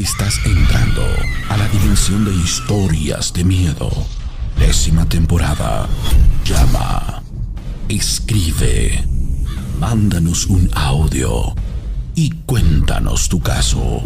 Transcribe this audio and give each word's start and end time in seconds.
Estás 0.00 0.40
entrando 0.46 1.02
a 1.50 1.58
la 1.58 1.68
dimensión 1.68 2.24
de 2.24 2.34
historias 2.34 3.34
de 3.34 3.44
miedo. 3.44 3.90
Décima 4.58 5.06
temporada. 5.06 5.90
Llama. 6.42 7.22
Escribe. 7.86 9.04
Mándanos 9.78 10.46
un 10.46 10.70
audio. 10.72 11.54
Y 12.14 12.30
cuéntanos 12.46 13.28
tu 13.28 13.40
caso. 13.40 14.00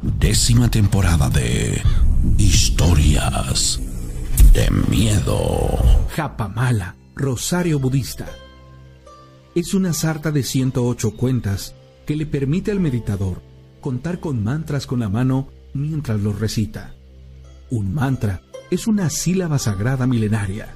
Décima 0.00 0.70
temporada 0.70 1.28
de 1.28 1.82
Historias 2.38 3.80
de 4.54 4.70
Miedo. 4.88 6.06
Japamala, 6.16 6.96
Rosario 7.14 7.78
Budista. 7.78 8.24
Es 9.54 9.74
una 9.74 9.92
sarta 9.92 10.30
de 10.30 10.42
108 10.42 11.10
cuentas 11.10 11.74
que 12.06 12.16
le 12.16 12.24
permite 12.24 12.70
al 12.70 12.80
meditador 12.80 13.47
contar 13.80 14.20
con 14.20 14.42
mantras 14.42 14.86
con 14.86 15.00
la 15.00 15.08
mano 15.08 15.48
mientras 15.74 16.20
los 16.20 16.38
recita. 16.38 16.94
Un 17.70 17.94
mantra 17.94 18.42
es 18.70 18.86
una 18.86 19.10
sílaba 19.10 19.58
sagrada 19.58 20.06
milenaria. 20.06 20.74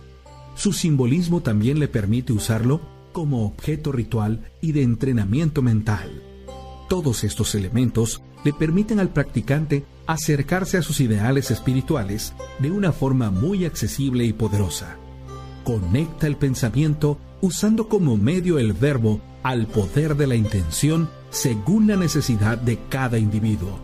Su 0.54 0.72
simbolismo 0.72 1.40
también 1.40 1.78
le 1.78 1.88
permite 1.88 2.32
usarlo 2.32 2.80
como 3.12 3.46
objeto 3.46 3.92
ritual 3.92 4.50
y 4.60 4.72
de 4.72 4.82
entrenamiento 4.82 5.62
mental. 5.62 6.22
Todos 6.88 7.24
estos 7.24 7.54
elementos 7.54 8.22
le 8.44 8.52
permiten 8.52 8.98
al 8.98 9.10
practicante 9.10 9.84
acercarse 10.06 10.76
a 10.78 10.82
sus 10.82 11.00
ideales 11.00 11.50
espirituales 11.50 12.34
de 12.58 12.70
una 12.70 12.92
forma 12.92 13.30
muy 13.30 13.64
accesible 13.64 14.24
y 14.24 14.32
poderosa. 14.32 14.96
Conecta 15.64 16.26
el 16.26 16.36
pensamiento 16.36 17.18
usando 17.40 17.88
como 17.88 18.16
medio 18.16 18.58
el 18.58 18.72
verbo 18.72 19.20
al 19.42 19.66
poder 19.66 20.16
de 20.16 20.26
la 20.26 20.34
intención 20.34 21.08
según 21.32 21.88
la 21.88 21.96
necesidad 21.96 22.58
de 22.58 22.78
cada 22.88 23.18
individuo. 23.18 23.80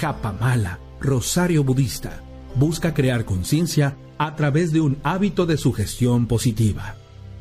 Japamala, 0.00 0.78
Rosario 1.00 1.64
Budista, 1.64 2.22
busca 2.54 2.94
crear 2.94 3.24
conciencia 3.24 3.96
a 4.18 4.36
través 4.36 4.72
de 4.72 4.80
un 4.80 4.98
hábito 5.02 5.46
de 5.46 5.56
sugestión 5.56 6.26
positiva. 6.26 6.94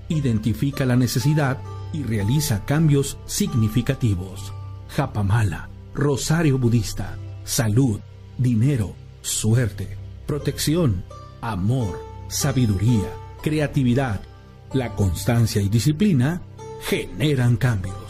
Identifica 0.07 0.85
la 0.85 0.95
necesidad 0.95 1.59
y 1.93 2.03
realiza 2.03 2.65
cambios 2.65 3.17
significativos. 3.25 4.53
Japamala, 4.89 5.69
Rosario 5.93 6.57
Budista, 6.57 7.17
salud, 7.43 7.99
dinero, 8.37 8.95
suerte, 9.21 9.97
protección, 10.25 11.03
amor, 11.41 11.99
sabiduría, 12.29 13.09
creatividad, 13.43 14.21
la 14.73 14.95
constancia 14.95 15.61
y 15.61 15.67
disciplina 15.67 16.41
generan 16.87 17.57
cambios. 17.57 18.00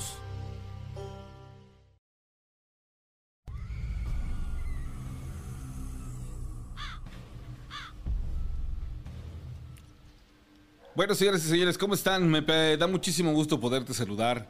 Bueno, 11.02 11.16
señores 11.16 11.44
y 11.46 11.50
señores, 11.50 11.80
¿cómo 11.80 11.96
están? 11.96 12.30
Me 12.30 12.44
da 12.78 12.86
muchísimo 12.86 13.34
gusto 13.34 13.60
poderte 13.60 13.92
saludar 13.92 14.48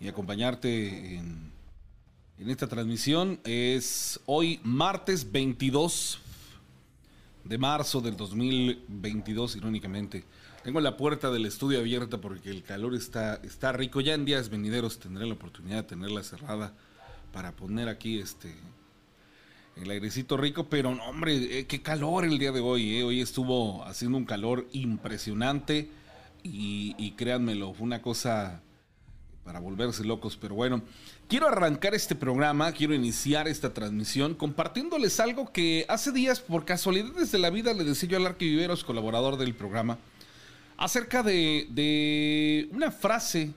y 0.00 0.08
acompañarte 0.08 1.14
en, 1.14 1.52
en 2.38 2.50
esta 2.50 2.66
transmisión. 2.66 3.38
Es 3.44 4.18
hoy 4.26 4.58
martes 4.64 5.30
22 5.30 6.18
de 7.44 7.56
marzo 7.56 8.00
del 8.00 8.16
2022, 8.16 9.54
irónicamente. 9.54 10.24
Tengo 10.64 10.80
la 10.80 10.96
puerta 10.96 11.30
del 11.30 11.46
estudio 11.46 11.78
abierta 11.78 12.18
porque 12.20 12.50
el 12.50 12.64
calor 12.64 12.96
está, 12.96 13.36
está 13.36 13.70
rico. 13.70 14.00
Ya 14.00 14.14
en 14.14 14.24
días 14.24 14.48
venideros 14.48 14.98
tendré 14.98 15.24
la 15.24 15.34
oportunidad 15.34 15.84
de 15.84 15.90
tenerla 15.90 16.24
cerrada 16.24 16.74
para 17.32 17.52
poner 17.52 17.88
aquí 17.88 18.18
este 18.18 18.52
el 19.76 19.90
airecito 19.90 20.36
rico, 20.36 20.68
pero 20.68 20.94
no, 20.94 21.04
hombre, 21.04 21.58
eh, 21.58 21.66
qué 21.66 21.82
calor 21.82 22.24
el 22.24 22.38
día 22.38 22.52
de 22.52 22.60
hoy. 22.60 22.96
Eh. 22.96 23.04
Hoy 23.04 23.20
estuvo 23.20 23.84
haciendo 23.84 24.18
un 24.18 24.24
calor 24.24 24.66
impresionante 24.72 25.88
y, 26.42 26.94
y 26.98 27.12
créanmelo, 27.12 27.72
fue 27.74 27.86
una 27.86 28.02
cosa 28.02 28.62
para 29.44 29.58
volverse 29.58 30.04
locos, 30.04 30.36
pero 30.40 30.54
bueno, 30.54 30.82
quiero 31.28 31.48
arrancar 31.48 31.94
este 31.94 32.14
programa, 32.14 32.70
quiero 32.72 32.94
iniciar 32.94 33.48
esta 33.48 33.74
transmisión 33.74 34.34
compartiéndoles 34.34 35.18
algo 35.18 35.52
que 35.52 35.84
hace 35.88 36.12
días, 36.12 36.40
por 36.40 36.64
casualidades 36.64 37.32
de 37.32 37.38
la 37.38 37.50
vida, 37.50 37.74
le 37.74 37.84
decía 37.84 38.10
yo 38.10 38.18
al 38.18 38.26
Arqui 38.26 38.48
Viveros, 38.48 38.84
colaborador 38.84 39.36
del 39.36 39.54
programa, 39.54 39.98
acerca 40.76 41.22
de, 41.22 42.68
una 42.72 42.90
frase 42.90 43.52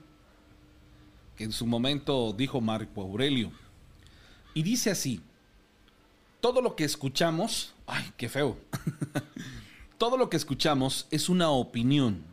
que 1.36 1.44
en 1.44 1.52
su 1.52 1.66
momento 1.66 2.32
dijo 2.32 2.60
Marco 2.60 3.02
Aurelio. 3.02 3.52
Y 4.54 4.62
dice 4.62 4.90
así, 4.90 5.20
todo 6.46 6.62
lo 6.62 6.76
que 6.76 6.84
escuchamos, 6.84 7.74
ay, 7.88 8.12
qué 8.16 8.28
feo, 8.28 8.56
todo 9.98 10.16
lo 10.16 10.30
que 10.30 10.36
escuchamos 10.36 11.08
es 11.10 11.28
una 11.28 11.50
opinión, 11.50 12.24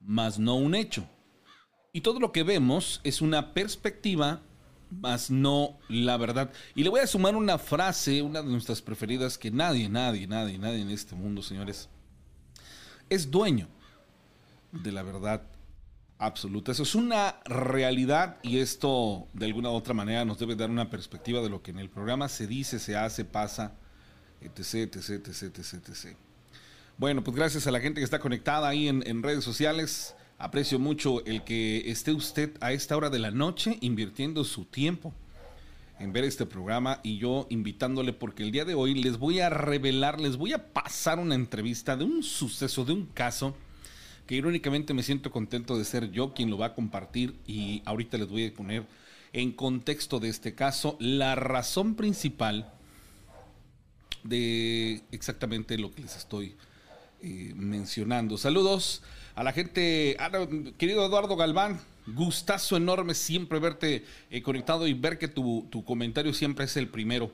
más 0.00 0.36
no 0.36 0.56
un 0.56 0.74
hecho. 0.74 1.06
Y 1.92 2.00
todo 2.00 2.18
lo 2.18 2.32
que 2.32 2.42
vemos 2.42 3.00
es 3.04 3.22
una 3.22 3.54
perspectiva, 3.54 4.42
más 4.90 5.30
no 5.30 5.78
la 5.88 6.16
verdad. 6.16 6.52
Y 6.74 6.82
le 6.82 6.88
voy 6.88 7.02
a 7.02 7.06
sumar 7.06 7.36
una 7.36 7.56
frase, 7.56 8.20
una 8.20 8.42
de 8.42 8.48
nuestras 8.48 8.82
preferidas, 8.82 9.38
que 9.38 9.52
nadie, 9.52 9.88
nadie, 9.88 10.26
nadie, 10.26 10.58
nadie 10.58 10.82
en 10.82 10.90
este 10.90 11.14
mundo, 11.14 11.40
señores, 11.40 11.88
es 13.08 13.30
dueño 13.30 13.68
de 14.72 14.90
la 14.90 15.04
verdad 15.04 15.40
absoluta. 16.18 16.72
Eso 16.72 16.82
es 16.82 16.94
una 16.94 17.36
realidad 17.44 18.38
y 18.42 18.58
esto 18.58 19.28
de 19.32 19.46
alguna 19.46 19.70
u 19.70 19.74
otra 19.74 19.94
manera 19.94 20.24
nos 20.24 20.38
debe 20.38 20.54
dar 20.54 20.70
una 20.70 20.90
perspectiva 20.90 21.40
de 21.40 21.48
lo 21.48 21.62
que 21.62 21.70
en 21.70 21.78
el 21.78 21.90
programa 21.90 22.28
se 22.28 22.46
dice, 22.46 22.78
se 22.78 22.96
hace, 22.96 23.24
pasa, 23.24 23.72
etc, 24.40 24.96
etc, 24.96 25.26
etc, 25.28 25.58
etc, 25.58 25.74
etc. 25.88 26.16
Bueno, 26.96 27.24
pues 27.24 27.36
gracias 27.36 27.66
a 27.66 27.70
la 27.70 27.80
gente 27.80 28.00
que 28.00 28.04
está 28.04 28.20
conectada 28.20 28.68
ahí 28.68 28.88
en, 28.88 29.02
en 29.06 29.22
redes 29.22 29.44
sociales. 29.44 30.14
Aprecio 30.38 30.78
mucho 30.78 31.24
el 31.26 31.44
que 31.44 31.90
esté 31.90 32.12
usted 32.12 32.56
a 32.60 32.72
esta 32.72 32.96
hora 32.96 33.10
de 33.10 33.18
la 33.18 33.30
noche 33.30 33.78
invirtiendo 33.80 34.44
su 34.44 34.64
tiempo 34.64 35.14
en 35.98 36.12
ver 36.12 36.24
este 36.24 36.44
programa 36.44 37.00
y 37.02 37.18
yo 37.18 37.46
invitándole 37.50 38.12
porque 38.12 38.42
el 38.42 38.50
día 38.50 38.64
de 38.64 38.74
hoy 38.74 38.94
les 38.94 39.18
voy 39.18 39.40
a 39.40 39.48
revelar, 39.48 40.20
les 40.20 40.36
voy 40.36 40.52
a 40.52 40.72
pasar 40.72 41.18
una 41.18 41.34
entrevista 41.34 41.96
de 41.96 42.04
un 42.04 42.22
suceso, 42.22 42.84
de 42.84 42.92
un 42.92 43.06
caso 43.06 43.56
que 44.26 44.36
irónicamente 44.36 44.94
me 44.94 45.02
siento 45.02 45.30
contento 45.30 45.76
de 45.76 45.84
ser 45.84 46.10
yo 46.10 46.32
quien 46.32 46.50
lo 46.50 46.58
va 46.58 46.66
a 46.66 46.74
compartir 46.74 47.34
y 47.46 47.82
ahorita 47.84 48.18
les 48.18 48.28
voy 48.28 48.46
a 48.46 48.54
poner 48.54 48.84
en 49.32 49.52
contexto 49.52 50.20
de 50.20 50.28
este 50.28 50.54
caso 50.54 50.96
la 51.00 51.34
razón 51.34 51.94
principal 51.94 52.72
de 54.22 55.02
exactamente 55.12 55.76
lo 55.76 55.92
que 55.92 56.02
les 56.02 56.16
estoy 56.16 56.54
eh, 57.20 57.52
mencionando. 57.54 58.38
Saludos 58.38 59.02
a 59.34 59.42
la 59.42 59.52
gente, 59.52 60.16
querido 60.78 61.04
Eduardo 61.04 61.36
Galván, 61.36 61.80
gustazo 62.06 62.76
enorme 62.76 63.14
siempre 63.14 63.58
verte 63.58 64.04
eh, 64.30 64.42
conectado 64.42 64.86
y 64.86 64.94
ver 64.94 65.18
que 65.18 65.28
tu, 65.28 65.66
tu 65.70 65.84
comentario 65.84 66.32
siempre 66.32 66.64
es 66.64 66.76
el 66.76 66.88
primero. 66.88 67.32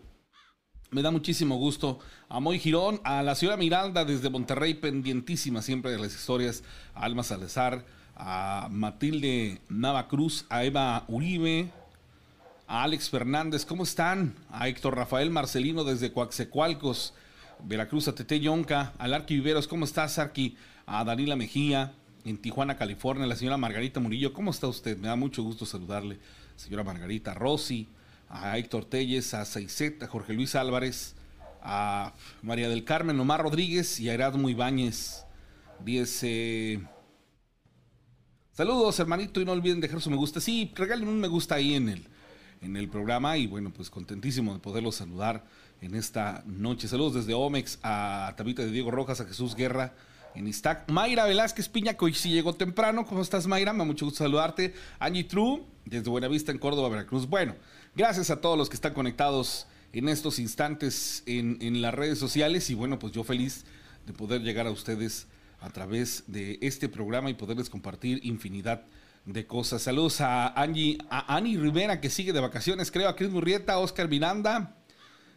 Me 0.92 1.02
da 1.02 1.12
muchísimo 1.12 1.56
gusto 1.56 2.00
a 2.28 2.40
Moy 2.40 2.58
Girón, 2.58 3.00
a 3.04 3.22
la 3.22 3.36
señora 3.36 3.56
Miranda 3.56 4.04
desde 4.04 4.28
Monterrey, 4.28 4.74
pendientísima 4.74 5.62
siempre 5.62 5.92
de 5.92 6.00
las 6.00 6.12
historias, 6.12 6.64
a 6.94 7.04
Alma 7.04 7.22
Salazar, 7.22 7.84
a 8.16 8.66
Matilde 8.72 9.60
Navacruz, 9.68 10.46
a 10.48 10.64
Eva 10.64 11.04
Uribe, 11.06 11.70
a 12.66 12.82
Alex 12.82 13.08
Fernández, 13.08 13.64
¿cómo 13.64 13.84
están? 13.84 14.34
A 14.50 14.66
Héctor 14.66 14.96
Rafael 14.96 15.30
Marcelino 15.30 15.84
desde 15.84 16.12
Coaxecualcos, 16.12 17.14
Veracruz, 17.62 18.08
a 18.08 18.14
Tete 18.16 18.40
Yonca, 18.40 18.92
al 18.98 19.14
Arqui 19.14 19.36
Viveros, 19.36 19.68
¿cómo 19.68 19.84
estás, 19.84 20.18
Arqui? 20.18 20.56
A 20.86 21.04
Danila 21.04 21.36
Mejía, 21.36 21.92
en 22.24 22.36
Tijuana, 22.36 22.76
California, 22.76 23.28
la 23.28 23.36
señora 23.36 23.56
Margarita 23.56 24.00
Murillo, 24.00 24.32
¿cómo 24.32 24.50
está 24.50 24.66
usted? 24.66 24.98
Me 24.98 25.06
da 25.06 25.14
mucho 25.14 25.44
gusto 25.44 25.66
saludarle, 25.66 26.18
señora 26.56 26.82
Margarita 26.82 27.32
Rossi, 27.32 27.86
a 28.30 28.56
Héctor 28.56 28.84
Telles, 28.84 29.34
a 29.34 29.44
Saizet, 29.44 30.02
a 30.02 30.06
Jorge 30.06 30.32
Luis 30.32 30.54
Álvarez, 30.54 31.16
a 31.62 32.15
María 32.42 32.68
del 32.68 32.84
Carmen 32.84 33.18
Omar 33.18 33.42
Rodríguez 33.42 34.00
y 34.00 34.09
a 34.09 34.15
Erasmo 34.15 34.48
Ibáñez. 34.48 35.27
Dice. 35.84 36.80
Saludos, 38.53 38.98
hermanito, 39.00 39.41
y 39.41 39.44
no 39.44 39.53
olviden 39.53 39.80
dejar 39.80 40.00
su 40.00 40.10
me 40.10 40.16
gusta. 40.16 40.41
Sí, 40.41 40.72
regalen 40.74 41.09
un 41.09 41.18
me 41.18 41.28
gusta 41.28 41.56
ahí 41.56 41.74
en 41.74 41.88
el, 41.88 42.09
en 42.60 42.77
el 42.77 42.88
programa. 42.88 43.36
Y 43.36 43.47
bueno, 43.47 43.72
pues 43.72 43.91
contentísimo 43.91 44.54
de 44.54 44.60
poderlos 44.60 44.97
saludar 44.97 45.44
en 45.80 45.94
esta 45.94 46.44
noche. 46.47 46.86
Saludos 46.86 47.15
desde 47.15 47.34
Omex 47.34 47.78
a 47.82 48.34
Tabita 48.36 48.62
de 48.62 48.71
Diego 48.71 48.91
Rojas, 48.91 49.21
a 49.21 49.24
Jesús 49.24 49.54
Guerra 49.54 49.94
en 50.34 50.47
Istac. 50.47 50.91
Mayra 50.91 51.24
Velázquez 51.24 51.68
Piña, 51.68 51.94
que 51.94 52.04
hoy 52.04 52.15
sí 52.15 52.30
llegó 52.30 52.54
temprano. 52.54 53.04
¿Cómo 53.06 53.22
estás, 53.22 53.47
Mayra? 53.47 53.72
Me 53.72 53.80
da 53.80 53.84
mucho 53.84 54.04
gusto 54.04 54.18
saludarte. 54.24 54.74
Angie 54.98 55.24
True, 55.24 55.62
desde 55.84 56.10
Buenavista, 56.10 56.53
en 56.53 56.59
Córdoba, 56.59 56.88
Veracruz. 56.88 57.27
Bueno, 57.27 57.54
Gracias 57.97 58.31
a 58.31 58.41
todos 58.41 58.57
los 58.57 58.69
que 58.69 58.77
están 58.77 58.95
conectados 58.95 59.66
en 59.92 60.09
estos 60.09 60.39
instantes 60.39 61.25
en, 61.27 61.83
las 61.83 61.92
redes 61.92 62.21
sociales 62.21 62.71
y 62.71 62.75
bueno, 62.75 63.01
pues 63.01 63.13
yo 63.13 63.25
feliz 63.25 63.65
de 64.07 64.13
poder 64.13 64.42
llegar 64.42 64.69
a 64.69 64.71
ustedes 64.71 65.27
a 65.60 65.71
través 65.71 66.22
de 66.28 66.59
este 66.63 66.89
programa 66.89 67.31
y 67.31 67.34
poderles 67.34 67.69
compartir 67.69 68.21
infinidad 68.25 68.84
de 69.27 69.45
cosas. 69.45 69.83
Saludos 69.83 70.21
a 70.21 70.47
Angie, 70.48 70.98
a 71.10 71.34
Ani 71.34 71.57
Rivera 71.57 72.01
que 72.01 72.10
sigue 72.10 72.33
de 72.33 72.39
vacaciones, 72.39 72.92
creo, 72.92 73.09
a 73.09 73.16
Cris 73.16 73.31
Murrieta, 73.31 73.78
Oscar 73.78 74.09
Miranda, 74.09 74.77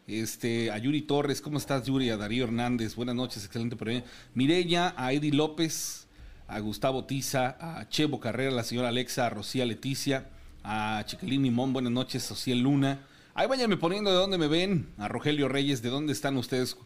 Este, 0.06 0.70
a 0.70 0.78
Yuri 0.78 1.02
Torres, 1.02 1.42
¿cómo 1.42 1.58
estás, 1.58 1.88
Yuri? 1.88 2.12
A 2.12 2.18
Darío 2.18 2.44
Hernández, 2.44 2.96
buenas 2.96 3.16
noches, 3.16 3.44
excelente 3.46 3.76
programa. 3.76 4.06
Mireya, 4.36 4.94
a 4.96 5.12
Eddie 5.12 5.32
López, 5.32 6.08
a 6.48 6.60
Gustavo 6.60 7.06
Tiza, 7.06 7.58
a 7.60 7.90
Chevo 7.90 8.20
Carrera, 8.20 8.52
a 8.52 8.56
la 8.56 8.64
señora 8.64 8.90
Alexa, 8.90 9.26
a 9.26 9.30
Rocía 9.32 9.66
Leticia, 9.66 10.30
a 10.63 11.04
Chiquilín 11.06 11.42
Mimón, 11.42 11.74
buenas 11.74 11.92
noches, 11.92 12.24
Social 12.24 12.60
Luna. 12.60 13.00
Ahí 13.36 13.48
váyanme 13.48 13.77
poniendo 13.77 14.12
de 14.12 14.15
dónde 14.15 14.38
me 14.38 14.48
ven, 14.48 14.89
a 14.98 15.07
Rogelio 15.07 15.50
Reyes, 15.50 15.81
de 15.81 15.89
dónde 15.89 16.13
están 16.13 16.38
ustedes 16.38 16.77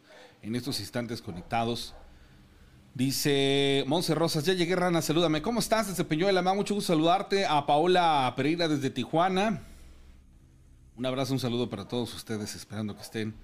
en 0.42 0.56
estos 0.56 0.80
instantes 0.80 1.22
conectados. 1.22 1.94
Dice 2.96 3.84
Monse 3.88 4.16
Rosas, 4.16 4.46
ya 4.46 4.54
llegué, 4.54 4.76
Rana, 4.76 5.02
salúdame. 5.02 5.44
¿Cómo 5.44 5.60
estás 5.60 5.88
desde 5.88 6.04
Peñuela? 6.04 6.42
Me 6.42 6.50
da 6.50 6.56
mucho 6.56 6.74
gusto 6.74 6.94
saludarte. 6.94 7.46
A 7.46 7.66
Paola 7.68 8.34
Pereira 8.36 8.68
desde 8.68 8.90
Tijuana. 8.90 9.62
Un 10.96 11.06
abrazo, 11.06 11.34
un 11.34 11.40
saludo 11.40 11.70
para 11.70 11.88
todos 11.88 12.12
ustedes, 12.16 12.56
esperando 12.56 12.96
que 12.96 13.04
estén 13.04 13.36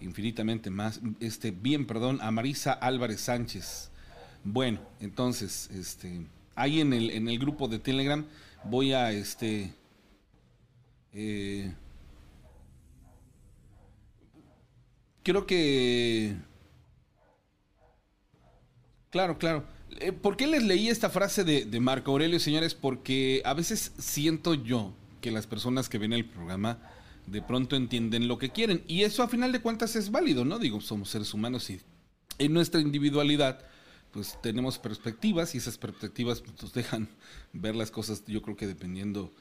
infinitamente 0.00 0.70
más, 0.70 1.00
este, 1.20 1.52
bien, 1.52 1.86
perdón, 1.86 2.18
a 2.22 2.32
Marisa 2.32 2.72
Álvarez 2.72 3.20
Sánchez. 3.20 3.90
Bueno, 4.42 4.80
entonces, 4.98 5.70
este, 5.72 6.26
ahí 6.56 6.80
en 6.80 6.92
el, 6.92 7.10
en 7.10 7.28
el 7.28 7.38
grupo 7.38 7.68
de 7.68 7.78
Telegram 7.78 8.24
voy 8.68 8.92
a, 8.92 9.12
este, 9.12 9.72
eh, 11.12 11.72
creo 15.22 15.46
que, 15.46 16.36
claro, 19.10 19.38
claro. 19.38 19.64
Eh, 20.00 20.12
¿Por 20.12 20.36
qué 20.36 20.46
les 20.46 20.62
leí 20.62 20.88
esta 20.88 21.10
frase 21.10 21.44
de, 21.44 21.64
de 21.64 21.80
Marco 21.80 22.10
Aurelio, 22.10 22.38
señores? 22.38 22.74
Porque 22.74 23.42
a 23.44 23.54
veces 23.54 23.92
siento 23.98 24.54
yo 24.54 24.92
que 25.20 25.30
las 25.30 25.46
personas 25.46 25.88
que 25.88 25.98
ven 25.98 26.12
el 26.12 26.24
programa 26.24 26.78
de 27.26 27.42
pronto 27.42 27.76
entienden 27.76 28.28
lo 28.28 28.38
que 28.38 28.50
quieren. 28.50 28.82
Y 28.86 29.02
eso 29.02 29.22
a 29.22 29.28
final 29.28 29.52
de 29.52 29.60
cuentas 29.60 29.96
es 29.96 30.10
válido, 30.10 30.44
¿no? 30.44 30.58
Digo, 30.58 30.80
somos 30.80 31.10
seres 31.10 31.34
humanos 31.34 31.68
y 31.70 31.80
en 32.38 32.52
nuestra 32.52 32.80
individualidad 32.80 33.60
pues 34.12 34.38
tenemos 34.42 34.78
perspectivas 34.78 35.54
y 35.54 35.58
esas 35.58 35.78
perspectivas 35.78 36.40
pues, 36.40 36.60
nos 36.62 36.72
dejan 36.72 37.08
ver 37.52 37.74
las 37.76 37.90
cosas, 37.90 38.24
yo 38.26 38.42
creo 38.42 38.56
que 38.56 38.66
dependiendo 38.66 39.32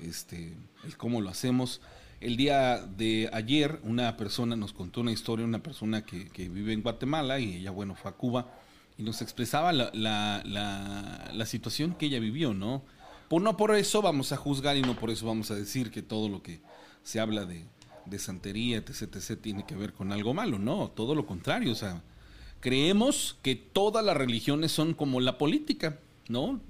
este, 0.00 0.54
el 0.84 0.96
cómo 0.96 1.20
lo 1.20 1.30
hacemos. 1.30 1.80
El 2.20 2.36
día 2.36 2.78
de 2.78 3.28
ayer 3.32 3.80
una 3.82 4.16
persona 4.16 4.56
nos 4.56 4.72
contó 4.72 5.00
una 5.00 5.12
historia, 5.12 5.44
una 5.44 5.62
persona 5.62 6.04
que, 6.04 6.28
que 6.28 6.48
vive 6.48 6.72
en 6.72 6.82
Guatemala 6.82 7.38
y 7.38 7.56
ella, 7.56 7.70
bueno, 7.70 7.94
fue 7.94 8.10
a 8.10 8.14
Cuba 8.14 8.50
y 8.96 9.02
nos 9.02 9.20
expresaba 9.22 9.72
la, 9.72 9.90
la, 9.92 10.42
la, 10.44 11.30
la 11.32 11.46
situación 11.46 11.94
que 11.94 12.06
ella 12.06 12.20
vivió, 12.20 12.54
¿no? 12.54 12.82
Por, 13.28 13.42
no 13.42 13.56
por 13.56 13.74
eso 13.74 14.00
vamos 14.02 14.32
a 14.32 14.36
juzgar 14.36 14.76
y 14.76 14.82
no 14.82 14.96
por 14.96 15.10
eso 15.10 15.26
vamos 15.26 15.50
a 15.50 15.54
decir 15.54 15.90
que 15.90 16.02
todo 16.02 16.28
lo 16.28 16.42
que 16.42 16.60
se 17.02 17.20
habla 17.20 17.44
de, 17.44 17.64
de 18.06 18.18
santería, 18.18 18.78
etc, 18.78 19.16
etc, 19.16 19.40
tiene 19.40 19.66
que 19.66 19.74
ver 19.74 19.92
con 19.92 20.12
algo 20.12 20.34
malo. 20.34 20.58
No, 20.58 20.90
todo 20.90 21.14
lo 21.14 21.26
contrario. 21.26 21.72
O 21.72 21.74
sea, 21.74 22.02
creemos 22.64 23.36
que 23.42 23.56
todas 23.56 24.02
las 24.02 24.16
religiones 24.16 24.72
son 24.72 24.94
como 24.94 25.20
la 25.20 25.36
política, 25.36 25.98
¿no? 26.30 26.62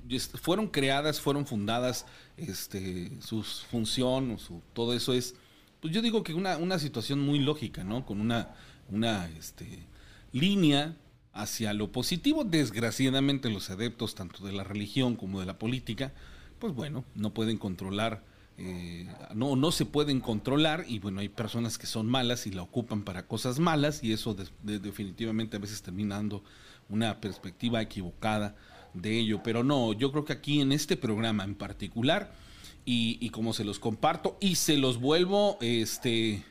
Fueron 0.42 0.66
creadas, 0.66 1.20
fueron 1.20 1.46
fundadas, 1.46 2.04
este, 2.36 3.12
su 3.20 3.44
función, 3.44 4.36
su, 4.40 4.60
todo 4.72 4.92
eso 4.92 5.12
es, 5.12 5.36
pues 5.80 5.94
yo 5.94 6.02
digo 6.02 6.24
que 6.24 6.34
una, 6.34 6.56
una 6.56 6.80
situación 6.80 7.20
muy 7.20 7.38
lógica, 7.38 7.84
¿no? 7.84 8.04
Con 8.04 8.20
una, 8.20 8.56
una 8.90 9.28
este, 9.38 9.86
línea 10.32 10.96
hacia 11.32 11.72
lo 11.72 11.92
positivo. 11.92 12.42
Desgraciadamente 12.42 13.48
los 13.48 13.70
adeptos, 13.70 14.16
tanto 14.16 14.44
de 14.44 14.52
la 14.52 14.64
religión 14.64 15.14
como 15.14 15.38
de 15.38 15.46
la 15.46 15.60
política, 15.60 16.12
pues 16.58 16.74
bueno, 16.74 17.04
no 17.14 17.32
pueden 17.32 17.56
controlar, 17.56 18.24
eh, 18.56 19.08
no, 19.34 19.56
no 19.56 19.72
se 19.72 19.84
pueden 19.84 20.20
controlar 20.20 20.84
y 20.86 21.00
bueno, 21.00 21.20
hay 21.20 21.28
personas 21.28 21.76
que 21.76 21.86
son 21.86 22.06
malas 22.06 22.46
y 22.46 22.52
la 22.52 22.62
ocupan 22.62 23.02
para 23.02 23.26
cosas 23.26 23.58
malas 23.58 24.02
y 24.04 24.12
eso 24.12 24.36
definitivamente 24.62 25.56
a 25.56 25.60
veces 25.60 25.82
termina 25.82 26.16
dando 26.16 26.44
una 26.88 27.20
perspectiva 27.20 27.82
equivocada 27.82 28.54
de 28.92 29.18
ello. 29.18 29.42
Pero 29.42 29.64
no, 29.64 29.92
yo 29.92 30.12
creo 30.12 30.24
que 30.24 30.32
aquí 30.32 30.60
en 30.60 30.70
este 30.70 30.96
programa 30.96 31.42
en 31.44 31.56
particular 31.56 32.32
y, 32.84 33.28
como 33.30 33.52
se 33.52 33.64
los 33.64 33.78
comparto 33.78 34.36
y 34.40 34.54
se 34.54 34.76
los 34.76 35.00
vuelvo, 35.00 35.58
este, 35.60 36.44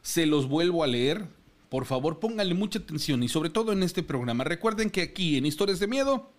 se 0.00 0.24
los 0.24 0.46
vuelvo 0.48 0.82
a 0.82 0.86
leer, 0.86 1.26
por 1.68 1.84
favor 1.84 2.20
pónganle 2.20 2.54
mucha 2.54 2.78
atención 2.78 3.22
y 3.22 3.28
sobre 3.28 3.50
todo 3.50 3.72
en 3.72 3.82
este 3.82 4.02
programa. 4.02 4.44
Recuerden 4.44 4.88
que 4.88 5.02
aquí 5.02 5.36
en 5.36 5.44
Historias 5.44 5.78
de 5.78 5.88
Miedo, 5.88 6.32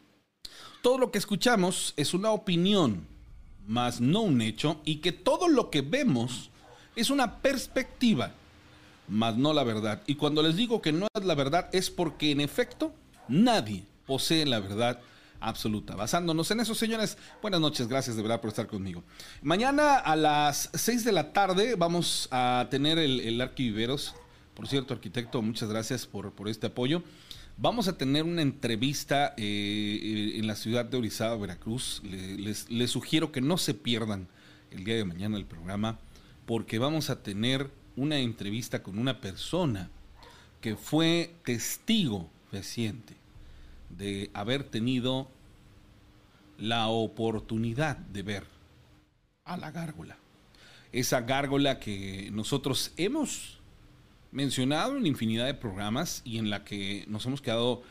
todo 0.81 0.97
lo 0.97 1.12
que 1.12 1.19
escuchamos 1.19 1.94
es 1.95 2.15
una 2.15 2.31
opinión 2.31 3.10
más 3.67 4.01
no 4.01 4.21
un 4.21 4.41
hecho, 4.41 4.81
y 4.85 4.97
que 4.97 5.11
todo 5.11 5.47
lo 5.47 5.69
que 5.69 5.81
vemos 5.81 6.49
es 6.95 7.09
una 7.09 7.37
perspectiva, 7.41 8.33
más 9.07 9.37
no 9.37 9.53
la 9.53 9.63
verdad. 9.63 10.01
Y 10.07 10.15
cuando 10.15 10.41
les 10.41 10.55
digo 10.55 10.81
que 10.81 10.91
no 10.91 11.07
es 11.13 11.25
la 11.25 11.35
verdad 11.35 11.69
es 11.71 11.89
porque 11.89 12.31
en 12.31 12.41
efecto 12.41 12.93
nadie 13.27 13.83
posee 14.05 14.45
la 14.45 14.59
verdad 14.59 14.99
absoluta. 15.39 15.95
Basándonos 15.95 16.49
en 16.51 16.61
eso, 16.61 16.75
señores, 16.75 17.17
buenas 17.41 17.59
noches, 17.59 17.87
gracias 17.87 18.15
de 18.15 18.21
verdad 18.21 18.39
por 18.39 18.49
estar 18.49 18.67
conmigo. 18.67 19.03
Mañana 19.41 19.97
a 19.97 20.15
las 20.15 20.69
6 20.73 21.03
de 21.03 21.11
la 21.11 21.33
tarde 21.33 21.75
vamos 21.75 22.27
a 22.31 22.67
tener 22.69 22.97
el, 22.97 23.19
el 23.19 23.41
Arquiviveros. 23.41 24.15
Por 24.53 24.67
cierto, 24.67 24.93
arquitecto, 24.93 25.41
muchas 25.41 25.69
gracias 25.69 26.05
por, 26.05 26.31
por 26.33 26.47
este 26.47 26.67
apoyo. 26.67 27.03
Vamos 27.61 27.87
a 27.87 27.95
tener 27.95 28.23
una 28.23 28.41
entrevista 28.41 29.35
eh, 29.37 30.31
en 30.33 30.47
la 30.47 30.55
ciudad 30.55 30.83
de 30.83 30.97
Orizaba, 30.97 31.35
Veracruz. 31.35 32.01
Les, 32.03 32.89
sugiero 32.89 33.31
que 33.31 33.39
no 33.39 33.59
se 33.59 33.75
pierdan 33.75 34.27
el 34.71 34.83
día 34.83 34.95
de 34.95 35.05
mañana 35.05 35.37
el 35.37 35.45
programa 35.45 35.99
porque 36.47 36.79
vamos 36.79 37.11
a 37.11 37.21
tener 37.21 37.69
una 37.95 38.17
entrevista 38.17 38.81
con 38.81 38.97
una 38.97 39.21
persona 39.21 39.91
que 40.59 40.75
fue 40.75 41.35
testigo 41.45 42.31
reciente 42.51 43.13
de 43.91 44.31
haber 44.33 44.63
tenido 44.63 45.29
la 46.57 46.87
oportunidad 46.87 47.95
de 47.95 48.23
ver 48.23 48.43
a 49.45 49.55
la 49.55 49.69
gárgola. 49.69 50.17
Esa 50.91 51.21
gárgola 51.21 51.79
que 51.79 52.31
nosotros 52.33 52.91
hemos 52.97 53.60
mencionado 54.31 54.98
en 54.98 55.06
infinidad 55.06 55.45
de 55.45 55.54
programas 55.54 56.22
y 56.24 56.38
en 56.38 56.50
la 56.50 56.63
que 56.63 57.06
nos 57.07 57.25
hemos 57.25 57.42
quedado 57.42 57.83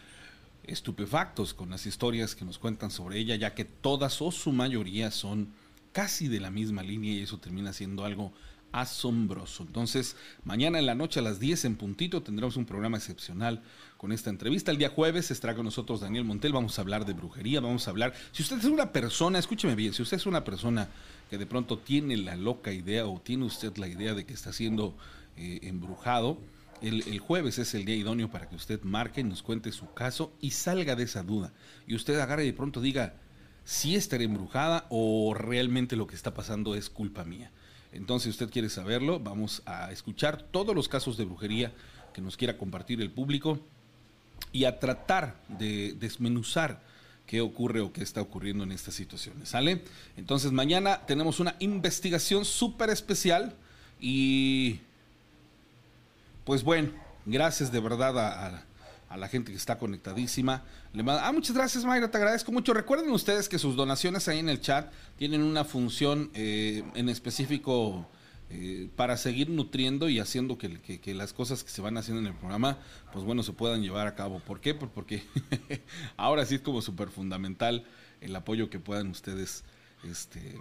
estupefactos 0.64 1.54
con 1.54 1.70
las 1.70 1.86
historias 1.86 2.34
que 2.34 2.44
nos 2.44 2.58
cuentan 2.58 2.90
sobre 2.90 3.18
ella, 3.18 3.36
ya 3.36 3.54
que 3.54 3.64
todas 3.64 4.20
o 4.22 4.30
su 4.30 4.52
mayoría 4.52 5.10
son 5.10 5.52
casi 5.92 6.28
de 6.28 6.40
la 6.40 6.50
misma 6.50 6.82
línea 6.82 7.12
y 7.12 7.22
eso 7.22 7.38
termina 7.38 7.72
siendo 7.72 8.04
algo 8.04 8.32
asombroso. 8.72 9.64
Entonces, 9.64 10.16
mañana 10.44 10.78
en 10.78 10.86
la 10.86 10.94
noche 10.94 11.18
a 11.18 11.22
las 11.22 11.40
10 11.40 11.64
en 11.64 11.76
puntito 11.76 12.22
tendremos 12.22 12.56
un 12.56 12.66
programa 12.66 12.98
excepcional 12.98 13.62
con 13.96 14.12
esta 14.12 14.30
entrevista. 14.30 14.70
El 14.70 14.78
día 14.78 14.90
jueves 14.90 15.30
estará 15.30 15.54
con 15.54 15.64
nosotros 15.64 16.00
Daniel 16.00 16.24
Montel, 16.24 16.52
vamos 16.52 16.78
a 16.78 16.82
hablar 16.82 17.04
de 17.04 17.12
brujería, 17.12 17.60
vamos 17.60 17.86
a 17.86 17.90
hablar, 17.90 18.14
si 18.32 18.42
usted 18.42 18.58
es 18.58 18.64
una 18.64 18.92
persona, 18.92 19.38
escúcheme 19.38 19.74
bien, 19.74 19.92
si 19.92 20.02
usted 20.02 20.18
es 20.18 20.26
una 20.26 20.44
persona 20.44 20.88
que 21.28 21.38
de 21.38 21.46
pronto 21.46 21.78
tiene 21.78 22.16
la 22.16 22.36
loca 22.36 22.72
idea 22.72 23.06
o 23.06 23.20
tiene 23.20 23.44
usted 23.44 23.76
la 23.76 23.88
idea 23.88 24.14
de 24.14 24.24
que 24.24 24.34
está 24.34 24.52
siendo 24.52 24.94
eh, 25.40 25.60
embrujado, 25.62 26.38
el, 26.82 27.18
jueves 27.18 27.58
es 27.58 27.74
el 27.74 27.86
día 27.86 27.96
idóneo 27.96 28.30
para 28.30 28.46
que 28.46 28.56
usted 28.56 28.82
marque, 28.82 29.24
nos 29.24 29.42
cuente 29.42 29.72
su 29.72 29.92
caso 29.94 30.34
y 30.38 30.50
salga 30.50 30.96
de 30.96 31.04
esa 31.04 31.22
duda. 31.22 31.52
Y 31.86 31.94
usted 31.94 32.18
agarre 32.20 32.44
y 32.44 32.48
de 32.48 32.52
pronto 32.52 32.82
diga 32.82 33.14
si 33.64 33.96
estaré 33.96 34.24
embrujada 34.24 34.86
o 34.90 35.32
realmente 35.34 35.96
lo 35.96 36.06
que 36.06 36.14
está 36.14 36.34
pasando 36.34 36.74
es 36.74 36.90
culpa 36.90 37.24
mía. 37.24 37.50
Entonces, 37.92 38.24
si 38.24 38.30
usted 38.30 38.50
quiere 38.50 38.68
saberlo, 38.68 39.18
vamos 39.18 39.62
a 39.64 39.90
escuchar 39.92 40.42
todos 40.42 40.74
los 40.74 40.88
casos 40.88 41.16
de 41.16 41.24
brujería 41.24 41.72
que 42.12 42.20
nos 42.20 42.36
quiera 42.36 42.58
compartir 42.58 43.00
el 43.00 43.10
público 43.10 43.58
y 44.52 44.64
a 44.64 44.78
tratar 44.78 45.40
de 45.48 45.94
desmenuzar 45.98 46.82
qué 47.26 47.40
ocurre 47.40 47.80
o 47.80 47.92
qué 47.92 48.02
está 48.02 48.20
ocurriendo 48.20 48.64
en 48.64 48.72
estas 48.72 48.94
situaciones. 48.94 49.48
¿Sale? 49.48 49.84
Entonces, 50.16 50.52
mañana 50.52 51.06
tenemos 51.06 51.40
una 51.40 51.56
investigación 51.60 52.44
súper 52.44 52.90
especial 52.90 53.54
y 54.00 54.80
pues 56.44 56.62
bueno, 56.62 56.90
gracias 57.26 57.72
de 57.72 57.80
verdad 57.80 58.18
a, 58.18 59.16
la 59.16 59.28
gente 59.28 59.50
que 59.50 59.56
está 59.56 59.76
conectadísima. 59.76 60.62
Le 60.92 61.04
ah, 61.08 61.32
muchas 61.32 61.56
gracias, 61.56 61.84
Mayra, 61.84 62.10
te 62.10 62.16
agradezco 62.16 62.52
mucho. 62.52 62.72
Recuerden 62.72 63.10
ustedes 63.10 63.48
que 63.48 63.58
sus 63.58 63.74
donaciones 63.74 64.28
ahí 64.28 64.38
en 64.38 64.48
el 64.48 64.60
chat 64.60 64.92
tienen 65.16 65.42
una 65.42 65.64
función 65.64 66.30
eh, 66.34 66.84
en 66.94 67.08
específico 67.08 68.06
eh, 68.52 68.88
para 68.96 69.16
seguir 69.16 69.48
nutriendo 69.48 70.08
y 70.08 70.18
haciendo 70.18 70.58
que, 70.58 70.80
que, 70.80 71.14
las 71.14 71.32
cosas 71.32 71.62
que 71.62 71.70
se 71.70 71.80
van 71.80 71.96
haciendo 71.96 72.20
en 72.20 72.26
el 72.26 72.34
programa, 72.34 72.78
pues 73.12 73.24
bueno, 73.24 73.44
se 73.44 73.52
puedan 73.52 73.80
llevar 73.80 74.08
a 74.08 74.16
cabo. 74.16 74.40
¿Por 74.40 74.60
qué? 74.60 74.74
Pues 74.74 74.90
porque 74.92 75.22
ahora 76.16 76.44
sí 76.44 76.56
es 76.56 76.60
como 76.60 76.82
súper 76.82 77.10
fundamental 77.10 77.84
el 78.20 78.34
apoyo 78.34 78.68
que 78.68 78.80
puedan 78.80 79.08
ustedes 79.08 79.62
este, 80.02 80.58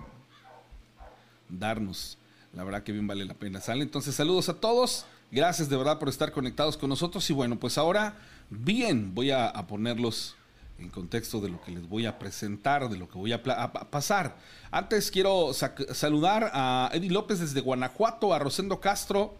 darnos. 1.50 2.20
La 2.54 2.64
verdad 2.64 2.84
que 2.84 2.92
bien 2.92 3.08
vale 3.08 3.26
la 3.26 3.34
pena. 3.34 3.60
¿Sale? 3.60 3.82
Entonces, 3.82 4.14
saludos 4.14 4.50
a 4.50 4.60
todos. 4.60 5.06
Gracias 5.32 5.70
de 5.70 5.78
verdad 5.78 6.00
por 6.00 6.10
estar 6.10 6.32
conectados 6.32 6.76
con 6.76 6.90
nosotros. 6.90 7.30
Y 7.30 7.34
bueno, 7.34 7.60
pues 7.60 7.78
ahora, 7.78 8.16
bien, 8.50 9.14
voy 9.14 9.30
a, 9.30 9.54
ponerlos 9.68 10.36
en 10.80 10.90
contexto 10.90 11.40
de 11.40 11.50
lo 11.50 11.62
que 11.62 11.72
les 11.72 11.88
voy 11.88 12.08
a 12.08 12.18
presentar, 12.18 12.90
de 12.90 12.98
lo 12.98 13.08
que 13.08 13.20
voy 13.20 13.32
a, 13.32 13.44
pasar. 13.44 14.38
Antes 14.72 15.12
quiero 15.12 15.52
saludar 15.54 16.50
a 16.54 16.90
Eddie 16.94 17.12
López 17.12 17.40
desde 17.40 17.62
Guanajuato, 17.62 18.34
a 18.34 18.40
Rosendo 18.40 18.80
Castro, 18.80 19.36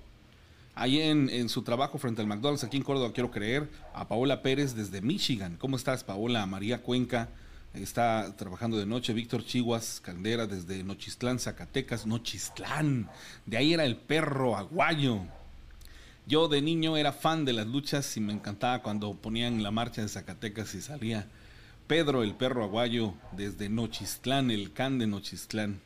ahí 0.76 1.02
en, 1.02 1.50
su 1.50 1.64
trabajo 1.64 1.98
frente 1.98 2.22
al 2.22 2.28
McDonald's 2.28 2.64
aquí 2.64 2.78
en 2.78 2.84
Córdoba, 2.84 3.12
quiero 3.12 3.32
creer, 3.32 3.68
a 3.96 4.08
Paola 4.08 4.44
Pérez 4.44 4.76
desde 4.76 5.02
Michigan. 5.02 5.58
¿Cómo 5.58 5.76
estás, 5.76 6.04
Paola? 6.04 6.46
María 6.46 6.84
Cuenca 6.84 7.30
está 7.74 8.36
trabajando 8.36 8.78
de 8.78 8.86
noche. 8.86 9.14
Víctor 9.14 9.44
Chiguas 9.44 10.02
Caldera 10.04 10.46
desde 10.46 10.84
Nochistlán, 10.84 11.40
Zacatecas. 11.40 12.06
Nochistlán, 12.06 13.10
de 13.48 13.58
ahí 13.58 13.74
era 13.74 13.86
el 13.86 13.96
perro 13.96 14.56
aguayo. 14.56 15.22
Yo 16.30 16.48
de 16.48 16.62
niño 16.62 16.96
era 16.96 17.12
fan 17.12 17.44
de 17.44 17.54
las 17.54 17.66
luchas 17.66 18.16
y 18.16 18.20
me 18.20 18.32
encantaba 18.32 18.84
cuando 18.84 19.16
ponían 19.16 19.64
la 19.64 19.72
marcha 19.72 20.04
de 20.04 20.08
Zacatecas 20.08 20.76
y 20.76 20.82
salía 20.84 21.28
Pedro 21.88 22.22
el 22.22 22.36
perro 22.36 22.64
aguayo 22.64 23.16
desde 23.32 23.68
Nochistlán, 23.68 24.52
el 24.52 24.72
can 24.72 25.00
de 25.00 25.08
Nochistlán. 25.08 25.82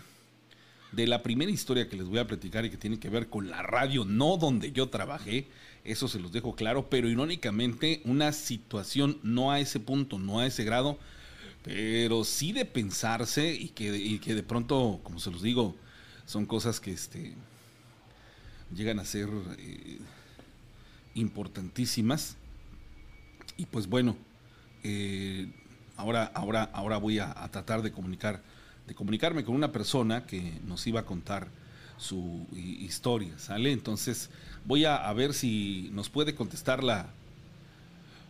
de, 0.92 1.06
la 1.08 1.24
primera 1.24 1.50
historia 1.50 1.88
que 1.88 1.96
les 1.96 2.06
voy 2.06 2.20
a 2.20 2.28
platicar 2.28 2.64
y 2.64 2.70
que 2.70 2.76
tiene 2.76 3.00
que 3.00 3.10
ver 3.10 3.28
con 3.28 3.50
la 3.50 3.62
radio, 3.62 4.04
no 4.04 4.36
donde 4.36 4.70
yo 4.70 4.88
trabajé, 4.88 5.48
eso 5.82 6.06
se 6.06 6.20
los 6.20 6.30
dejo 6.30 6.54
claro, 6.54 6.88
pero 6.88 7.08
irónicamente 7.08 8.00
una 8.04 8.30
situación 8.30 9.18
no 9.24 9.50
a 9.50 9.58
ese 9.58 9.80
punto, 9.80 10.20
no 10.20 10.38
a 10.38 10.46
ese 10.46 10.62
grado, 10.62 11.00
pero 11.64 12.22
sí 12.22 12.52
de 12.52 12.64
pensarse 12.64 13.52
y 13.52 13.70
que, 13.70 13.96
y 13.96 14.20
que 14.20 14.36
de 14.36 14.44
pronto, 14.44 15.00
como 15.02 15.18
se 15.18 15.32
los 15.32 15.42
digo, 15.42 15.74
son 16.30 16.46
cosas 16.46 16.78
que 16.78 16.92
este, 16.92 17.32
llegan 18.72 19.00
a 19.00 19.04
ser 19.04 19.28
eh, 19.58 19.98
importantísimas. 21.14 22.36
Y 23.56 23.66
pues 23.66 23.88
bueno, 23.88 24.16
eh, 24.84 25.50
ahora, 25.96 26.30
ahora, 26.32 26.70
ahora 26.72 26.98
voy 26.98 27.18
a, 27.18 27.34
tratar 27.50 27.82
de 27.82 27.90
comunicar, 27.90 28.42
de 28.86 28.94
comunicarme 28.94 29.42
con 29.42 29.56
una 29.56 29.72
persona 29.72 30.24
que 30.24 30.60
nos 30.68 30.86
iba 30.86 31.00
a 31.00 31.04
contar 31.04 31.48
su 31.98 32.46
historia, 32.54 33.36
¿sale? 33.36 33.72
Entonces 33.72 34.30
voy 34.64 34.84
a, 34.84 34.94
a, 34.94 35.12
ver 35.12 35.34
si 35.34 35.90
nos 35.92 36.10
puede 36.10 36.36
contestar 36.36 36.84
la, 36.84 37.10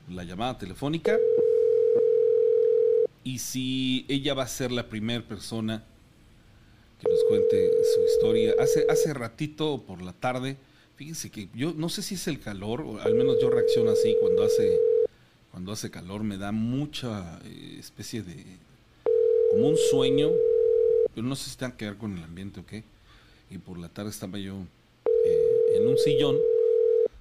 la 0.09 0.25
llamada 0.25 0.57
telefónica 0.57 1.19
y 3.25 3.41
si 3.41 4.07
ella 4.09 4.33
va 4.33 4.45
a 4.45 4.49
ser 4.49 4.73
la 4.73 4.89
primera 4.89 5.23
persona 5.23 5.85
cuente 7.31 7.71
su 7.95 8.05
historia. 8.05 8.55
Hace, 8.59 8.87
hace 8.89 9.15
ratito 9.15 9.85
por 9.87 10.03
la 10.03 10.13
tarde, 10.13 10.57
fíjense 10.97 11.31
que 11.31 11.49
yo 11.55 11.73
no 11.77 11.89
sé 11.89 12.03
si 12.03 12.17
es 12.17 12.27
el 12.27 12.41
calor, 12.41 12.81
o 12.81 12.99
al 12.99 13.15
menos 13.15 13.37
yo 13.41 13.51
reacciono 13.51 13.93
así 13.93 14.17
cuando 14.21 14.43
hace, 14.43 14.81
cuando 15.53 15.71
hace 15.71 15.93
calor, 15.93 16.25
me 16.25 16.39
da 16.39 16.51
mucha 16.51 17.39
eh, 17.45 17.77
especie 17.79 18.23
de, 18.23 18.45
como 19.53 19.69
un 19.69 19.77
sueño, 19.77 20.33
pero 21.15 21.25
no 21.25 21.37
sé 21.37 21.51
si 21.51 21.57
tiene 21.57 21.75
que 21.77 21.85
ver 21.85 21.97
con 21.97 22.19
el 22.19 22.25
ambiente 22.25 22.61
o 22.61 22.67
qué. 22.67 22.83
Y 23.49 23.59
por 23.59 23.79
la 23.79 23.89
tarde 23.89 24.11
estaba 24.11 24.39
yo 24.39 24.57
eh, 25.25 25.77
en 25.77 25.87
un 25.87 25.99
sillón 25.99 26.37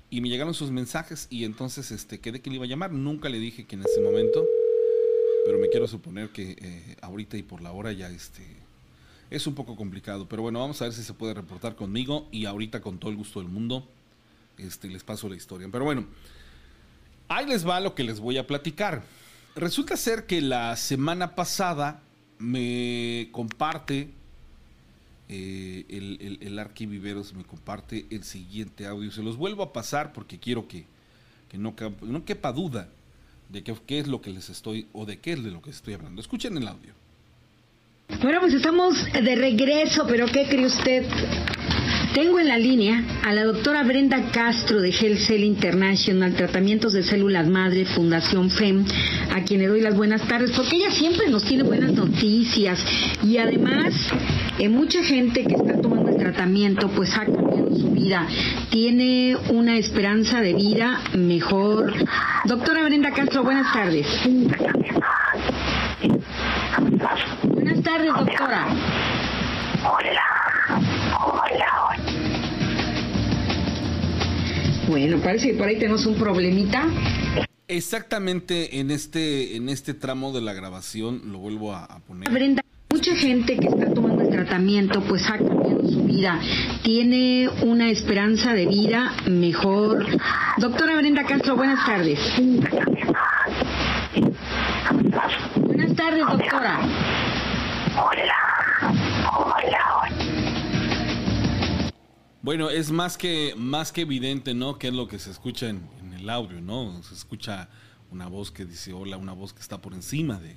y 0.10 0.22
me 0.22 0.30
llegaron 0.30 0.56
sus 0.56 0.72
mensajes 0.72 1.28
y 1.30 1.44
entonces 1.44 1.92
este, 1.92 2.20
quedé 2.20 2.42
que 2.42 2.50
le 2.50 2.56
iba 2.56 2.66
a 2.66 2.68
llamar. 2.68 2.92
Nunca 2.92 3.30
le 3.30 3.38
dije 3.38 3.66
que 3.68 3.76
en 3.76 3.84
ese 3.84 4.02
momento, 4.02 4.48
pero 5.46 5.60
me 5.60 5.70
quiero 5.70 5.88
suponer 5.88 6.30
que 6.30 6.56
eh, 6.60 6.96
ahorita 7.02 7.38
y 7.38 7.44
por 7.44 7.62
la 7.62 7.72
hora 7.72 7.92
ya 7.92 8.10
este, 8.10 8.44
es 9.30 9.46
un 9.48 9.56
poco 9.56 9.76
complicado, 9.76 10.28
pero 10.28 10.42
bueno, 10.42 10.60
vamos 10.60 10.82
a 10.82 10.86
ver 10.86 10.94
si 10.94 11.04
se 11.04 11.14
puede 11.14 11.34
reportar 11.34 11.76
conmigo 11.76 12.28
y 12.32 12.46
ahorita 12.46 12.82
con 12.82 12.98
todo 12.98 13.12
el 13.12 13.18
gusto 13.18 13.40
del 13.40 13.50
mundo 13.50 13.88
este, 14.58 14.88
les 14.90 15.04
paso 15.04 15.30
la 15.30 15.36
historia. 15.36 15.68
Pero 15.72 15.86
bueno, 15.86 16.06
ahí 17.28 17.46
les 17.46 17.68
va 17.68 17.80
lo 17.80 17.96
que 17.96 18.04
les 18.04 18.20
voy 18.20 18.38
a 18.38 18.48
platicar. 18.48 19.04
Resulta 19.56 19.98
ser 19.98 20.26
que 20.26 20.42
la 20.42 20.76
semana 20.76 21.36
pasada 21.36 22.02
me 22.40 23.30
comparte 23.32 24.10
eh, 25.28 25.86
el, 25.90 26.40
el, 26.42 26.58
Arquiviveros, 26.60 27.34
me 27.34 27.44
comparte 27.44 28.08
el 28.10 28.24
siguiente 28.24 28.88
audio. 28.88 29.12
Se 29.12 29.22
los 29.22 29.38
vuelvo 29.38 29.62
a 29.62 29.74
pasar 29.74 30.12
porque 30.12 30.40
quiero 30.40 30.68
que, 30.68 30.86
no, 31.54 31.76
no 32.02 32.26
quepa 32.26 32.52
duda 32.52 32.90
de 33.50 33.64
qué 33.64 34.00
es 34.00 34.08
lo 34.08 34.22
que 34.22 34.32
les 34.32 34.50
estoy 34.50 34.88
o 34.94 35.06
de 35.06 35.20
qué 35.20 35.34
es 35.34 35.44
de 35.44 35.52
lo 35.52 35.62
que 35.62 35.70
estoy 35.70 35.94
hablando. 35.94 36.22
Escuchen 36.22 36.58
el 36.58 36.68
audio. 36.68 36.94
Bueno, 38.18 38.42
pues 38.42 38.54
estamos 38.54 38.96
de 39.14 39.36
regreso, 39.36 40.06
pero 40.06 40.26
¿qué 40.26 40.46
cree 40.50 40.66
usted? 40.66 41.06
Tengo 42.14 42.40
en 42.40 42.50
la 42.50 42.58
línea 42.58 43.02
a 43.24 43.32
la 43.32 43.46
doctora 43.46 43.84
Brenda 43.84 44.32
Castro 44.32 44.82
de 44.82 44.90
Health 44.90 45.20
Cell 45.20 45.44
International, 45.44 46.34
Tratamientos 46.34 46.92
de 46.92 47.04
Células 47.04 47.48
Madre, 47.48 47.86
Fundación 47.86 48.50
FEM, 48.50 48.84
a 49.34 49.44
quien 49.44 49.62
le 49.62 49.68
doy 49.68 49.80
las 49.80 49.96
buenas 49.96 50.28
tardes, 50.28 50.52
porque 50.52 50.76
ella 50.76 50.92
siempre 50.92 51.30
nos 51.30 51.46
tiene 51.46 51.64
buenas 51.64 51.94
noticias 51.94 52.84
y 53.24 53.38
además 53.38 53.94
eh, 54.58 54.68
mucha 54.68 55.02
gente 55.04 55.46
que 55.46 55.54
está 55.54 55.80
tomando 55.80 56.10
el 56.10 56.18
tratamiento 56.18 56.90
pues 56.90 57.16
ha 57.16 57.24
cambiado 57.26 57.74
su 57.74 57.92
vida, 57.92 58.28
tiene 58.70 59.38
una 59.50 59.78
esperanza 59.78 60.42
de 60.42 60.56
vida 60.56 61.00
mejor. 61.16 61.94
Doctora 62.44 62.84
Brenda 62.84 63.12
Castro, 63.12 63.44
buenas 63.44 63.72
tardes. 63.72 64.08
Buenas 67.70 67.86
tardes, 67.86 68.12
doctora. 68.16 68.68
Hola. 69.84 70.24
Hola. 71.24 71.98
Bueno, 74.88 75.20
parece 75.20 75.52
que 75.52 75.54
por 75.54 75.68
ahí 75.68 75.78
tenemos 75.78 76.04
un 76.08 76.16
problemita. 76.16 76.88
Exactamente 77.68 78.80
en 78.80 78.90
este, 78.90 79.56
en 79.56 79.70
este 79.70 79.94
tramo 79.94 80.32
de 80.34 80.42
la 80.42 80.54
grabación, 80.54 81.32
lo 81.32 81.38
vuelvo 81.38 81.76
a, 81.76 82.00
poner. 82.08 82.32
Brenda, 82.32 82.64
mucha 82.90 83.16
gente 83.16 83.56
que 83.56 83.68
está 83.68 83.94
tomando 83.94 84.24
el 84.24 84.30
tratamiento 84.30 85.04
pues 85.04 85.30
ha 85.30 85.38
cambiado 85.38 85.88
su 85.88 86.04
vida, 86.06 86.40
tiene 86.82 87.50
una 87.62 87.92
esperanza 87.92 88.56
de 88.56 88.66
vida 88.66 89.14
mejor. 89.28 90.08
Doctora 90.58 90.96
Brenda 90.96 91.24
Castro, 91.24 91.56
buenas 91.56 91.86
tardes. 91.86 92.20
Buenas 95.56 95.96
tardes, 95.96 96.26
doctora. 96.26 96.80
Hola. 98.02 98.34
Hola. 99.36 100.10
Bueno, 102.42 102.70
es 102.70 102.92
más 102.92 103.18
que, 103.18 103.54
más 103.58 103.92
que 103.92 104.02
evidente, 104.02 104.54
¿no? 104.54 104.80
Que 104.80 104.88
es 104.88 104.94
lo 104.94 105.10
que 105.10 105.20
se 105.20 105.30
escucha 105.32 105.68
en, 105.68 105.90
el 106.18 106.30
audio, 106.30 106.62
¿no? 106.62 107.04
Se 107.04 107.14
escucha 107.14 107.68
una 108.10 108.28
voz 108.28 108.52
que 108.52 108.64
dice 108.64 108.94
hola, 108.94 109.18
una 109.18 109.34
voz 109.34 109.52
que 109.52 109.60
está 109.60 109.82
por 109.82 109.94
encima 109.94 110.40
de, 110.40 110.56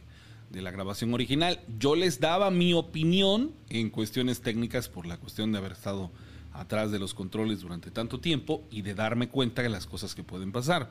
de 0.51 0.63
la 0.63 0.71
grabación 0.71 1.13
original. 1.15 1.59
Yo 1.81 1.97
les 1.97 2.21
daba 2.21 2.53
mi 2.53 2.75
opinión 2.75 3.53
en 3.71 3.91
cuestiones 3.91 4.41
técnicas 4.41 4.89
por 4.89 5.07
la 5.07 5.17
cuestión 5.17 5.51
de 5.51 5.59
haber 5.59 5.73
estado 5.73 6.13
atrás 6.53 6.93
de 6.93 7.01
los 7.01 7.13
controles 7.13 7.61
durante 7.61 7.91
tanto 7.91 8.21
tiempo 8.21 8.63
y 8.71 8.83
de 8.83 8.95
darme 8.95 9.29
cuenta 9.29 9.63
de 9.63 9.69
las 9.69 9.87
cosas 9.87 10.15
que 10.15 10.23
pueden 10.23 10.53
pasar. 10.53 10.91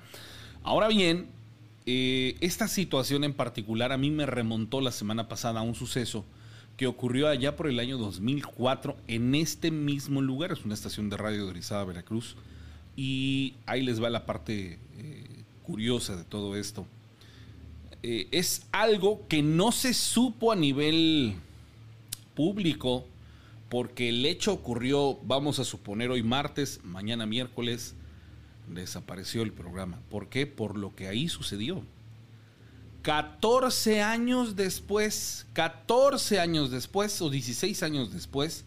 Ahora 0.64 0.90
bien, 0.90 1.30
eh, 1.86 2.36
esta 2.42 2.68
situación 2.68 3.24
en 3.24 3.34
particular 3.34 3.94
a 3.94 3.98
mí 3.98 4.12
me 4.12 4.26
remontó 4.26 4.82
la 4.82 4.92
semana 4.92 5.30
pasada 5.30 5.62
a 5.62 5.64
un 5.64 5.76
suceso 5.76 6.26
que 6.82 6.88
ocurrió 6.88 7.28
allá 7.28 7.56
por 7.56 7.68
el 7.68 7.80
año 7.80 8.00
2004 8.00 8.98
en 9.08 9.36
este 9.36 9.70
mismo 9.70 10.20
lugar. 10.20 10.52
Es 10.52 10.66
una 10.66 10.74
estación 10.74 11.12
de 11.12 11.18
radio 11.18 11.46
de 11.46 11.52
Orizaba, 11.52 11.84
Veracruz. 11.84 12.36
Y 12.98 13.54
ahí 13.68 13.84
les 13.84 14.02
va 14.02 14.10
la 14.10 14.26
parte 14.26 14.80
eh, 14.98 15.44
curiosa 15.62 16.16
de 16.16 16.24
todo 16.24 16.56
esto. 16.56 16.88
Eh, 18.02 18.28
es 18.32 18.66
algo 18.72 19.28
que 19.28 19.44
no 19.44 19.72
se 19.72 19.94
supo 19.94 20.52
a 20.52 20.56
nivel 20.56 21.36
público 22.34 23.06
porque 23.70 24.10
el 24.10 24.26
hecho 24.26 24.52
ocurrió, 24.52 25.20
vamos 25.22 25.60
a 25.60 25.66
suponer, 25.66 26.10
hoy 26.10 26.24
martes, 26.24 26.80
mañana 26.84 27.28
miércoles, 27.28 27.94
desapareció 28.68 29.44
el 29.44 29.52
programa. 29.52 30.00
¿Por 30.10 30.30
qué? 30.30 30.48
Por 30.48 30.76
lo 30.76 30.96
que 30.96 31.08
ahí 31.08 31.30
sucedió. 31.30 31.84
14 33.02 34.02
años 34.02 34.56
después, 34.56 35.46
14 35.54 36.40
años 36.40 36.72
después 36.72 37.22
o 37.22 37.30
16 37.30 37.84
años 37.84 38.14
después, 38.14 38.64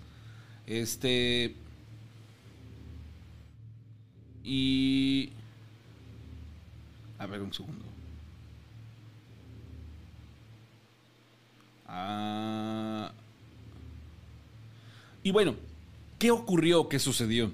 este... 0.66 1.54
Y... 4.42 5.30
A 7.18 7.26
ver 7.26 7.40
un 7.40 7.52
segundo. 7.52 7.84
Ah, 11.86 13.12
y 15.22 15.30
bueno, 15.30 15.54
¿qué 16.18 16.30
ocurrió? 16.32 16.88
¿Qué 16.88 16.98
sucedió? 16.98 17.52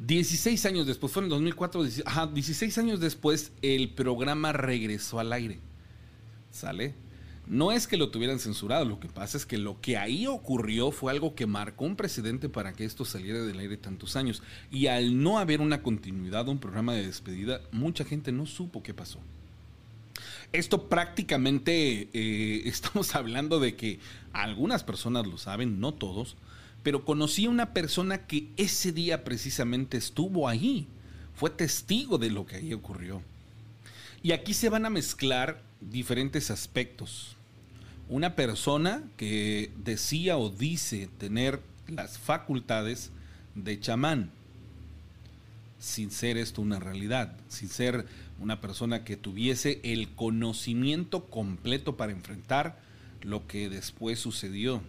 16 0.00 0.66
años 0.66 0.86
después, 0.86 1.12
fue 1.12 1.22
en 1.22 1.28
2004, 1.28 1.84
ajá, 2.04 2.26
16 2.26 2.76
años 2.78 3.00
después, 3.00 3.52
el 3.62 3.90
programa 3.90 4.52
regresó 4.52 5.18
al 5.20 5.32
aire. 5.32 5.60
¿Sale? 6.58 6.92
No 7.46 7.70
es 7.70 7.86
que 7.86 7.96
lo 7.96 8.10
tuvieran 8.10 8.40
censurado, 8.40 8.84
lo 8.84 8.98
que 8.98 9.08
pasa 9.08 9.36
es 9.36 9.46
que 9.46 9.58
lo 9.58 9.80
que 9.80 9.96
ahí 9.96 10.26
ocurrió 10.26 10.90
fue 10.90 11.12
algo 11.12 11.36
que 11.36 11.46
marcó 11.46 11.84
un 11.84 11.94
precedente 11.94 12.48
para 12.48 12.72
que 12.72 12.84
esto 12.84 13.04
saliera 13.04 13.40
del 13.42 13.60
aire 13.60 13.76
tantos 13.76 14.16
años. 14.16 14.42
Y 14.72 14.88
al 14.88 15.22
no 15.22 15.38
haber 15.38 15.60
una 15.60 15.82
continuidad, 15.84 16.48
un 16.48 16.58
programa 16.58 16.94
de 16.94 17.06
despedida, 17.06 17.60
mucha 17.70 18.04
gente 18.04 18.32
no 18.32 18.44
supo 18.44 18.82
qué 18.82 18.92
pasó. 18.92 19.20
Esto 20.52 20.88
prácticamente 20.88 22.08
eh, 22.12 22.62
estamos 22.68 23.14
hablando 23.14 23.60
de 23.60 23.76
que 23.76 24.00
algunas 24.32 24.82
personas 24.82 25.28
lo 25.28 25.38
saben, 25.38 25.78
no 25.78 25.94
todos, 25.94 26.36
pero 26.82 27.04
conocí 27.04 27.46
a 27.46 27.50
una 27.50 27.72
persona 27.72 28.26
que 28.26 28.48
ese 28.56 28.90
día 28.90 29.22
precisamente 29.22 29.96
estuvo 29.96 30.48
ahí, 30.48 30.88
fue 31.34 31.50
testigo 31.50 32.18
de 32.18 32.30
lo 32.30 32.46
que 32.46 32.56
ahí 32.56 32.74
ocurrió. 32.74 33.22
Y 34.24 34.32
aquí 34.32 34.54
se 34.54 34.68
van 34.68 34.84
a 34.84 34.90
mezclar 34.90 35.67
diferentes 35.80 36.50
aspectos. 36.50 37.36
Una 38.08 38.34
persona 38.34 39.02
que 39.16 39.70
decía 39.76 40.38
o 40.38 40.50
dice 40.50 41.08
tener 41.18 41.60
las 41.88 42.18
facultades 42.18 43.10
de 43.54 43.78
chamán, 43.80 44.30
sin 45.78 46.10
ser 46.10 46.36
esto 46.36 46.62
una 46.62 46.80
realidad, 46.80 47.36
sin 47.48 47.68
ser 47.68 48.06
una 48.40 48.60
persona 48.60 49.04
que 49.04 49.16
tuviese 49.16 49.80
el 49.82 50.08
conocimiento 50.14 51.26
completo 51.26 51.96
para 51.96 52.12
enfrentar 52.12 52.78
lo 53.22 53.46
que 53.46 53.68
después 53.68 54.18
sucedió. 54.18 54.82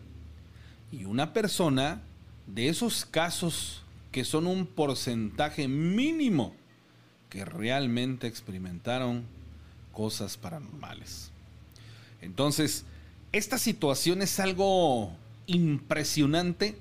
Y 0.92 1.06
una 1.06 1.34
persona 1.34 2.02
de 2.48 2.70
esos 2.70 3.06
casos 3.06 3.84
que 4.12 4.24
son 4.24 4.48
un 4.48 4.66
porcentaje 4.66 5.68
mínimo 5.68 6.56
que 7.30 7.46
realmente 7.46 8.28
experimentaron 8.28 9.24
cosas 10.00 10.38
paranormales. 10.38 11.30
Entonces, 12.22 12.86
esta 13.34 13.58
situación 13.58 14.22
es 14.22 14.40
algo 14.40 15.12
impresionante 15.46 16.78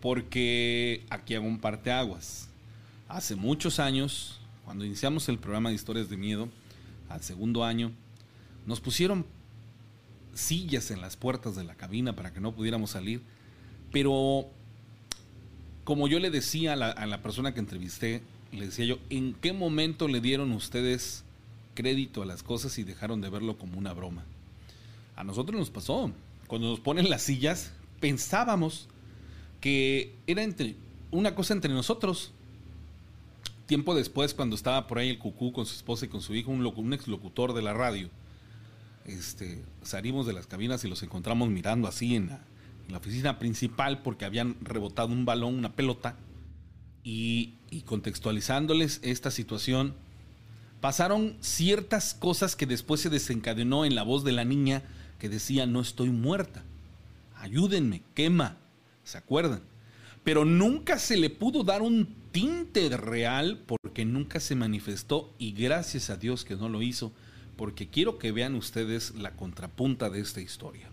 porque 0.00 1.04
aquí 1.10 1.34
hago 1.34 1.46
un 1.46 1.58
parteaguas. 1.58 2.48
Hace 3.06 3.36
muchos 3.36 3.78
años, 3.78 4.40
cuando 4.64 4.86
iniciamos 4.86 5.28
el 5.28 5.36
programa 5.36 5.68
de 5.68 5.74
historias 5.74 6.08
de 6.08 6.16
miedo, 6.16 6.48
al 7.10 7.22
segundo 7.22 7.64
año, 7.64 7.92
nos 8.64 8.80
pusieron 8.80 9.26
sillas 10.32 10.90
en 10.90 11.02
las 11.02 11.18
puertas 11.18 11.54
de 11.54 11.64
la 11.64 11.74
cabina 11.74 12.16
para 12.16 12.32
que 12.32 12.40
no 12.40 12.52
pudiéramos 12.52 12.92
salir, 12.92 13.20
pero 13.92 14.46
como 15.84 16.08
yo 16.08 16.18
le 16.18 16.30
decía 16.30 16.72
a 16.72 16.76
la, 16.76 16.92
a 16.92 17.04
la 17.04 17.20
persona 17.20 17.52
que 17.52 17.60
entrevisté, 17.60 18.22
le 18.52 18.64
decía 18.64 18.86
yo, 18.86 18.96
¿en 19.10 19.34
qué 19.34 19.52
momento 19.52 20.08
le 20.08 20.22
dieron 20.22 20.52
ustedes 20.52 21.24
crédito 21.74 22.22
a 22.22 22.26
las 22.26 22.42
cosas 22.42 22.78
y 22.78 22.84
dejaron 22.84 23.20
de 23.20 23.30
verlo 23.30 23.58
como 23.58 23.78
una 23.78 23.92
broma? 23.92 24.24
A 25.16 25.24
nosotros 25.24 25.58
nos 25.58 25.70
pasó. 25.70 26.10
Cuando 26.46 26.68
nos 26.70 26.80
ponen 26.80 27.08
las 27.10 27.22
sillas, 27.22 27.72
pensábamos 28.00 28.88
que 29.60 30.14
era 30.26 30.42
entre, 30.42 30.76
una 31.10 31.34
cosa 31.34 31.54
entre 31.54 31.72
nosotros. 31.72 32.32
Tiempo 33.66 33.94
después, 33.94 34.34
cuando 34.34 34.56
estaba 34.56 34.86
por 34.86 34.98
ahí 34.98 35.08
el 35.08 35.18
cucú 35.18 35.52
con 35.52 35.64
su 35.66 35.74
esposa 35.74 36.04
y 36.04 36.08
con 36.08 36.20
su 36.20 36.34
hijo, 36.34 36.50
un, 36.50 36.62
locu- 36.64 36.78
un 36.78 36.92
exlocutor 36.92 37.54
de 37.54 37.62
la 37.62 37.72
radio, 37.72 38.10
este, 39.06 39.62
salimos 39.82 40.26
de 40.26 40.32
las 40.32 40.46
cabinas 40.46 40.84
y 40.84 40.88
los 40.88 41.02
encontramos 41.02 41.48
mirando 41.48 41.88
así 41.88 42.16
en 42.16 42.28
la, 42.28 42.98
oficina 42.98 43.38
principal 43.38 44.02
porque 44.02 44.26
habían 44.26 44.56
rebotado 44.60 45.08
un 45.08 45.24
balón, 45.24 45.54
una 45.54 45.72
pelota, 45.72 46.16
y, 47.04 47.54
y 47.70 47.82
contextualizándoles 47.82 49.00
esta 49.02 49.30
situación, 49.30 49.94
pasaron 50.82 51.36
ciertas 51.40 52.12
cosas 52.12 52.56
que 52.56 52.66
después 52.66 53.00
se 53.00 53.08
desencadenó 53.08 53.84
en 53.84 53.94
la 53.94 54.02
voz 54.02 54.24
de 54.24 54.32
la 54.32 54.44
niña 54.44 54.82
que 55.20 55.28
decía, 55.28 55.64
no 55.64 55.80
estoy 55.80 56.10
muerta, 56.10 56.64
ayúdenme, 57.38 58.02
quema, 58.14 58.56
¿se 59.04 59.16
acuerdan? 59.16 59.62
Pero 60.24 60.44
nunca 60.44 60.98
se 60.98 61.16
le 61.16 61.30
pudo 61.30 61.62
dar 61.62 61.82
un 61.82 62.12
tinte 62.32 62.88
real 62.96 63.62
porque 63.64 64.04
nunca 64.04 64.40
se 64.40 64.56
manifestó 64.56 65.32
y 65.38 65.52
gracias 65.52 66.10
a 66.10 66.16
Dios 66.16 66.44
que 66.44 66.56
no 66.56 66.68
lo 66.68 66.82
hizo, 66.82 67.12
porque 67.56 67.86
quiero 67.86 68.18
que 68.18 68.32
vean 68.32 68.56
ustedes 68.56 69.14
la 69.14 69.36
contrapunta 69.36 70.10
de 70.10 70.18
esta 70.18 70.40
historia. 70.40 70.90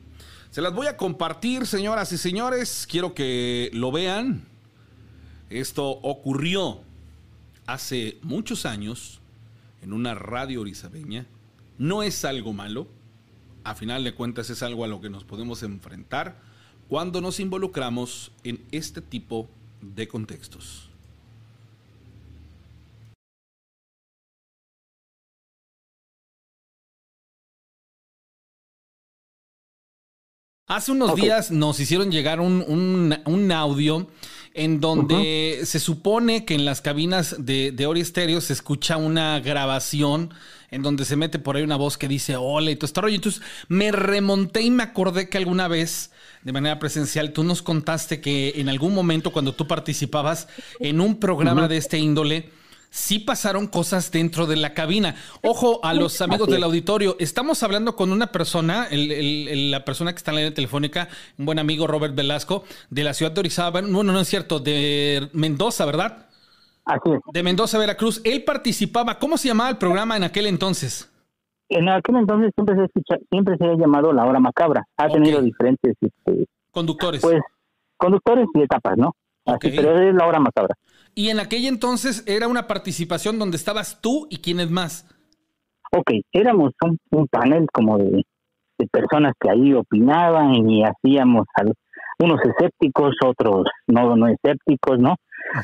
Se 0.52 0.62
las 0.62 0.75
voy 0.75 0.86
a 0.86 0.97
compartir, 0.97 1.65
señoras 1.65 2.12
y 2.12 2.19
señores, 2.19 2.86
quiero 2.88 3.15
que 3.15 3.71
lo 3.73 3.91
vean. 3.91 4.43
Esto 5.49 5.89
ocurrió 5.89 6.82
hace 7.65 8.19
muchos 8.21 8.67
años 8.67 9.18
en 9.82 9.94
una 9.94 10.13
radio 10.15 10.62
orizabeña. 10.62 11.26
No 11.78 12.04
es 12.04 12.26
algo 12.26 12.54
malo, 12.54 12.88
a 13.63 13.76
final 13.76 14.04
de 14.04 14.13
cuentas 14.13 14.50
es 14.50 14.63
algo 14.63 14.84
a 14.84 14.88
lo 14.88 15.02
que 15.02 15.10
nos 15.10 15.24
podemos 15.24 15.63
enfrentar 15.63 16.42
cuando 16.88 17.22
nos 17.22 17.39
involucramos 17.39 18.32
en 18.44 18.63
este 18.72 19.02
tipo 19.02 19.50
de 19.82 20.08
contextos. 20.08 20.89
Hace 30.68 30.92
unos 30.92 31.15
días 31.15 31.50
nos 31.52 31.80
hicieron 31.80 32.12
llegar 32.12 32.39
un, 32.39 32.63
un- 32.68 33.18
un 33.26 33.52
audio 33.52 34.08
en 34.53 34.79
donde 34.79 35.62
se 35.63 35.79
supone 35.79 36.45
que 36.45 36.55
en 36.55 36.65
las 36.65 36.81
cabinas 36.81 37.35
de, 37.39 37.71
de 37.71 37.85
Ori 37.85 38.03
Stereo 38.03 38.41
se 38.41 38.53
escucha 38.53 38.97
una 38.97 39.39
grabación 39.39 40.33
en 40.71 40.81
donde 40.83 41.05
se 41.05 41.15
mete 41.15 41.39
por 41.39 41.55
ahí 41.55 41.63
una 41.63 41.75
voz 41.75 41.97
que 41.97 42.07
dice 42.07 42.35
hola 42.35 42.71
y 42.71 42.75
todo 42.75 42.85
este 42.85 43.01
rollo. 43.01 43.15
Entonces 43.15 43.41
me 43.67 43.91
remonté 43.91 44.62
y 44.62 44.71
me 44.71 44.83
acordé 44.83 45.29
que 45.29 45.38
alguna 45.38 45.67
vez, 45.67 46.12
de 46.43 46.51
manera 46.51 46.79
presencial, 46.79 47.33
tú 47.33 47.43
nos 47.43 47.62
contaste 47.62 48.21
que 48.21 48.53
en 48.55 48.69
algún 48.69 48.93
momento 48.93 49.31
cuando 49.31 49.53
tú 49.53 49.67
participabas 49.67 50.47
en 50.79 51.01
un 51.01 51.19
programa 51.19 51.67
de 51.67 51.77
este 51.77 51.97
índole, 51.97 52.49
sí 52.89 53.19
pasaron 53.19 53.67
cosas 53.67 54.12
dentro 54.12 54.47
de 54.47 54.56
la 54.56 54.73
cabina. 54.73 55.15
Ojo 55.41 55.80
a 55.84 55.93
los 55.93 56.21
amigos 56.21 56.47
del 56.49 56.63
auditorio, 56.63 57.15
estamos 57.19 57.62
hablando 57.63 57.95
con 57.95 58.12
una 58.12 58.28
persona, 58.28 58.88
el- 58.89 59.12
el- 59.12 59.47
el- 59.47 59.71
la 59.71 59.86
persona 59.86 60.12
que 60.12 60.17
está 60.17 60.32
en 60.32 60.36
la 60.36 60.41
línea 60.41 60.56
telefónica, 60.56 61.08
un 61.38 61.45
buen 61.45 61.60
amigo 61.60 61.88
Robert 61.88 62.15
Velasco, 62.15 62.63
de 62.89 63.04
la 63.04 63.13
ciudad 63.13 63.32
de 63.32 63.39
Orizaba, 63.41 63.82
bueno, 63.82 64.04
no 64.04 64.19
es 64.19 64.28
cierto, 64.28 64.60
de 64.60 65.30
Mendoza, 65.34 65.86
¿verdad? 65.86 66.25
Así 66.86 67.12
es. 67.12 67.19
De 67.32 67.43
Mendoza, 67.43 67.78
Veracruz. 67.78 68.21
Él 68.23 68.43
participaba, 68.43 69.19
¿cómo 69.19 69.38
se 69.38 69.47
llamaba 69.49 69.69
el 69.69 69.78
programa 69.78 70.17
en 70.17 70.23
aquel 70.23 70.47
entonces? 70.47 71.12
En 71.69 71.88
aquel 71.88 72.15
entonces 72.15 72.52
siempre 72.56 72.75
se, 72.75 72.86
escucha- 72.86 73.19
siempre 73.30 73.56
se 73.58 73.65
ha 73.65 73.75
llamado 73.75 74.12
La 74.12 74.25
Hora 74.25 74.39
Macabra. 74.39 74.88
Ha 74.97 75.08
tenido 75.08 75.39
diferentes 75.41 75.95
este, 76.02 76.47
Conductores. 76.71 77.21
pues 77.21 77.39
conductores 77.97 78.47
y 78.56 78.62
etapas, 78.63 78.97
¿no? 78.97 79.15
Así, 79.45 79.69
pero 79.75 79.99
es 79.99 80.15
La 80.15 80.25
Hora 80.25 80.39
Macabra. 80.39 80.75
Y 81.19 81.29
en 81.29 81.39
aquel 81.39 81.65
entonces 81.65 82.23
era 82.27 82.47
una 82.47 82.65
participación 82.65 83.39
donde 83.39 83.58
estabas 83.58 83.99
tú 84.01 84.27
y 84.29 84.38
quiénes 84.38 84.69
más. 84.71 85.05
Ok, 85.91 86.12
éramos 86.32 86.71
un, 86.86 86.97
un 87.12 87.27
panel 87.27 87.67
como 87.73 87.97
de, 87.97 88.23
de 88.77 88.88
personas 88.88 89.34
que 89.38 89.49
ahí 89.49 89.73
opinaban 89.73 90.69
y 90.69 90.84
hacíamos 90.86 91.45
al- 91.55 91.73
unos 92.19 92.39
escépticos, 92.41 93.15
otros 93.25 93.65
no, 93.88 94.15
no 94.15 94.27
escépticos, 94.27 94.97
¿no? 94.99 95.15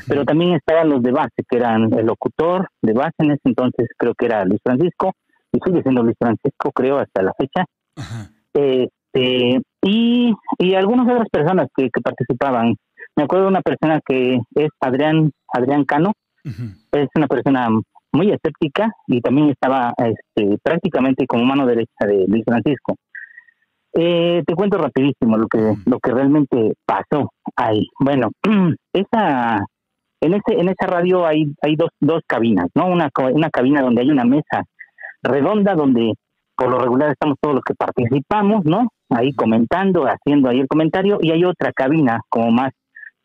Pero 0.06 0.24
también 0.26 0.54
estaban 0.54 0.90
los 0.90 1.02
de 1.02 1.12
base, 1.12 1.42
que 1.48 1.56
eran 1.56 1.90
el 1.98 2.04
locutor 2.06 2.68
de 2.82 2.92
base 2.92 3.14
en 3.20 3.30
ese 3.30 3.42
entonces, 3.44 3.88
creo 3.96 4.14
que 4.14 4.26
era 4.26 4.44
Luis 4.44 4.60
Francisco, 4.62 5.12
y 5.52 5.58
sigue 5.64 5.82
siendo 5.82 6.02
Luis 6.02 6.16
Francisco, 6.18 6.70
creo, 6.74 6.98
hasta 6.98 7.22
la 7.22 7.32
fecha. 7.38 7.64
Ajá. 7.96 8.30
Este, 8.52 9.60
y, 9.82 10.34
y 10.58 10.74
algunas 10.74 11.06
otras 11.06 11.28
personas 11.30 11.68
que, 11.74 11.88
que 11.90 12.00
participaban. 12.02 12.74
Me 13.16 13.24
acuerdo 13.24 13.46
de 13.46 13.50
una 13.50 13.62
persona 13.62 14.00
que 14.06 14.38
es 14.54 14.68
Adrián, 14.80 15.30
Adrián 15.52 15.84
Cano, 15.84 16.12
es 16.44 17.08
una 17.14 17.26
persona 17.26 17.68
muy 18.12 18.30
escéptica 18.30 18.92
y 19.06 19.20
también 19.20 19.50
estaba 19.50 19.92
este, 19.98 20.58
prácticamente 20.62 21.26
como 21.26 21.44
mano 21.44 21.66
derecha 21.66 22.06
de 22.06 22.26
Luis 22.28 22.44
Francisco. 22.44 22.94
Eh, 23.94 24.42
te 24.46 24.54
cuento 24.54 24.76
rapidísimo 24.76 25.38
lo 25.38 25.46
que 25.48 25.74
lo 25.86 25.98
que 25.98 26.12
realmente 26.12 26.74
pasó 26.84 27.30
ahí. 27.56 27.86
Bueno, 27.98 28.30
esa 28.92 29.64
en 30.20 30.34
ese 30.34 30.60
en 30.60 30.68
esa 30.68 30.86
radio 30.86 31.26
hay 31.26 31.46
hay 31.62 31.76
dos 31.76 31.88
dos 32.00 32.22
cabinas, 32.26 32.66
¿no? 32.74 32.86
Una 32.86 33.08
una 33.32 33.48
cabina 33.48 33.80
donde 33.80 34.02
hay 34.02 34.10
una 34.10 34.24
mesa 34.24 34.64
redonda 35.22 35.74
donde 35.74 36.12
por 36.56 36.70
lo 36.70 36.78
regular 36.78 37.10
estamos 37.10 37.36
todos 37.40 37.56
los 37.56 37.64
que 37.64 37.74
participamos, 37.74 38.64
¿no? 38.64 38.88
Ahí 39.08 39.32
comentando, 39.32 40.04
haciendo 40.04 40.50
ahí 40.50 40.60
el 40.60 40.68
comentario 40.68 41.18
y 41.20 41.30
hay 41.30 41.44
otra 41.44 41.72
cabina 41.72 42.20
como 42.28 42.50
más 42.50 42.72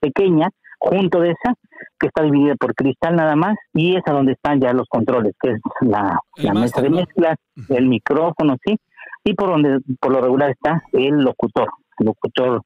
pequeña 0.02 0.50
junto 0.80 1.22
de 1.22 1.30
esa 1.32 1.54
que 2.00 2.08
está 2.08 2.24
dividida 2.24 2.56
por 2.56 2.74
cristal 2.74 3.16
nada 3.16 3.36
más 3.36 3.56
y 3.74 3.96
es 3.96 4.02
a 4.08 4.12
donde 4.12 4.34
están 4.34 4.60
ya 4.60 4.74
los 4.74 4.88
controles, 4.90 5.34
que 5.40 5.52
es 5.52 5.60
la, 5.82 6.20
mesa 6.54 6.82
de 6.82 6.90
mezclas, 6.90 7.38
el 7.70 7.88
micrófono, 7.88 8.58
sí, 8.66 8.76
y 9.24 9.34
por 9.36 9.50
donde 9.50 9.78
por 10.00 10.12
lo 10.12 10.20
regular 10.22 10.50
está 10.50 10.82
el 10.92 11.20
locutor, 11.22 11.70
el 12.00 12.08
locutor 12.08 12.62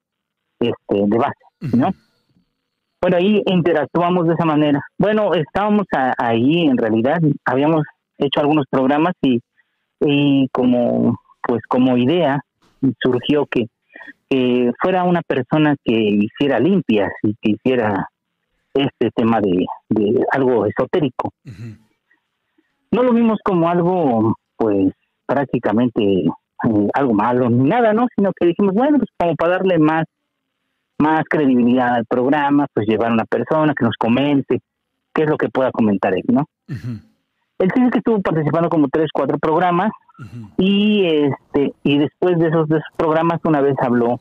este 0.58 0.76
de 1.06 1.18
base, 1.18 1.44
¿no? 1.76 1.90
Bueno, 3.02 3.18
ahí 3.18 3.42
interactuamos 3.46 4.26
de 4.26 4.34
esa 4.34 4.46
manera. 4.46 4.80
Bueno, 4.98 5.34
estábamos 5.34 5.84
a- 5.94 6.14
ahí, 6.18 6.62
en 6.66 6.78
realidad, 6.78 7.18
habíamos 7.44 7.82
hecho 8.18 8.40
algunos 8.40 8.64
programas 8.70 9.12
y, 9.22 9.38
y 10.00 10.48
como, 10.48 11.18
pues 11.42 11.60
como 11.68 11.96
idea 11.98 12.40
surgió 13.02 13.46
que, 13.46 13.66
que 14.28 14.72
fuera 14.80 15.04
una 15.04 15.22
persona 15.22 15.76
que 15.84 15.92
hiciera 15.92 16.58
limpias 16.58 17.12
y 17.22 17.34
que 17.40 17.52
hiciera 17.52 18.08
este 18.74 19.10
tema 19.12 19.40
de, 19.40 19.64
de 19.90 20.24
algo 20.32 20.66
esotérico. 20.66 21.32
No 22.90 23.02
lo 23.02 23.12
vimos 23.12 23.38
como 23.44 23.68
algo, 23.68 24.36
pues 24.56 24.92
prácticamente 25.26 26.02
eh, 26.02 26.88
algo 26.94 27.14
malo 27.14 27.48
ni 27.50 27.68
nada, 27.68 27.92
¿no? 27.92 28.06
Sino 28.14 28.32
que 28.32 28.46
dijimos, 28.46 28.74
bueno, 28.74 28.98
pues 28.98 29.10
como 29.18 29.34
para 29.36 29.52
darle 29.52 29.78
más 29.78 30.04
más 30.98 31.24
credibilidad 31.28 31.94
al 31.94 32.06
programa, 32.06 32.66
pues 32.72 32.86
llevar 32.86 33.10
a 33.10 33.14
una 33.14 33.24
persona 33.26 33.74
que 33.74 33.84
nos 33.84 33.96
comente 33.98 34.60
qué 35.14 35.22
es 35.24 35.28
lo 35.28 35.36
que 35.36 35.48
pueda 35.48 35.70
comentar 35.70 36.14
él, 36.14 36.24
¿no? 36.28 36.46
Él 36.68 37.00
sí 37.58 37.82
es 37.82 37.90
que 37.90 37.98
estuvo 37.98 38.20
participando 38.20 38.68
como 38.68 38.88
tres, 38.88 39.10
cuatro 39.12 39.38
programas 39.38 39.90
y 40.56 41.04
este 41.04 41.74
y 41.82 41.98
después 41.98 42.38
de 42.38 42.48
esos, 42.48 42.68
de 42.68 42.78
esos 42.78 42.96
programas 42.96 43.40
una 43.44 43.60
vez 43.60 43.74
habló 43.80 44.20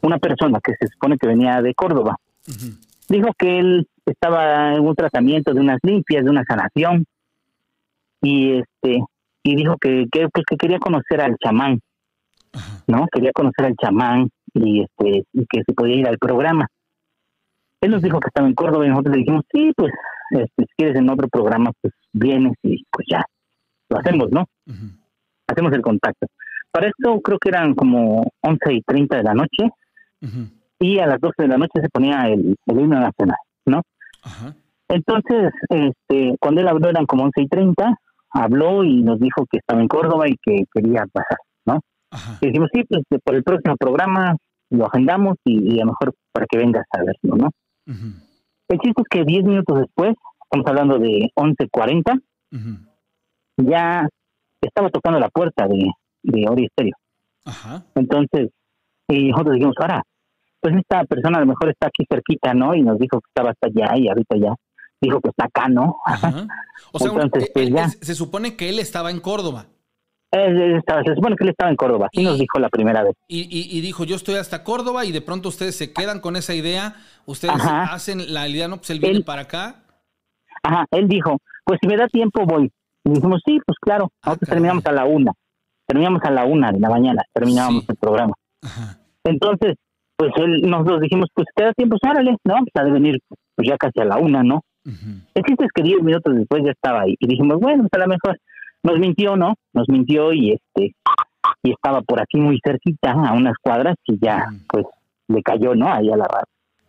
una 0.00 0.18
persona 0.18 0.60
que 0.62 0.74
se 0.80 0.88
supone 0.88 1.16
que 1.16 1.28
venía 1.28 1.62
de 1.62 1.74
Córdoba. 1.74 2.16
Dijo 3.08 3.28
que 3.38 3.58
él 3.58 3.88
estaba 4.06 4.74
en 4.74 4.86
un 4.86 4.94
tratamiento 4.94 5.54
de 5.54 5.60
unas 5.60 5.78
limpias, 5.82 6.24
de 6.24 6.30
una 6.30 6.44
sanación 6.44 7.04
y 8.20 8.58
este 8.58 9.04
y 9.44 9.56
dijo 9.56 9.76
que, 9.80 10.06
que 10.10 10.28
que 10.32 10.56
quería 10.56 10.78
conocer 10.78 11.20
al 11.20 11.36
chamán. 11.38 11.80
¿no? 12.86 13.06
Quería 13.12 13.32
conocer 13.32 13.66
al 13.66 13.76
chamán 13.76 14.30
y 14.54 14.82
este 14.82 15.24
y 15.32 15.46
que 15.46 15.62
se 15.66 15.72
podía 15.72 15.96
ir 15.96 16.08
al 16.08 16.18
programa. 16.18 16.66
Él 17.80 17.90
nos 17.90 18.02
dijo 18.02 18.20
que 18.20 18.28
estaba 18.28 18.46
en 18.46 18.54
Córdoba 18.54 18.86
y 18.86 18.90
nosotros 18.90 19.14
le 19.16 19.20
dijimos, 19.20 19.44
sí, 19.52 19.72
pues 19.76 19.92
este, 20.30 20.52
si 20.56 20.74
quieres 20.76 20.96
en 20.96 21.10
otro 21.10 21.28
programa, 21.28 21.72
pues 21.80 21.92
vienes 22.12 22.54
y 22.62 22.84
pues 22.90 23.06
ya, 23.10 23.24
lo 23.88 23.98
hacemos, 23.98 24.30
¿no? 24.30 24.46
Hacemos 25.46 25.72
el 25.72 25.82
contacto. 25.82 26.26
Para 26.70 26.88
esto 26.88 27.20
creo 27.20 27.38
que 27.38 27.50
eran 27.50 27.74
como 27.74 28.24
11 28.40 28.72
y 28.72 28.82
30 28.82 29.16
de 29.18 29.22
la 29.22 29.34
noche 29.34 29.70
y 30.78 30.98
a 30.98 31.06
las 31.06 31.20
12 31.20 31.34
de 31.42 31.48
la 31.48 31.58
noche 31.58 31.80
se 31.80 31.88
ponía 31.88 32.28
el, 32.28 32.56
el 32.66 32.80
himno 32.80 33.00
nacional, 33.00 33.36
¿no? 33.66 33.82
Ajá. 34.22 34.54
Entonces, 34.88 35.52
este, 35.68 36.36
cuando 36.38 36.60
él 36.60 36.68
habló 36.68 36.88
eran 36.88 37.06
como 37.06 37.24
11 37.24 37.42
y 37.42 37.48
30, 37.48 37.94
habló 38.30 38.84
y 38.84 39.02
nos 39.02 39.18
dijo 39.20 39.46
que 39.50 39.58
estaba 39.58 39.80
en 39.80 39.88
Córdoba 39.88 40.28
y 40.28 40.36
que 40.42 40.64
quería 40.72 41.06
pasar, 41.12 41.38
¿no? 41.64 41.80
Ajá. 42.10 42.38
Y 42.40 42.46
dijimos, 42.46 42.68
sí, 42.72 42.84
pues 42.84 43.02
por 43.24 43.34
el 43.34 43.42
próximo 43.42 43.76
programa 43.76 44.36
lo 44.70 44.86
agendamos 44.86 45.36
y, 45.44 45.74
y 45.74 45.80
a 45.80 45.84
lo 45.84 45.92
mejor 45.92 46.14
para 46.32 46.46
que 46.46 46.58
vengas 46.58 46.84
a 46.92 46.98
verlo, 46.98 47.36
¿no? 47.36 47.50
El 48.68 48.78
chiste 48.78 49.02
es 49.02 49.08
que 49.08 49.24
10 49.24 49.44
minutos 49.44 49.80
después, 49.80 50.14
estamos 50.52 50.66
hablando 50.66 50.98
de 50.98 51.30
11.40, 51.34 52.20
Ujú. 52.52 52.78
ya 53.56 54.06
estaba 54.60 54.90
tocando 54.90 55.18
la 55.18 55.28
puerta 55.30 55.66
de, 55.66 55.90
de 56.22 56.48
Ori. 56.48 56.68
Ajá. 57.44 57.82
Entonces, 57.94 58.50
y 59.08 59.30
nosotros 59.30 59.54
dijimos, 59.54 59.74
ahora, 59.80 60.02
pues 60.60 60.76
esta 60.76 61.04
persona 61.04 61.38
a 61.38 61.40
lo 61.40 61.46
mejor 61.46 61.70
está 61.70 61.88
aquí 61.88 62.04
cerquita, 62.08 62.54
¿no? 62.54 62.74
Y 62.74 62.82
nos 62.82 62.98
dijo 62.98 63.20
que 63.20 63.28
estaba 63.28 63.50
hasta 63.50 63.66
allá 63.68 63.96
y 63.98 64.08
ahorita 64.08 64.36
ya 64.36 64.54
dijo 65.00 65.20
que 65.20 65.30
está 65.30 65.46
acá, 65.46 65.68
¿no? 65.68 65.96
Ajá. 66.06 66.46
O 66.92 66.98
sea, 66.98 67.10
Entonces, 67.10 67.44
eh, 67.48 67.50
pues, 67.52 67.66
él- 67.68 67.74
ya. 67.74 67.88
se 67.88 68.14
supone 68.14 68.56
que 68.56 68.68
él 68.68 68.78
estaba 68.78 69.10
en 69.10 69.20
Córdoba 69.20 69.66
Él- 70.30 70.56
él 70.60 70.76
estaba- 70.76 71.02
se 71.02 71.14
supone 71.14 71.34
que 71.36 71.44
él 71.44 71.50
estaba 71.50 71.70
en 71.70 71.76
Córdoba, 71.76 72.06
así 72.10 72.22
Y- 72.22 72.24
nos 72.24 72.38
dijo 72.38 72.58
la 72.58 72.68
primera 72.70 73.02
vez. 73.02 73.14
y, 73.26 73.40
y- 73.40 73.76
y 73.76 73.80
dijo, 73.80 74.04
yo 74.04 74.14
estoy 74.16 74.36
hasta 74.36 74.62
Córdoba 74.64 75.04
y 75.04 75.12
de 75.12 75.20
pronto 75.20 75.48
ustedes 75.48 75.76
se 75.76 75.92
quedan 75.92 76.20
con 76.20 76.36
esa 76.36 76.54
idea, 76.54 76.94
ustedes 77.26 77.54
Ajá. 77.56 77.92
hacen 77.92 78.32
la 78.32 78.48
idea, 78.48 78.68
no, 78.68 78.76
pues 78.78 78.90
él 78.90 79.00
viene 79.00 79.18
Él- 79.18 79.24
para 79.24 79.42
acá. 79.42 79.81
Ajá, 80.62 80.86
él 80.92 81.08
dijo, 81.08 81.38
pues 81.64 81.78
si 81.82 81.88
me 81.88 81.96
da 81.96 82.06
tiempo 82.08 82.44
voy. 82.46 82.70
Y 83.04 83.10
dijimos, 83.10 83.40
sí, 83.44 83.58
pues 83.66 83.76
claro, 83.80 84.08
Ah, 84.22 84.28
nosotros 84.30 84.48
terminamos 84.50 84.86
a 84.86 84.92
la 84.92 85.04
una, 85.04 85.32
terminamos 85.86 86.22
a 86.24 86.30
la 86.30 86.44
una 86.44 86.70
de 86.70 86.78
la 86.80 86.88
mañana, 86.88 87.22
terminábamos 87.32 87.82
Sí. 87.82 87.86
el 87.90 87.96
programa. 87.96 88.34
Ajá. 88.62 88.98
Entonces, 89.24 89.74
pues 90.16 90.30
él, 90.36 90.62
nosotros 90.62 91.00
dijimos, 91.00 91.28
pues 91.34 91.48
te 91.54 91.64
da 91.64 91.72
tiempo, 91.72 91.96
pues, 92.00 92.10
órale, 92.12 92.36
¿no? 92.44 92.54
Pues 92.54 92.70
ha 92.74 92.84
de 92.84 92.92
venir 92.92 93.18
pues 93.56 93.68
ya 93.68 93.76
casi 93.76 94.00
a 94.00 94.04
la 94.04 94.18
una, 94.18 94.42
¿no? 94.42 94.62
Ujú. 94.86 95.10
El 95.34 95.42
chiste 95.44 95.64
es 95.64 95.70
que 95.74 95.82
diez 95.82 96.00
minutos 96.02 96.34
después 96.34 96.62
ya 96.64 96.70
estaba 96.72 97.02
ahí. 97.02 97.14
Y 97.18 97.26
dijimos, 97.26 97.58
bueno, 97.60 97.86
pues 97.90 98.00
a 98.02 98.06
lo 98.06 98.08
mejor 98.08 98.38
nos 98.84 98.98
mintió, 98.98 99.36
¿no? 99.36 99.54
Nos 99.72 99.88
mintió 99.88 100.32
y 100.32 100.52
este 100.52 100.94
y 101.64 101.70
estaba 101.72 102.00
por 102.02 102.20
aquí 102.20 102.38
muy 102.38 102.58
cerquita, 102.64 103.10
a 103.12 103.32
unas 103.34 103.54
cuadras, 103.60 103.96
y 104.06 104.16
ya, 104.24 104.46
pues, 104.68 104.86
le 105.28 105.42
cayó, 105.42 105.74
¿no? 105.74 105.92
Ahí 105.92 106.08
a 106.10 106.16
la 106.16 106.24
radio. 106.24 106.44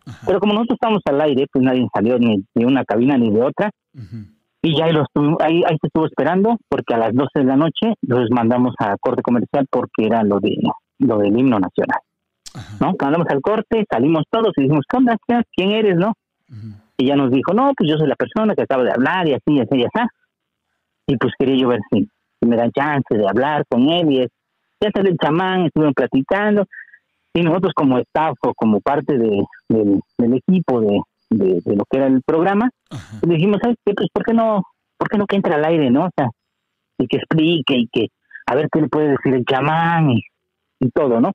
Ajá. 0.06 0.26
Pero 0.26 0.40
como 0.40 0.52
nosotros 0.54 0.76
estábamos 0.76 1.02
al 1.06 1.20
aire, 1.22 1.46
pues 1.52 1.64
nadie 1.64 1.86
salió 1.94 2.18
ni 2.18 2.44
de 2.54 2.66
una 2.66 2.84
cabina 2.84 3.16
ni 3.16 3.30
de 3.30 3.42
otra. 3.42 3.70
Ujú. 3.94 4.26
Y 4.62 4.76
ya 4.76 4.86
ahí, 4.86 4.92
lo 4.92 5.02
estuvo- 5.02 5.36
ahí, 5.42 5.62
ahí 5.64 5.76
se 5.80 5.86
estuvo 5.88 6.06
esperando, 6.06 6.56
porque 6.68 6.94
a 6.94 6.98
las 6.98 7.12
12 7.14 7.40
de 7.40 7.44
la 7.44 7.56
noche 7.56 7.94
los 8.02 8.30
mandamos 8.30 8.74
a 8.78 8.96
corte 8.98 9.22
comercial 9.22 9.66
porque 9.70 10.06
era 10.06 10.22
lo 10.22 10.40
de 10.40 10.56
lo 11.00 11.18
del 11.18 11.36
himno 11.38 11.58
nacional, 11.58 11.98
Ajá. 12.54 12.76
¿no? 12.80 12.94
Mandamos 13.00 13.26
al 13.28 13.40
corte, 13.42 13.84
salimos 13.90 14.24
todos 14.30 14.52
y 14.56 14.62
dijimos, 14.62 14.84
¿qué 14.88 14.96
onda? 14.96 15.16
¿Qué- 15.26 15.42
¿Quién 15.54 15.72
eres, 15.72 15.96
no? 15.96 16.12
Y 16.96 17.06
ya 17.08 17.16
nos 17.16 17.30
dijo, 17.32 17.52
no, 17.52 17.72
pues 17.76 17.90
yo 17.90 17.98
soy 17.98 18.06
la 18.06 18.14
persona 18.14 18.54
que 18.54 18.62
acaba 18.62 18.84
de 18.84 18.92
hablar 18.92 19.28
y 19.28 19.32
así, 19.34 19.42
y 19.54 19.60
así, 19.60 19.76
y 19.76 19.82
así. 19.84 20.06
Y 21.08 21.16
pues 21.16 21.32
quería 21.38 21.56
yo 21.56 21.68
ver 21.68 21.80
si, 21.90 22.08
si 22.40 22.48
me 22.48 22.56
dan 22.56 22.70
chance 22.70 23.14
de 23.14 23.28
hablar 23.28 23.64
con 23.68 23.82
él. 23.88 24.10
Y 24.12 24.20
es, 24.22 24.28
ya 24.80 24.90
salió 24.94 25.10
el 25.10 25.18
chamán, 25.18 25.66
estuvieron 25.66 25.92
platicando. 25.94 26.66
Y 27.34 27.42
nosotros 27.42 27.72
como 27.74 27.98
staff 27.98 28.36
o 28.42 28.54
como 28.54 28.80
parte 28.80 29.18
de, 29.18 29.44
del, 29.68 30.00
del 30.18 30.34
equipo 30.34 30.80
de, 30.80 31.00
de, 31.30 31.60
de 31.64 31.76
lo 31.76 31.84
que 31.90 31.96
era 31.98 32.06
el 32.06 32.22
programa, 32.22 32.70
pues 33.20 33.32
dijimos, 33.32 33.58
¿sabes 33.60 33.76
qué? 33.84 33.92
Pues 33.94 34.08
¿por 34.12 34.24
qué 34.24 34.32
no, 34.32 34.62
por 34.96 35.08
qué 35.08 35.18
no 35.18 35.26
que 35.26 35.36
entre 35.36 35.54
al 35.54 35.64
aire, 35.64 35.90
no? 35.90 36.04
O 36.06 36.10
sea, 36.16 36.28
y 36.98 37.06
que 37.08 37.16
explique 37.16 37.76
y 37.76 37.88
que 37.88 38.06
a 38.46 38.54
ver 38.54 38.68
qué 38.70 38.80
le 38.82 38.88
puede 38.88 39.08
decir 39.10 39.34
el 39.34 39.44
chamán 39.44 40.10
y, 40.10 40.22
y 40.80 40.90
todo, 40.90 41.20
¿no? 41.20 41.32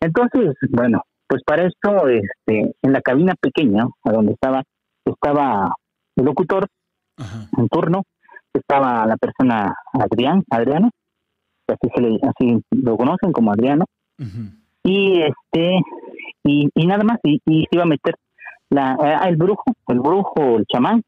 Entonces, 0.00 0.56
bueno, 0.70 1.02
pues 1.28 1.42
para 1.44 1.66
esto, 1.66 2.08
este, 2.08 2.74
en 2.82 2.92
la 2.92 3.00
cabina 3.00 3.34
pequeña, 3.40 3.86
a 4.04 4.12
donde 4.12 4.32
estaba, 4.32 4.62
estaba 5.04 5.74
el 6.16 6.24
locutor 6.24 6.66
Ajá. 7.16 7.48
en 7.56 7.68
turno, 7.68 8.02
estaba 8.52 9.06
la 9.06 9.16
persona 9.16 9.74
Adrián, 9.92 10.42
Adriano, 10.50 10.90
así 11.68 11.88
se 11.94 12.00
le, 12.00 12.18
así 12.22 12.62
lo 12.70 12.96
conocen 12.96 13.32
como 13.32 13.52
Adriano, 13.52 13.84
Ujú. 14.18 14.50
Y 14.86 15.20
este, 15.20 15.80
y, 16.44 16.70
y 16.72 16.86
nada 16.86 17.02
más, 17.02 17.18
y, 17.24 17.40
y 17.44 17.62
se 17.62 17.68
iba 17.72 17.82
a 17.82 17.86
meter 17.86 18.14
la, 18.70 18.96
ah, 18.98 19.28
el 19.28 19.36
brujo, 19.36 19.64
el 19.88 20.00
brujo, 20.00 20.58
el 20.58 20.64
chamán, 20.66 21.02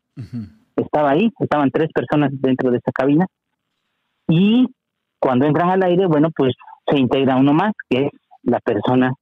estaba 0.75 1.11
ahí, 1.11 1.31
estaban 1.39 1.71
tres 1.71 1.91
personas 1.93 2.31
dentro 2.33 2.71
de 2.71 2.79
esa 2.79 2.91
cabina, 2.93 3.27
y 4.29 4.67
cuando 5.21 5.47
entran 5.47 5.71
al 5.71 5.83
aire, 5.85 6.07
bueno, 6.07 6.31
pues 6.37 6.55
se 6.87 6.99
integra 6.99 7.37
uno 7.37 7.53
más, 7.53 7.73
que 7.89 8.07
es 8.07 8.13
la 8.43 8.59
persona 8.59 9.13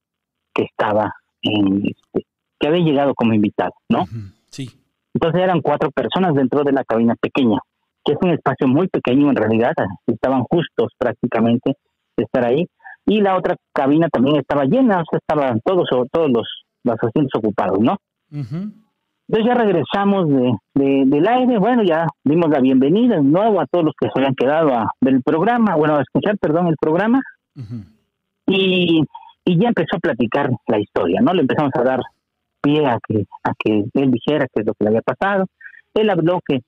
que 0.54 0.62
estaba 0.62 1.12
en 1.42 1.86
este, 1.86 2.26
que 2.58 2.66
había 2.66 2.84
llegado 2.84 3.14
como 3.14 3.34
invitado, 3.34 3.72
¿no? 3.90 4.04
Sí. 4.50 4.70
Entonces 5.12 5.42
eran 5.42 5.60
cuatro 5.60 5.90
personas 5.90 6.34
dentro 6.34 6.64
de 6.64 6.72
la 6.72 6.84
cabina 6.84 7.14
pequeña, 7.20 7.58
que 8.04 8.12
es 8.12 8.18
un 8.22 8.30
espacio 8.30 8.68
muy 8.68 8.88
pequeño 8.88 9.28
en 9.28 9.36
realidad, 9.36 9.72
estaban 10.06 10.44
justos 10.44 10.92
prácticamente 10.98 11.74
de 12.16 12.24
estar 12.24 12.44
ahí, 12.44 12.66
y 13.06 13.20
la 13.20 13.36
otra 13.36 13.56
cabina 13.72 14.08
también 14.08 14.36
estaba 14.36 14.64
llena, 14.64 15.00
o 15.00 15.04
sea, 15.08 15.18
estaban 15.18 15.60
todos, 15.64 15.88
todos 16.12 16.30
los, 16.30 16.48
los 16.84 16.96
asientos 17.02 17.32
ocupados, 17.38 17.78
¿no? 17.80 17.96
Ujú. 18.32 18.72
Entonces 19.28 19.46
ya 19.46 19.54
regresamos 19.54 20.28
de, 20.28 20.52
de- 20.74 21.02
del 21.06 21.26
aire, 21.28 21.58
bueno, 21.58 21.82
ya 21.82 22.06
dimos 22.24 22.48
la 22.50 22.60
bienvenida 22.60 23.16
de 23.16 23.22
nuevo 23.22 23.60
a 23.60 23.66
todos 23.66 23.86
los 23.86 23.94
que 24.00 24.06
se 24.08 24.18
habían 24.20 24.34
quedado 24.34 24.72
a 24.74 24.90
ver 25.00 25.14
el 25.14 25.22
programa, 25.22 25.74
bueno, 25.76 25.96
a 25.96 26.02
escuchar, 26.02 26.36
perdón, 26.38 26.66
el 26.68 26.76
programa, 26.80 27.20
Ujú. 27.56 27.82
y, 28.46 29.02
y 29.44 29.58
ya 29.58 29.68
empezó 29.68 29.96
a 29.96 30.00
platicar 30.00 30.50
la 30.66 30.78
historia, 30.78 31.20
¿no? 31.20 31.32
Le 31.32 31.42
empezamos 31.42 31.72
a 31.74 31.82
dar 31.82 32.00
pie 32.60 32.86
a 32.86 32.98
que, 33.06 33.24
a 33.44 33.52
que 33.58 33.84
él 33.94 34.10
dijera 34.10 34.46
qué 34.52 34.60
es 34.62 34.66
lo 34.66 34.74
que 34.74 34.84
le 34.84 34.88
había 34.90 35.02
pasado. 35.02 35.46
Él 35.94 36.10
habló 36.10 36.40
que, 36.46 36.60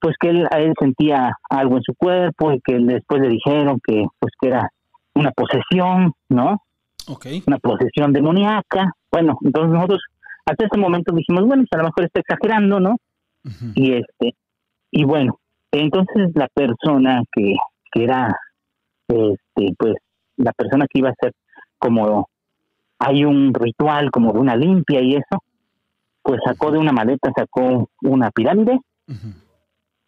pues 0.00 0.14
que 0.20 0.28
él, 0.30 0.46
a 0.50 0.60
él 0.60 0.72
sentía 0.78 1.32
algo 1.50 1.76
en 1.76 1.82
su 1.82 1.94
cuerpo 1.94 2.52
y 2.52 2.60
que 2.60 2.78
después 2.78 3.20
le 3.20 3.28
dijeron 3.28 3.78
que, 3.86 4.04
pues 4.18 4.32
que 4.40 4.48
era 4.48 4.70
una 5.16 5.30
posesión, 5.32 6.12
¿no? 6.28 6.62
Ok. 7.08 7.26
Una 7.46 7.58
posesión 7.58 8.12
demoníaca. 8.12 8.92
Bueno, 9.10 9.38
entonces 9.42 9.72
nosotros 9.72 10.00
hasta 10.44 10.66
ese 10.66 10.78
momento 10.78 11.12
dijimos, 11.12 11.44
bueno, 11.44 11.64
pues 11.68 11.80
a 11.80 11.82
lo 11.82 11.88
mejor 11.88 12.04
está 12.04 12.20
exagerando, 12.20 12.80
¿no? 12.80 12.96
Y 13.74 13.92
este 13.92 14.34
y 14.90 15.04
bueno 15.04 15.38
entonces 15.70 16.30
la 16.34 16.48
persona 16.48 17.22
que, 17.32 17.54
que 17.92 18.04
era 18.04 18.34
este 19.08 19.74
pues 19.78 19.94
la 20.36 20.52
persona 20.52 20.86
que 20.88 20.98
iba 20.98 21.10
a 21.10 21.12
hacer 21.12 21.32
como 21.78 22.28
hay 22.98 23.24
un 23.24 23.52
ritual 23.52 24.10
como 24.10 24.32
de 24.32 24.38
una 24.38 24.56
limpia 24.56 25.00
y 25.00 25.16
eso 25.16 25.42
pues 26.22 26.40
sacó 26.44 26.70
de 26.70 26.78
una 26.78 26.92
maleta 26.92 27.30
sacó 27.36 27.90
una 28.02 28.30
pirámide 28.30 28.80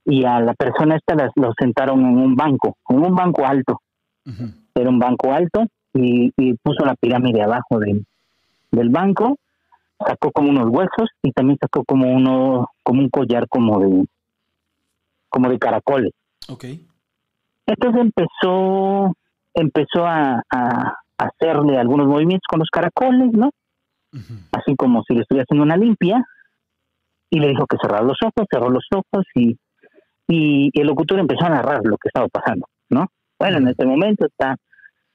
y 0.04 0.24
a 0.24 0.40
la 0.40 0.54
persona 0.54 0.96
esta 0.96 1.14
las, 1.14 1.30
lo 1.36 1.52
sentaron 1.58 2.00
en 2.00 2.18
un 2.18 2.34
banco 2.34 2.76
en 2.88 3.04
un 3.04 3.14
banco 3.14 3.46
alto 3.46 3.80
Ujú. 4.26 4.50
Era 4.80 4.90
un 4.90 4.98
banco 4.98 5.32
alto 5.32 5.64
y, 5.94 6.32
y 6.36 6.54
puso 6.54 6.84
la 6.84 6.94
pirámide 6.94 7.42
abajo 7.42 7.78
del, 7.78 8.04
del 8.70 8.88
banco 8.88 9.38
sacó 10.06 10.30
como 10.30 10.50
unos 10.50 10.68
huesos 10.68 11.10
y 11.22 11.32
también 11.32 11.58
sacó 11.60 11.84
como 11.84 12.12
uno, 12.12 12.70
como 12.82 13.00
un 13.00 13.10
collar 13.10 13.48
como 13.48 13.80
de, 13.80 14.04
como 15.28 15.48
de 15.48 15.58
caracoles. 15.58 16.12
Ok. 16.48 16.64
Entonces 17.66 18.00
empezó, 18.00 19.14
empezó 19.54 20.06
a, 20.06 20.42
a 20.50 20.98
hacerle 21.18 21.78
algunos 21.78 22.06
movimientos 22.06 22.46
con 22.48 22.60
los 22.60 22.70
caracoles, 22.70 23.32
¿no? 23.32 23.50
Ujú. 24.12 24.34
Así 24.52 24.74
como 24.76 25.02
si 25.02 25.14
le 25.14 25.22
estuviera 25.22 25.44
haciendo 25.44 25.64
una 25.64 25.76
limpia. 25.76 26.24
Y 27.30 27.40
le 27.40 27.48
dijo 27.48 27.66
que 27.66 27.76
cerrara 27.76 28.02
los 28.02 28.16
ojos, 28.22 28.46
cerró 28.50 28.70
los 28.70 28.86
ojos 28.90 29.26
y, 29.34 29.54
y 30.28 30.70
el 30.80 30.86
locutor 30.86 31.18
empezó 31.18 31.44
a 31.44 31.50
narrar 31.50 31.80
lo 31.84 31.98
que 31.98 32.08
estaba 32.08 32.26
pasando, 32.28 32.66
¿no? 32.88 33.08
Bueno, 33.38 33.58
en 33.58 33.68
este 33.68 33.84
momento 33.84 34.24
está, 34.24 34.56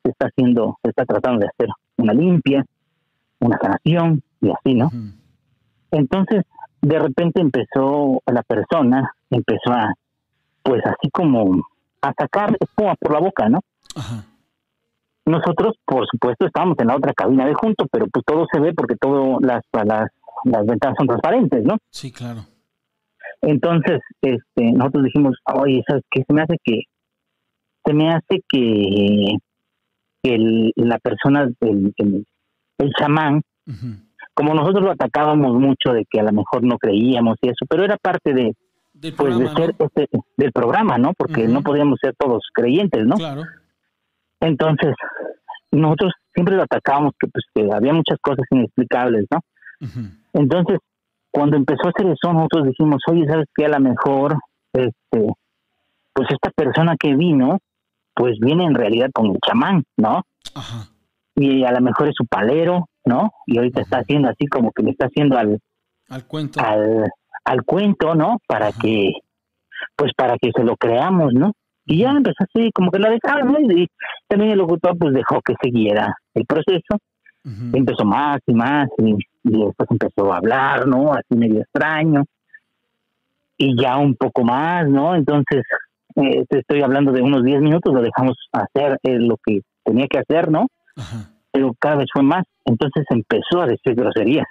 se 0.03 0.09
está 0.09 0.27
haciendo, 0.27 0.77
se 0.83 0.89
está 0.89 1.05
tratando 1.05 1.39
de 1.39 1.47
hacer 1.47 1.69
una 1.97 2.13
limpia, 2.13 2.65
una 3.39 3.57
sanación 3.57 4.21
y 4.41 4.49
así, 4.51 4.73
¿no? 4.75 4.91
Entonces, 5.91 6.43
de 6.81 6.99
repente 6.99 7.41
empezó 7.41 8.21
la 8.25 8.43
persona, 8.43 9.13
empezó 9.29 9.71
a, 9.71 9.93
pues 10.63 10.81
así 10.85 11.09
como 11.11 11.63
a 12.01 12.13
sacar 12.13 12.55
espuma 12.59 12.95
por 12.95 13.13
la 13.13 13.19
boca, 13.19 13.49
¿no? 13.49 13.61
Ajá. 13.95 14.25
Nosotros, 15.25 15.75
por 15.85 16.05
supuesto, 16.07 16.45
estábamos 16.45 16.77
en 16.79 16.87
la 16.87 16.97
otra 16.97 17.13
cabina 17.13 17.45
de 17.45 17.53
junto, 17.53 17.87
pero 17.89 18.07
pues 18.07 18.25
todo 18.25 18.45
se 18.51 18.59
ve 18.59 18.73
porque 18.73 18.95
todo 18.97 19.39
las, 19.39 19.61
las, 19.71 20.09
las 20.43 20.65
ventanas 20.65 20.97
son 20.97 21.07
transparentes, 21.07 21.63
¿no? 21.63 21.77
Sí, 21.89 22.11
claro. 22.11 22.41
Entonces, 23.41 24.01
este, 24.21 24.71
nosotros 24.71 25.05
dijimos, 25.05 25.37
oye, 25.45 25.81
¿sabes 25.87 26.03
qué? 26.11 26.23
Se 26.27 26.33
me 26.33 26.41
hace 26.41 26.57
que, 26.63 26.81
se 27.85 27.93
me 27.93 28.09
hace 28.09 28.41
que 28.49 29.37
el- 30.23 30.73
la 30.75 30.97
persona, 30.99 31.49
el, 31.61 31.93
el, 31.97 32.25
el 32.77 32.91
chamán, 32.97 33.41
como 34.33 34.53
nosotros 34.53 34.83
lo 34.83 34.91
atacábamos 34.91 35.53
mucho 35.59 35.93
de 35.93 36.05
que 36.09 36.19
a 36.19 36.23
lo 36.23 36.31
mejor 36.31 36.63
no 36.63 36.77
creíamos 36.77 37.37
y 37.41 37.49
eso, 37.49 37.65
pero 37.69 37.83
era 37.83 37.97
parte 37.97 38.33
de, 38.33 38.55
Del 38.93 39.13
pues, 39.13 39.37
de 39.37 39.47
ser 39.49 39.75
¿no? 39.79 39.85
este, 39.85 40.07
del 40.37 40.51
programa, 40.51 40.97
¿no? 40.97 41.13
Porque 41.17 41.47
no 41.47 41.61
podíamos 41.61 41.99
ser 42.01 42.15
todos 42.17 42.43
creyentes, 42.53 43.05
¿no? 43.05 43.15
Claro. 43.15 43.43
Entonces, 44.39 44.95
nosotros 45.71 46.13
siempre 46.33 46.55
lo 46.55 46.63
atacábamos 46.63 47.13
que 47.19 47.27
pues 47.27 47.45
que 47.53 47.69
había 47.71 47.93
muchas 47.93 48.17
cosas 48.21 48.45
inexplicables, 48.51 49.25
¿no? 49.31 49.39
Entonces, 50.33 50.79
cuando 51.31 51.57
empezó 51.57 51.87
a 51.87 51.89
hacer 51.89 52.11
eso, 52.11 52.31
nosotros 52.33 52.67
dijimos, 52.67 53.01
oye, 53.07 53.25
¿sabes 53.27 53.47
qué? 53.55 53.65
A 53.65 53.69
lo 53.69 53.79
mejor, 53.79 54.35
este, 54.73 55.33
pues 56.13 56.27
esta 56.31 56.51
persona 56.51 56.95
que 56.99 57.15
vino, 57.15 57.59
pues 58.15 58.37
viene 58.39 58.65
en 58.65 58.75
realidad 58.75 59.09
con 59.13 59.27
el 59.27 59.37
chamán, 59.45 59.83
¿no? 59.97 60.23
Ajá. 60.55 60.87
Y 61.35 61.63
a 61.63 61.71
lo 61.71 61.81
mejor 61.81 62.09
es 62.09 62.15
su 62.15 62.25
palero, 62.25 62.87
¿no? 63.05 63.31
Y 63.47 63.57
ahorita 63.57 63.81
está 63.81 63.97
haciendo 63.99 64.29
así 64.29 64.45
como 64.47 64.71
que 64.71 64.83
le 64.83 64.91
está 64.91 65.07
haciendo 65.07 65.37
al, 65.37 65.59
Al 66.09 66.25
cuento. 66.27 66.59
al, 66.61 67.09
al 67.45 67.63
cuento, 67.63 68.13
¿no? 68.15 68.37
Para 68.47 68.67
Ajá. 68.67 68.79
que, 68.81 69.13
pues 69.95 70.11
para 70.15 70.37
que 70.37 70.51
se 70.55 70.63
lo 70.63 70.75
creamos, 70.77 71.33
¿no? 71.33 71.53
Y 71.85 71.99
ya 71.99 72.11
empezó 72.11 72.43
así, 72.43 72.69
como 72.73 72.91
que 72.91 72.99
lo 72.99 73.09
dejaron, 73.09 73.51
¿no? 73.51 73.59
Y 73.59 73.87
también 74.27 74.51
el 74.51 74.59
locutor 74.59 74.97
pues 74.97 75.13
dejó 75.13 75.41
que 75.41 75.53
siguiera 75.61 76.15
el 76.33 76.45
proceso, 76.45 76.97
empezó 77.73 78.05
más 78.05 78.39
y 78.47 78.53
más, 78.53 78.87
y, 78.99 79.15
y 79.43 79.65
después 79.65 79.89
empezó 79.91 80.31
a 80.31 80.37
hablar, 80.37 80.87
¿no? 80.87 81.11
Así 81.13 81.35
medio 81.35 81.59
extraño, 81.61 82.23
y 83.57 83.75
ya 83.81 83.97
un 83.97 84.15
poco 84.15 84.43
más, 84.45 84.87
¿no? 84.87 85.13
Entonces, 85.15 85.63
eh, 86.15 86.45
te 86.49 86.59
estoy 86.59 86.81
hablando 86.81 87.11
de 87.11 87.21
unos 87.21 87.43
10 87.43 87.61
minutos, 87.61 87.93
lo 87.93 88.01
dejamos 88.01 88.35
hacer 88.51 88.97
eh, 89.03 89.19
lo 89.19 89.37
que 89.45 89.61
tenía 89.83 90.07
que 90.07 90.19
hacer, 90.19 90.49
¿no? 90.51 90.67
Ajá. 90.95 91.29
Pero 91.51 91.73
cada 91.79 91.97
vez 91.97 92.07
fue 92.11 92.23
más, 92.23 92.43
entonces 92.65 93.05
empezó 93.09 93.61
a 93.61 93.67
decir 93.67 93.95
groserías. 93.95 94.47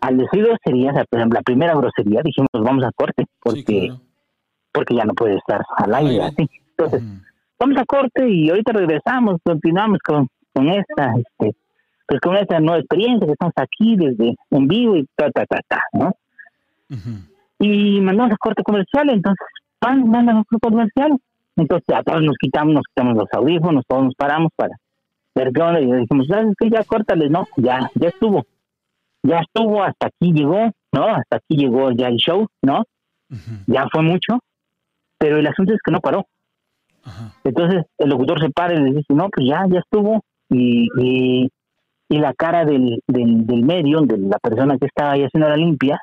Al 0.00 0.16
decir 0.18 0.44
groserías, 0.44 0.94
la, 1.12 1.26
la 1.26 1.42
primera 1.42 1.74
grosería, 1.74 2.22
dijimos, 2.24 2.48
vamos 2.52 2.84
a 2.84 2.90
corte, 2.92 3.24
porque 3.40 3.60
Sí, 3.62 3.86
claro. 3.88 4.00
porque 4.72 4.94
ya 4.96 5.04
no 5.04 5.14
puede 5.14 5.36
estar 5.36 5.62
al 5.76 5.94
aire 5.94 6.22
así. 6.24 6.48
Entonces, 6.70 7.02
vamos 7.58 7.78
a 7.78 7.84
corte 7.84 8.28
y 8.28 8.50
ahorita 8.50 8.72
regresamos, 8.72 9.40
continuamos 9.44 9.98
con, 10.04 10.26
con 10.52 10.68
esta, 10.68 11.14
este, 11.16 11.56
pues 12.06 12.20
con 12.20 12.36
esta 12.36 12.58
nueva 12.58 12.78
experiencia 12.80 13.26
que 13.26 13.32
estamos 13.32 13.54
aquí 13.56 13.94
desde 13.96 14.34
en 14.50 14.66
vivo 14.68 14.96
y 14.96 15.06
ta, 15.14 15.30
ta, 15.30 15.46
ta, 15.46 15.60
ta, 15.68 15.80
¿no? 15.92 16.12
Y 17.60 18.00
mandamos 18.00 18.32
a 18.32 18.36
corte 18.36 18.62
comercial, 18.64 19.08
entonces, 19.10 19.46
van, 19.84 20.08
mandan 20.08 20.38
a 20.38 20.44
corte 20.44 20.68
comercial. 20.68 21.18
Entonces, 21.56 21.86
ya 21.88 22.02
todos 22.02 22.22
nos 22.22 22.36
quitamos, 22.38 22.74
nos 22.74 22.84
quitamos 22.86 23.16
los 23.16 23.28
audífonos, 23.32 23.84
todos 23.86 24.04
nos 24.04 24.14
paramos 24.14 24.50
para 24.56 24.74
ver 25.34 25.50
qué 25.52 25.62
onda 25.62 25.80
y 25.80 25.92
dijimos, 25.92 26.26
¿sabes 26.28 26.54
qué? 26.58 26.70
Ya 26.70 26.82
córtale, 26.84 27.28
no, 27.28 27.46
ya, 27.56 27.90
ya 27.94 28.08
estuvo. 28.08 28.44
Ya 29.22 29.38
estuvo, 29.40 29.82
hasta 29.82 30.08
aquí 30.08 30.32
llegó, 30.32 30.70
¿no? 30.92 31.06
Hasta 31.06 31.36
aquí 31.36 31.56
llegó 31.56 31.90
ya 31.92 32.08
el 32.08 32.16
show, 32.16 32.46
¿no? 32.62 32.82
Ya 33.66 33.86
fue 33.90 34.02
mucho, 34.02 34.38
pero 35.18 35.38
el 35.38 35.46
asunto 35.46 35.72
es 35.72 35.80
que 35.84 35.90
no 35.90 36.00
paró. 36.00 36.26
Entonces 37.42 37.84
el 37.98 38.08
locutor 38.10 38.40
se 38.40 38.50
para 38.50 38.74
y 38.74 38.80
le 38.80 38.92
dice, 38.92 39.12
no, 39.14 39.28
pues 39.28 39.46
ya, 39.48 39.64
ya 39.68 39.80
estuvo. 39.80 40.22
Y, 40.50 40.88
y, 40.98 41.48
y 42.08 42.18
la 42.18 42.32
cara 42.34 42.64
del, 42.64 43.00
del, 43.08 43.46
del 43.46 43.62
medio, 43.62 44.02
de 44.02 44.18
la 44.18 44.38
persona 44.38 44.78
que 44.78 44.86
estaba 44.86 45.12
ahí 45.12 45.24
haciendo 45.24 45.48
la 45.48 45.56
limpia, 45.56 45.98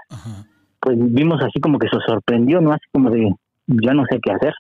pues 0.80 0.98
vimos 0.98 1.42
así 1.44 1.60
como 1.62 1.78
que 1.78 1.88
se 1.88 2.00
sorprendió, 2.06 2.60
¿no? 2.60 2.72
Así 2.72 2.86
como 2.92 3.12
de, 3.12 3.34
ya 3.68 3.94
no 3.94 4.04
sé 4.10 4.20
qué 4.22 4.32
hacer. 4.32 4.54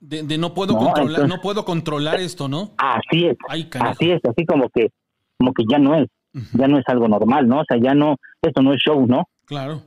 De, 0.00 0.22
de 0.22 0.38
no 0.38 0.54
puedo 0.54 0.74
No, 0.74 0.78
controlar, 0.80 1.10
entonces- 1.10 1.36
no 1.36 1.40
puedo 1.42 1.64
controlar 1.64 2.20
esto, 2.20 2.48
¿no? 2.48 2.70
Así 2.78 3.26
es, 3.26 3.36
Ay, 3.48 3.68
así 3.80 4.10
es, 4.10 4.20
así 4.28 4.46
como 4.46 4.68
que, 4.68 4.90
como 5.38 5.52
que 5.52 5.64
ya 5.68 5.78
no 5.78 5.96
es, 5.96 6.06
ya 6.52 6.68
no 6.68 6.78
es 6.78 6.84
algo 6.88 7.08
normal, 7.08 7.48
¿no? 7.48 7.60
O 7.60 7.64
sea, 7.68 7.78
ya 7.82 7.94
no, 7.94 8.16
esto 8.42 8.62
no 8.62 8.72
es 8.74 8.80
show, 8.80 9.06
¿no? 9.06 9.24
Claro. 9.46 9.82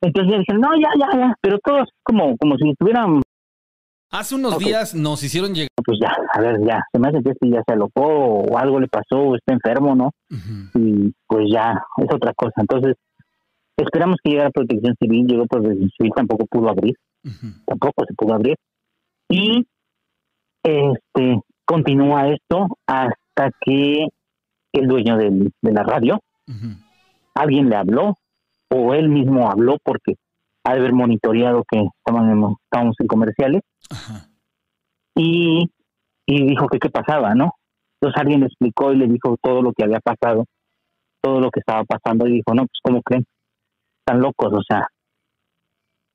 Entonces 0.00 0.32
ya 0.32 0.38
dije, 0.38 0.54
no, 0.54 0.68
ya, 0.80 0.88
ya, 0.98 1.16
ya, 1.16 1.34
pero 1.40 1.58
todos 1.64 1.88
como, 2.02 2.36
como 2.38 2.56
si 2.56 2.70
estuvieran, 2.70 3.22
Hace 4.10 4.34
unos 4.34 4.58
días 4.58 4.94
nos 4.94 5.22
hicieron 5.22 5.54
llegar. 5.54 5.70
pues 5.86 5.98
ya, 6.02 6.12
a 6.34 6.40
ver, 6.40 6.60
ya, 6.66 6.82
se 6.92 6.98
me 6.98 7.08
hace 7.08 7.22
que 7.22 7.30
este 7.30 7.48
ya 7.48 7.62
se 7.66 7.72
alocó 7.72 8.02
o 8.04 8.58
algo 8.58 8.78
le 8.78 8.86
pasó 8.88 9.16
o 9.18 9.36
está 9.36 9.54
enfermo, 9.54 9.94
¿no? 9.94 10.10
Y 10.74 11.14
pues 11.26 11.46
ya 11.50 11.82
es 11.96 12.12
otra 12.14 12.34
cosa. 12.34 12.52
Entonces, 12.60 12.96
esperamos 13.76 14.16
que 14.22 14.30
llegara 14.32 14.50
Protección 14.50 14.94
Civil, 15.00 15.26
llegó 15.26 15.46
Protección 15.46 15.88
Civil, 15.96 16.12
tampoco 16.14 16.44
pudo 16.46 16.68
abrir, 16.68 16.94
Tampoco 17.66 18.04
se 18.06 18.14
pudo 18.14 18.34
abrir. 18.34 18.56
Y 19.28 19.66
este 20.62 21.40
continúa 21.64 22.28
esto 22.28 22.66
hasta 22.86 23.50
que 23.64 24.06
el 24.72 24.86
dueño 24.88 25.16
del- 25.16 25.52
de 25.62 25.72
la 25.72 25.82
radio, 25.82 26.20
alguien 27.34 27.68
le 27.70 27.76
habló 27.76 28.18
o 28.68 28.94
él 28.94 29.08
mismo 29.08 29.48
habló 29.50 29.76
porque 29.82 30.14
ha 30.64 30.72
de 30.74 30.80
haber 30.80 30.92
monitoreado 30.92 31.64
que 31.70 31.80
estábamos, 31.98 32.54
estábamos 32.64 32.96
en 33.00 33.06
comerciales 33.06 33.62
Ajá. 33.90 34.28
y, 35.14 35.70
y 36.26 36.46
dijo 36.46 36.68
que 36.68 36.78
qué 36.78 36.88
pasaba, 36.90 37.34
¿no? 37.34 37.52
Entonces 38.00 38.20
alguien 38.20 38.40
le 38.40 38.46
explicó 38.46 38.92
y 38.92 38.96
le 38.96 39.06
dijo 39.06 39.36
todo 39.42 39.62
lo 39.62 39.72
que 39.72 39.84
había 39.84 40.00
pasado, 40.00 40.44
todo 41.20 41.40
lo 41.40 41.50
que 41.50 41.60
estaba 41.60 41.84
pasando 41.84 42.26
y 42.26 42.32
dijo, 42.34 42.54
no, 42.54 42.62
pues 42.66 42.80
¿cómo 42.82 43.02
creen? 43.02 43.24
Están 44.00 44.20
locos, 44.20 44.52
o 44.52 44.62
sea, 44.66 44.86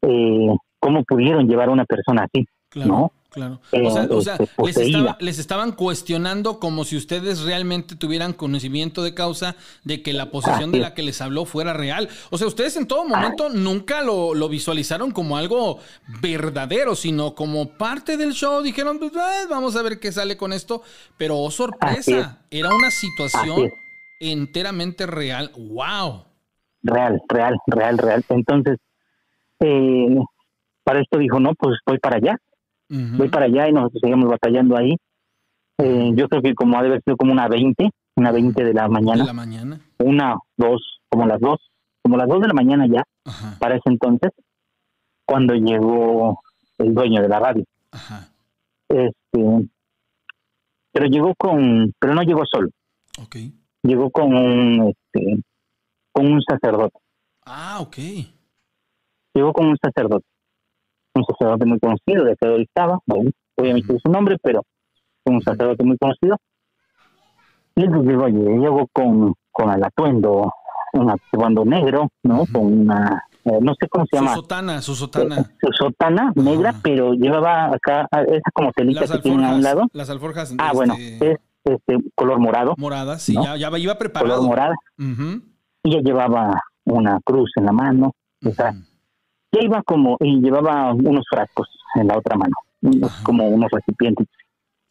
eh, 0.04 0.56
¿cómo 0.88 1.04
pudieron 1.04 1.48
llevar 1.48 1.68
a 1.68 1.72
una 1.72 1.84
persona 1.86 2.24
así? 2.24 2.46
Claro. 2.70 2.88
¿No? 2.90 3.12
Claro. 3.30 3.60
Eh, 3.74 3.86
o 3.86 3.92
sea, 3.92 4.08
o 4.10 4.22
sea, 4.22 4.34
este, 4.36 4.86
les, 4.86 4.96
estaba- 4.96 5.18
les 5.20 5.38
estaban 5.38 5.72
cuestionando 5.74 6.60
como 6.60 6.86
si 6.86 6.96
ustedes 6.96 7.42
realmente 7.44 7.96
tuvieran 7.96 8.32
conocimiento 8.34 9.04
de 9.04 9.14
causa 9.14 9.56
de 9.84 10.02
que 10.02 10.14
la 10.14 10.32
posesión 10.32 10.72
de 10.72 10.80
la 10.80 10.94
que 10.94 11.04
les 11.04 11.22
habló 11.22 11.46
fuera 11.46 11.74
real. 11.74 12.08
O 12.32 12.38
sea, 12.38 12.48
ustedes 12.48 12.78
en 12.78 12.88
todo 12.88 13.06
momento 13.06 13.50
nunca 13.50 14.02
lo, 14.02 14.34
lo 14.34 14.48
visualizaron 14.50 15.12
como 15.12 15.38
algo 15.38 15.80
verdadero, 16.22 16.96
sino 16.96 17.36
como 17.36 17.68
parte 17.78 18.16
del 18.18 18.32
show. 18.34 18.62
Dijeron, 18.64 18.98
pues 18.98 19.12
eh, 19.14 19.46
vamos 19.50 19.76
a 19.76 19.82
ver 19.84 20.00
qué 20.00 20.12
sale 20.12 20.36
con 20.38 20.52
esto. 20.54 20.82
Pero 21.18 21.38
oh, 21.38 21.52
sorpresa, 21.52 22.40
era 22.50 22.74
una 22.74 22.90
situación 22.90 23.70
enteramente 24.20 25.06
real. 25.06 25.52
¡Wow! 25.58 26.24
Real, 26.82 27.22
real, 27.28 27.56
real, 27.68 27.98
real. 27.98 28.24
Entonces, 28.30 28.80
eh, 29.60 30.18
para 30.88 31.02
esto 31.02 31.18
dijo, 31.18 31.38
no, 31.42 31.54
pues 31.54 31.78
voy 31.86 32.00
para 32.00 32.16
allá, 32.16 32.38
voy 33.18 33.28
para 33.28 33.46
allá 33.48 33.68
y 33.68 33.74
nosotros 33.74 34.00
seguimos 34.02 34.30
batallando 34.30 34.78
ahí. 34.78 34.96
Eh, 35.80 36.12
yo 36.16 36.30
creo 36.30 36.42
que 36.42 36.54
como 36.56 36.78
ha 36.78 36.82
de 36.82 36.88
haber 36.88 37.04
sido 37.04 37.18
como 37.18 37.34
una 37.34 37.50
20, 37.50 37.90
una 38.16 38.32
20 38.32 38.64
de 38.64 38.74
la 38.74 38.84
De 38.84 38.90
mañana, 38.90 39.26
la 39.26 39.34
mañana. 39.34 39.82
una, 40.00 40.36
dos, 40.56 41.02
como 41.10 41.26
las 41.28 41.40
dos, 41.42 41.60
como 42.02 42.16
las 42.16 42.28
dos 42.30 42.40
de 42.42 42.48
la 42.48 42.54
mañana 42.54 42.88
ya, 42.88 43.04
Ajá. 43.26 43.58
para 43.60 43.76
ese 43.76 43.90
entonces, 43.90 44.32
cuando 45.26 45.54
llegó 45.56 46.40
el 46.78 46.94
dueño 46.94 47.22
de 47.22 47.28
la 47.28 47.40
radio. 47.40 47.66
Ajá. 47.92 48.30
Este, 48.88 49.70
pero 50.94 51.06
llegó 51.08 51.34
con, 51.38 51.94
pero 52.00 52.16
no 52.16 52.22
llegó 52.24 52.44
solo, 52.46 52.70
Ok. 53.22 53.36
llegó 53.84 54.10
con 54.10 54.34
un, 54.34 54.88
este, 54.88 55.36
con 56.14 56.32
un 56.32 56.42
sacerdote, 56.42 56.98
Ah, 57.46 57.80
ok. 57.82 57.98
llegó 59.34 59.52
con 59.54 59.68
un 59.68 59.78
sacerdote, 59.84 60.26
un 61.18 61.26
sacerdote 61.26 61.66
muy 61.66 61.80
conocido 61.80 62.24
de 62.26 62.36
que 62.36 62.62
estaba, 62.62 63.00
bueno, 63.06 63.32
obviamente 63.56 63.98
su 64.04 64.12
nombre, 64.12 64.38
pero 64.42 64.62
un 65.26 65.42
sacerdote 65.42 65.84
muy 65.84 65.98
conocido. 65.98 66.38
Y 67.76 67.84
él 67.84 67.92
llegó, 68.04 68.26
allí, 68.26 68.38
llegó 68.40 68.88
con, 68.92 69.34
con 69.52 69.72
el 69.72 69.84
atuendo 69.84 70.52
un 70.94 71.10
atuendo 71.12 71.64
negro, 71.66 72.10
¿no? 72.24 72.46
Con 72.52 72.80
una, 72.82 73.24
eh, 73.44 73.60
no 73.62 73.74
sé 73.80 73.88
cómo 73.90 74.06
se 74.10 74.18
Su 74.18 74.24
llama, 74.24 74.36
sotana, 74.36 74.82
su 74.82 74.96
sotana. 74.96 75.38
eh, 75.42 75.46
su 75.62 75.72
sotana 75.74 76.32
negra, 76.36 76.74
pero 76.82 77.14
llevaba 77.14 77.66
acá 77.68 78.08
ah, 78.12 78.22
esa 78.24 78.50
como 78.54 78.72
telita 78.72 79.02
Las 79.02 79.12
que 79.12 79.20
tiene 79.20 79.46
a 79.46 79.54
un 79.56 79.62
lado. 79.62 79.84
las 79.94 80.10
alforjas 80.10 80.54
Ah, 80.58 80.68
este, 80.68 80.76
bueno, 80.76 80.96
es 80.98 81.38
este 81.66 81.98
color 82.16 82.40
morado, 82.40 82.74
moradas, 82.78 83.22
sí, 83.22 83.34
¿no? 83.34 83.44
ya, 83.44 83.58
ya 83.58 83.68
iba 83.68 83.76
color 83.78 83.98
preparado. 84.00 84.42
morada. 84.44 84.76
Ujú, 84.98 85.42
Y 85.84 85.90
ella 85.92 86.02
llevaba 86.02 86.62
una 86.86 87.20
cruz 87.24 87.52
en 87.58 87.66
la 87.66 87.74
mano, 87.74 88.14
o 88.44 88.52
sea. 88.52 88.74
Ya 89.52 89.62
iba 89.62 89.82
como, 89.84 90.18
y 90.20 90.42
llevaba 90.42 90.94
unos 90.94 91.26
frascos 91.30 91.68
en 91.96 92.08
la 92.08 92.18
otra 92.18 92.36
mano, 92.38 92.56
unos- 92.82 93.12
como 93.24 93.48
unos 93.48 93.70
recipientes. 93.72 94.28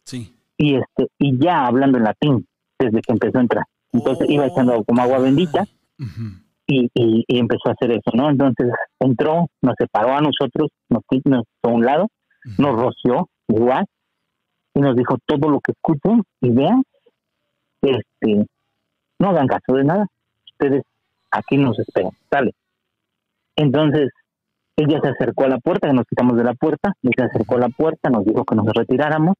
Sí. 0.03 0.33
Y 0.57 0.75
este, 0.75 1.07
y 1.19 1.37
ya 1.37 1.65
hablando 1.67 1.97
en 1.97 2.03
latín, 2.05 2.47
desde 2.79 3.01
que 3.01 3.11
empezó 3.13 3.37
a 3.37 3.41
entrar. 3.41 3.65
Entonces 3.93 4.29
iba 4.29 4.45
echando 4.47 4.83
como 4.83 5.01
agua 5.01 5.19
bendita 5.19 5.65
y, 6.67 6.89
y 7.27 7.39
empezó 7.39 7.69
a 7.69 7.71
hacer 7.73 7.91
eso, 7.91 8.11
¿no? 8.13 8.29
Entonces 8.29 8.67
entró, 8.99 9.47
nos 9.61 9.75
separó 9.77 10.13
a 10.15 10.21
nosotros, 10.21 10.69
nos 10.89 11.01
nos 11.25 11.45
a 11.63 11.67
un 11.69 11.85
lado, 11.85 12.07
nos 12.57 12.75
roció 12.79 13.29
igual 13.47 13.85
y 14.73 14.81
nos 14.81 14.95
dijo 14.95 15.17
todo 15.25 15.49
lo 15.49 15.59
que 15.61 15.71
escuchen 15.71 16.23
y 16.41 16.49
vean, 16.51 16.83
este, 17.81 18.45
no 19.19 19.29
hagan 19.29 19.47
caso 19.47 19.73
de 19.73 19.83
nada, 19.83 20.05
ustedes 20.51 20.83
aquí 21.31 21.57
nos 21.57 21.77
esperan, 21.79 22.11
sale. 22.29 22.53
Entonces 23.55 24.09
ella 24.77 24.99
se 25.01 25.09
acercó 25.09 25.45
a 25.45 25.49
la 25.49 25.57
puerta, 25.57 25.91
nos 25.91 26.05
quitamos 26.05 26.37
de 26.37 26.43
la 26.43 26.53
puerta, 26.53 26.93
y 27.01 27.09
se 27.15 27.23
acercó 27.23 27.55
a 27.55 27.59
la 27.61 27.69
puerta, 27.69 28.09
nos 28.09 28.23
dijo 28.25 28.45
que 28.45 28.55
nos 28.55 28.65
retiráramos, 28.67 29.35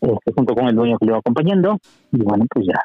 este, 0.00 0.32
junto 0.34 0.54
con 0.54 0.66
el 0.68 0.74
dueño 0.74 0.98
que 0.98 1.06
le 1.06 1.10
iba 1.12 1.18
acompañando, 1.18 1.78
y 2.12 2.18
bueno, 2.22 2.44
pues 2.52 2.66
ya 2.66 2.80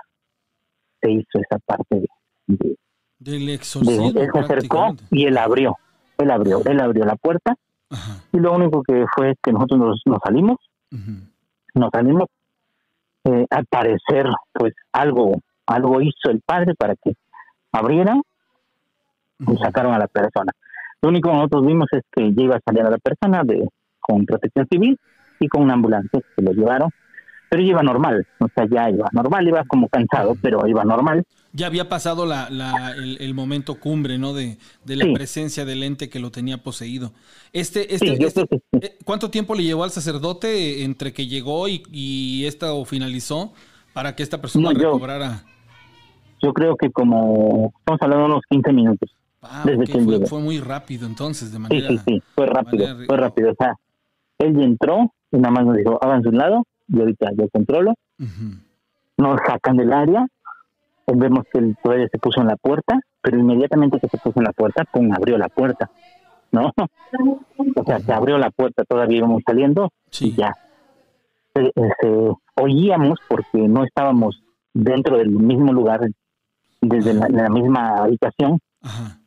se 1.02 1.12
hizo 1.12 1.40
esa 1.40 1.58
parte 1.66 1.96
de, 2.02 2.08
de, 2.48 2.78
Del 3.18 3.46
de- 3.48 3.54
exorcismo. 3.56 4.12
él 4.16 4.30
se 4.32 4.40
acercó 4.40 4.96
y 5.10 5.26
él 5.26 5.38
abrió, 5.38 5.76
él 6.20 6.30
abrió, 6.32 6.62
él 6.66 6.80
abrió 6.80 7.04
la 7.06 7.16
puerta 7.16 7.56
Ajá. 7.90 8.24
y 8.32 8.38
lo 8.38 8.54
único 8.54 8.84
que 8.84 9.06
fue 9.16 9.34
que 9.42 9.52
nosotros 9.52 9.80
nos, 9.80 10.02
nos 10.06 10.20
salimos, 10.24 10.58
nos 11.74 11.90
salimos, 11.92 12.26
eh, 13.24 13.46
al 13.50 13.66
parecer 13.66 14.28
pues 14.54 14.74
algo, 14.92 15.40
algo 15.66 16.02
hizo 16.02 16.30
el 16.30 16.42
padre 16.42 16.76
para 16.76 16.96
que 16.96 17.14
abrieran 17.72 18.22
y 19.40 19.58
sacaron 19.58 19.94
a 19.94 19.98
la 20.00 20.08
persona. 20.08 20.52
Lo 21.02 21.10
único 21.10 21.30
que 21.30 21.36
nosotros 21.36 21.66
vimos 21.66 21.88
es 21.92 22.02
que 22.12 22.34
ya 22.34 22.44
iba 22.44 22.56
a 22.56 22.62
salir 22.66 22.84
a 22.84 22.90
la 22.92 22.98
persona 22.98 23.44
de 23.44 23.68
con 24.00 24.26
protección 24.26 24.68
civil 24.72 24.98
y 25.40 25.48
con 25.48 25.64
una 25.64 25.74
ambulancia 25.74 26.20
que 26.36 26.44
lo 26.44 26.52
llevaron, 26.52 26.90
pero 27.50 27.64
iba 27.64 27.82
normal, 27.84 28.26
o 28.40 28.48
sea, 28.56 28.66
ya 28.72 28.90
iba 28.90 29.08
normal, 29.12 29.48
iba 29.48 29.64
como 29.66 29.90
cansado, 29.90 30.36
pero 30.42 30.66
iba 30.68 30.84
normal. 30.86 31.24
Ya 31.54 31.68
había 31.68 31.90
pasado 31.90 32.26
la, 32.26 32.50
la- 32.50 32.94
el, 32.96 33.18
el 33.20 33.34
momento 33.34 33.76
cumbre, 33.80 34.18
¿no? 34.18 34.34
De, 34.34 34.58
de 34.86 34.96
la 34.96 35.06
Sí. 35.06 35.14
presencia 35.14 35.66
del 35.66 35.84
ente 35.84 36.10
que 36.10 36.20
lo 36.20 36.32
tenía 36.32 36.60
poseído. 36.60 37.12
Este, 37.52 37.94
este, 37.94 38.16
Sí, 38.16 38.24
este- 38.24 38.46
sí. 38.50 38.62
eh, 38.82 38.98
¿Cuánto 39.04 39.30
tiempo 39.30 39.54
le 39.56 39.64
llevó 39.64 39.84
al 39.84 39.92
sacerdote 39.92 40.84
entre 40.84 41.12
que 41.14 41.28
llegó 41.28 41.68
y, 41.68 41.84
y 41.92 42.46
esta 42.46 42.74
o 42.74 42.86
finalizó 42.86 43.52
para 43.94 44.16
que 44.16 44.24
esta 44.24 44.40
persona 44.40 44.72
No, 44.72 44.80
yo- 44.80 44.94
recobrara? 44.94 45.44
Yo 46.42 46.54
creo 46.54 46.76
que 46.78 46.90
como 46.92 47.74
estamos 47.80 48.02
hablando 48.02 48.26
de 48.28 48.32
unos 48.32 48.44
15 48.50 48.72
minutos. 48.74 49.10
Ah, 49.44 49.64
desde 49.66 49.84
ok, 49.84 50.20
que 50.20 50.26
fue, 50.28 50.40
muy 50.40 50.60
rápido 50.60 51.08
entonces, 51.08 51.52
de 51.52 51.58
Sí, 51.58 51.62
manera. 51.64 51.88
sí, 51.90 51.98
sí, 52.06 52.24
fue 52.36 52.46
rápido, 52.46 52.88
manera- 52.88 53.06
fue 53.08 53.18
rápido. 53.18 53.52
O 53.52 53.56
sea, 53.56 53.74
él 54.40 54.56
ya 54.56 54.64
entró 54.64 55.12
y 55.32 55.38
nada 55.38 55.52
más 55.52 55.66
nos 55.66 55.78
dijo, 55.78 55.98
háganse 56.02 56.30
un 56.30 56.38
lado, 56.38 56.64
y 56.88 57.00
ahorita 57.00 57.32
yo 57.38 57.50
controlo. 57.50 57.94
Nos 59.18 59.40
sacan 59.48 59.78
del 59.78 59.94
área, 59.94 60.28
vemos 61.08 61.44
que 61.52 61.60
él 61.60 61.76
todavía 61.84 62.08
se 62.12 62.18
puso 62.20 62.42
en 62.42 62.48
la 62.48 62.56
puerta, 62.56 63.00
pero 63.22 63.38
inmediatamente 63.40 64.00
que 64.00 64.08
se 64.10 64.18
puso 64.18 64.40
en 64.40 64.46
la 64.46 64.52
puerta, 64.54 64.84
pum, 64.86 65.12
abrió 65.14 65.38
la 65.38 65.50
puerta, 65.50 65.90
¿no? 66.52 66.72
O 67.76 67.84
sea, 67.84 68.00
se 68.00 68.12
abrió 68.14 68.38
la 68.38 68.50
puerta, 68.52 68.84
todavía 68.84 69.18
íbamos 69.18 69.42
saliendo 69.46 69.90
Sí. 70.10 70.30
y 70.30 70.36
ya. 70.36 70.56
Se- 71.54 71.72
se- 71.76 72.32
oíamos 72.56 73.20
porque 73.28 73.58
no 73.68 73.84
estábamos 73.84 74.42
dentro 74.74 75.18
del 75.18 75.30
mismo 75.32 75.74
lugar, 75.74 76.02
desde 76.82 77.14
la, 77.14 77.28
la 77.30 77.50
misma 77.50 77.96
habitación, 77.98 78.60
Ajá. 78.82 79.18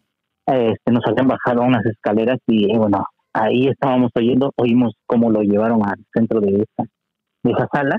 Este, 0.46 0.92
nos 0.92 1.04
habían 1.06 1.28
bajado 1.28 1.62
unas 1.62 1.84
escaleras 1.86 2.38
y 2.46 2.70
eh, 2.70 2.78
bueno, 2.78 3.04
ahí 3.32 3.68
estábamos 3.68 4.10
oyendo, 4.14 4.52
oímos 4.56 4.94
cómo 5.06 5.30
lo 5.30 5.42
llevaron 5.42 5.84
al 5.84 6.04
centro 6.12 6.40
de 6.40 6.62
esa, 6.62 6.88
de 7.42 7.50
esa 7.50 7.68
sala 7.72 7.98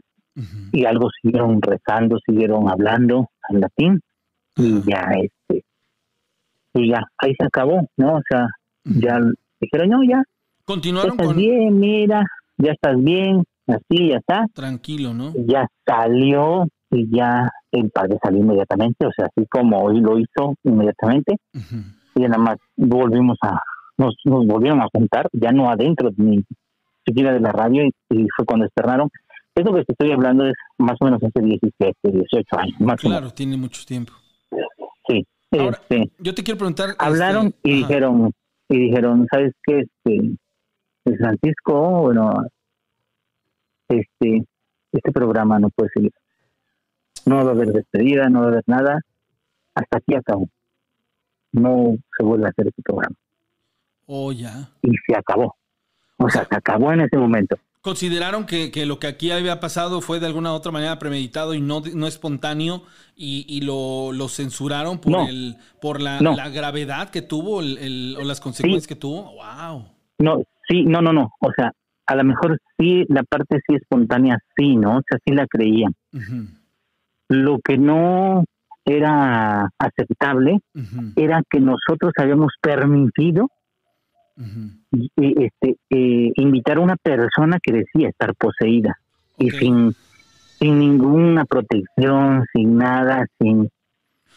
y 0.74 0.86
algo 0.86 1.08
siguieron 1.22 1.62
rezando, 1.62 2.18
siguieron 2.26 2.70
hablando 2.70 3.30
en 3.50 3.62
latín 3.62 4.02
y 4.58 4.82
ya 4.82 5.08
este 5.22 5.64
y 6.74 6.90
ya 6.90 7.02
ahí 7.18 7.34
se 7.40 7.46
acabó, 7.46 7.88
¿no? 7.96 8.16
O 8.16 8.22
sea, 8.30 8.48
ya 8.84 9.18
dijeron, 9.62 9.90
no, 9.90 10.04
ya, 10.04 10.18
ya 10.18 10.24
Continuaron 10.66 11.12
estás 11.12 11.28
con. 11.28 11.38
bien, 11.38 11.80
mira, 11.80 12.26
ya 12.58 12.74
estás 12.74 13.02
bien, 13.02 13.44
así, 13.68 14.10
ya 14.10 14.18
está, 14.18 14.46
Tranquilo, 14.54 15.14
¿no? 15.14 15.34
ya 15.48 15.68
salió 15.86 16.68
y 16.92 17.16
ya 17.16 17.50
el 17.72 17.90
padre 17.92 18.18
salió 18.22 18.42
inmediatamente, 18.42 19.06
o 19.06 19.12
sea, 19.16 19.28
así 19.28 19.48
como 19.50 19.80
hoy 19.80 20.02
lo 20.02 20.20
hizo 20.20 20.56
inmediatamente. 20.64 21.38
Y 22.16 22.22
nada 22.22 22.38
más 22.38 22.58
volvimos 22.76 23.38
a, 23.42 23.60
nos, 23.98 24.16
nos 24.26 24.46
volvieron 24.48 24.82
a 24.82 24.88
juntar, 24.94 25.28
ya 25.34 25.52
no 25.52 25.70
adentro 25.70 26.10
ni 26.18 26.44
siquiera 27.06 27.34
de 27.34 27.40
la 27.40 27.52
radio 27.52 27.84
y, 27.86 27.92
y 28.10 28.28
fue 28.36 28.46
cuando 28.46 28.66
externaron. 28.66 29.10
Eso 29.54 29.74
que 29.74 29.84
te 29.86 29.94
estoy 29.94 30.12
hablando 30.12 30.46
es 30.46 30.54
más 30.78 30.98
o 31.00 31.06
menos 31.06 31.22
hace 31.24 31.40
17, 31.46 31.96
18 32.04 32.60
años, 32.60 32.80
más 32.82 32.96
o 33.06 33.08
Claro, 33.08 33.30
tiene 33.32 33.56
mucho 33.58 33.84
tiempo. 33.86 34.12
Sí. 35.08 35.26
Ahora, 35.52 35.78
Este, 35.82 36.12
Yo 36.20 36.34
te 36.34 36.44
quiero 36.44 36.58
preguntar. 36.58 36.90
hablaron 36.98 37.48
este, 37.48 37.70
y 37.70 37.80
ajá. 37.80 37.88
dijeron, 37.88 38.32
y 38.68 38.80
dijeron, 38.80 39.28
¿sabes 39.32 39.54
qué? 39.64 39.80
Este, 39.80 40.36
el 41.06 41.18
Francisco, 41.18 42.02
bueno, 42.02 42.34
este, 43.88 44.44
este 44.92 45.12
programa 45.12 45.60
no 45.60 45.70
puede 45.70 45.90
seguir. 45.94 46.12
No 47.26 47.38
va 47.44 47.52
a 47.52 47.54
haber 47.54 47.68
despedida, 47.70 48.30
no 48.30 48.40
va 48.42 48.46
a 48.46 48.50
haber 48.50 48.64
nada. 48.68 49.00
Hasta 49.74 49.98
aquí 49.98 50.16
acabó. 50.16 50.48
No 51.56 51.96
se 52.18 52.24
vuelve 52.24 52.46
a 52.46 52.50
hacer 52.50 52.68
este 52.68 52.82
programa. 52.82 53.16
Oh, 54.08 54.32
ya. 54.32 54.70
y 54.84 54.92
se 55.08 55.18
acabó. 55.18 55.56
O 56.18 56.30
sea, 56.30 56.46
se 56.46 56.56
acabó 56.56 56.92
en 56.94 57.02
ese 57.02 57.18
momento. 57.18 57.58
¿Consideraron 57.82 58.46
que, 58.46 58.72
que 58.72 58.86
lo 58.86 58.98
que 59.00 59.08
aquí 59.08 59.30
había 59.32 59.60
pasado 59.60 60.02
fue 60.02 60.20
de 60.20 60.26
alguna 60.26 60.52
u 60.52 60.56
otra 60.56 60.72
manera 60.72 60.98
premeditado 60.98 61.54
y 61.54 61.62
no, 61.62 61.82
no 61.94 62.08
espontáneo 62.08 62.84
y, 63.16 63.46
y 63.48 63.62
lo, 63.62 64.12
lo 64.12 64.28
censuraron 64.28 65.00
por, 65.00 65.12
No. 65.12 65.28
el, 65.28 65.56
por 65.82 66.02
la, 66.02 66.20
No. 66.20 66.36
la 66.36 66.50
gravedad 66.50 67.10
que 67.10 67.22
tuvo 67.22 67.62
el, 67.62 67.78
el- 67.78 68.18
o 68.20 68.24
las 68.24 68.40
consecuencias 68.42 68.88
que 68.88 68.96
tuvo? 68.96 69.34
¡Wow! 69.36 69.86
No, 70.20 70.42
sí, 70.68 70.84
no, 70.84 71.02
no, 71.02 71.14
no. 71.14 71.32
O 71.40 71.52
sea, 71.56 71.72
a 72.08 72.16
lo 72.16 72.24
mejor 72.24 72.60
sí, 72.80 73.06
la 73.10 73.22
parte 73.24 73.60
sí 73.68 73.76
espontánea, 73.76 74.40
sí, 74.58 74.76
¿no? 74.76 74.98
O 74.98 75.02
sea, 75.08 75.20
sí 75.26 75.34
la 75.34 75.46
creían. 75.48 75.94
Lo 77.28 77.60
que 77.60 77.78
no 77.78 78.46
era 78.86 79.70
aceptable 79.80 80.60
era 81.16 81.42
que 81.50 81.60
nosotros 81.60 82.14
habíamos 82.18 82.54
permitido 82.62 83.50
este, 85.18 85.78
eh, 85.90 86.32
invitar 86.36 86.78
a 86.78 86.82
una 86.82 86.96
persona 86.96 87.60
que 87.62 87.74
decía 87.74 88.10
estar 88.10 88.34
poseída 88.36 88.98
y 89.38 89.50
sin, 89.52 89.94
sin 90.60 90.80
ninguna 90.80 91.46
protección, 91.46 92.46
sin 92.54 92.78
nada, 92.78 93.26
sin... 93.40 93.70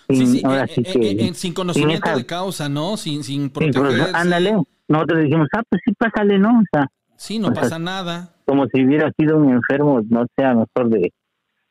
Sin- 0.09 0.27
sí, 0.27 0.43
ahora 0.45 0.65
eh, 0.65 0.69
sí 0.75 0.83
que... 0.83 1.11
eh, 1.11 1.35
sin 1.35 1.53
conocimiento 1.53 2.07
esa- 2.09 2.17
de 2.17 2.25
causa, 2.27 2.69
¿no? 2.69 2.97
Sin, 2.97 3.23
sin 3.23 3.43
sin 3.43 3.51
prote- 3.53 3.73
protegerse. 3.73 4.13
ándale, 4.15 4.55
nosotros 4.89 5.23
dijimos, 5.23 5.49
ah, 5.55 5.63
pues 5.69 5.83
sí, 5.85 5.93
pásale, 5.99 6.39
¿no? 6.39 6.49
O 6.61 6.63
sea, 6.73 6.87
Sí, 7.17 7.39
no 7.39 7.49
sea, 7.49 7.55
pasa 7.63 7.79
nada. 7.79 8.31
como 8.47 8.67
si 8.73 8.85
hubiera 8.85 9.13
sido 9.19 9.37
un 9.37 9.51
enfermo, 9.51 10.01
no 10.09 10.25
sea 10.37 10.55
mejor 10.55 10.89
de... 10.91 11.13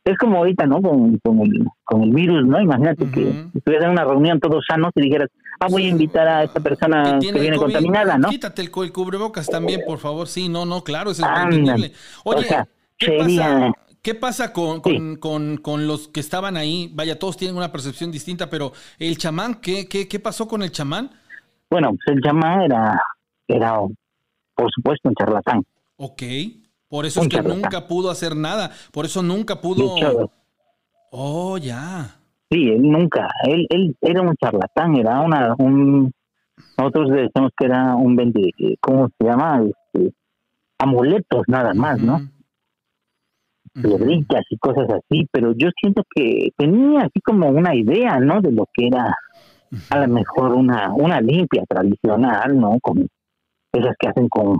Es 0.07 0.17
como 0.17 0.37
ahorita, 0.37 0.65
¿no? 0.65 0.81
Con, 0.81 1.17
con, 1.19 1.41
el, 1.41 1.65
con 1.83 2.03
el 2.03 2.11
virus, 2.13 2.45
¿no? 2.45 2.61
Imagínate 2.61 3.09
que 3.11 3.45
estuvieras 3.53 3.85
en 3.87 3.91
una 3.91 4.05
reunión 4.05 4.39
todos 4.39 4.63
sanos 4.65 4.91
y 4.95 5.01
dijeras, 5.01 5.29
ah, 5.59 5.67
voy 5.69 5.85
a 5.85 5.89
invitar 5.89 6.27
a 6.27 6.43
esta 6.43 6.61
persona 6.61 7.19
que, 7.19 7.31
viene 7.33 7.57
COVID, 7.57 7.73
contaminada, 7.73 8.17
¿no? 8.17 8.29
Quítate 8.29 8.61
el, 8.61 8.71
el 8.73 8.91
cubrebocas 8.93 9.47
también, 9.47 9.81
por 9.85 9.97
favor. 9.99 10.27
Sí, 10.27 10.47
no, 10.47 10.65
no, 10.65 10.81
claro, 10.83 11.11
eso 11.11 11.25
es 11.25 11.39
entendible. 11.43 11.91
Oye, 12.23 12.39
O 12.39 12.43
sea, 12.43 12.67
¿qué, 12.97 13.05
sería- 13.07 13.43
pasa, 13.43 13.71
¿qué 14.01 14.15
pasa 14.15 14.53
con, 14.53 14.75
Sí. 14.83 14.97
con, 14.97 15.15
con, 15.17 15.57
con 15.57 15.87
los 15.87 16.07
que 16.07 16.21
estaban 16.21 16.55
ahí? 16.55 16.89
Vaya, 16.93 17.19
todos 17.19 17.35
tienen 17.35 17.57
una 17.57 17.71
percepción 17.71 18.09
distinta, 18.09 18.49
pero 18.49 18.71
el 18.99 19.17
chamán, 19.17 19.55
¿qué, 19.55 19.89
qué, 19.89 20.07
qué 20.07 20.19
pasó 20.21 20.47
con 20.47 20.61
el 20.63 20.71
chamán? 20.71 21.11
Bueno, 21.69 21.89
pues 21.89 22.15
el 22.15 22.21
chamán 22.23 22.61
era, 22.61 22.97
era, 23.45 23.77
por 24.55 24.71
supuesto, 24.73 25.09
un 25.09 25.15
charlatán. 25.15 25.63
Ok, 25.97 26.21
por 26.87 27.05
eso 27.05 27.21
es 27.21 27.27
que 27.27 27.41
nunca 27.41 27.87
pudo 27.87 28.09
hacer 28.09 28.35
nada, 28.35 28.71
por 28.91 29.05
eso 29.05 29.21
nunca 29.21 29.61
pudo... 29.61 29.95
Oh, 31.09 31.57
ya. 31.57 32.17
sí, 32.49 32.69
él 32.69 32.81
nunca, 32.81 33.29
él, 33.43 33.65
él 33.69 33.95
era 34.01 34.21
un 34.21 34.35
charlatán, 34.35 34.97
era 34.97 35.21
una, 35.21 35.55
un, 35.57 36.11
nosotros 36.77 37.09
decimos 37.11 37.51
que 37.57 37.65
era 37.65 37.95
un 37.95 38.15
vende, 38.15 38.51
¿cómo 38.81 39.09
se 39.17 39.25
llama? 39.25 39.63
Este, 39.63 40.13
amuletos 40.79 41.43
nada 41.47 41.73
más, 41.73 41.99
¿no? 41.99 42.21
Piedritas 43.73 44.43
y 44.49 44.57
cosas 44.57 44.89
así, 44.89 45.27
pero 45.31 45.53
yo 45.53 45.69
siento 45.79 46.03
que 46.13 46.49
tenía 46.57 47.01
así 47.01 47.21
como 47.21 47.49
una 47.49 47.75
idea, 47.75 48.19
¿no? 48.19 48.41
De 48.41 48.51
lo 48.51 48.67
que 48.73 48.87
era 48.87 49.15
a 49.89 49.99
lo 49.99 50.07
mejor 50.07 50.53
una, 50.53 50.93
una 50.93 51.21
limpia 51.21 51.63
tradicional, 51.67 52.59
¿no? 52.59 52.79
Con 52.81 53.07
esas 53.71 53.95
que 53.99 54.07
hacen 54.07 54.29
con, 54.29 54.59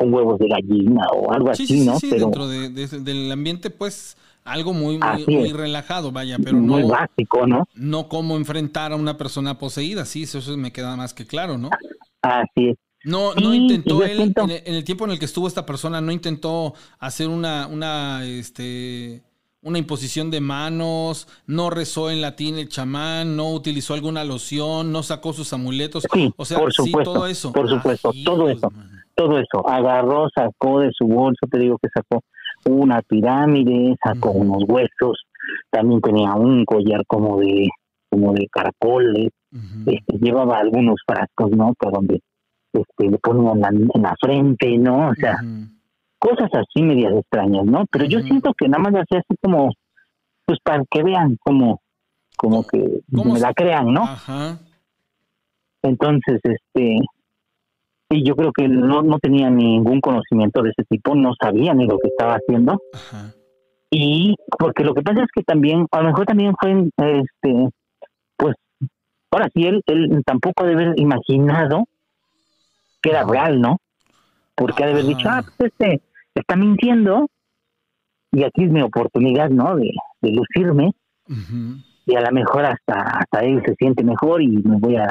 con 0.00 0.14
huevos 0.14 0.38
de 0.38 0.48
gallina 0.48 1.06
o 1.14 1.30
algo 1.32 1.54
Sí, 1.54 1.64
así, 1.64 1.74
sí, 1.74 1.80
sí, 1.80 1.86
¿no? 1.86 1.98
sí, 2.00 2.06
pero 2.10 2.20
dentro 2.24 2.48
de- 2.48 2.68
de- 2.70 3.00
del 3.00 3.30
ambiente, 3.30 3.68
pues 3.70 4.16
algo 4.44 4.72
muy, 4.72 4.96
muy, 4.98 5.26
muy 5.26 5.52
relajado, 5.52 6.10
vaya, 6.10 6.38
pero 6.42 6.56
muy 6.56 6.82
no, 6.82 6.88
básico, 6.88 7.46
¿no? 7.46 7.68
no 7.74 8.08
cómo 8.08 8.36
enfrentar 8.36 8.92
a 8.92 8.96
una 8.96 9.18
persona 9.18 9.58
poseída, 9.58 10.04
sí, 10.06 10.22
eso, 10.22 10.38
eso 10.38 10.56
me 10.56 10.72
queda 10.72 10.96
más 10.96 11.12
que 11.12 11.26
claro, 11.26 11.58
¿no? 11.58 11.68
Así 12.22 12.68
es. 12.70 12.76
No, 13.04 13.34
no 13.34 13.50
Sí, 13.52 13.56
intentó 13.56 14.02
él, 14.04 14.16
siento- 14.16 14.42
en 14.44 14.50
el, 14.50 14.62
en 14.64 14.74
el 14.74 14.84
tiempo 14.84 15.04
en 15.04 15.10
el 15.12 15.18
que 15.18 15.24
estuvo 15.26 15.46
esta 15.46 15.64
persona, 15.66 16.00
no 16.00 16.12
intentó 16.12 16.74
hacer 16.98 17.28
una, 17.28 17.66
una, 17.66 18.24
este, 18.26 19.22
una 19.62 19.78
imposición 19.78 20.30
de 20.30 20.40
manos, 20.40 21.28
no 21.46 21.70
rezó 21.70 22.10
en 22.10 22.20
latín 22.22 22.58
el 22.58 22.68
chamán, 22.68 23.36
no 23.36 23.52
utilizó 23.52 23.94
alguna 23.94 24.24
loción, 24.24 24.92
no 24.92 25.02
sacó 25.02 25.32
sus 25.32 25.52
amuletos, 25.52 26.06
Sí, 26.12 26.32
o 26.36 26.44
sea, 26.44 26.58
por 26.58 26.72
sí, 26.72 26.90
supuesto, 26.90 27.12
todo 27.12 27.26
eso. 27.26 27.52
por 27.52 27.68
supuesto, 27.68 28.12
todo 28.24 28.48
eso. 28.48 28.70
man. 28.70 28.99
Todo 29.14 29.38
eso, 29.38 29.66
agarró, 29.68 30.28
sacó 30.34 30.80
de 30.80 30.90
su 30.96 31.06
bolso, 31.06 31.46
te 31.50 31.58
digo 31.58 31.78
que 31.82 31.88
sacó 31.94 32.22
una 32.66 33.00
pirámide, 33.02 33.96
sacó 34.02 34.30
unos 34.32 34.64
huesos, 34.68 35.24
también 35.70 36.00
tenía 36.00 36.34
un 36.34 36.64
collar 36.64 37.02
como 37.06 37.38
de 37.40 37.68
como 38.10 38.32
de 38.32 38.46
caracoles, 38.50 39.28
Ujú. 39.52 39.90
este, 39.90 40.18
llevaba 40.18 40.58
algunos 40.58 40.96
frascos, 41.06 41.50
¿no? 41.52 41.74
Por 41.78 41.92
donde 41.92 42.20
este, 42.72 43.08
le 43.10 43.18
ponían 43.18 43.60
la- 43.60 43.68
en 43.68 44.02
la 44.02 44.14
frente, 44.20 44.76
¿no? 44.78 45.10
O 45.10 45.14
sea, 45.14 45.38
cosas 46.18 46.50
así 46.52 46.82
medias 46.82 47.12
extrañas, 47.14 47.64
¿no? 47.66 47.84
Pero 47.90 48.04
yo 48.06 48.20
siento 48.20 48.52
que 48.54 48.68
nada 48.68 48.82
más 48.82 48.94
hacía 48.94 49.20
así 49.20 49.36
como, 49.42 49.70
pues 50.44 50.58
para 50.64 50.82
que 50.90 51.02
vean 51.02 51.36
como, 51.40 51.80
como 52.36 52.64
que 52.66 53.00
¿Cómo 53.14 53.34
me 53.34 53.40
la 53.40 53.52
crean, 53.54 53.92
¿no? 53.92 54.02
Ajá. 54.04 54.58
Entonces, 55.82 56.40
este, 56.42 56.96
y 58.10 58.24
yo 58.24 58.34
creo 58.34 58.52
que 58.52 58.68
no, 58.68 59.02
no 59.02 59.18
tenía 59.18 59.48
ningún 59.50 60.00
conocimiento 60.00 60.62
de 60.62 60.70
ese 60.70 60.84
tipo, 60.84 61.14
no 61.14 61.32
sabía 61.40 61.72
ni 61.74 61.86
lo 61.86 61.98
que 61.98 62.08
estaba 62.08 62.34
haciendo. 62.34 62.82
Ajá. 62.92 63.32
Y 63.90 64.36
porque 64.58 64.84
lo 64.84 64.94
que 64.94 65.02
pasa 65.02 65.22
es 65.22 65.28
que 65.34 65.42
también, 65.42 65.86
a 65.90 66.00
lo 66.02 66.08
mejor 66.08 66.26
también 66.26 66.54
fue, 66.60 66.72
este, 66.96 67.68
pues, 68.36 68.56
ahora 69.30 69.48
sí, 69.54 69.64
él, 69.64 69.82
él 69.86 70.22
tampoco 70.24 70.62
ha 70.62 70.66
de 70.66 70.74
haber 70.74 71.00
imaginado 71.00 71.84
que 73.02 73.10
era 73.10 73.24
real, 73.24 73.60
¿no? 73.60 73.78
Porque 74.54 74.84
ha 74.84 74.86
de 74.86 74.92
haber 74.92 75.06
dicho, 75.06 75.28
ah, 75.28 75.42
pues 75.56 75.72
este, 75.72 76.02
está 76.34 76.54
mintiendo 76.54 77.28
y 78.32 78.44
aquí 78.44 78.64
es 78.64 78.70
mi 78.70 78.82
oportunidad, 78.82 79.50
¿no? 79.50 79.74
De, 79.74 79.90
de 80.20 80.32
lucirme 80.32 80.92
y 82.06 82.16
a 82.16 82.20
lo 82.20 82.32
mejor 82.32 82.64
hasta, 82.64 83.00
hasta 83.02 83.40
él 83.40 83.62
se 83.64 83.74
siente 83.76 84.02
mejor 84.02 84.42
y 84.42 84.48
me 84.48 84.78
voy 84.78 84.96
a, 84.96 85.08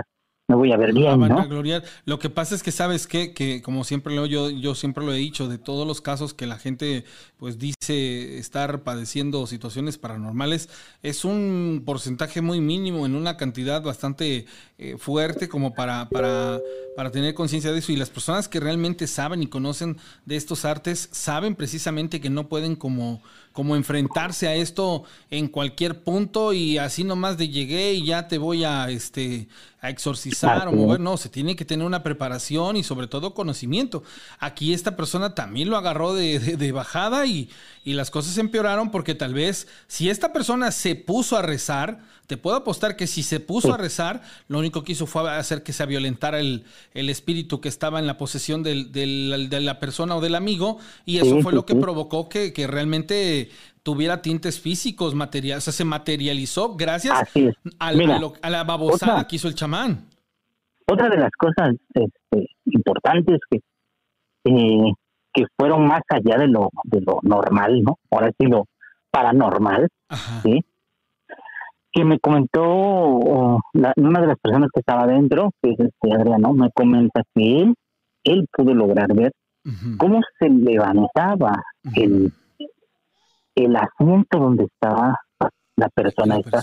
me 0.49 0.55
voy 0.55 0.71
a 0.71 0.77
ver 0.77 0.93
bien, 0.93 1.19
van 1.19 1.29
¿no? 1.29 1.39
a 1.39 1.45
gloriar. 1.45 1.83
Lo 2.05 2.17
que 2.17 2.31
pasa 2.31 2.55
es 2.55 2.63
que 2.63 2.71
sabes 2.71 3.05
qué? 3.05 3.33
que 3.33 3.61
como 3.61 3.83
siempre 3.83 4.15
lo 4.15 4.25
yo 4.25 4.49
yo 4.49 4.73
siempre 4.73 5.05
lo 5.05 5.13
he 5.13 5.17
dicho 5.17 5.47
de 5.47 5.59
todos 5.59 5.85
los 5.85 6.01
casos 6.01 6.33
que 6.33 6.47
la 6.47 6.57
gente 6.57 7.05
pues 7.37 7.59
dice 7.59 8.39
estar 8.39 8.81
padeciendo 8.81 9.45
situaciones 9.45 9.99
paranormales 9.99 10.69
es 11.03 11.23
un 11.23 11.83
porcentaje 11.85 12.41
muy 12.41 12.61
mínimo 12.61 13.05
en 13.05 13.13
una 13.13 13.37
cantidad 13.37 13.83
bastante 13.83 14.47
eh, 14.79 14.97
fuerte 14.97 15.47
como 15.47 15.75
para 15.75 16.09
para 16.09 16.59
para 16.95 17.11
tener 17.11 17.35
conciencia 17.35 17.71
de 17.71 17.79
eso 17.79 17.91
y 17.91 17.95
las 17.95 18.09
personas 18.09 18.49
que 18.49 18.59
realmente 18.59 19.05
saben 19.05 19.43
y 19.43 19.47
conocen 19.47 19.97
de 20.25 20.35
estos 20.35 20.65
artes 20.65 21.09
saben 21.11 21.55
precisamente 21.55 22.19
que 22.19 22.31
no 22.31 22.49
pueden 22.49 22.75
como 22.75 23.21
como 23.53 23.75
enfrentarse 23.75 24.47
a 24.47 24.55
esto 24.55 25.03
en 25.29 25.47
cualquier 25.47 26.03
punto 26.03 26.53
y 26.53 26.77
así 26.77 27.03
nomás 27.03 27.37
de 27.37 27.49
llegué 27.49 27.93
y 27.93 28.05
ya 28.05 28.27
te 28.27 28.37
voy 28.37 28.63
a 28.63 28.89
este 28.89 29.47
a 29.81 29.89
exorcizar 29.89 30.38
o 30.47 30.51
Así 30.51 30.75
mover, 30.75 30.99
no, 30.99 31.17
se 31.17 31.29
tiene 31.29 31.55
que 31.55 31.65
tener 31.65 31.85
una 31.85 32.03
preparación 32.03 32.75
y 32.77 32.83
sobre 32.83 33.07
todo 33.07 33.33
conocimiento. 33.33 34.03
Aquí 34.39 34.73
esta 34.73 34.95
persona 34.95 35.35
también 35.35 35.69
lo 35.69 35.77
agarró 35.77 36.13
de, 36.13 36.39
de- 36.39 36.57
de 36.57 36.71
bajada 36.71 37.25
y, 37.25 37.49
y 37.83 37.93
las 37.93 38.11
cosas 38.11 38.37
empeoraron 38.37 38.91
porque 38.91 39.15
tal 39.15 39.33
vez 39.33 39.67
si 39.87 40.09
esta 40.09 40.31
persona 40.33 40.71
se 40.71 40.95
puso 40.95 41.37
a 41.37 41.41
rezar, 41.41 41.99
te 42.27 42.37
puedo 42.37 42.55
apostar 42.57 42.95
que 42.95 43.07
si 43.07 43.23
se 43.23 43.39
puso 43.39 43.73
a 43.73 43.77
rezar, 43.77 44.21
lo 44.47 44.59
único 44.59 44.83
que 44.83 44.91
hizo 44.91 45.07
fue 45.07 45.29
hacer 45.31 45.63
que 45.63 45.73
se 45.73 45.83
violentara 45.87 46.39
el, 46.39 46.63
el 46.93 47.09
espíritu 47.09 47.59
que 47.59 47.69
estaba 47.69 47.97
en 47.99 48.05
la 48.05 48.17
posesión 48.17 48.61
del- 48.61 48.91
del- 48.91 49.47
de 49.49 49.59
la 49.61 49.79
persona 49.79 50.15
o 50.15 50.21
del 50.21 50.35
amigo 50.35 50.77
y 51.05 51.17
eso 51.17 51.37
Sí, 51.37 51.41
fue 51.41 51.51
sí, 51.51 51.55
lo 51.55 51.65
que 51.65 51.73
sí. 51.73 51.79
provocó 51.79 52.29
que, 52.29 52.53
que 52.53 52.67
realmente 52.67 53.49
tuviera 53.81 54.21
tintes 54.21 54.59
físicos, 54.59 55.15
material, 55.15 55.57
o 55.57 55.61
sea, 55.61 55.73
se 55.73 55.85
materializó 55.85 56.75
gracias 56.75 57.17
Así 57.19 57.45
es. 57.47 57.55
a, 57.79 57.93
Mira, 57.93 58.17
a 58.17 58.19
lo- 58.19 58.33
a 58.43 58.49
la 58.51 58.63
babosada 58.63 59.13
otra- 59.13 59.27
que 59.27 59.37
hizo 59.37 59.47
el 59.47 59.55
chamán. 59.55 60.05
Otra 60.91 61.09
de 61.09 61.17
las 61.17 61.31
cosas 61.31 61.75
este, 61.93 62.47
importantes 62.65 63.39
que, 63.49 63.59
eh, 64.45 64.91
que 65.33 65.45
fueron 65.57 65.85
más 65.87 66.01
allá 66.09 66.37
de 66.37 66.47
lo, 66.47 66.69
de 66.83 67.01
lo 67.01 67.19
normal, 67.23 67.81
¿no? 67.83 67.97
Ahora 68.11 68.31
sí 68.39 68.47
lo 68.47 68.65
paranormal, 69.11 69.87
Ajá. 70.09 70.41
¿sí? 70.41 70.63
Que 71.91 72.03
me 72.05 72.19
comentó 72.19 72.61
oh, 72.63 73.61
la- 73.73 73.93
una 73.97 74.21
de 74.21 74.27
las 74.27 74.37
personas 74.39 74.69
que 74.73 74.79
estaba 74.79 75.03
adentro, 75.03 75.51
que 75.61 75.71
es 75.71 75.79
este 75.79 76.13
Adriano, 76.13 76.53
me 76.53 76.69
comenta 76.71 77.23
que 77.33 77.61
él, 77.61 77.75
él 78.23 78.47
pudo 78.51 78.73
lograr 78.73 79.13
ver 79.13 79.31
cómo 79.97 80.19
se 80.39 80.49
levantaba 80.49 81.53
el, 81.95 82.31
el 83.55 83.75
asiento 83.75 84.39
donde 84.39 84.63
estaba 84.65 85.15
la 85.75 85.89
persona 85.89 86.37
La 86.37 86.61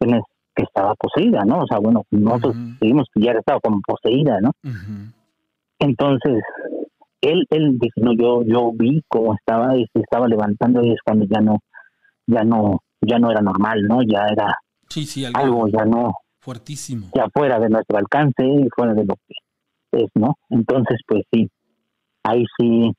en 0.00 0.14
el- 0.14 0.22
que 0.60 0.64
estaba 0.64 0.94
poseída, 0.94 1.42
¿no? 1.44 1.60
O 1.62 1.66
sea, 1.66 1.78
bueno, 1.78 2.02
nosotros 2.10 2.54
Ujú. 2.56 2.76
creímos 2.78 3.06
que 3.14 3.22
ya 3.22 3.32
estaba 3.32 3.60
como 3.60 3.80
poseída, 3.86 4.40
¿no? 4.40 4.50
Entonces, 5.78 6.42
él, 7.22 7.46
él 7.50 7.78
dice, 7.78 8.00
no, 8.00 8.12
yo, 8.12 8.42
yo 8.44 8.70
vi 8.74 9.02
cómo 9.08 9.34
estaba 9.34 9.76
y 9.76 9.86
se 9.92 10.00
estaba 10.00 10.28
levantando 10.28 10.82
y 10.84 10.92
es 10.92 10.98
cuando 11.04 11.24
ya 11.26 11.40
no, 11.40 11.58
ya 12.26 12.44
no, 12.44 12.80
ya 13.00 13.18
no 13.18 13.30
era 13.30 13.40
normal, 13.40 13.82
¿no? 13.88 14.02
Ya 14.02 14.26
era 14.30 14.54
Sí, 14.88 15.04
sí, 15.06 15.24
algo, 15.24 15.38
algo 15.40 15.68
ya 15.68 15.84
no, 15.84 16.12
fuertísimo. 16.40 17.10
ya 17.14 17.26
fuera 17.32 17.58
de 17.58 17.68
nuestro 17.68 17.96
alcance 17.98 18.44
y 18.44 18.68
fuera 18.74 18.92
de 18.94 19.04
lo 19.04 19.14
que 19.26 20.02
es, 20.04 20.10
¿no? 20.14 20.34
Entonces, 20.50 20.98
pues 21.06 21.22
sí, 21.32 21.48
ahí 22.24 22.44
sí. 22.58 22.92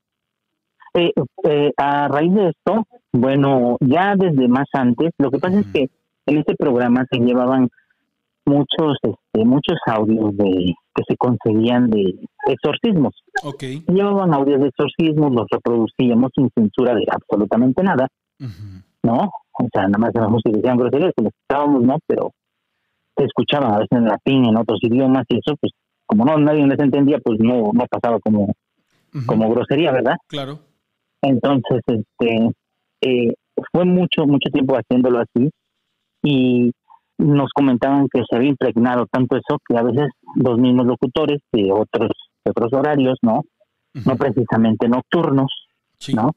Eh, 0.94 1.12
eh, 1.44 1.72
a 1.76 2.08
raíz 2.08 2.34
de 2.34 2.48
esto, 2.50 2.86
bueno, 3.12 3.76
ya 3.80 4.14
desde 4.16 4.46
más 4.48 4.66
antes, 4.72 5.10
lo 5.18 5.30
que 5.30 5.38
pasa 5.38 5.60
es 5.60 5.66
que 5.72 5.86
en 6.26 6.38
este 6.38 6.54
programa 6.54 7.04
se 7.10 7.18
llevaban 7.18 7.68
muchos, 8.44 8.96
este, 9.02 9.44
muchos 9.44 9.78
audios 9.86 10.36
de 10.36 10.74
que 10.94 11.02
se 11.08 11.16
conseguían 11.16 11.90
de 11.90 12.14
exorcismos. 12.46 13.14
Ok. 13.44 13.62
Llevaban 13.88 14.34
audios 14.34 14.60
de 14.60 14.68
exorcismos, 14.68 15.32
los 15.32 15.46
reproducíamos 15.50 16.30
sin 16.34 16.50
censura 16.54 16.94
de 16.94 17.06
absolutamente 17.10 17.82
nada. 17.82 18.08
¿no? 19.02 19.30
O 19.52 19.68
sea, 19.72 19.88
nada 19.88 19.98
más 19.98 20.12
que 20.44 20.50
decían 20.52 20.76
groserías, 20.76 21.12
que 21.16 21.26
escuchábamos, 21.26 21.82
¿no? 21.82 21.98
Pero 22.06 22.32
se 23.16 23.24
escuchaban 23.24 23.72
a 23.72 23.78
veces 23.78 23.92
en 23.92 24.04
latín, 24.06 24.44
en 24.46 24.56
otros 24.56 24.78
idiomas, 24.82 25.24
y 25.28 25.38
eso, 25.38 25.56
pues, 25.60 25.72
como 26.06 26.24
no 26.24 26.38
nadie 26.38 26.66
les 26.66 26.78
entendía, 26.78 27.18
pues 27.18 27.38
no, 27.40 27.70
no 27.72 27.86
pasaba 27.90 28.18
como, 28.20 28.52
como 29.26 29.50
grosería, 29.50 29.92
¿verdad? 29.92 30.16
Claro. 30.28 30.60
Entonces, 31.20 31.80
este, 31.86 32.50
eh, 33.02 33.34
fue 33.72 33.84
mucho, 33.84 34.26
mucho 34.26 34.50
tiempo 34.50 34.74
haciéndolo 34.74 35.20
así, 35.20 35.50
y 36.22 36.72
nos 37.18 37.50
comentaban 37.54 38.08
que 38.12 38.22
se 38.28 38.36
había 38.36 38.50
impregnado 38.50 39.06
tanto 39.10 39.36
eso 39.36 39.58
que 39.68 39.76
a 39.76 39.82
veces 39.82 40.08
los 40.36 40.58
mismos 40.58 40.86
locutores 40.86 41.40
de 41.52 41.70
otros, 41.72 42.10
de 42.44 42.50
otros 42.50 42.72
horarios, 42.72 43.18
¿no? 43.22 43.42
No 43.94 44.12
Ujú. 44.12 44.16
precisamente 44.18 44.88
nocturnos, 44.88 45.50
Sí. 45.98 46.14
¿no? 46.14 46.30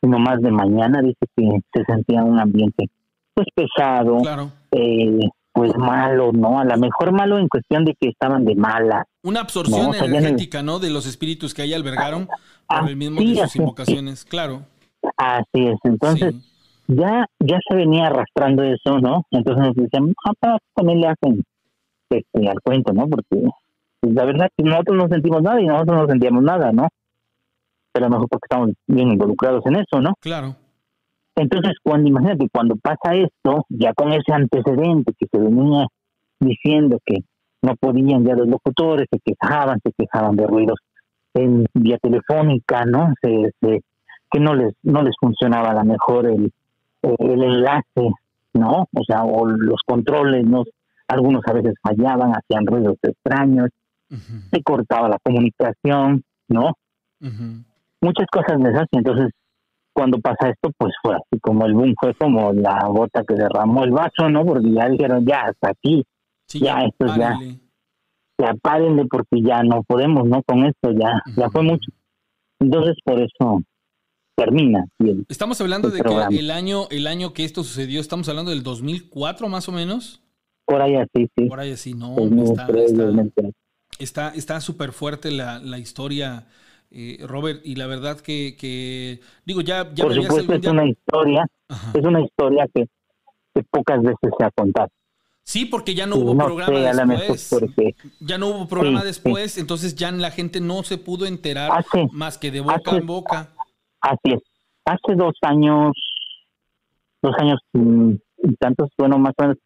sino 0.00 0.18
más 0.20 0.40
de 0.40 0.52
mañana, 0.52 1.00
dice 1.02 1.26
que 1.36 1.48
se 1.74 1.84
sentía 1.84 2.22
un 2.22 2.38
ambiente 2.38 2.86
pues 3.34 3.46
pesado, 3.54 4.18
Claro. 4.18 4.50
eh, 4.72 5.18
pues 5.52 5.76
malo, 5.76 6.30
¿no? 6.32 6.60
A 6.60 6.64
lo 6.64 6.76
mejor 6.76 7.10
malo 7.12 7.36
en 7.38 7.48
cuestión 7.48 7.84
de 7.84 7.94
que 8.00 8.10
estaban 8.10 8.44
de 8.44 8.54
mala. 8.54 9.04
Una 9.24 9.40
absorción 9.40 9.82
No, 9.82 9.90
o 9.90 9.92
sea, 9.92 10.02
ya 10.04 10.08
no- 10.12 10.18
energética, 10.18 10.62
¿no? 10.62 10.78
De 10.78 10.90
los 10.90 11.04
espíritus 11.06 11.52
que 11.52 11.62
ahí 11.62 11.74
albergaron 11.74 12.28
Ah, 12.68 12.80
por 12.80 12.90
el 12.90 12.96
mismo 12.96 13.18
sí, 13.20 13.34
de 13.34 13.42
sus 13.42 13.56
invocaciones. 13.56 14.24
Claro. 14.24 14.62
Así 15.16 15.66
es, 15.66 15.78
entonces 15.84 16.34
sí. 16.34 16.47
Ya 16.88 17.26
ya 17.40 17.58
se 17.68 17.76
venía 17.76 18.06
arrastrando 18.06 18.62
eso, 18.64 18.98
¿no? 18.98 19.22
Entonces 19.30 19.64
nos 19.66 19.74
decían, 19.76 20.12
ah, 20.26 20.32
pues, 20.40 20.52
también 20.74 21.00
le 21.00 21.06
hacen 21.08 21.42
este, 22.10 22.48
al 22.48 22.60
cuento, 22.62 22.92
¿no? 22.92 23.06
Porque 23.08 23.48
pues, 24.00 24.14
la 24.14 24.24
verdad 24.24 24.48
que 24.56 24.64
nosotros 24.64 24.96
no 24.96 25.08
sentimos 25.08 25.42
nada 25.42 25.60
y 25.60 25.66
nosotros 25.66 25.96
no 25.98 26.06
sentíamos 26.08 26.42
nada, 26.42 26.72
¿no? 26.72 26.88
Pero 27.92 28.08
mejor 28.08 28.28
porque 28.28 28.46
estamos 28.50 28.70
bien 28.86 29.10
involucrados 29.12 29.64
en 29.66 29.76
eso, 29.76 30.00
¿no? 30.00 30.14
Claro. 30.20 30.56
Entonces, 31.36 31.74
cuando 31.82 32.08
imagínate, 32.08 32.48
cuando 32.52 32.74
pasa 32.76 33.14
esto, 33.14 33.64
ya 33.68 33.92
con 33.94 34.12
ese 34.12 34.32
antecedente 34.32 35.12
que 35.18 35.26
se 35.30 35.38
venía 35.38 35.86
diciendo 36.40 36.98
que 37.04 37.18
no 37.62 37.74
podían 37.76 38.24
ya 38.24 38.34
los 38.34 38.48
locutores, 38.48 39.06
se 39.10 39.18
quejaban, 39.20 39.78
se 39.84 39.92
quejaban 39.96 40.36
de 40.36 40.46
ruidos 40.46 40.78
en 41.34 41.66
vía 41.74 41.98
telefónica, 41.98 42.84
¿no? 42.84 43.12
Se, 43.22 43.50
se- 43.60 43.82
que 44.30 44.40
no 44.40 44.54
les 44.54 44.74
no 44.82 45.02
les 45.02 45.14
funcionaba 45.18 45.70
a 45.70 45.74
lo 45.74 45.84
mejor 45.84 46.26
el, 46.26 46.52
el 47.02 47.42
enlace, 47.42 48.10
¿no? 48.54 48.86
O 48.92 49.04
sea, 49.06 49.24
o 49.24 49.46
los 49.46 49.80
controles 49.86 50.44
no, 50.46 50.64
algunos 51.08 51.42
a 51.46 51.52
veces 51.52 51.74
fallaban, 51.82 52.32
hacían 52.32 52.66
ruidos 52.66 52.96
extraños, 53.02 53.70
se 54.50 54.62
cortaba 54.62 55.08
la 55.08 55.18
comunicación, 55.22 56.22
¿no? 56.48 56.72
Muchas 58.00 58.26
cosas 58.30 58.62
de 58.62 58.70
esas, 58.70 58.86
y 58.92 58.98
entonces 58.98 59.30
cuando 59.92 60.18
pasa 60.20 60.48
esto, 60.50 60.70
pues 60.78 60.94
fue 61.02 61.16
así 61.16 61.40
como 61.40 61.66
el 61.66 61.74
boom, 61.74 61.94
fue 62.00 62.14
como 62.14 62.52
la 62.52 62.86
gota 62.86 63.24
que 63.26 63.34
derramó 63.34 63.82
el 63.84 63.90
vaso, 63.90 64.28
¿no? 64.30 64.44
Porque 64.44 64.70
ya 64.72 64.88
dijeron, 64.88 65.26
ya, 65.26 65.40
hasta 65.42 65.70
aquí, 65.70 66.04
Sí, 66.46 66.60
Ya, 66.60 66.78
esto 66.80 67.06
ya. 67.16 67.36
ya 68.38 68.54
párenle 68.62 69.04
porque 69.06 69.42
ya 69.42 69.62
no 69.62 69.82
podemos, 69.82 70.26
¿no? 70.26 70.42
Con 70.44 70.64
esto 70.64 70.92
ya, 70.92 71.20
ya 71.36 71.50
fue 71.50 71.62
mucho. 71.62 71.90
Entonces 72.60 72.96
por 73.04 73.20
eso 73.20 73.62
termina. 74.38 74.86
Estamos 75.28 75.60
hablando 75.60 75.90
de 75.90 76.00
que 76.00 76.38
el 76.38 76.50
año, 76.50 76.86
el 76.90 77.06
año 77.06 77.32
que 77.32 77.44
esto 77.44 77.64
sucedió, 77.64 78.00
estamos 78.00 78.28
hablando 78.28 78.50
del 78.52 78.62
2004 78.62 79.48
más 79.48 79.68
o 79.68 79.72
menos. 79.72 80.22
por 80.64 80.80
ahí 80.80 80.94
así, 80.96 81.28
sí. 81.36 81.44
Por 81.46 81.60
ahí 81.60 81.72
así, 81.72 81.94
no, 81.94 82.14
está, 83.98 84.28
está- 84.34 84.60
súper 84.60 84.92
fuerte 84.92 85.30
la, 85.30 85.58
la 85.58 85.78
historia, 85.78 86.46
eh, 86.90 87.18
Robert, 87.26 87.60
y 87.64 87.74
la 87.74 87.86
verdad 87.86 88.20
que, 88.20 88.54
que 88.58 89.20
digo, 89.44 89.60
ya, 89.62 89.90
ya 89.94 90.04
Por 90.04 90.14
supuesto, 90.14 90.52
es 90.54 90.60
día- 90.60 90.70
una 90.70 90.86
historia, 90.88 91.46
Ajá. 91.68 91.92
es 91.94 92.04
una 92.04 92.20
historia 92.20 92.66
que, 92.74 92.86
que 93.54 93.62
pocas 93.70 94.02
veces 94.02 94.30
se 94.38 94.44
ha 94.44 94.50
contado. 94.50 94.88
Sí, 95.42 95.64
porque 95.64 95.94
ya 95.94 96.06
no 96.06 96.16
hubo 96.16 96.34
no 96.34 96.44
programa 96.44 96.92
sé, 96.92 97.06
después. 97.16 97.48
porque 97.48 97.94
Ya 98.20 98.36
no 98.36 98.48
hubo 98.48 98.68
programa 98.68 99.00
Sí, 99.00 99.06
después, 99.06 99.56
entonces 99.56 99.94
ya 99.96 100.12
la 100.12 100.30
gente 100.30 100.60
no 100.60 100.82
se 100.82 100.98
pudo 100.98 101.24
enterar 101.24 101.70
hace, 101.72 102.06
más 102.12 102.36
que 102.36 102.50
de 102.50 102.60
boca 102.60 102.82
hace- 102.90 102.98
en 102.98 103.06
boca. 103.06 103.54
Así 104.00 104.34
es, 104.34 104.42
hace 104.84 105.14
dos 105.16 105.34
años, 105.42 105.92
dos 107.22 107.34
años 107.38 107.60
y 107.72 108.54
tantos, 108.56 108.90
bueno, 108.96 109.18
más 109.18 109.34
o 109.38 109.42
menos, 109.42 109.56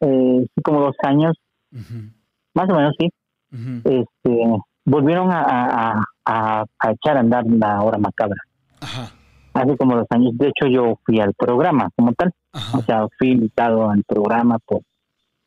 eh, 0.00 0.46
como 0.64 0.80
dos 0.80 0.96
años, 1.04 1.36
más 2.54 2.68
o 2.70 2.74
menos, 2.74 2.94
sí, 2.98 3.08
este, 3.84 4.46
volvieron 4.84 5.30
a, 5.30 5.42
a, 5.42 6.02
a, 6.24 6.64
a 6.78 6.90
echar 6.90 7.16
a 7.16 7.20
andar 7.20 7.44
la 7.46 7.82
hora 7.82 7.98
macabra. 7.98 8.40
Ajá, 8.80 9.12
Hace 9.54 9.76
como 9.76 9.96
dos 9.96 10.06
años, 10.10 10.32
de 10.38 10.48
hecho 10.48 10.66
yo 10.66 10.98
fui 11.04 11.20
al 11.20 11.34
programa 11.34 11.90
como 11.94 12.14
tal, 12.14 12.32
o 12.74 12.80
sea, 12.82 13.06
fui 13.18 13.32
invitado 13.32 13.90
al 13.90 14.02
programa 14.04 14.58
por 14.58 14.80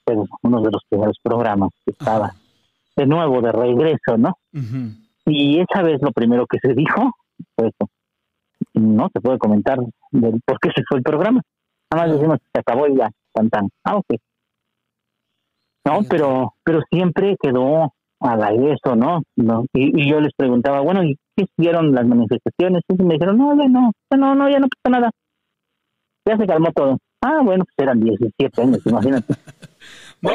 pues, 0.04 0.20
uno 0.44 0.62
de 0.62 0.72
los 0.72 0.84
primeros 0.88 1.18
programas 1.24 1.72
que 1.84 1.92
estaba 1.92 2.28
ajá. 2.28 2.36
de 2.96 3.08
nuevo, 3.08 3.42
de 3.42 3.52
regreso, 3.52 4.18
¿no? 4.18 4.38
Y 5.26 5.60
esa 5.60 5.82
vez 5.82 6.00
lo 6.04 6.12
primero 6.12 6.46
que 6.46 6.60
se 6.60 6.76
dijo 6.76 7.16
fue 7.56 7.70
eso. 7.70 7.90
No 8.76 9.10
se 9.14 9.22
puede 9.22 9.38
comentar 9.38 9.80
del 10.12 10.42
por 10.46 10.60
qué 10.60 10.70
se 10.76 10.84
fue 10.88 10.98
el 10.98 11.04
programa. 11.04 11.42
Nada 11.92 12.08
más 12.08 12.16
decimos 12.16 12.40
que 12.40 12.46
se 12.54 12.60
acabó 12.60 12.88
y 12.88 12.98
ya, 12.98 13.10
tan 13.34 13.50
tan. 13.50 13.70
Ah, 13.84 13.98
ok. 13.98 14.06
No, 15.86 16.00
pero 16.10 16.54
pero 16.64 16.82
siempre 16.90 17.36
quedó 17.42 17.94
al 18.20 18.44
aire 18.44 18.74
eso, 18.74 18.96
¿no? 18.96 19.22
no 19.36 19.66
y, 19.74 20.02
y 20.02 20.10
yo 20.10 20.20
les 20.20 20.34
preguntaba, 20.36 20.82
bueno, 20.82 21.04
¿y 21.04 21.16
qué 21.36 21.46
hicieron 21.46 21.94
las 21.94 22.06
manifestaciones? 22.06 22.82
Y 22.88 23.04
me 23.04 23.16
dijeron, 23.16 23.38
no, 23.38 23.56
ya 23.56 23.68
no, 23.68 23.92
ya 24.10 24.18
no, 24.18 24.36
no, 24.36 24.50
ya 24.50 24.60
no 24.60 24.68
pasó 24.68 24.92
nada. 24.92 25.12
Ya 26.28 26.38
se 26.38 26.48
calmó 26.48 26.72
todo. 26.72 26.98
Ah, 27.22 27.42
bueno, 27.44 27.66
pues 27.66 27.76
eran 27.78 28.00
17 28.00 28.62
años, 28.62 28.82
imagínate. 28.86 29.34
No, 30.22 30.32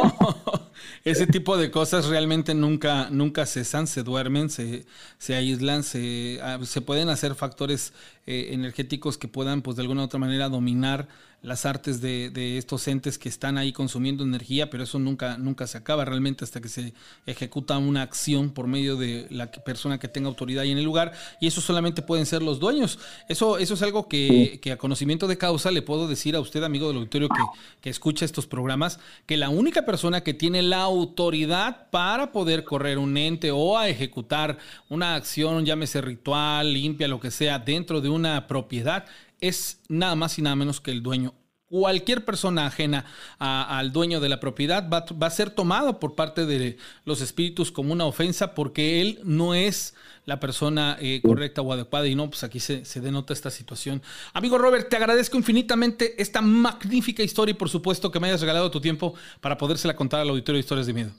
ese 1.04 1.26
tipo 1.26 1.56
de 1.56 1.70
cosas 1.70 2.06
realmente 2.06 2.54
nunca, 2.54 3.08
nunca 3.10 3.46
cesan, 3.46 3.86
se 3.86 4.02
duermen, 4.02 4.50
se, 4.50 4.84
se 5.18 5.34
aíslan, 5.34 5.82
se, 5.82 6.38
ah, 6.42 6.58
se 6.62 6.80
pueden 6.80 7.08
hacer 7.08 7.34
factores 7.34 7.92
eh, 8.26 8.50
energéticos 8.52 9.16
que 9.16 9.28
puedan, 9.28 9.62
pues 9.62 9.76
de 9.76 9.82
alguna 9.82 10.02
u 10.02 10.04
otra 10.04 10.18
manera, 10.18 10.48
dominar 10.48 11.08
las 11.42 11.64
artes 11.64 12.00
de, 12.00 12.30
de 12.30 12.58
estos 12.58 12.86
entes 12.88 13.18
que 13.18 13.28
están 13.28 13.56
ahí 13.56 13.72
consumiendo 13.72 14.24
energía, 14.24 14.68
pero 14.68 14.84
eso 14.84 14.98
nunca, 14.98 15.38
nunca 15.38 15.66
se 15.66 15.78
acaba 15.78 16.04
realmente 16.04 16.44
hasta 16.44 16.60
que 16.60 16.68
se 16.68 16.92
ejecuta 17.26 17.78
una 17.78 18.02
acción 18.02 18.50
por 18.50 18.66
medio 18.66 18.96
de 18.96 19.26
la 19.30 19.50
persona 19.50 19.98
que 19.98 20.08
tenga 20.08 20.28
autoridad 20.28 20.62
ahí 20.62 20.70
en 20.70 20.78
el 20.78 20.84
lugar, 20.84 21.12
y 21.40 21.46
eso 21.46 21.60
solamente 21.60 22.02
pueden 22.02 22.26
ser 22.26 22.42
los 22.42 22.60
dueños. 22.60 22.98
Eso, 23.28 23.58
eso 23.58 23.74
es 23.74 23.82
algo 23.82 24.08
que, 24.08 24.60
que 24.62 24.72
a 24.72 24.76
conocimiento 24.76 25.26
de 25.26 25.38
causa 25.38 25.70
le 25.70 25.82
puedo 25.82 26.08
decir 26.08 26.36
a 26.36 26.40
usted, 26.40 26.62
amigo 26.62 26.88
del 26.88 26.98
auditorio, 26.98 27.28
que, 27.28 27.42
que 27.80 27.90
escucha 27.90 28.24
estos 28.24 28.46
programas, 28.46 28.98
que 29.26 29.36
la 29.36 29.48
única 29.48 29.86
persona 29.86 30.22
que 30.22 30.34
tiene 30.34 30.62
la 30.62 30.82
autoridad 30.82 31.88
para 31.90 32.32
poder 32.32 32.64
correr 32.64 32.98
un 32.98 33.16
ente 33.16 33.50
o 33.50 33.78
a 33.78 33.88
ejecutar 33.88 34.58
una 34.88 35.14
acción, 35.14 35.64
llámese 35.64 36.00
ritual, 36.00 36.72
limpia, 36.72 37.08
lo 37.08 37.20
que 37.20 37.30
sea, 37.30 37.58
dentro 37.58 38.00
de 38.00 38.08
una 38.08 38.46
propiedad, 38.46 39.06
es 39.40 39.80
nada 39.88 40.14
más 40.14 40.38
y 40.38 40.42
nada 40.42 40.56
menos 40.56 40.80
que 40.80 40.90
el 40.90 41.02
dueño. 41.02 41.34
Cualquier 41.66 42.24
persona 42.24 42.66
ajena 42.66 43.04
a- 43.38 43.78
al 43.78 43.92
dueño 43.92 44.18
de 44.18 44.28
la 44.28 44.40
propiedad 44.40 44.88
va, 44.92 45.04
va 45.22 45.28
a 45.28 45.30
ser 45.30 45.50
tomado 45.50 46.00
por 46.00 46.16
parte 46.16 46.44
de 46.44 46.78
los 47.04 47.20
espíritus 47.20 47.70
como 47.70 47.92
una 47.92 48.06
ofensa 48.06 48.56
porque 48.56 49.00
él 49.00 49.20
no 49.22 49.54
es 49.54 49.94
la 50.24 50.40
persona 50.40 50.96
eh, 51.00 51.22
correcta 51.24 51.62
o 51.62 51.72
adecuada 51.72 52.08
y 52.08 52.16
no, 52.16 52.28
pues 52.28 52.42
aquí 52.42 52.58
se, 52.58 52.84
se 52.84 53.00
denota 53.00 53.32
esta 53.32 53.50
situación. 53.50 54.02
Amigo 54.32 54.58
Robert, 54.58 54.88
te 54.88 54.96
agradezco 54.96 55.36
infinitamente 55.36 56.20
esta 56.20 56.40
magnífica 56.42 57.22
historia 57.22 57.52
y 57.52 57.56
por 57.56 57.68
supuesto 57.68 58.10
que 58.10 58.18
me 58.18 58.26
hayas 58.26 58.40
regalado 58.40 58.68
tu 58.70 58.80
tiempo 58.80 59.14
para 59.40 59.56
podérsela 59.56 59.94
contar 59.94 60.20
al 60.20 60.28
auditorio 60.30 60.56
de 60.56 60.60
Historias 60.60 60.88
de 60.88 60.92
Miedo. 60.94 61.10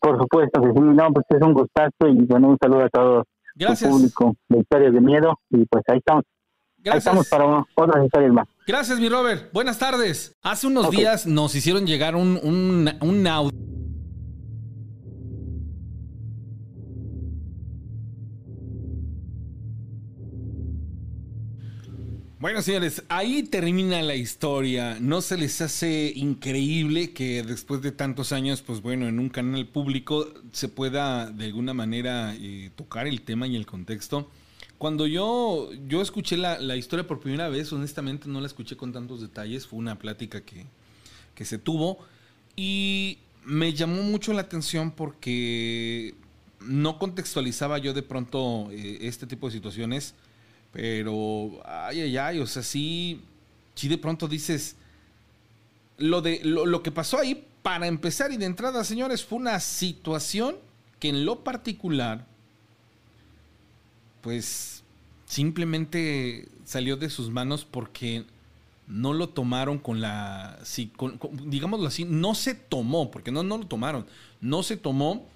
Por 0.00 0.18
supuesto 0.18 0.60
que 0.62 0.68
sí, 0.72 0.80
no, 0.80 1.12
pues 1.12 1.26
es 1.28 1.42
un 1.42 1.52
gustazo 1.54 2.08
y 2.08 2.24
bueno, 2.26 2.48
un 2.48 2.58
saludo 2.60 2.84
a 2.84 2.88
todo 2.88 3.24
Gracias. 3.54 3.82
el 3.88 3.96
público 3.96 4.34
de 4.48 4.58
Historias 4.58 4.92
de 4.94 5.00
Miedo 5.00 5.38
y 5.50 5.64
pues 5.66 5.84
ahí 5.88 5.98
estamos, 5.98 6.24
estamos 6.84 7.28
Gracias. 7.28 7.28
para 7.28 7.66
otras 7.74 8.04
historias 8.04 8.32
más. 8.32 8.48
Gracias, 8.66 8.98
mi 8.98 9.08
Robert. 9.08 9.52
Buenas 9.52 9.78
tardes. 9.78 10.36
Hace 10.42 10.66
unos 10.66 10.90
días 10.90 11.26
nos 11.26 11.54
hicieron 11.54 11.86
llegar 11.86 12.16
un, 12.16 12.38
un, 12.42 12.90
un 13.00 13.26
audio. 13.26 13.50
Bueno, 22.40 22.62
señores, 22.62 23.04
ahí 23.10 23.42
termina 23.42 24.00
la 24.00 24.14
historia. 24.14 24.96
¿No 24.98 25.20
se 25.20 25.36
les 25.36 25.60
hace 25.60 26.10
increíble 26.16 27.12
que 27.12 27.42
después 27.42 27.82
de 27.82 27.92
tantos 27.92 28.32
años, 28.32 28.62
pues 28.62 28.80
bueno, 28.80 29.08
en 29.08 29.18
un 29.18 29.28
canal 29.28 29.66
público 29.66 30.26
se 30.50 30.68
pueda 30.68 31.30
de 31.30 31.44
alguna 31.44 31.74
manera 31.74 32.34
eh, 32.40 32.70
tocar 32.76 33.06
el 33.06 33.20
tema 33.20 33.46
y 33.46 33.56
el 33.56 33.66
contexto? 33.66 34.30
Cuando 34.80 35.06
yo, 35.06 35.68
yo 35.88 36.00
escuché 36.00 36.38
la, 36.38 36.58
la 36.58 36.74
historia 36.74 37.06
por 37.06 37.20
primera 37.20 37.50
vez, 37.50 37.70
honestamente 37.70 38.30
no 38.30 38.40
la 38.40 38.46
escuché 38.46 38.78
con 38.78 38.94
tantos 38.94 39.20
detalles, 39.20 39.66
fue 39.66 39.78
una 39.78 39.98
plática 39.98 40.40
que, 40.40 40.64
que 41.34 41.44
se 41.44 41.58
tuvo 41.58 41.98
y 42.56 43.18
me 43.44 43.74
llamó 43.74 44.02
mucho 44.04 44.32
la 44.32 44.40
atención 44.40 44.92
porque 44.92 46.14
no 46.60 46.98
contextualizaba 46.98 47.76
yo 47.76 47.92
de 47.92 48.00
pronto 48.02 48.70
eh, 48.70 49.00
este 49.02 49.26
tipo 49.26 49.48
de 49.48 49.52
situaciones, 49.52 50.14
pero 50.72 51.60
ay, 51.66 52.00
ay, 52.00 52.16
ay, 52.16 52.38
o 52.38 52.46
sea, 52.46 52.62
sí, 52.62 53.20
sí 53.74 53.86
de 53.86 53.98
pronto 53.98 54.28
dices, 54.28 54.76
lo, 55.98 56.22
de, 56.22 56.40
lo, 56.42 56.64
lo 56.64 56.82
que 56.82 56.90
pasó 56.90 57.18
ahí, 57.18 57.46
para 57.60 57.86
empezar 57.86 58.32
y 58.32 58.38
de 58.38 58.46
entrada, 58.46 58.82
señores, 58.84 59.26
fue 59.26 59.40
una 59.40 59.60
situación 59.60 60.56
que 60.98 61.10
en 61.10 61.26
lo 61.26 61.44
particular 61.44 62.29
pues 64.20 64.82
simplemente 65.26 66.48
salió 66.64 66.96
de 66.96 67.10
sus 67.10 67.30
manos 67.30 67.64
porque 67.64 68.24
no 68.86 69.12
lo 69.12 69.28
tomaron 69.28 69.78
con 69.78 70.00
la, 70.00 70.58
digámoslo 71.44 71.86
así, 71.86 72.04
no 72.04 72.34
se 72.34 72.54
tomó, 72.54 73.10
porque 73.10 73.30
no, 73.30 73.42
no 73.44 73.58
lo 73.58 73.66
tomaron, 73.66 74.06
no 74.40 74.62
se 74.64 74.76
tomó 74.76 75.26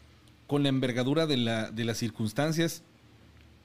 con 0.49 0.65
la 0.65 0.69
envergadura 0.69 1.27
de, 1.27 1.37
la, 1.37 1.71
de 1.71 1.85
las 1.85 1.99
circunstancias, 1.99 2.83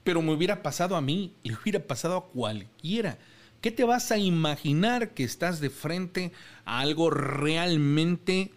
pero 0.04 0.22
me 0.22 0.32
hubiera 0.32 0.62
pasado 0.62 0.96
a 0.96 1.02
mí, 1.02 1.34
le 1.44 1.56
hubiera 1.56 1.80
pasado 1.80 2.18
a 2.18 2.26
cualquiera. 2.26 3.18
¿Qué 3.62 3.72
te 3.72 3.84
vas 3.84 4.12
a 4.12 4.18
imaginar 4.18 5.10
que 5.10 5.24
estás 5.24 5.60
de 5.60 5.70
frente 5.70 6.32
a 6.66 6.80
algo 6.80 7.10
realmente 7.10 8.52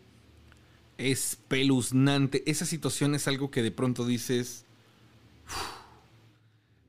espeluznante? 0.98 2.42
Esa 2.46 2.66
situación 2.66 3.14
es 3.14 3.26
algo 3.26 3.50
que 3.50 3.62
de 3.62 3.72
pronto 3.72 4.06
dices, 4.06 4.64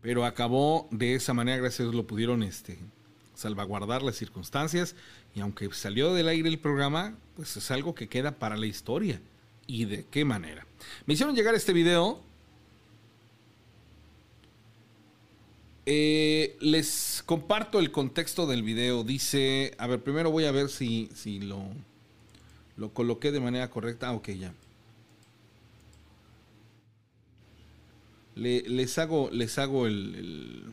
pero 0.04 0.26
acabó 0.26 0.90
de 0.92 1.16
esa 1.16 1.34
manera, 1.34 1.58
gracias 1.58 1.80
a 1.80 1.84
Dios 1.84 1.96
lo 1.96 2.06
pudieron 2.06 2.44
este, 2.44 2.78
salvaguardar 3.36 4.04
las 4.04 4.18
circunstancias 4.18 4.96
y 5.34 5.40
aunque 5.40 5.74
salió 5.74 6.14
del 6.14 6.28
aire 6.28 6.50
el 6.50 6.60
programa, 6.60 7.16
pues 7.38 7.56
es 7.56 7.72
algo 7.72 7.96
que 7.96 8.10
queda 8.10 8.34
para 8.34 8.58
la 8.58 8.66
historia. 8.66 9.22
¿Y 9.66 9.86
de 9.86 10.06
qué 10.12 10.26
manera? 10.26 10.68
Me 11.06 11.14
hicieron 11.14 11.34
llegar 11.34 11.56
este 11.56 11.72
video. 11.72 12.22
Eh, 15.86 16.58
les 16.60 17.24
comparto 17.26 17.80
el 17.80 17.90
contexto 17.90 18.46
del 18.46 18.62
video. 18.62 19.06
Dice, 19.06 19.74
a 19.78 19.88
ver, 19.88 20.04
primero 20.04 20.32
voy 20.32 20.44
a 20.44 20.52
ver 20.52 20.68
si, 20.68 21.10
si 21.16 21.40
lo, 21.40 21.64
lo 22.76 22.94
coloqué 22.94 23.32
de 23.32 23.40
manera 23.40 23.70
correcta. 23.70 24.10
Ah, 24.10 24.14
ok, 24.14 24.32
ya. 24.32 24.54
Le- 28.36 28.64
les 28.68 28.98
hago, 28.98 29.30
el, 29.88 30.64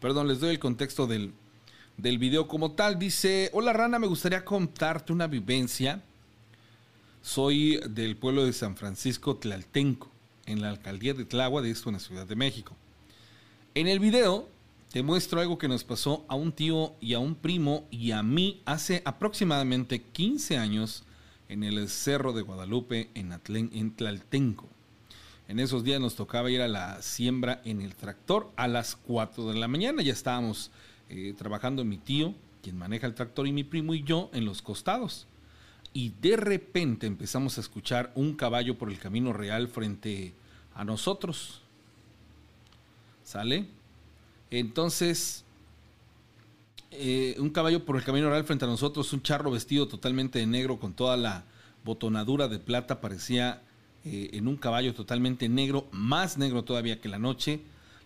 Perdón, 0.00 0.28
les 0.28 0.40
doy 0.40 0.50
el 0.50 0.58
contexto 0.58 1.06
del, 1.06 1.32
del 1.96 2.18
video 2.18 2.48
como 2.48 2.72
tal. 2.72 2.98
Dice, 2.98 3.50
hola 3.52 3.72
Rana, 3.72 3.98
me 3.98 4.06
gustaría 4.06 4.44
contarte 4.44 5.12
una 5.12 5.26
vivencia 5.26 6.02
Soy 7.22 7.78
del 7.90 8.16
pueblo 8.16 8.44
de 8.46 8.52
San 8.54 8.76
Francisco 8.76 9.36
Tlaltenco, 9.36 10.10
en 10.46 10.62
la 10.62 10.70
alcaldía 10.70 11.12
de 11.12 11.26
Tláhuac, 11.26 11.62
de 11.62 11.70
esto 11.70 11.90
en 11.90 11.94
la 11.94 12.00
Ciudad 12.00 12.26
de 12.26 12.34
México. 12.34 12.74
En 13.74 13.88
el 13.88 14.00
video 14.00 14.48
te 14.90 15.02
muestro 15.02 15.40
algo 15.40 15.58
que 15.58 15.68
nos 15.68 15.84
pasó 15.84 16.24
a 16.28 16.34
un 16.34 16.50
tío 16.52 16.94
y 17.00 17.12
a 17.14 17.18
un 17.18 17.34
primo 17.34 17.86
y 17.90 18.10
a 18.12 18.22
mí 18.22 18.60
hace 18.64 19.02
aproximadamente 19.04 20.00
15 20.02 20.56
años 20.56 21.04
en 21.50 21.62
el 21.62 21.88
Cerro 21.90 22.32
de 22.32 22.42
Guadalupe 22.42 23.10
en, 23.14 23.32
en 23.52 23.90
Tlaltenco. 23.94 24.66
En 25.50 25.58
esos 25.58 25.82
días 25.82 26.00
nos 26.00 26.14
tocaba 26.14 26.48
ir 26.48 26.62
a 26.62 26.68
la 26.68 27.02
siembra 27.02 27.60
en 27.64 27.80
el 27.80 27.96
tractor 27.96 28.52
a 28.54 28.68
las 28.68 28.94
4 28.94 29.48
de 29.48 29.58
la 29.58 29.66
mañana. 29.66 30.00
Ya 30.00 30.12
estábamos 30.12 30.70
eh, 31.08 31.34
trabajando 31.36 31.84
mi 31.84 31.98
tío, 31.98 32.36
quien 32.62 32.78
maneja 32.78 33.08
el 33.08 33.16
tractor, 33.16 33.48
y 33.48 33.52
mi 33.52 33.64
primo 33.64 33.92
y 33.94 34.04
yo 34.04 34.30
en 34.32 34.44
los 34.44 34.62
costados. 34.62 35.26
Y 35.92 36.10
de 36.22 36.36
repente 36.36 37.08
empezamos 37.08 37.58
a 37.58 37.62
escuchar 37.62 38.12
un 38.14 38.36
caballo 38.36 38.78
por 38.78 38.90
el 38.90 39.00
camino 39.00 39.32
real 39.32 39.66
frente 39.66 40.34
a 40.72 40.84
nosotros. 40.84 41.62
¿Sale? 43.24 43.66
Entonces, 44.52 45.44
eh, 46.92 47.34
un 47.40 47.50
caballo 47.50 47.84
por 47.84 47.96
el 47.96 48.04
camino 48.04 48.30
real 48.30 48.44
frente 48.44 48.66
a 48.66 48.68
nosotros, 48.68 49.12
un 49.12 49.22
charro 49.22 49.50
vestido 49.50 49.88
totalmente 49.88 50.38
de 50.38 50.46
negro 50.46 50.78
con 50.78 50.92
toda 50.92 51.16
la 51.16 51.42
botonadura 51.84 52.46
de 52.46 52.60
plata, 52.60 53.00
parecía 53.00 53.62
eh, 54.04 54.30
en 54.32 54.48
un 54.48 54.56
caballo 54.56 54.94
totalmente 54.94 55.48
negro, 55.48 55.86
más 55.92 56.38
negro 56.38 56.64
todavía 56.64 57.00
que 57.00 57.08
la 57.08 57.18
noche, 57.18 57.60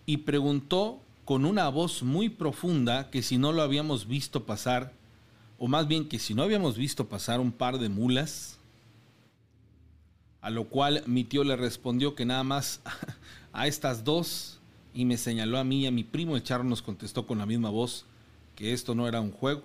y 0.05 0.17
preguntó 0.17 0.99
con 1.23 1.45
una 1.45 1.69
voz 1.69 2.03
muy 2.03 2.29
profunda 2.29 3.09
que 3.09 3.21
si 3.21 3.37
no 3.37 3.51
lo 3.51 3.61
habíamos 3.61 4.07
visto 4.07 4.45
pasar, 4.45 4.93
o 5.57 5.67
más 5.67 5.87
bien 5.87 6.07
que 6.07 6.19
si 6.19 6.33
no 6.33 6.43
habíamos 6.43 6.77
visto 6.77 7.07
pasar 7.07 7.39
un 7.39 7.51
par 7.51 7.79
de 7.79 7.89
mulas, 7.89 8.59
a 10.41 10.49
lo 10.49 10.65
cual 10.65 11.03
mi 11.07 11.23
tío 11.23 11.43
le 11.43 11.55
respondió 11.55 12.13
que 12.13 12.25
nada 12.25 12.43
más 12.43 12.81
a 13.53 13.67
estas 13.67 14.03
dos, 14.03 14.59
y 14.93 15.05
me 15.05 15.17
señaló 15.17 15.57
a 15.57 15.63
mí 15.63 15.81
y 15.81 15.87
a 15.87 15.91
mi 15.91 16.03
primo, 16.03 16.35
el 16.35 16.43
charro 16.43 16.63
nos 16.63 16.81
contestó 16.81 17.25
con 17.25 17.37
la 17.37 17.45
misma 17.45 17.69
voz 17.69 18.05
que 18.55 18.71
esto 18.71 18.95
no 18.95 19.07
era 19.07 19.21
un 19.21 19.31
juego. 19.31 19.63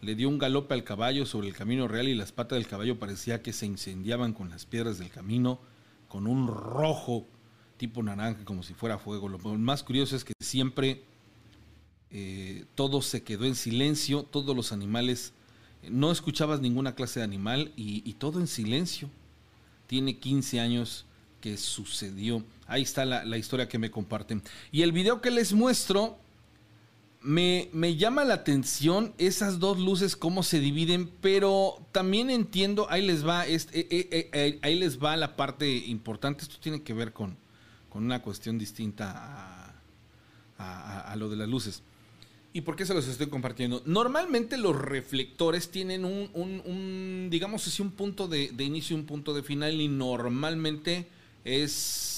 Le 0.00 0.14
dio 0.14 0.28
un 0.28 0.38
galope 0.38 0.74
al 0.74 0.84
caballo 0.84 1.26
sobre 1.26 1.48
el 1.48 1.54
camino 1.54 1.86
real 1.86 2.08
y 2.08 2.14
las 2.14 2.32
patas 2.32 2.56
del 2.56 2.66
caballo 2.66 2.98
parecía 2.98 3.42
que 3.42 3.52
se 3.52 3.66
incendiaban 3.66 4.32
con 4.32 4.48
las 4.48 4.64
piedras 4.64 4.98
del 4.98 5.10
camino, 5.10 5.60
con 6.08 6.26
un 6.26 6.46
rojo 6.48 7.26
tipo 7.76 8.02
naranja, 8.02 8.44
como 8.44 8.62
si 8.62 8.74
fuera 8.74 8.98
fuego. 8.98 9.28
Lo 9.28 9.38
más 9.38 9.82
curioso 9.82 10.16
es 10.16 10.24
que 10.24 10.34
siempre 10.40 11.02
eh, 12.10 12.64
todo 12.74 13.02
se 13.02 13.22
quedó 13.22 13.44
en 13.44 13.54
silencio, 13.54 14.24
todos 14.24 14.56
los 14.56 14.72
animales, 14.72 15.32
no 15.88 16.10
escuchabas 16.10 16.60
ninguna 16.60 16.94
clase 16.94 17.20
de 17.20 17.24
animal 17.24 17.72
y, 17.76 18.12
todo 18.14 18.40
en 18.40 18.46
silencio. 18.46 19.08
Tiene 19.86 20.18
15 20.18 20.60
años 20.60 21.06
que 21.40 21.56
sucedió. 21.56 22.44
Ahí 22.66 22.82
está 22.82 23.04
la, 23.04 23.24
la 23.24 23.38
historia 23.38 23.68
que 23.68 23.78
me 23.78 23.90
comparten. 23.90 24.42
Y 24.72 24.82
el 24.82 24.92
video 24.92 25.20
que 25.20 25.30
les 25.30 25.52
muestro 25.52 26.18
me, 27.22 27.96
llama 27.96 28.24
la 28.24 28.34
atención 28.34 29.12
esas 29.18 29.58
dos 29.58 29.78
luces, 29.78 30.16
cómo 30.16 30.42
se 30.42 30.60
dividen, 30.60 31.10
pero 31.20 31.86
también 31.92 32.30
entiendo, 32.30 32.86
ahí 32.90 33.02
les 33.02 33.26
va, 33.26 33.46
este, 33.46 34.30
ahí 34.62 34.78
les 34.78 35.02
va 35.02 35.16
la 35.16 35.36
parte 35.36 35.70
importante. 35.70 36.42
Esto 36.42 36.56
tiene 36.60 36.82
que 36.82 36.94
ver 36.94 37.12
con, 37.12 37.36
con 37.88 38.04
una 38.04 38.22
cuestión 38.22 38.58
distinta 38.58 39.74
a, 40.58 41.16
lo 41.16 41.28
de 41.28 41.36
las 41.36 41.48
luces. 41.48 41.82
¿Y 42.52 42.62
por 42.62 42.74
qué 42.74 42.84
se 42.84 42.94
los 42.94 43.06
estoy 43.06 43.28
compartiendo? 43.28 43.82
Normalmente 43.84 44.56
los 44.56 44.74
reflectores 44.76 45.70
tienen 45.70 46.04
un, 46.04 47.28
digamos 47.30 47.66
así, 47.66 47.82
un 47.82 47.92
punto 47.92 48.28
de, 48.28 48.50
de 48.52 48.64
inicio 48.64 48.96
y 48.96 49.00
un 49.00 49.06
punto 49.06 49.34
de 49.34 49.42
final 49.42 49.80
y 49.80 49.88
normalmente 49.88 51.06
es 51.44 52.09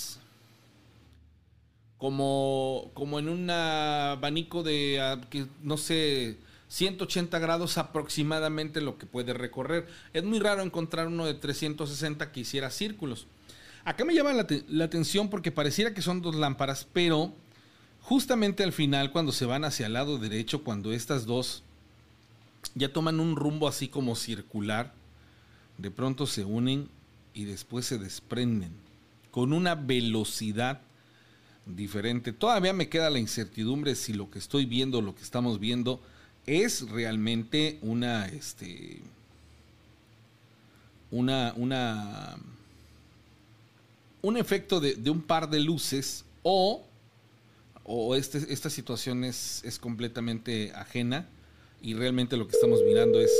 como, 2.02 2.90
como 2.94 3.20
en 3.20 3.28
un 3.28 3.48
abanico 3.48 4.64
de, 4.64 5.00
ah, 5.00 5.20
no 5.62 5.76
sé, 5.76 6.36
180 6.66 7.38
grados 7.38 7.78
aproximadamente 7.78 8.80
lo 8.80 8.98
que 8.98 9.06
puede 9.06 9.32
recorrer. 9.34 9.86
Es 10.12 10.24
muy 10.24 10.40
raro 10.40 10.62
encontrar 10.62 11.06
uno 11.06 11.26
de 11.26 11.34
360 11.34 12.32
que 12.32 12.40
hiciera 12.40 12.70
círculos. 12.70 13.28
Acá 13.84 14.04
me 14.04 14.16
llama 14.16 14.32
la, 14.32 14.48
la, 14.68 14.84
atención 14.84 15.30
porque 15.30 15.52
pareciera 15.52 15.94
que 15.94 16.02
son 16.02 16.22
dos 16.22 16.34
lámparas, 16.34 16.88
pero 16.92 17.32
justamente 18.00 18.64
al 18.64 18.72
final, 18.72 19.12
cuando 19.12 19.30
se 19.30 19.46
van 19.46 19.64
hacia 19.64 19.86
el 19.86 19.92
lado 19.92 20.18
derecho, 20.18 20.64
cuando 20.64 20.92
estas 20.92 21.24
dos 21.24 21.62
ya 22.74 22.92
toman 22.92 23.20
un 23.20 23.36
rumbo 23.36 23.68
así 23.68 23.86
como 23.86 24.16
circular, 24.16 24.92
de 25.78 25.92
pronto 25.92 26.26
se 26.26 26.44
unen 26.44 26.88
y 27.32 27.44
después 27.44 27.86
se 27.86 27.98
desprenden 27.98 28.72
con 29.30 29.52
una 29.52 29.76
velocidad 29.76 30.80
diferente. 31.66 32.32
Todavía 32.32 32.72
me 32.72 32.88
queda 32.88 33.10
la 33.10 33.18
incertidumbre 33.18 33.94
si 33.94 34.12
lo 34.12 34.30
que 34.30 34.38
estoy 34.38 34.66
viendo, 34.66 35.00
lo 35.00 35.14
que 35.14 35.22
estamos 35.22 35.60
viendo, 35.60 36.00
es 36.46 36.88
realmente 36.88 37.78
una, 37.82 38.26
este, 38.26 39.00
una, 41.10 41.52
una, 41.56 42.36
un 44.22 44.36
efecto 44.36 44.80
de, 44.80 45.10
un 45.10 45.22
par 45.22 45.48
de 45.48 45.60
luces 45.60 46.24
o, 46.42 46.84
o 47.84 48.16
este, 48.16 48.52
esta 48.52 48.70
situación 48.70 49.22
es, 49.24 49.62
es, 49.64 49.78
completamente 49.78 50.72
ajena 50.74 51.28
y 51.80 51.94
realmente 51.94 52.36
lo 52.36 52.48
que 52.48 52.56
estamos 52.56 52.80
mirando 52.84 53.20
es, 53.20 53.32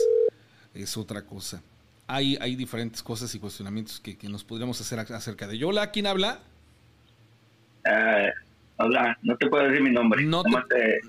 es 0.75 0.97
otra 0.97 1.23
cosa. 1.23 1.63
Hay, 2.07 2.37
hay 2.41 2.57
diferentes 2.57 3.03
cosas 3.03 3.35
y 3.35 3.39
cuestionamientos 3.39 3.99
que, 3.99 4.17
que 4.17 4.29
nos 4.29 4.45
podríamos 4.45 4.81
hacer 4.81 5.01
acerca 5.01 5.49
de 5.49 5.55
ello. 5.55 5.69
Hola, 5.69 5.91
¿quién 5.91 6.07
habla? 6.07 6.43
Eh, 7.85 8.31
hola, 8.77 9.19
no 9.23 9.37
te 9.37 9.49
puedo 9.49 9.65
decir 9.65 9.83
mi 9.83 9.91
nombre. 9.91 10.25
No 10.25 10.43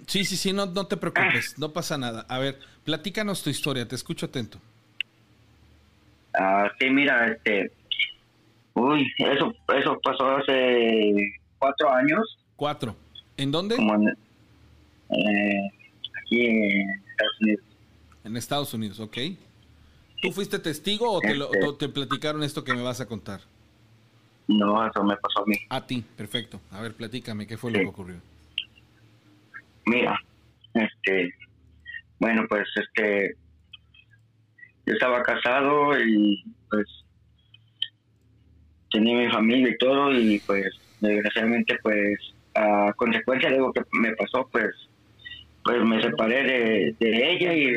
Sí, 0.07 0.25
sí, 0.25 0.35
sí, 0.35 0.53
no, 0.53 0.65
no 0.65 0.87
te 0.87 0.97
preocupes, 0.97 1.57
no 1.57 1.71
pasa 1.71 1.97
nada. 1.97 2.25
A 2.29 2.39
ver, 2.39 2.59
platícanos 2.83 3.43
tu 3.43 3.49
historia, 3.49 3.87
te 3.87 3.95
escucho 3.95 4.25
atento. 4.25 4.59
Ah, 6.33 6.71
sí, 6.79 6.89
mira, 6.89 7.31
este, 7.31 7.71
uy, 8.73 9.05
eso, 9.19 9.53
eso 9.75 9.99
pasó 10.03 10.37
hace 10.37 11.39
cuatro 11.59 11.91
años. 11.91 12.37
Cuatro. 12.55 12.95
¿En 13.37 13.51
dónde? 13.51 13.75
Eh, 13.75 15.69
aquí 16.21 16.45
en 16.45 16.89
Estados 16.89 17.39
Unidos. 17.39 17.63
En 18.23 18.37
Estados 18.37 18.73
Unidos, 18.73 18.99
ok. 18.99 19.17
¿Tú 20.21 20.31
fuiste 20.31 20.57
testigo 20.57 21.11
o 21.11 21.19
te, 21.19 21.33
este 21.33 21.65
o 21.65 21.75
te 21.75 21.89
platicaron 21.89 22.43
esto 22.43 22.63
que 22.63 22.73
me 22.73 22.81
vas 22.81 23.01
a 23.01 23.05
contar? 23.05 23.41
No, 24.47 24.85
eso 24.85 25.03
me 25.03 25.15
pasó 25.17 25.41
a 25.41 25.45
mí. 25.45 25.55
A 25.69 25.85
ti, 25.85 26.03
perfecto. 26.17 26.59
A 26.71 26.81
ver, 26.81 26.93
platícame, 26.93 27.47
¿qué 27.47 27.57
fue 27.57 27.71
lo 27.71 27.79
que 27.79 27.87
ocurrió? 27.87 28.15
Mira, 29.85 30.19
este, 30.73 31.33
bueno, 32.19 32.45
pues 32.49 32.67
este, 32.75 33.35
yo 34.85 34.93
estaba 34.93 35.23
casado 35.23 35.97
y 35.99 36.43
pues 36.69 36.85
tenía 38.91 39.17
mi 39.17 39.31
familia 39.31 39.69
y 39.69 39.77
todo 39.77 40.11
y 40.13 40.39
pues 40.39 40.67
desgraciadamente 41.01 41.77
pues 41.81 42.17
a 42.55 42.93
consecuencia 42.95 43.49
de 43.49 43.57
lo 43.57 43.73
que 43.73 43.81
me 43.93 44.13
pasó 44.15 44.47
pues 44.51 44.71
pues 45.63 45.81
me 45.83 46.01
separé 46.01 46.43
de, 46.43 46.95
ella 47.01 47.53
y, 47.53 47.73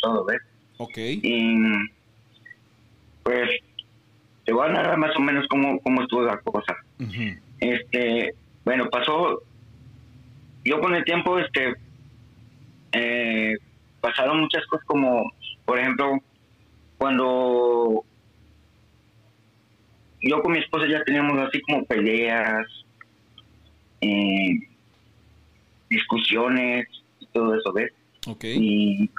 todo, 0.00 0.24
¿ves? 0.24 0.40
Ok. 0.78 0.96
Y 0.96 1.56
pues 3.24 3.50
te 4.44 4.52
voy 4.52 4.68
a 4.68 4.72
narrar 4.72 4.98
más 4.98 5.16
o 5.16 5.20
menos 5.20 5.46
cómo, 5.48 5.80
cómo 5.80 6.02
estuvo 6.02 6.22
la 6.22 6.38
cosa. 6.40 6.76
Este, 7.60 8.34
bueno, 8.64 8.88
pasó, 8.90 9.42
yo 10.64 10.80
con 10.80 10.94
el 10.94 11.04
tiempo, 11.04 11.38
este, 11.38 11.74
eh, 12.92 13.54
pasaron 14.00 14.40
muchas 14.40 14.66
cosas 14.66 14.86
como, 14.86 15.32
por 15.64 15.78
ejemplo, 15.78 16.18
cuando 16.98 18.04
yo 20.20 20.42
con 20.42 20.52
mi 20.52 20.58
esposa 20.58 20.86
ya 20.88 21.02
teníamos 21.04 21.38
así 21.40 21.60
como 21.62 21.84
peleas, 21.84 22.66
eh, 24.00 24.58
discusiones 25.88 26.86
y 27.20 27.26
todo 27.26 27.54
eso, 27.54 27.72
¿ves? 27.72 27.92
Y, 28.42 29.10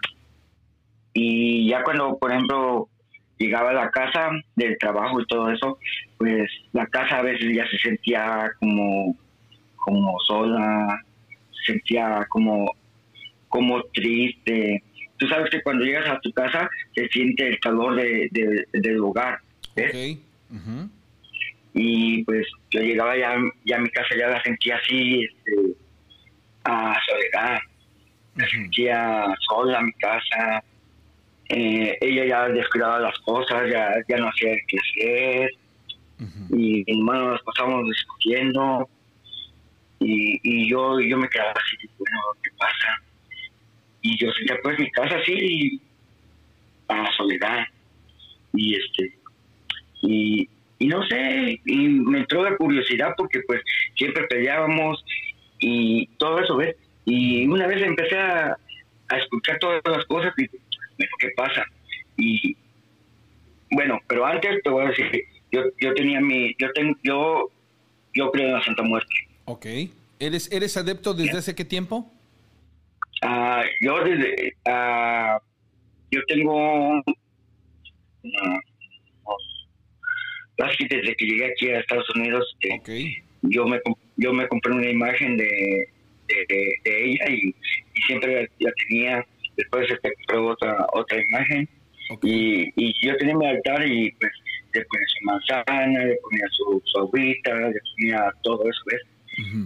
y 1.14 1.70
ya 1.70 1.84
cuando, 1.84 2.18
por 2.18 2.32
ejemplo, 2.32 2.90
llegaba 3.38 3.72
a 3.72 3.74
la 3.74 3.92
casa 3.92 4.30
del 4.56 4.78
trabajo 4.78 5.22
y 5.22 5.26
todo 5.28 5.52
eso, 5.52 5.78
pues 6.18 6.50
la 6.74 6.86
casa 6.88 7.20
a 7.20 7.22
veces 7.22 7.54
ya 7.56 7.68
se 7.68 7.78
sentía 7.78 8.52
como, 8.60 9.18
como 9.76 10.20
sola, 10.22 11.04
se 11.52 11.74
sentía 11.74 12.26
como, 12.30 12.74
como 13.50 13.84
triste. 13.94 14.84
Tú 15.18 15.28
sabes 15.28 15.50
que 15.50 15.62
cuando 15.62 15.86
llegas 15.86 16.10
a 16.10 16.20
tu 16.20 16.32
casa 16.32 16.70
se 16.94 17.08
siente 17.10 17.48
el 17.48 17.60
calor 17.60 17.96
de, 17.96 18.30
del 18.74 18.96
lugar. 18.96 19.40
Y 21.74 22.24
pues 22.24 22.48
yo 22.72 22.80
llegaba 22.80 23.18
ya, 23.18 23.36
ya 23.66 23.76
a 23.76 23.80
mi 23.80 23.90
casa, 23.90 24.16
ya 24.18 24.30
la 24.30 24.42
sentía 24.44 24.78
así, 24.78 25.26
este, 25.26 25.76
a 26.64 26.98
soledad. 27.06 27.60
Me 28.36 28.48
sentía 28.48 29.26
sola 29.48 29.80
en 29.80 29.86
mi 29.88 29.94
casa, 29.94 30.64
eh, 31.50 31.98
ella 32.02 32.26
ya 32.26 32.50
descuidaba 32.50 33.00
las 33.00 33.18
cosas, 33.20 33.70
ya, 33.72 33.92
ya 34.08 34.18
no 34.18 34.30
hacía 34.30 34.56
que 34.68 34.78
hacer, 34.78 35.52
y, 36.50 36.84
y 36.88 37.04
bueno, 37.04 37.32
nos 37.32 37.42
pasamos 37.44 37.86
discutiendo, 37.86 38.90
y, 40.00 40.40
y 40.44 40.70
yo 40.70 41.00
yo 41.00 41.18
me 41.18 41.30
quedaba 41.30 41.52
así, 41.52 41.78
bueno, 41.98 42.20
¿qué 42.44 42.52
pasa? 42.58 43.02
Y 44.02 44.18
yo 44.18 44.32
sentía 44.32 44.58
pues 44.64 44.80
mi 44.80 44.90
casa 44.92 45.18
así, 45.18 45.82
a 46.88 47.04
la 47.04 47.12
soledad, 47.14 47.66
y 48.54 48.76
este, 48.76 49.18
y, 50.02 50.50
y 50.80 50.88
no 50.88 51.06
sé, 51.08 51.60
y 51.66 51.76
me 51.88 52.20
entró 52.20 52.44
la 52.44 52.58
curiosidad 52.58 53.14
porque 53.18 53.42
pues 53.48 53.62
siempre 53.96 54.28
peleábamos 54.28 55.04
y 55.60 56.08
todo 56.18 56.40
eso, 56.40 56.58
¿ves? 56.58 56.76
Y 57.06 57.48
una 57.48 57.68
vez 57.68 57.82
empecé 57.82 58.18
a, 58.18 58.58
a 59.10 59.18
escuchar 59.18 59.60
todas 59.60 59.82
las 59.86 60.06
cosas 60.06 60.34
y 60.38 60.48
bueno, 60.98 61.12
¿qué 61.20 61.30
pasa? 61.36 61.66
Y 62.18 62.56
bueno, 63.72 64.00
pero 64.08 64.26
antes 64.26 64.62
te 64.64 64.70
voy 64.70 64.86
a 64.86 64.90
decir, 64.90 65.10
yo, 65.52 65.62
yo 65.80 65.94
tenía 65.94 66.20
mi, 66.22 66.56
yo 66.60 66.72
tengo, 66.74 66.96
yo, 67.04 67.50
yo 68.14 68.32
creo 68.32 68.48
en 68.48 68.54
la 68.54 68.64
Santa 68.64 68.84
Muerte. 68.84 69.14
Ok. 69.46 69.66
¿Eres, 70.20 70.52
¿Eres 70.52 70.78
adepto 70.78 71.14
desde 71.14 71.38
hace 71.40 71.56
qué 71.56 71.66
tiempo? 71.66 72.12
Ah, 73.22 73.64
yo 73.82 74.04
desde, 74.04 74.54
ah, 74.66 75.38
yo 76.12 76.22
tengo, 76.28 76.98
ah, 76.98 78.60
casi 80.58 80.88
desde 80.88 81.16
que 81.16 81.26
llegué 81.26 81.46
aquí 81.52 81.70
a 81.70 81.80
Estados 81.80 82.10
Unidos, 82.16 82.56
este, 82.62 82.76
Ok. 82.80 82.90
yo 83.54 83.66
me 83.66 83.80
yo 84.18 84.32
me 84.32 84.48
compré 84.48 84.72
una 84.72 84.90
imagen 84.90 85.36
de, 85.38 85.46
de, 86.28 86.36
de- 86.48 86.76
de 86.86 87.06
ella 87.06 87.26
y, 87.30 87.50
y 87.50 88.02
siempre 88.08 88.34
la, 88.44 88.48
la 88.60 88.72
tenía 88.88 89.26
después 89.58 89.88
se 89.88 89.98
compré 89.98 90.38
otra 90.38 90.88
otra 90.94 91.22
imagen. 91.22 91.68
Y, 92.22 92.72
y 92.76 92.94
yo 93.04 93.18
tenía 93.18 93.36
mi 93.36 93.48
altar 93.48 93.86
y 93.88 94.12
pues 94.12 94.32
le 94.74 94.86
ponía 94.86 95.08
su 95.08 95.26
manzana 95.26 96.06
le 96.06 96.16
ponía 96.18 96.46
su, 96.52 96.82
su 96.86 97.00
agüita 97.00 97.56
le 97.56 97.80
ponía 97.96 98.32
todo 98.44 98.70
eso 98.70 98.82
¿ves? 98.86 99.02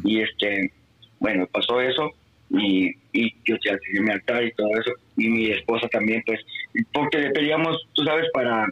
Y 0.05 0.21
este 0.21 0.71
bueno 1.19 1.45
pasó 1.47 1.81
eso 1.81 2.13
y, 2.49 2.95
y 3.13 3.35
yo 3.45 3.55
ya 3.63 3.77
tenía 3.77 4.01
mi 4.01 4.11
altar 4.11 4.43
y 4.43 4.51
todo 4.53 4.69
eso. 4.79 4.91
Y 5.17 5.29
mi 5.29 5.51
esposa 5.51 5.87
también 5.89 6.23
pues 6.25 6.39
porque 6.93 7.19
le 7.19 7.31
pedíamos 7.31 7.77
tú 7.93 8.03
sabes 8.03 8.27
para 8.33 8.67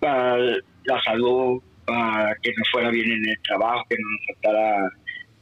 para 0.00 0.38
la 0.38 1.02
salud 1.04 1.62
para 1.84 2.34
que 2.42 2.52
nos 2.56 2.70
fuera 2.70 2.90
bien 2.90 3.10
en 3.10 3.28
el 3.28 3.42
trabajo 3.42 3.84
que 3.88 3.96
no 3.98 4.08
nos 4.10 4.26
faltara 4.26 4.90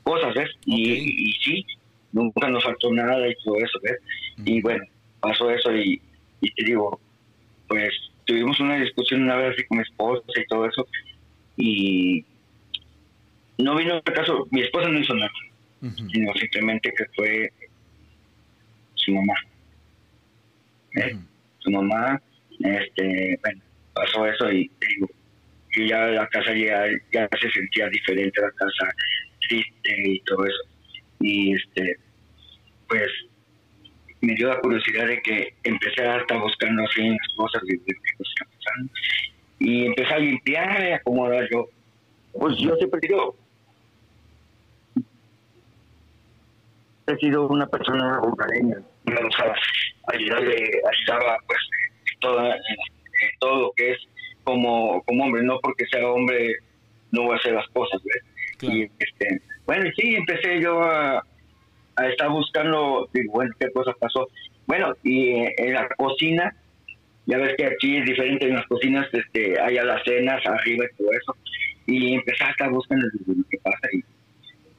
cosas 0.03 0.35
ves 0.35 0.51
y, 0.67 1.31
y 1.31 1.33
sí 1.45 1.67
nunca 2.13 2.49
nos 2.49 2.65
faltó 2.65 2.93
nada 2.93 3.29
y 3.29 3.35
todo 3.45 3.57
eso 3.59 3.79
ves 3.83 3.99
y 4.45 4.61
bueno 4.61 4.85
pasó 5.23 5.51
eso 5.51 5.75
y, 5.75 6.01
y 6.43 6.53
te 6.53 6.64
digo 6.64 7.01
pues 7.68 7.91
tuvimos 8.27 8.61
una 8.61 8.77
discusión 8.77 9.23
una 9.23 9.37
vez 9.37 9.55
así 9.55 9.64
con 9.64 9.79
mi 9.79 9.85
esposa 9.85 10.23
y 10.37 10.47
todo 10.47 10.66
eso 10.66 10.87
y 11.57 12.25
no 13.59 13.77
vino 13.77 13.95
al 13.95 14.03
caso 14.03 14.47
mi 14.51 14.61
esposa 14.61 14.89
no 14.89 14.99
hizo 14.99 15.14
nada 15.14 15.31
sino 16.12 16.33
simplemente 16.35 16.93
que 16.97 17.05
fue 17.16 17.51
su 19.05 19.12
mamá. 19.12 19.35
¿eh? 20.97 21.16
Su 21.59 21.70
mamá, 21.70 22.23
este, 22.61 23.39
bueno, 23.43 23.62
pasó 23.95 24.27
eso 24.27 24.53
y 24.53 24.68
te 24.68 24.87
digo, 24.89 25.09
yo 25.77 25.85
ya 25.85 26.07
la 26.07 26.29
casa 26.29 26.55
ya, 26.55 26.85
ya 27.12 27.29
se 27.41 27.51
sentía 27.51 27.89
diferente, 27.89 28.41
la 28.41 28.51
casa 28.53 28.89
triste 29.49 30.03
y 30.05 30.20
todo 30.20 30.45
eso. 30.45 30.62
Y 31.20 31.55
este, 31.55 31.97
pues 32.89 33.11
me 34.23 34.35
dio 34.35 34.49
la 34.49 34.61
curiosidad 34.61 35.07
de 35.09 35.20
que 35.20 35.55
empecé 35.64 36.03
a 36.03 36.18
estar 36.18 36.41
buscando 36.41 36.85
así 36.85 37.03
en 37.03 37.16
las 37.16 37.35
cosas 37.37 37.62
pasando. 37.62 38.93
Y 39.59 39.87
empecé 39.87 40.14
a 40.14 40.18
limpiar 40.18 40.89
y 40.89 40.93
acomodar 40.93 41.49
yo. 41.51 41.68
Pues 42.33 42.57
yo 42.59 42.75
siempre 42.77 43.01
digo, 43.03 43.37
he 47.07 47.16
sido 47.16 47.49
una 47.49 47.66
persona 47.66 48.20
hogareña. 48.20 48.77
Me 49.05 49.23
gustaba 49.23 49.55
ayudarle, 50.12 50.70
ayudaba 50.93 51.37
pues 51.47 51.59
toda, 52.20 52.55
en 52.55 53.31
todo 53.41 53.61
lo 53.61 53.73
que 53.77 53.93
es 53.93 53.99
como, 54.45 55.03
como 55.03 55.25
hombre, 55.25 55.43
no 55.43 55.59
porque 55.61 55.85
sea 55.87 56.07
hombre 56.09 56.57
no 57.11 57.25
voy 57.25 57.35
a 57.35 57.39
hacer 57.39 57.53
las 57.53 57.68
cosas, 57.68 58.01
¿ves? 58.05 58.23
Claro. 58.59 58.77
Y 58.77 58.91
este, 58.99 59.43
bueno, 59.66 59.91
sí, 59.97 60.14
empecé 60.14 60.61
yo 60.61 60.81
a, 60.81 61.23
a 61.97 62.09
estar 62.09 62.28
buscando, 62.30 63.09
digo, 63.12 63.32
bueno, 63.32 63.55
qué 63.59 63.70
cosa 63.72 63.93
pasó. 63.99 64.28
Bueno, 64.66 64.95
y 65.03 65.28
eh, 65.30 65.55
en 65.59 65.74
la 65.74 65.88
cocina, 65.97 66.55
ya 67.26 67.38
ves 67.38 67.55
que 67.57 67.66
aquí 67.66 67.97
es 67.97 68.05
diferente 68.05 68.47
en 68.47 68.55
las 68.55 68.66
cocinas, 68.66 69.07
este, 69.12 69.61
hay 69.61 69.78
alacenas 69.78 70.45
arriba 70.47 70.84
y 70.84 70.97
todo 70.97 71.12
eso, 71.12 71.36
y 71.86 72.14
empecé 72.14 72.45
a 72.45 72.51
estar 72.51 72.70
buscando 72.70 73.07
digo, 73.26 73.43
qué 73.51 73.59
pasa 73.59 73.88
y 73.93 74.03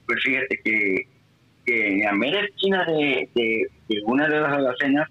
pues 0.06 0.22
fíjate 0.22 0.60
que, 0.64 1.08
que 1.66 1.88
en 1.94 2.00
la 2.02 2.14
mera 2.14 2.42
esquina 2.42 2.86
de 2.86 3.30
una 4.06 4.28
de 4.28 4.40
las 4.42 4.52
alacenas 4.52 5.10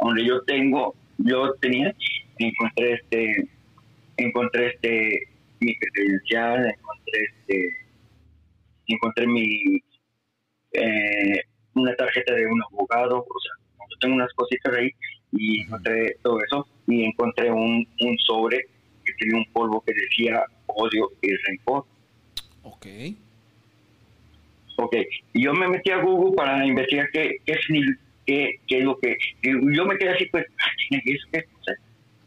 donde 0.00 0.24
yo 0.24 0.40
tengo, 0.42 0.94
yo 1.18 1.52
tenía, 1.60 1.94
encontré 2.38 2.94
este, 2.94 3.48
encontré 4.16 4.68
este 4.68 5.28
mi 5.60 5.74
credencial, 5.76 6.66
encontré 6.66 7.20
este, 7.22 7.76
encontré 8.86 9.26
mi 9.26 9.82
eh, 10.72 11.40
una 11.74 11.94
tarjeta 11.96 12.34
de 12.34 12.46
un 12.46 12.62
abogado, 12.62 13.18
o 13.18 13.40
sea, 13.40 13.52
yo 13.78 13.96
tengo 14.00 14.14
unas 14.14 14.32
cositas 14.34 14.74
ahí 14.74 14.90
y 15.32 15.62
encontré 15.62 16.16
todo 16.22 16.42
eso 16.42 16.66
y 16.86 17.04
encontré 17.04 17.50
un, 17.50 17.86
un 18.00 18.18
sobre 18.18 18.66
que 19.04 19.12
tenía 19.18 19.38
un 19.38 19.52
polvo 19.52 19.82
que 19.82 19.92
decía 19.92 20.44
odio 20.66 21.10
y 21.22 21.34
rencor. 21.36 21.84
Ok. 22.62 22.86
Ok, 24.76 24.96
y 25.34 25.44
yo 25.44 25.52
me 25.52 25.68
metí 25.68 25.90
a 25.90 25.98
Google 25.98 26.34
para 26.34 26.64
investigar 26.64 27.10
qué, 27.12 27.36
qué, 27.44 27.54
qué, 28.26 28.60
qué 28.66 28.78
es 28.78 28.84
lo 28.84 28.98
que... 28.98 29.16
yo 29.42 29.84
me 29.84 29.98
quedé 29.98 30.10
así, 30.10 30.26
pues, 30.26 30.46
¿qué 30.88 31.12
es 31.12 31.22
qué? 31.30 31.44
O 31.60 31.64
sea, 31.64 31.74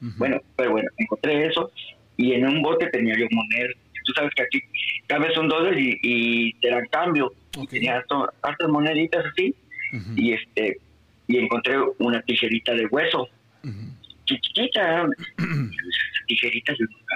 Ujú. 0.02 0.18
bueno, 0.18 0.42
pero 0.56 0.72
bueno, 0.72 0.90
encontré 0.98 1.48
eso 1.48 1.72
y 2.18 2.34
en 2.34 2.46
un 2.46 2.62
bote 2.62 2.88
tenía 2.88 3.16
yo 3.18 3.26
monedas. 3.32 3.76
Tú 4.04 4.14
sabes 4.14 4.32
que 4.36 4.44
aquí 4.44 4.62
cada 5.08 5.26
vez 5.26 5.34
son 5.34 5.48
dólares 5.48 5.80
y, 5.80 6.00
y 6.02 6.54
te 6.54 6.70
dan 6.70 6.86
cambio. 6.88 7.34
Ok. 7.58 7.70
Tenía 7.70 7.98
harto- 7.98 8.32
hartas 8.42 8.70
moneditas 8.70 9.26
así 9.26 9.54
y 10.16 10.34
este 10.34 10.78
y 11.28 11.38
encontré 11.38 11.76
una 12.00 12.22
tijerita 12.24 12.74
de 12.74 12.86
hueso. 12.88 13.28
Esas 15.30 16.26
tijeritas 16.28 16.78
yo 16.78 16.86
nunca, 16.86 17.16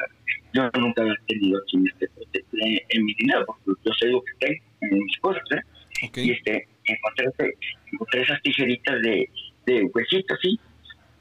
yo 0.53 0.81
nunca 0.81 1.03
he 1.03 1.33
tenido 1.33 1.59
aquí 1.61 1.77
en, 1.77 1.87
este, 1.87 2.09
en, 2.53 2.79
en 2.89 3.05
mi 3.05 3.13
dinero, 3.15 3.45
porque 3.45 3.81
yo 3.85 3.93
sé 3.99 4.07
lo 4.07 4.21
que 4.21 4.33
tengo 4.39 4.63
en 4.81 4.99
mis 5.03 5.17
cosas, 5.19 5.43
¿eh? 5.51 5.61
Y 6.23 6.31
este 6.31 6.67
encontré, 6.85 7.25
encontré 7.91 8.21
esas 8.21 8.41
tijeritas 8.43 9.01
de, 9.01 9.29
de 9.65 9.83
huesito 9.93 10.33
así 10.35 10.59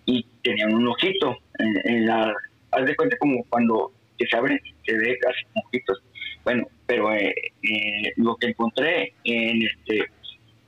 y 0.04 0.24
tenían 0.42 0.74
un 0.74 0.86
ojito 0.88 1.36
en, 1.58 1.92
en 1.96 2.06
la 2.06 2.32
haz 2.72 2.84
de 2.84 2.94
cuenta 2.96 3.16
como 3.18 3.42
cuando 3.44 3.92
que 4.18 4.26
se 4.26 4.36
abre 4.36 4.60
se 4.84 4.94
ve 4.94 5.18
casi 5.20 5.44
como 5.52 5.66
ojitos 5.66 6.02
bueno 6.44 6.66
pero 6.86 7.12
eh, 7.12 7.34
eh, 7.62 8.12
lo 8.16 8.36
que 8.36 8.48
encontré 8.48 9.14
en 9.24 9.62
este 9.62 10.06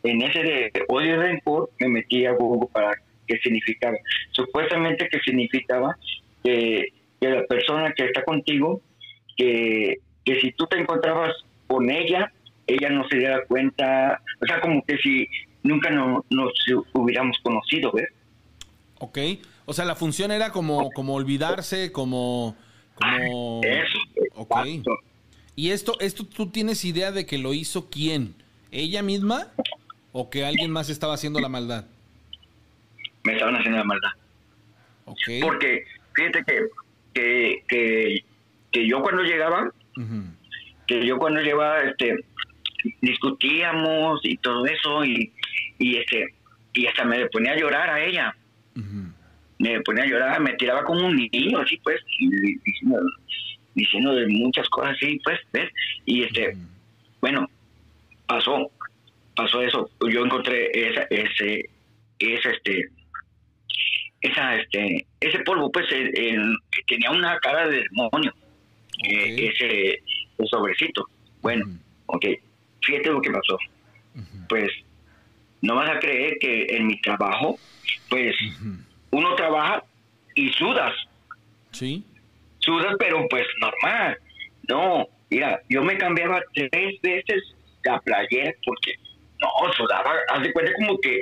en 0.05 0.23
ese 0.23 0.43
de 0.43 0.73
odio 0.89 1.15
y 1.15 1.17
rencor 1.17 1.71
me 1.81 1.89
metí 1.89 2.25
a 2.27 2.33
Google 2.33 2.69
para 2.73 2.93
qué 3.27 3.39
significaba 3.39 3.97
supuestamente 4.31 5.09
que 5.09 5.19
significaba 5.21 5.97
que, 6.45 6.89
que 7.21 7.29
la 7.29 7.45
persona 7.45 7.93
que 7.95 8.07
está 8.07 8.25
contigo 8.25 8.81
que, 9.37 9.97
que 10.25 10.41
si 10.41 10.53
tú 10.53 10.67
te 10.67 10.79
encontrabas 10.79 11.35
con 11.67 11.91
ella 11.91 12.33
ella 12.69 12.91
no 12.91 13.09
se 13.09 13.17
diera 13.17 13.45
cuenta, 13.47 14.21
o 14.41 14.47
sea, 14.47 14.61
como 14.61 14.85
que 14.85 14.97
si 14.99 15.27
nunca 15.63 15.91
no, 15.91 16.25
nos 16.31 16.53
hubiéramos 16.93 17.37
conocido, 17.43 17.91
¿ves? 17.93 18.09
Ok. 19.01 19.19
O 19.65 19.73
sea, 19.73 19.85
la 19.85 19.97
función 19.97 20.31
era 20.31 20.51
como, 20.51 20.91
como 20.93 21.15
olvidarse, 21.15 21.91
como... 21.91 22.55
como... 22.99 23.61
Eso. 23.65 23.99
¿Y 25.57 25.71
esto, 25.71 25.99
esto 26.01 26.25
tú 26.25 26.51
tienes 26.51 26.85
idea 26.85 27.11
de 27.11 27.27
que 27.27 27.39
lo 27.39 27.53
hizo 27.53 27.91
quién? 27.91 28.35
¿Ella 28.71 29.03
misma? 29.03 29.49
¿O 30.13 30.31
que 30.31 30.45
alguien 30.45 30.71
más 30.71 30.89
estaba 30.89 31.15
haciendo 31.15 31.41
la 31.41 31.49
maldad? 31.49 31.85
Me 33.25 33.33
estaban 33.33 33.57
haciendo 33.57 33.79
la 33.79 33.85
maldad. 33.85 34.11
Ok. 35.05 35.19
Porque 35.43 35.85
fíjate 36.15 36.45
que, 36.45 36.61
que, 37.15 37.65
que, 37.69 38.25
que 38.71 38.89
yo 38.89 39.03
cuando 39.03 39.23
llegaba, 39.23 39.73
que 40.87 41.07
yo 41.07 41.19
cuando 41.19 41.41
llegaba, 41.41 41.81
este, 41.81 42.25
discutíamos 43.01 44.21
y 44.23 44.37
todo 44.37 44.65
eso 44.67 45.05
y, 45.05 45.33
y 45.79 45.97
este 45.97 46.35
y 46.75 46.87
hasta 46.87 47.05
me 47.05 47.27
ponía 47.27 47.53
a 47.53 47.57
llorar 47.57 47.91
a 47.91 48.05
ella 48.05 48.37
Ujú. 48.77 49.08
Me 49.59 49.81
ponía 49.83 50.05
a 50.05 50.07
llorar, 50.07 50.41
me 50.41 50.53
tiraba 50.55 50.85
como 50.85 51.07
un 51.07 51.17
niño, 51.17 51.59
así 51.59 51.77
pues, 51.83 52.01
diciendo, 52.65 52.99
diciendo 53.75 54.15
de 54.15 54.27
muchas 54.29 54.69
cosas 54.69 54.97
así, 54.97 55.19
pues, 55.25 55.39
¿ves? 55.53 55.71
Y 56.07 56.23
este, 56.25 56.57
bueno, 57.21 57.49
pasó, 58.27 58.71
pasó 59.35 59.63
eso. 59.63 59.91
Yo 60.11 60.25
encontré 60.25 60.71
esa, 60.73 61.03
ese, 61.11 61.69
ese, 62.19 62.51
este, 62.51 62.89
esa, 64.21 64.57
este, 64.57 65.07
ese 65.21 65.39
polvo, 65.41 65.71
pues, 65.73 65.87
el, 65.93 66.17
el- 66.19 66.57
que 66.71 66.83
tenía 66.95 67.11
una 67.11 67.39
cara 67.39 67.69
de 67.69 67.83
demonio, 67.91 68.33
eh, 69.05 69.33
Ok. 69.33 69.55
ese 69.55 70.03
el 70.39 70.47
sobrecito. 70.49 71.05
Bueno, 71.43 71.65
Ujú. 71.67 71.79
ok, 72.07 72.27
fíjate 72.83 73.11
lo 73.11 73.21
que 73.21 73.31
pasó. 73.31 73.59
Pues, 74.49 74.71
no 75.63 75.75
vas 75.75 75.91
a 75.91 75.99
creer 75.99 76.37
que 76.41 76.67
en 76.77 76.87
mi 76.87 77.01
trabajo, 77.01 77.59
pues. 78.09 78.35
Uno 79.11 79.35
trabaja 79.37 79.83
y 80.35 80.49
sudas, 80.53 80.93
Sí. 81.73 82.05
sudas, 82.59 82.95
pero 82.99 83.27
pues 83.29 83.47
normal. 83.61 84.19
No, 84.69 85.07
mira, 85.31 85.61
yo 85.69 85.83
me 85.83 85.97
cambiaba 85.97 86.41
tres 86.55 87.01
veces 87.03 87.43
la 87.85 87.99
playera 88.01 88.53
porque 88.65 88.95
no, 89.41 89.49
sudaba, 89.73 90.13
haz 90.31 90.43
de 90.43 90.53
cuenta 90.53 90.73
como 90.75 90.99
que, 91.01 91.21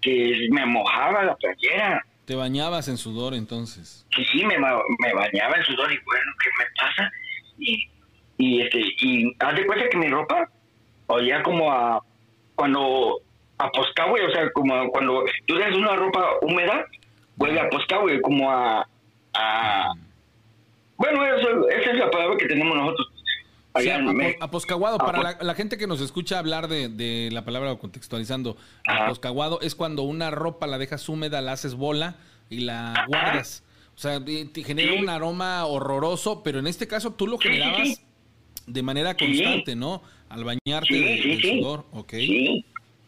que 0.00 0.48
me 0.50 0.64
mojaba 0.66 1.22
la 1.24 1.36
playera. 1.36 2.02
Te 2.24 2.34
bañabas 2.34 2.88
en 2.88 2.96
sudor 2.98 3.34
entonces. 3.34 4.06
Sí, 4.32 4.44
me, 4.44 4.58
ma- 4.58 4.80
me 4.98 5.14
bañaba 5.14 5.56
en 5.56 5.64
sudor 5.64 5.92
y 5.92 5.98
bueno, 6.04 6.32
¿qué 6.42 6.48
me 6.58 6.64
pasa? 6.80 7.10
Y, 7.58 7.88
y 8.38 8.62
este, 8.62 8.80
y 9.00 9.32
haz 9.38 9.54
de 9.54 9.66
cuenta 9.66 9.88
que 9.88 9.96
mi 9.96 10.08
ropa 10.08 10.48
olía 11.06 11.42
como 11.42 11.70
a 11.72 12.02
cuando 12.54 13.20
a 13.58 13.66
o 13.66 14.30
sea, 14.32 14.50
como 14.52 14.88
cuando 14.90 15.24
tú 15.46 15.54
dejas 15.56 15.74
una 15.76 15.96
ropa 15.96 16.24
húmeda, 16.42 16.86
huele 17.38 17.60
a 17.60 17.68
poscahue, 17.70 18.20
como 18.20 18.50
a, 18.50 18.86
a 19.34 19.92
bueno, 20.96 21.24
eso, 21.24 21.68
esa 21.68 21.90
es 21.92 21.96
la 21.98 22.10
palabra 22.10 22.36
que 22.36 22.46
tenemos 22.46 22.76
nosotros. 22.76 23.08
Sí, 23.80 23.88
aposcaguado, 24.40 24.98
para 24.98 25.22
la, 25.22 25.38
la 25.40 25.54
gente 25.54 25.78
que 25.78 25.86
nos 25.86 26.00
escucha 26.00 26.40
hablar 26.40 26.66
de, 26.66 26.88
de 26.88 27.28
la 27.30 27.44
palabra 27.44 27.76
contextualizando, 27.76 28.56
Ajá. 28.84 29.04
aposcaguado 29.04 29.60
es 29.60 29.76
cuando 29.76 30.02
una 30.02 30.32
ropa 30.32 30.66
la 30.66 30.78
dejas 30.78 31.08
húmeda, 31.08 31.40
la 31.40 31.52
haces 31.52 31.74
bola 31.76 32.16
y 32.50 32.60
la 32.60 33.04
guardas. 33.06 33.62
O 33.94 33.98
sea, 34.00 34.24
te 34.24 34.64
genera 34.64 34.92
Sí. 34.94 34.98
un 34.98 35.08
aroma 35.08 35.64
horroroso, 35.66 36.42
pero 36.42 36.58
en 36.58 36.66
este 36.66 36.88
caso 36.88 37.12
tú 37.12 37.28
lo 37.28 37.38
generabas 37.38 37.86
sí. 37.88 37.98
de 38.66 38.82
manera 38.82 39.14
constante, 39.16 39.76
¿no? 39.76 40.02
Al 40.28 40.42
bañarte 40.44 40.88
Sí, 40.88 40.98
de, 41.00 41.36
del 41.36 41.42
sudor, 41.60 41.84
ok. 41.92 42.10
Sí, 42.14 42.64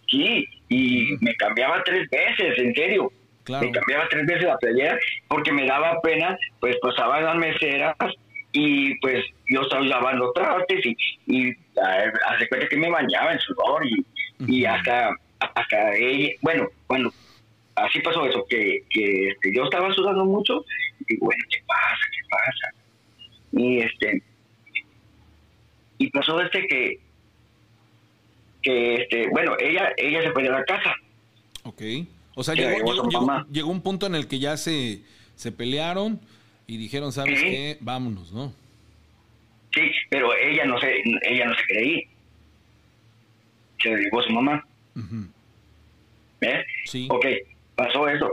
sí, 0.09 0.45
y 0.69 1.17
me 1.21 1.35
cambiaba 1.35 1.83
tres 1.85 2.09
veces, 2.11 2.59
en 2.59 2.75
serio. 2.75 3.13
Claro. 3.51 3.67
Me 3.67 3.73
cambiaba 3.73 4.09
tres 4.09 4.27
veces 4.27 4.45
la 4.45 4.59
playera 4.59 4.99
porque 5.27 5.53
me 5.53 5.67
daba 5.67 6.01
pena, 6.03 6.39
pues 6.61 6.77
pasaban 6.81 7.25
las 7.25 7.37
meseras 7.37 7.97
y 8.53 8.95
pues 9.01 9.25
yo 9.49 9.63
estaba 9.63 9.83
lavando 9.85 10.33
trastes 10.33 10.87
y, 10.87 10.97
y 11.27 11.57
hace 12.29 12.49
cuenta 12.49 12.69
que 12.69 12.77
me 12.77 12.91
bañaba 12.91 13.33
en 13.33 13.41
sudor 13.41 13.85
y, 13.85 14.07
y 14.47 14.65
hasta, 14.65 15.11
hasta 15.41 15.97
ella, 15.97 16.33
bueno, 16.43 16.69
cuando 16.87 17.13
así 17.75 17.99
pasó 18.01 18.25
eso, 18.27 18.45
que, 18.49 18.85
que 18.89 19.31
este, 19.31 19.53
yo 19.53 19.65
estaba 19.65 19.93
sudando 19.95 20.25
mucho 20.25 20.65
y 21.01 21.15
digo, 21.15 21.27
bueno, 21.27 21.45
¿qué 21.51 21.59
pasa? 21.67 22.07
¿Qué 22.13 22.29
pasa? 22.31 22.75
Y 23.53 23.81
este, 23.81 24.23
y 25.99 26.11
pasó 26.11 26.41
este 26.41 26.67
que, 26.69 27.01
que 28.63 28.95
este, 28.95 29.29
bueno, 29.31 29.57
ella, 29.59 29.93
ella 29.97 30.23
se 30.23 30.31
fue 30.31 30.45
de 30.45 30.51
la 30.51 30.65
casa. 30.65 30.95
Ok. 31.65 31.83
O 32.41 32.43
sea, 32.43 32.55
llegó, 32.55 32.71
llegó 32.95 33.09
llegó- 33.11 33.47
llegó- 33.53 33.71
un 33.71 33.83
punto 33.83 34.07
en 34.07 34.15
el 34.15 34.27
que 34.27 34.39
ya 34.39 34.57
se, 34.57 35.03
se 35.35 35.53
pelearon 35.53 36.19
y 36.67 36.79
dijeron, 36.79 37.13
¿sabes 37.13 37.39
Sí. 37.39 37.45
qué? 37.45 37.77
Vámonos, 37.81 38.33
¿no? 38.33 38.55
Sí, 39.75 39.83
pero 40.09 40.35
ella 40.35 40.65
no 40.65 40.81
se, 40.81 41.03
ella 41.23 41.45
no 41.45 41.55
se 41.55 41.63
creía. 41.65 42.03
Se 43.83 43.91
llevó 43.91 44.23
su 44.23 44.33
mamá. 44.33 44.67
¿Ves? 46.41 46.65
Sí. 46.87 47.09
Ok, 47.11 47.27
pasó 47.77 48.09
eso. 48.09 48.31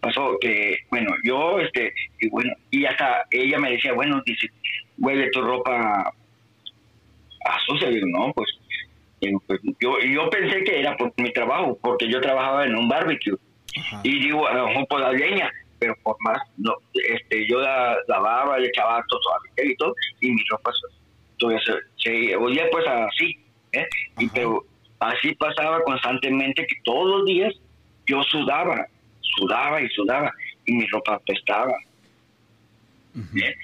Pasó 0.00 0.36
que, 0.38 0.76
bueno, 0.90 1.14
yo, 1.24 1.58
este, 1.58 1.94
y 2.20 2.28
bueno, 2.28 2.52
y 2.70 2.84
hasta 2.84 3.24
ella 3.30 3.58
me 3.58 3.72
decía, 3.72 3.94
bueno, 3.94 4.22
dice, 4.26 4.48
huele 4.98 5.30
tu 5.30 5.40
ropa 5.40 6.12
a 7.44 7.58
sucia. 7.66 7.88
Digo, 7.88 8.06
no, 8.08 8.32
pues, 8.34 8.48
digo, 9.20 9.42
pues, 9.46 9.60
yo, 9.80 9.98
yo 10.00 10.28
pensé 10.28 10.62
que 10.62 10.78
era 10.78 10.94
por 10.96 11.12
mi 11.16 11.32
trabajo, 11.32 11.78
porque 11.82 12.06
yo 12.10 12.20
trabajaba 12.20 12.66
en 12.66 12.76
un 12.76 12.86
barbecue. 12.88 13.34
Ajá. 13.78 14.00
Y 14.02 14.18
digo, 14.20 14.46
a 14.46 14.54
lo 14.54 14.68
mejor 14.68 14.88
por 14.88 15.00
la 15.00 15.12
leña, 15.12 15.52
pero 15.78 15.94
por 16.02 16.16
más, 16.20 16.38
no, 16.56 16.74
este, 16.94 17.46
yo 17.48 17.60
la 17.60 17.96
lavaba, 18.08 18.58
le 18.58 18.68
echaba 18.68 19.04
todo 19.08 19.20
y 19.62 19.76
todo, 19.76 19.94
y 20.20 20.30
mi 20.30 20.42
ropa 20.50 20.72
todavía 21.38 21.60
se, 21.64 21.72
se 22.02 22.36
olía 22.36 22.64
pues 22.70 22.86
así, 22.86 23.38
¿eh? 23.72 23.86
Y 24.18 24.28
pero 24.28 24.64
así 25.00 25.34
pasaba 25.34 25.82
constantemente 25.82 26.66
que 26.66 26.76
todos 26.84 27.18
los 27.18 27.26
días 27.26 27.54
yo 28.06 28.22
sudaba, 28.22 28.86
sudaba 29.20 29.80
y 29.80 29.88
sudaba, 29.90 30.32
y 30.64 30.72
mi 30.72 30.86
ropa 30.86 31.14
apestaba, 31.14 31.74
Ujú. 33.14 33.38
¿eh? 33.38 33.56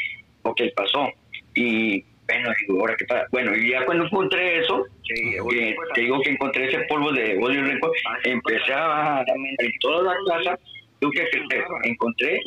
Pasó. 0.75 1.09
Y 1.55 2.05
bueno, 2.33 2.55
digo, 2.61 2.81
ahora 2.81 2.97
qué 2.97 3.05
pasa. 3.07 3.27
Bueno, 3.33 3.57
y 3.57 3.71
ya 3.71 3.85
cuando 3.85 4.05
encontré 4.07 4.61
eso, 4.61 4.85
que 5.05 5.39
te 5.95 6.01
digo 6.01 6.21
que 6.23 6.31
encontré 6.31 6.69
ese 6.69 6.81
polvo 6.89 7.13
de 7.13 7.37
odio 7.39 7.63
rico, 7.65 7.91
empecé 8.25 8.73
a 8.73 9.23
en 9.27 9.73
toda 9.81 10.15
la 10.27 10.39
casa, 10.39 10.59
¿tú 11.01 11.11
crees? 11.11 11.31
Encontré 11.85 12.41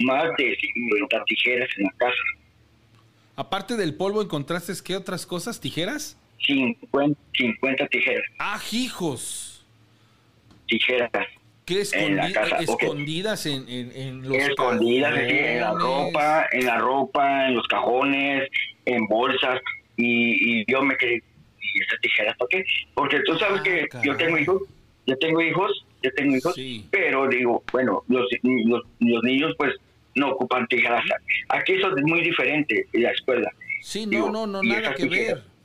más 0.00 0.24
de 0.38 0.56
50 0.56 1.24
tijeras 1.24 1.68
en 1.78 1.84
la 1.84 1.92
casa. 1.98 2.16
Aparte 3.36 3.76
del 3.76 3.94
polvo, 3.94 4.22
¿encontraste 4.22 4.72
qué 4.84 4.96
otras 4.96 5.26
cosas? 5.26 5.60
¿Tijeras? 5.60 6.18
50, 6.46 7.18
50 7.36 7.86
tijeras, 7.88 8.24
¡Ah, 8.38 8.60
hijos! 8.72 9.64
tijeras 10.66 11.10
¿Qué 11.64 11.82
En 11.94 12.16
la 12.16 12.28
escondi- 12.28 12.32
casa, 12.32 12.56
escondidas 12.58 13.46
en, 13.46 13.68
en, 13.68 13.90
en 13.96 14.22
los 14.22 14.36
escondidas 14.36 15.12
así, 15.14 15.30
en 15.36 15.60
la 15.60 15.66
cajones? 15.72 15.82
ropa, 15.82 16.46
en 16.52 16.66
la 16.66 16.78
ropa, 16.78 17.46
en 17.48 17.54
los 17.56 17.66
cajones, 17.66 18.48
en 18.86 19.06
bolsas. 19.06 19.60
Y, 19.98 20.60
y 20.60 20.64
yo 20.70 20.82
me 20.82 20.96
quedé, 20.96 21.16
¿y 21.16 21.80
estas 21.82 22.00
tijeras 22.00 22.36
para 22.38 22.48
qué? 22.50 22.64
Porque 22.94 23.20
tú 23.26 23.36
sabes 23.38 23.60
Ah, 23.60 23.62
que 23.62 23.88
yo 24.04 24.16
tengo 24.16 24.38
hijos, 24.38 24.62
yo 25.06 25.16
tengo 25.18 25.40
hijos, 25.42 25.84
yo 26.02 26.10
tengo 26.14 26.36
hijos, 26.36 26.54
Sí. 26.54 26.86
pero 26.90 27.28
digo, 27.28 27.62
bueno, 27.72 28.02
los, 28.08 28.26
los, 28.42 28.82
los 29.00 29.22
niños 29.22 29.54
pues 29.56 29.74
no 30.14 30.30
ocupan 30.30 30.66
tijeras. 30.68 31.02
Aquí 31.48 31.74
eso 31.74 31.96
es 31.96 32.02
muy 32.04 32.22
diferente 32.22 32.86
en 32.92 33.02
la 33.02 33.10
escuela. 33.10 33.50
Sí, 33.82 34.04
no, 34.06 34.10
Digo, 34.10 34.30
no, 34.30 34.46
no, 34.46 34.62
nada 34.62 34.94
que 34.94 35.04
tijeras. 35.06 35.34
ver. 35.36 35.56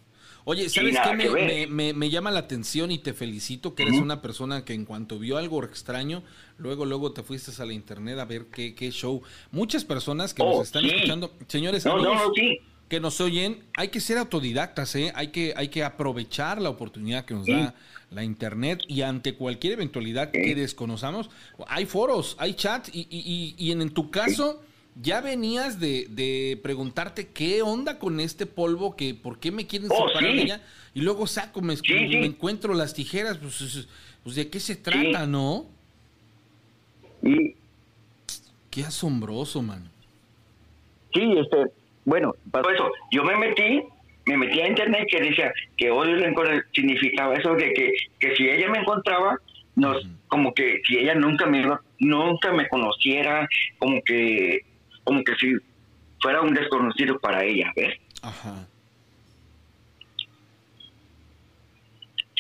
Oye, 0.44 0.70
¿sabes 0.70 0.98
qué? 1.00 1.16
Me, 1.16 1.30
me- 1.30 1.68
me- 1.68 1.94
me 1.94 2.10
llama 2.10 2.32
la 2.32 2.40
atención 2.40 2.90
y 2.92 2.98
te 2.98 3.14
felicito 3.14 3.76
que 3.76 3.84
eres 3.84 4.00
una 4.00 4.22
persona 4.24 4.66
que 4.66 4.74
en 4.74 4.86
cuanto 4.86 5.20
vio 5.20 5.38
algo 5.38 5.64
extraño, 5.64 6.24
luego, 6.58 6.86
luego 6.86 7.12
te 7.14 7.22
fuiste 7.22 7.52
a 7.62 7.66
la 7.66 7.74
internet 7.74 8.18
a 8.18 8.26
ver 8.26 8.46
qué, 8.52 8.74
qué 8.74 8.90
show. 8.92 9.22
Muchas 9.52 9.86
personas 9.86 10.34
que 10.34 10.42
Oh, 10.42 10.58
nos 10.58 10.68
están 10.68 10.82
sí. 10.84 10.90
escuchando, 10.90 11.32
señores 11.48 11.86
No, 11.86 11.98
no, 11.98 12.10
amigos, 12.14 12.28
no, 12.30 12.34
sí. 12.34 12.60
Que 12.92 13.00
nos 13.00 13.22
oyen, 13.22 13.64
hay 13.78 13.88
que 13.88 14.02
ser 14.02 14.18
autodidactas, 14.18 14.94
¿eh? 14.98 15.14
hay, 15.16 15.30
que, 15.30 15.54
hay 15.56 15.70
que 15.70 15.82
aprovechar 15.82 16.62
la 16.62 16.70
oportunidad 16.70 17.24
que 17.24 17.34
nos 17.34 17.46
Sí. 17.46 17.54
da 17.54 17.74
la 18.10 18.22
internet 18.26 18.82
y 18.90 19.02
ante 19.02 19.34
cualquier 19.36 19.72
eventualidad 19.74 20.30
que 20.30 20.54
desconozcamos, 20.56 21.30
hay 21.68 21.86
foros, 21.86 22.36
hay 22.38 22.54
chat 22.54 22.90
y, 22.94 23.08
y- 23.10 23.56
y- 23.56 23.56
y 23.58 23.72
en, 23.72 23.82
en 23.82 23.92
tu 23.92 24.12
caso 24.12 24.62
ya 25.02 25.22
venías 25.22 25.80
de, 25.80 26.08
de 26.10 26.60
preguntarte 26.62 27.30
qué 27.30 27.62
onda 27.62 27.98
con 27.98 28.20
este 28.20 28.46
polvo, 28.46 28.98
que 28.98 29.14
por 29.16 29.40
qué 29.40 29.54
me 29.54 29.66
quieren 29.66 29.88
Oh, 29.90 30.10
separar 30.10 30.34
de 30.36 30.42
ella 30.42 30.62
y 30.94 31.00
luego 31.00 31.28
saco, 31.28 31.62
me, 31.62 31.76
encuentro 32.26 32.74
las 32.74 32.94
tijeras, 32.94 33.38
pues, 33.38 33.62
es- 33.62 33.88
pues, 34.26 34.36
de 34.36 34.50
qué 34.50 34.60
se 34.60 34.76
trata, 34.76 35.26
¿no? 35.26 35.66
Qué 38.70 38.84
asombroso, 38.84 39.62
mano. 39.62 39.86
Sí, 41.14 41.22
este, 41.38 41.72
bueno, 42.06 42.34
Por 42.52 42.74
eso, 42.74 42.92
yo 43.12 43.24
me 43.24 43.36
metí, 43.38 43.84
me 44.26 44.38
metí 44.38 44.60
a 44.60 44.68
internet 44.68 45.08
que 45.10 45.22
decía 45.22 45.54
que 45.78 45.92
odio 45.92 46.18
y 46.18 46.22
rencor 46.22 46.66
significaba 46.74 47.36
eso 47.36 47.54
de 47.56 47.74
que, 47.74 47.94
que 48.20 48.36
si 48.36 48.50
ella 48.50 48.70
me 48.70 48.80
encontraba, 48.80 49.38
nos, 49.76 50.06
como 50.28 50.54
que 50.54 50.82
si 50.88 50.98
ella 50.98 51.16
nunca 51.16 51.46
me 51.46 51.66
nunca 52.00 52.52
me 52.52 52.68
conociera, 52.68 53.48
como 53.80 54.02
que, 54.04 54.62
como 55.04 55.24
que 55.24 55.36
si 55.36 55.56
fuera 56.22 56.42
un 56.42 56.54
desconocido 56.54 57.20
para 57.20 57.44
ella, 57.44 57.72
¿ves? 57.76 57.98
Ajá. 58.22 58.68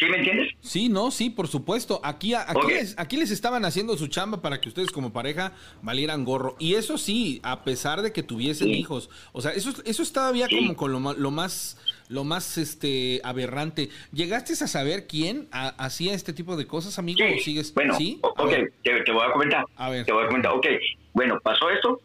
¿Sí 0.01 0.09
me 0.09 0.17
entiendes? 0.17 0.49
Sí, 0.61 0.89
no, 0.89 1.11
sí, 1.11 1.29
por 1.29 1.47
supuesto. 1.47 2.01
Aquí, 2.03 2.33
aquí, 2.33 2.67
les, 2.69 2.97
aquí 2.97 3.17
les 3.17 3.29
estaban 3.29 3.65
haciendo 3.65 3.95
su 3.97 4.07
chamba 4.07 4.41
para 4.41 4.59
que 4.59 4.67
ustedes 4.69 4.89
como 4.89 5.13
pareja 5.13 5.53
valieran 5.83 6.25
gorro. 6.25 6.55
Y 6.57 6.73
eso 6.73 6.97
sí, 6.97 7.39
a 7.43 7.63
pesar 7.63 8.01
de 8.01 8.11
que 8.11 8.23
tuviesen 8.23 8.69
Sí. 8.69 8.73
hijos. 8.73 9.11
O 9.31 9.41
sea, 9.41 9.51
eso, 9.51 9.71
eso 9.85 10.01
es 10.01 10.11
todavía 10.11 10.47
Sí. 10.47 10.55
como 10.55 10.75
con 10.75 10.91
lo, 10.91 11.13
lo 11.13 11.29
más, 11.29 11.77
lo 12.09 12.23
más 12.23 12.57
este 12.57 13.21
aberrante. 13.23 13.89
¿Llegaste 14.11 14.53
a 14.53 14.67
saber 14.67 15.05
quién 15.05 15.47
ha- 15.51 15.75
hacía 15.77 16.15
este 16.15 16.33
tipo 16.33 16.57
de 16.57 16.65
cosas, 16.65 16.97
amigo? 16.97 17.19
¿O 17.23 17.39
sigues? 17.39 17.71
Bueno, 17.75 17.93
¿Sí? 17.95 18.17
ok, 18.23 18.49
te, 18.83 19.01
te 19.03 19.11
voy 19.11 19.23
a 19.23 19.31
comentar. 19.33 19.65
A 19.75 19.91
ver. 19.91 20.07
Te 20.07 20.13
voy 20.13 20.23
a 20.23 20.27
comentar. 20.29 20.51
Ok, 20.53 20.65
bueno, 21.13 21.39
pasó 21.43 21.69
esto, 21.69 22.01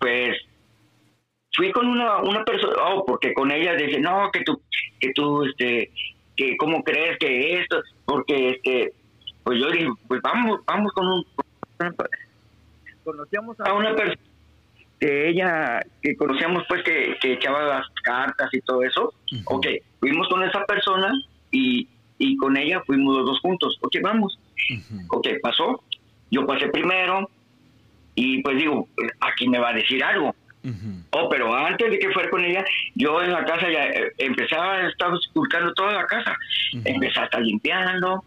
pues 0.00 0.36
fui 1.54 1.70
con 1.70 1.86
una, 1.86 2.18
una 2.18 2.44
persona, 2.44 2.74
oh, 2.84 3.04
porque 3.06 3.32
con 3.32 3.52
ella 3.52 3.74
dice, 3.74 4.00
no, 4.00 4.28
que 4.32 4.42
tú, 4.42 4.60
que 4.98 5.12
tú, 5.12 5.44
este, 5.44 5.92
que 6.38 6.56
cómo 6.56 6.82
crees 6.84 7.18
que 7.18 7.60
esto, 7.60 7.82
porque, 8.06 8.50
este, 8.50 8.92
pues 9.42 9.58
yo 9.58 9.70
dije, 9.70 9.88
pues 10.06 10.22
vamos, 10.22 10.60
vamos 10.64 10.92
con 10.92 11.06
un, 11.06 11.26
conocíamos 13.04 13.58
a 13.60 13.74
una 13.74 13.94
persona 13.94 14.22
que 15.00 15.28
ella, 15.28 15.80
que 16.00 16.16
conocíamos 16.16 16.64
pues 16.68 16.82
que, 16.84 17.16
que 17.20 17.34
echaba 17.34 17.62
las 17.62 17.86
cartas 18.02 18.48
y 18.52 18.60
todo 18.60 18.82
eso. 18.82 19.12
Ok, 19.46 19.66
fuimos 20.00 20.28
con 20.28 20.42
esa 20.44 20.64
persona 20.64 21.12
y, 21.50 21.88
y 22.18 22.36
con 22.36 22.56
ella 22.56 22.82
fuimos 22.86 23.16
los 23.16 23.26
dos 23.26 23.40
juntos. 23.40 23.78
Ok, 23.80 23.96
vamos. 24.02 24.38
Ok, 25.10 25.28
pasó. 25.42 25.82
Yo 26.30 26.46
pasé 26.46 26.68
primero 26.68 27.28
y 28.14 28.42
pues 28.42 28.58
digo, 28.58 28.88
aquí 29.20 29.48
me 29.48 29.58
va 29.58 29.70
a 29.70 29.74
decir 29.74 30.02
algo. 30.04 30.34
Oh, 31.10 31.28
pero 31.28 31.54
antes 31.54 31.90
de 31.90 31.98
que 31.98 32.10
fuera 32.10 32.28
con 32.30 32.44
ella, 32.44 32.64
yo 32.94 33.22
en 33.22 33.32
la 33.32 33.44
casa 33.44 33.70
ya 33.70 33.86
eh, 33.86 34.12
empezaba, 34.18 34.86
estaba 34.86 35.18
buscando 35.34 35.72
toda 35.74 35.92
la 35.92 36.06
casa. 36.06 36.36
Empezaba 36.84 37.22
a 37.22 37.24
estar 37.26 37.42
limpiando 37.42 38.24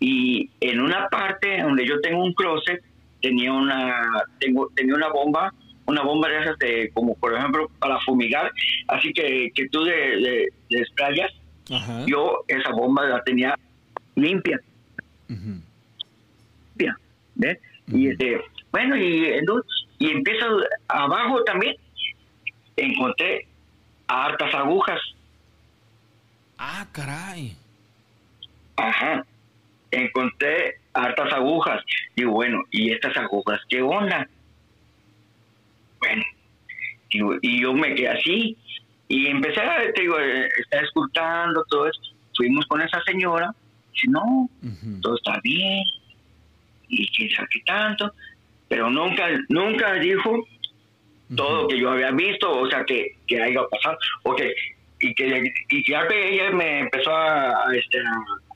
y 0.00 0.50
en 0.60 0.80
una 0.80 1.08
parte 1.08 1.62
donde 1.62 1.86
yo 1.86 2.00
tengo 2.00 2.22
un 2.22 2.34
closet, 2.34 2.82
tenía 3.22 3.52
una, 3.52 4.02
tengo, 4.38 4.70
tenía 4.74 4.94
una 4.94 5.08
bomba, 5.08 5.52
una 5.86 6.02
bomba 6.02 6.28
de 6.28 6.40
esas 6.40 6.58
de, 6.58 6.90
como 6.92 7.14
por 7.16 7.34
ejemplo, 7.34 7.70
para 7.78 7.98
fumigar, 8.00 8.52
así 8.88 9.12
que, 9.12 9.50
que 9.54 9.68
tú 9.68 9.84
de, 9.84 9.94
de, 9.94 10.48
yo 12.06 12.44
esa 12.48 12.70
bomba 12.72 13.06
la 13.06 13.22
tenía 13.22 13.58
limpia. 14.16 14.60
Limpia, 16.76 16.98
¿ves? 17.36 17.58
Y 17.88 18.08
este, 18.08 18.40
bueno, 18.72 18.96
y, 18.96 19.40
y 19.98 20.10
empiezo 20.10 20.46
abajo 20.88 21.42
también, 21.44 21.76
encontré 22.76 23.46
hartas 24.06 24.54
agujas. 24.54 25.00
Ah, 26.58 26.86
caray. 26.92 27.56
Ajá. 28.76 29.24
Encontré 29.90 30.78
hartas 30.92 31.32
agujas. 31.32 31.82
Y 32.16 32.24
bueno, 32.24 32.62
¿y 32.70 32.92
estas 32.92 33.16
agujas 33.16 33.60
qué 33.68 33.82
onda? 33.82 34.28
Bueno, 36.00 36.24
y, 37.42 37.60
yo 37.60 37.72
me 37.72 37.94
quedé 37.94 38.08
así. 38.08 38.56
Y 39.08 39.26
empecé 39.28 39.60
a, 39.60 39.92
te 39.92 40.00
digo, 40.00 40.18
eh, 40.18 40.48
estar 40.58 40.84
escuchando 40.84 41.64
todo 41.68 41.88
eso. 41.88 42.00
Fuimos 42.36 42.66
con 42.66 42.80
esa 42.80 43.00
señora. 43.04 43.54
Dice, 43.92 44.08
no, 44.08 44.48
todo 45.02 45.16
está 45.16 45.38
bien. 45.42 45.84
Y 46.88 47.08
quién 47.12 47.30
sabe 47.30 47.48
qué 47.52 47.60
tanto. 47.60 48.12
Pero 48.68 48.90
nunca, 48.90 49.28
nunca 49.48 49.94
dijo 49.94 50.44
todo 51.36 51.62
lo 51.62 51.68
que 51.68 51.78
yo 51.78 51.90
había 51.90 52.10
visto, 52.10 52.50
o 52.50 52.68
sea, 52.68 52.84
que, 52.84 53.16
que 53.26 53.42
haya 53.42 53.60
pasado, 53.70 53.98
o 54.24 54.34
que, 54.34 54.52
y 55.00 55.14
que, 55.14 55.52
y 55.70 55.90
ya 55.90 56.06
que 56.06 56.34
ella 56.34 56.50
me 56.50 56.80
empezó 56.80 57.14
a, 57.14 57.66
este, 57.74 57.98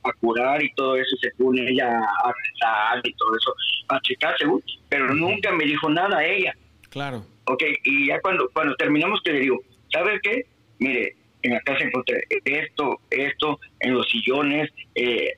a, 0.04 0.12
curar 0.20 0.62
y 0.62 0.72
todo 0.74 0.96
eso, 0.96 1.16
se 1.20 1.30
pone 1.32 1.68
ella 1.70 1.88
a 1.88 2.32
rezar 2.32 3.00
y 3.04 3.12
todo 3.14 3.36
eso, 3.36 3.54
a 3.88 4.00
checar 4.00 4.34
según, 4.38 4.62
pero 4.88 5.14
nunca 5.14 5.52
me 5.52 5.64
dijo 5.64 5.88
nada 5.90 6.18
a 6.18 6.24
ella. 6.24 6.54
Claro. 6.90 7.24
Ok, 7.44 7.62
y 7.84 8.09
ya 8.09 8.20
cuando, 8.20 8.48
cuando 8.52 8.74
terminamos 8.76 9.20
que 9.22 9.32
le 9.32 9.40
digo, 9.40 9.61
¿sabes 9.92 10.20
qué? 10.22 10.46
Mire, 10.78 11.16
en 11.42 11.54
la 11.54 11.61
casa 11.61 11.84
encontré 11.84 12.22
esto, 12.44 13.00
esto, 13.11 13.59
en 13.80 13.94
los 13.94 14.09
sillones, 14.09 14.70
eh, 14.94 15.32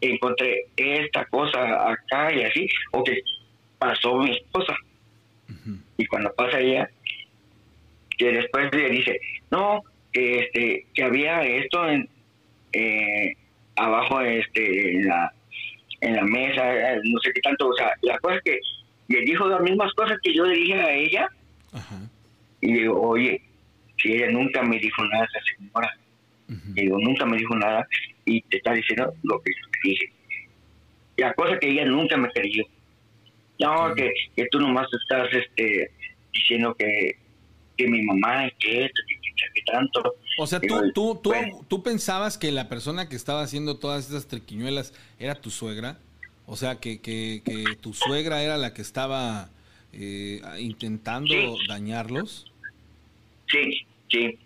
encontré 0.00 0.66
esta 0.76 1.24
cosa 1.26 1.90
acá 1.90 2.32
y 2.34 2.42
así. 2.42 2.68
Ok, 2.92 3.10
pasó 3.82 4.14
mi 4.14 4.30
esposa. 4.30 4.74
Y 5.98 6.06
cuando 6.06 6.32
pasa 6.34 6.60
ella, 6.60 6.88
que 8.16 8.32
después 8.32 8.72
le 8.72 8.90
dice, 8.90 9.20
no, 9.50 9.82
que, 10.12 10.38
este, 10.38 10.86
que 10.94 11.02
había 11.02 11.42
esto 11.42 11.88
en, 11.88 12.08
eh, 12.72 13.34
abajo 13.74 14.20
este, 14.20 14.94
en, 14.94 15.08
la, 15.08 15.32
en 16.00 16.14
la 16.14 16.22
mesa, 16.22 16.62
no 17.02 17.20
sé 17.20 17.32
qué 17.32 17.40
tanto, 17.40 17.68
o 17.68 17.74
sea, 17.74 17.92
la 18.02 18.18
cosa 18.18 18.36
es 18.36 18.42
que 18.42 18.58
le 19.08 19.20
dijo 19.22 19.48
las 19.48 19.60
mismas 19.60 19.92
cosas 19.94 20.16
que 20.22 20.32
yo 20.32 20.44
le 20.44 20.54
dije 20.54 20.74
a 20.74 20.92
ella, 20.92 21.28
y 22.60 22.72
digo, 22.72 23.00
oye, 23.00 23.42
si 24.00 24.12
ella 24.12 24.30
nunca 24.30 24.62
me 24.62 24.78
dijo 24.78 25.04
nada, 25.06 25.24
esa 25.24 25.40
señora, 25.56 25.98
digo, 26.74 26.98
nunca 27.00 27.26
me 27.26 27.36
dijo 27.36 27.56
nada, 27.56 27.86
y 28.24 28.40
te 28.42 28.58
está 28.58 28.74
diciendo 28.74 29.12
lo 29.24 29.42
que 29.42 29.50
yo 29.50 29.68
te 29.70 29.88
dije. 29.88 30.12
La 31.16 31.34
cosa 31.34 31.58
que 31.58 31.68
ella 31.68 31.84
nunca 31.84 32.16
me 32.16 32.30
creyó. 32.30 32.64
No, 33.58 33.94
que, 33.94 34.12
que 34.36 34.46
tú 34.50 34.58
nomás 34.58 34.88
estás 34.92 35.28
este, 35.32 35.90
diciendo 36.32 36.74
que, 36.74 37.16
que 37.76 37.86
mi 37.86 38.02
mamá, 38.02 38.48
que 38.58 38.86
esto, 38.86 39.02
que, 39.06 39.14
que, 39.54 39.62
tanto. 39.70 40.14
O 40.38 40.46
sea, 40.46 40.60
tú, 40.60 40.92
tú, 40.92 41.20
tú, 41.22 41.32
tú 41.68 41.82
pensabas 41.82 42.38
que 42.38 42.50
la 42.50 42.68
persona 42.68 43.08
que 43.08 43.16
estaba 43.16 43.42
haciendo 43.42 43.78
todas 43.78 44.08
esas 44.08 44.26
triquiñuelas 44.26 44.94
era 45.18 45.34
tu 45.34 45.50
suegra. 45.50 45.98
O 46.46 46.56
sea, 46.56 46.80
que, 46.80 47.00
que, 47.00 47.42
que 47.44 47.76
tu 47.80 47.94
suegra 47.94 48.42
era 48.42 48.56
la 48.56 48.74
que 48.74 48.82
estaba 48.82 49.48
eh, 49.92 50.40
intentando 50.58 51.34
dañarlos. 51.68 52.50
Sí, 53.46 53.86
sí. 54.10 54.38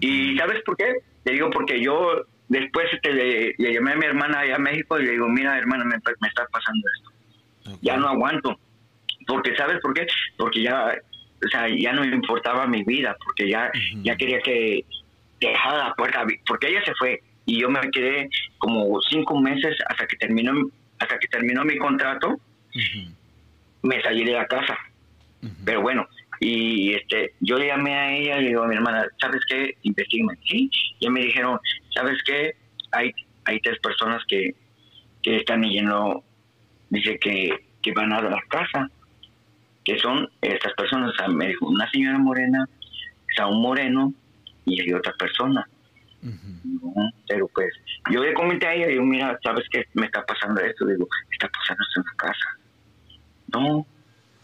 ¿Y 0.00 0.36
sabes 0.36 0.62
por 0.64 0.76
qué? 0.76 0.92
Te 1.24 1.32
digo 1.32 1.50
porque 1.50 1.82
yo 1.82 2.24
después 2.48 2.86
este, 2.92 3.12
le, 3.12 3.54
llamé 3.58 3.92
a 3.92 3.96
mi 3.96 4.06
hermana 4.06 4.40
allá 4.40 4.56
a 4.56 4.58
México 4.58 4.98
y 4.98 5.04
le 5.04 5.12
digo, 5.12 5.28
mira 5.28 5.56
hermana, 5.56 5.84
me, 5.84 5.96
me 5.96 6.28
está 6.28 6.46
pasando 6.48 6.86
esto 6.96 7.11
ya 7.80 7.96
no 7.96 8.08
aguanto. 8.08 8.58
Porque, 9.26 9.54
¿sabes 9.56 9.80
por 9.80 9.94
qué? 9.94 10.06
Porque 10.36 10.62
ya, 10.62 10.94
o 11.44 11.48
sea, 11.48 11.68
ya 11.68 11.92
no 11.92 12.02
me 12.02 12.14
importaba 12.14 12.66
mi 12.66 12.82
vida, 12.84 13.16
porque 13.24 13.48
ya, 13.48 13.70
ya 14.02 14.16
quería 14.16 14.40
que 14.40 14.84
dejara 15.40 15.88
la 15.88 15.94
puerta, 15.94 16.24
porque 16.46 16.68
ella 16.68 16.84
se 16.84 16.94
fue 16.94 17.20
y 17.46 17.60
yo 17.60 17.68
me 17.68 17.80
quedé 17.90 18.30
como 18.58 19.00
cinco 19.02 19.40
meses 19.40 19.76
hasta 19.88 20.06
que 20.06 20.16
terminó, 20.16 20.52
hasta 20.98 21.18
que 21.18 21.28
terminó 21.28 21.64
mi 21.64 21.76
contrato, 21.76 22.38
me 23.82 24.00
salí 24.02 24.24
de 24.24 24.32
la 24.32 24.46
casa. 24.46 24.78
Pero 25.64 25.82
bueno, 25.82 26.06
y 26.38 26.94
este, 26.94 27.34
yo 27.40 27.58
le 27.58 27.66
llamé 27.66 27.94
a 27.94 28.12
ella 28.12 28.38
y 28.38 28.42
le 28.42 28.48
digo 28.48 28.62
a 28.62 28.68
mi 28.68 28.76
hermana, 28.76 29.06
¿sabes 29.20 29.40
qué? 29.48 29.76
Investígame. 29.82 30.34
Sí, 30.44 30.70
y 31.00 31.10
me 31.10 31.20
dijeron, 31.20 31.58
¿sabes 31.94 32.18
qué? 32.24 32.54
Hay, 32.92 33.12
hay 33.44 33.60
tres 33.60 33.78
personas 33.80 34.22
que, 34.28 34.54
que 35.22 35.38
están 35.38 35.62
yendo 35.62 36.22
dice 36.92 37.18
que, 37.18 37.50
que 37.80 37.92
van 37.92 38.12
a 38.12 38.20
la 38.20 38.40
casa, 38.48 38.88
que 39.84 39.98
son 39.98 40.28
estas 40.40 40.72
personas, 40.74 41.12
me 41.30 41.48
dijo 41.48 41.66
una 41.66 41.90
señora 41.90 42.18
morena, 42.18 42.68
está 43.28 43.46
un 43.46 43.62
moreno 43.62 44.12
y 44.66 44.80
hay 44.80 44.92
otra 44.92 45.12
persona. 45.14 45.66
Pero 47.26 47.48
pues 47.48 47.72
yo 48.10 48.22
le 48.22 48.34
comenté 48.34 48.66
a 48.66 48.74
ella, 48.74 48.86
digo, 48.88 49.04
mira, 49.04 49.38
¿sabes 49.42 49.64
qué 49.70 49.86
me 49.94 50.06
está 50.06 50.24
pasando 50.24 50.60
esto? 50.60 50.86
Digo, 50.86 51.08
está 51.30 51.48
pasando 51.48 51.82
esto 51.82 52.00
en 52.00 52.06
la 52.06 52.16
casa. 52.16 52.58
No, 53.54 53.86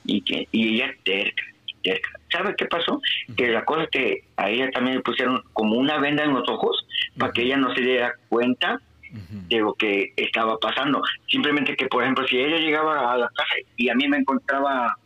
y 0.05 0.21
que 0.23 0.49
y 0.51 0.75
ella 0.75 0.93
terca, 1.05 1.43
terca. 1.83 2.11
¿Sabes 2.33 2.57
qué 2.57 2.65
pasó? 2.65 3.01
Que 3.37 3.49
la 3.49 3.65
cosa 3.65 3.85
es 3.85 3.91
que 3.91 4.25
a 4.37 4.49
ella 4.49 4.71
también 4.71 4.97
le 4.97 5.03
pusieron 5.03 5.43
como 5.53 5.77
una 5.77 5.99
venda 5.99 6.25
en 6.25 6.35
los 6.35 6.49
ojos 6.49 6.85
para 7.17 7.33
que 7.33 7.43
ella 7.43 7.59
no 7.59 7.75
se 7.75 7.83
diera 7.83 8.15
cuenta 8.29 8.81
de 9.11 9.59
lo 9.59 9.75
que 9.75 10.13
estaba 10.17 10.59
pasando. 10.59 11.03
Simplemente 11.29 11.77
que, 11.77 11.87
por 11.87 12.03
ejemplo, 12.03 12.27
si 12.27 12.39
ella 12.39 12.59
llegaba 12.59 13.13
a 13.13 13.17
la 13.17 13.29
casa 13.29 13.55
y 13.77 13.89
a 13.89 13.95
mí 13.95 14.09
me 14.09 14.19
encontraba, 14.19 14.97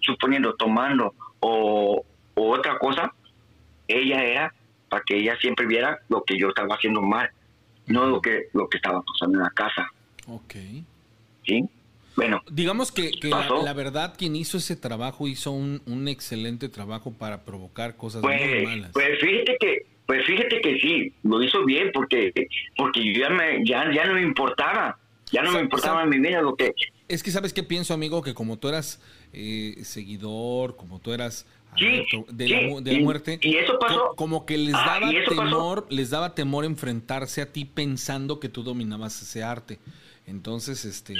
suponiendo, 0.00 0.54
tomando 0.54 1.14
o, 1.40 2.04
otra 2.34 2.78
cosa, 2.78 3.12
ella 3.88 4.24
era 4.24 4.54
para 4.88 5.02
que 5.04 5.16
ella 5.16 5.36
siempre 5.40 5.66
viera 5.66 5.98
lo 6.08 6.22
que 6.24 6.38
yo 6.38 6.48
estaba 6.48 6.74
haciendo 6.74 7.02
mal, 7.02 7.30
no 7.86 8.06
lo 8.06 8.20
que, 8.20 8.48
lo 8.52 8.68
que 8.68 8.78
estaba 8.78 9.02
pasando 9.02 9.38
en 9.38 9.44
la 9.44 9.50
casa. 9.50 9.90
Ok. 10.26 10.54
¿Sí? 11.46 11.64
Bueno. 12.16 12.42
Digamos 12.50 12.92
que, 12.92 13.12
la, 13.22 13.72
verdad, 13.72 14.14
quien 14.16 14.36
hizo 14.36 14.58
ese 14.58 14.76
trabajo 14.76 15.26
hizo 15.26 15.50
un, 15.50 15.82
un 15.86 16.08
excelente 16.08 16.68
trabajo 16.68 17.12
para 17.12 17.44
provocar 17.44 17.96
cosas 17.96 18.22
muy 18.22 18.36
pues, 18.36 18.64
malas. 18.64 18.90
Pues 18.92 19.20
fíjate 19.20 19.56
que 19.58 19.93
pues 20.06 20.24
fíjate 20.26 20.60
que 20.60 20.78
sí, 20.78 21.12
lo 21.22 21.42
hizo 21.42 21.64
bien 21.64 21.90
porque 21.92 22.32
porque 22.76 23.14
ya 23.14 23.30
me 23.30 23.64
ya, 23.64 23.90
ya 23.92 24.04
no 24.06 24.14
me 24.14 24.22
importaba, 24.22 24.98
ya 25.30 25.42
no 25.42 25.52
me 25.52 25.60
importaba 25.60 26.02
en 26.02 26.10
mi 26.10 26.18
vida 26.18 26.42
lo 26.42 26.54
que 26.56 26.72
es 27.06 27.22
que 27.22 27.30
sabes 27.30 27.52
qué 27.52 27.62
pienso, 27.62 27.92
amigo, 27.92 28.22
que 28.22 28.34
como 28.34 28.58
tú 28.58 28.68
eras 28.68 29.00
eh, 29.32 29.76
seguidor, 29.82 30.76
como 30.76 31.00
tú 31.00 31.12
eras 31.12 31.46
de, 31.76 32.48
la, 32.48 32.98
muerte, 33.00 33.38
y 33.42 33.56
eso 33.56 33.78
pasó, 33.78 34.14
como 34.16 34.46
que 34.46 34.56
les 34.56 34.74
ah, 34.74 35.00
daba 35.00 35.10
temor, 35.28 35.86
les 35.90 36.10
daba 36.10 36.34
temor 36.34 36.64
enfrentarse 36.64 37.42
a 37.42 37.52
ti 37.52 37.64
pensando 37.64 38.40
que 38.40 38.48
tú 38.48 38.62
dominabas 38.62 39.20
ese 39.20 39.42
arte. 39.42 39.78
Entonces, 40.26 40.84
este, 40.86 41.14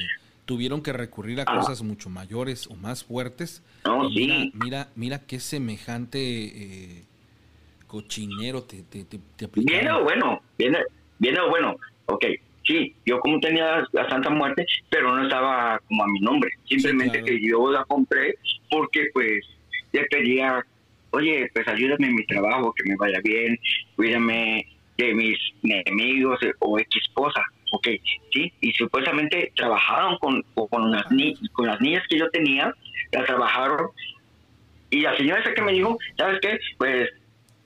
tuvieron 0.46 0.80
que 0.80 0.92
recurrir 0.92 1.40
a 1.40 1.44
ah. 1.46 1.58
cosas 1.58 1.82
mucho 1.82 2.08
mayores 2.08 2.66
o 2.68 2.76
más 2.76 3.04
fuertes. 3.04 3.62
mira, 4.10 4.50
mira, 4.54 4.88
mira 4.94 5.18
qué 5.18 5.38
semejante 5.38 6.18
eh, 6.20 7.04
cochinero 7.94 8.64
te, 8.64 8.82
te, 8.82 9.04
te, 9.04 9.48
Viene 9.54 9.92
o 9.92 10.02
bueno, 10.02 10.42
viene, 10.58 10.78
viene 11.20 11.38
bueno, 11.48 11.76
ok, 12.06 12.24
sí, 12.64 12.92
yo 13.06 13.20
como 13.20 13.38
tenía 13.38 13.86
la 13.92 14.08
Santa 14.08 14.30
Muerte, 14.30 14.66
pero 14.90 15.14
no 15.14 15.22
estaba 15.22 15.78
como 15.86 16.02
a 16.02 16.08
mi 16.08 16.18
nombre, 16.18 16.50
simplemente 16.68 17.22
que 17.22 17.40
yo 17.40 17.70
la 17.70 17.84
compré 17.84 18.34
porque 18.68 19.06
pues 19.14 19.46
le 19.92 20.04
pedía, 20.06 20.66
oye, 21.10 21.48
pues 21.54 21.68
ayúdame 21.68 22.08
en 22.08 22.16
mi 22.16 22.26
trabajo, 22.26 22.74
que 22.74 22.82
me 22.88 22.96
vaya 22.96 23.20
bien, 23.22 23.56
cuídame 23.94 24.66
de 24.98 25.14
mis 25.14 25.38
enemigos 25.62 26.40
o 26.58 26.78
ex 26.80 26.96
esposa, 26.96 27.44
ok, 27.70 27.88
sí, 28.32 28.52
y 28.60 28.72
supuestamente 28.72 29.52
trabajaron 29.54 30.18
con, 30.18 30.42
con, 30.68 30.90
las, 30.90 31.04
con 31.52 31.66
las 31.66 31.80
niñas 31.80 32.02
que 32.08 32.18
yo 32.18 32.28
tenía, 32.30 32.74
la 33.12 33.24
trabajaron. 33.24 33.88
Y 34.90 35.00
la 35.00 35.16
señora 35.16 35.40
esa 35.40 35.54
que 35.54 35.62
me 35.62 35.72
dijo, 35.72 35.96
¿sabes 36.16 36.38
qué? 36.40 36.58
Pues 36.78 37.08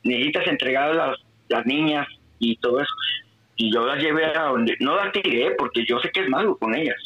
necesitas 0.05 0.47
entregar 0.47 0.95
las, 0.95 1.19
las 1.49 1.67
niñas 1.67 2.07
y 2.39 2.57
todo 2.57 2.81
eso. 2.81 2.95
Y 3.57 3.73
yo 3.73 3.85
las 3.87 4.01
llevé 4.03 4.25
a 4.27 4.45
donde, 4.45 4.77
no 4.81 4.95
las 4.97 5.13
tiré 5.13 5.51
porque 5.59 5.85
yo 5.85 5.99
sé 6.01 6.11
que 6.11 6.21
es 6.21 6.29
malo 6.29 6.57
con 6.57 6.75
ellas. 6.75 6.97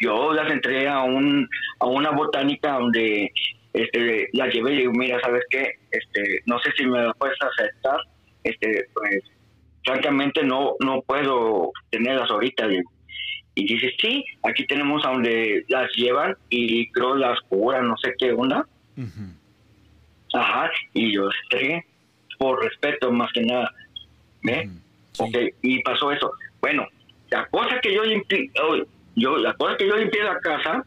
Yo 0.00 0.32
las 0.32 0.50
entregué 0.52 0.88
a 0.88 1.02
un 1.02 1.48
a 1.80 1.86
una 1.86 2.10
botánica 2.10 2.74
donde 2.74 3.32
este 3.72 4.28
las 4.32 4.54
llevé 4.54 4.74
y 4.74 4.76
digo, 4.78 4.92
mira, 4.92 5.20
¿sabes 5.20 5.42
qué? 5.50 5.72
Este, 5.90 6.42
no 6.46 6.60
sé 6.60 6.70
si 6.76 6.86
me 6.86 7.02
la 7.02 7.12
puedes 7.14 7.36
aceptar. 7.40 7.98
Este, 8.44 8.86
pues 8.94 9.24
francamente 9.84 10.44
no 10.44 10.74
no 10.78 11.02
puedo 11.02 11.72
tenerlas 11.90 12.30
ahorita, 12.30 12.68
digo. 12.68 12.88
Y 13.56 13.66
dice, 13.66 13.92
sí, 14.00 14.24
aquí 14.44 14.64
tenemos 14.68 15.04
a 15.04 15.10
donde 15.10 15.64
las 15.66 15.90
llevan 15.96 16.36
y 16.48 16.88
creo 16.92 17.16
las 17.16 17.40
curan, 17.48 17.88
no 17.88 17.96
sé 17.96 18.14
qué 18.16 18.30
onda. 18.30 18.64
Ajá, 20.34 20.70
y 20.94 21.14
yo 21.14 21.28
entregué 21.44 21.84
por 22.38 22.62
respeto 22.62 23.10
más 23.10 23.32
que 23.32 23.42
nada. 23.42 23.72
¿Ve? 24.42 24.70
Ok, 25.18 25.36
y 25.62 25.82
pasó 25.82 26.12
eso. 26.12 26.30
Bueno, 26.60 26.86
la 27.30 27.46
cosa 27.46 27.80
que 27.80 27.94
yo 27.94 28.04
limpié, 28.04 28.50
oh, 28.62 28.76
yo, 29.16 29.36
la 29.38 29.54
cosa 29.54 29.76
que 29.76 29.86
yo 29.86 29.96
limpié 29.96 30.22
la 30.22 30.38
casa, 30.40 30.84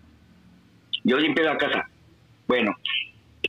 yo 1.03 1.17
limpié 1.17 1.43
la 1.43 1.57
casa. 1.57 1.89
Bueno, 2.47 2.75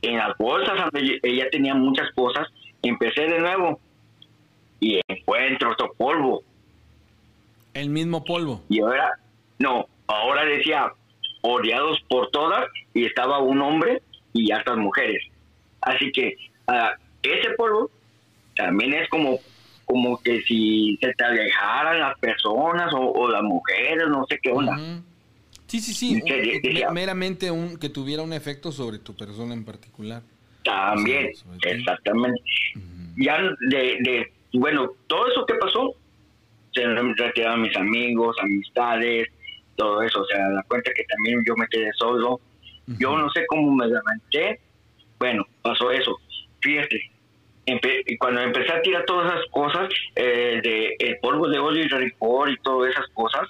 en 0.01 0.17
las 0.17 0.37
bolsas 0.37 0.75
donde 0.91 1.19
ella 1.23 1.49
tenía 1.51 1.73
muchas 1.73 2.11
cosas, 2.13 2.47
empecé 2.81 3.21
de 3.21 3.39
nuevo 3.39 3.79
y 4.79 4.99
encuentro 5.07 5.71
otro 5.71 5.93
polvo. 5.97 6.43
El 7.73 7.89
mismo 7.89 8.23
polvo. 8.23 8.61
Y 8.69 8.81
ahora, 8.81 9.17
no, 9.59 9.87
ahora 10.07 10.45
decía 10.45 10.91
odiados 11.41 11.99
por 12.09 12.29
todas 12.31 12.65
y 12.93 13.05
estaba 13.05 13.39
un 13.39 13.61
hombre 13.61 14.01
y 14.33 14.51
hasta 14.51 14.75
mujeres. 14.75 15.23
Así 15.85 16.11
que 16.11 16.35
ah, 16.67 16.93
ese 17.21 17.51
polvo 17.57 17.89
también 18.55 18.93
es 18.93 19.09
como 19.09 19.39
como 19.85 20.17
que 20.21 20.41
si 20.43 20.97
se 21.01 21.13
te 21.13 21.23
alejaran 21.23 21.99
las 21.99 22.17
personas 22.17 22.91
o, 22.95 23.29
las 23.29 23.43
mujeres, 23.43 24.07
no 24.07 24.25
sé 24.27 24.39
qué 24.41 24.51
onda. 24.51 24.77
Sí, 25.67 25.79
sí, 25.79 25.93
sí, 25.93 26.21
un, 26.21 26.93
meramente 26.93 27.51
un, 27.51 27.77
que 27.77 27.89
tuviera 27.89 28.23
un 28.23 28.33
efecto 28.33 28.71
sobre 28.71 28.99
tu 28.99 29.15
persona 29.15 29.53
en 29.53 29.65
particular. 29.65 30.21
También, 30.63 31.31
exactamente. 31.63 32.41
Ya 33.17 33.41
de, 33.69 33.97
de, 33.99 34.31
bueno, 34.53 34.91
todo 35.07 35.27
eso 35.27 35.45
que 35.45 35.55
pasó, 35.55 35.95
se 36.73 36.85
retiraron 36.85 37.61
mis 37.61 37.75
amigos, 37.75 38.35
amistades, 38.41 39.27
todo 39.75 40.01
eso, 40.01 40.21
o 40.21 40.25
sea, 40.25 40.47
la 40.49 40.63
cuenta 40.63 40.91
que 40.95 41.03
también 41.03 41.43
yo 41.45 41.55
me 41.55 41.67
quedé 41.67 41.91
solo. 41.97 42.39
Yo 42.99 43.17
no 43.17 43.29
sé 43.31 43.45
cómo 43.47 43.73
me 43.73 43.87
lamenté. 43.87 44.59
Bueno, 45.17 45.45
pasó 45.63 45.89
eso. 45.89 46.19
Fíjate, 46.59 47.11
cuando 48.19 48.41
empecé 48.41 48.71
a 48.71 48.81
tirar 48.81 49.05
todas 49.05 49.33
esas 49.33 49.49
cosas, 49.49 49.89
eh, 50.15 50.59
de 50.61 50.95
el 50.99 51.17
polvo 51.19 51.47
de 51.47 51.59
odio 51.59 51.83
y 51.83 51.87
ricor 51.87 52.51
y 52.51 52.57
todas 52.57 52.91
esas 52.91 53.07
cosas, 53.13 53.49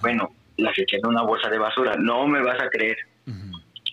bueno, 0.00 0.30
las 0.56 0.76
eché 0.78 0.96
en 0.96 1.06
una 1.06 1.22
bolsa 1.22 1.48
de 1.48 1.58
basura. 1.58 1.94
No 1.96 2.26
me 2.26 2.42
vas 2.42 2.60
a 2.60 2.68
creer. 2.68 2.96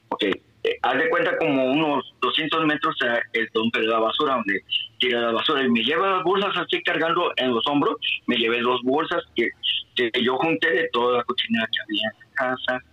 Ok, 0.10 0.24
eh, 0.24 0.80
haz 0.82 0.98
de 0.98 1.10
cuenta 1.10 1.38
como 1.38 1.66
unos 1.66 2.14
200 2.22 2.66
metros 2.66 2.96
el 3.34 3.52
tompe 3.52 3.82
de 3.82 3.88
la 3.88 4.00
basura, 4.00 4.36
donde 4.36 4.64
tira 5.00 5.22
la 5.22 5.32
basura. 5.32 5.64
Y 5.64 5.70
me 5.70 5.84
lleva 5.84 6.12
las 6.12 6.24
bolsas 6.24 6.56
así 6.58 6.82
cargando 6.82 7.32
en 7.36 7.54
los 7.54 7.66
hombros. 7.68 7.98
Me 8.26 8.38
llevé 8.38 8.62
dos 8.62 8.82
bolsas 8.84 9.22
que, 9.36 9.50
que 9.96 10.24
yo 10.24 10.38
junté 10.38 10.72
de 10.72 10.90
toda 10.94 11.18
la 11.18 11.24
cocina 11.24 11.68
que 11.72 11.82
había 11.82 12.10
en 12.10 12.20
la 12.20 12.36
casa, 12.36 12.84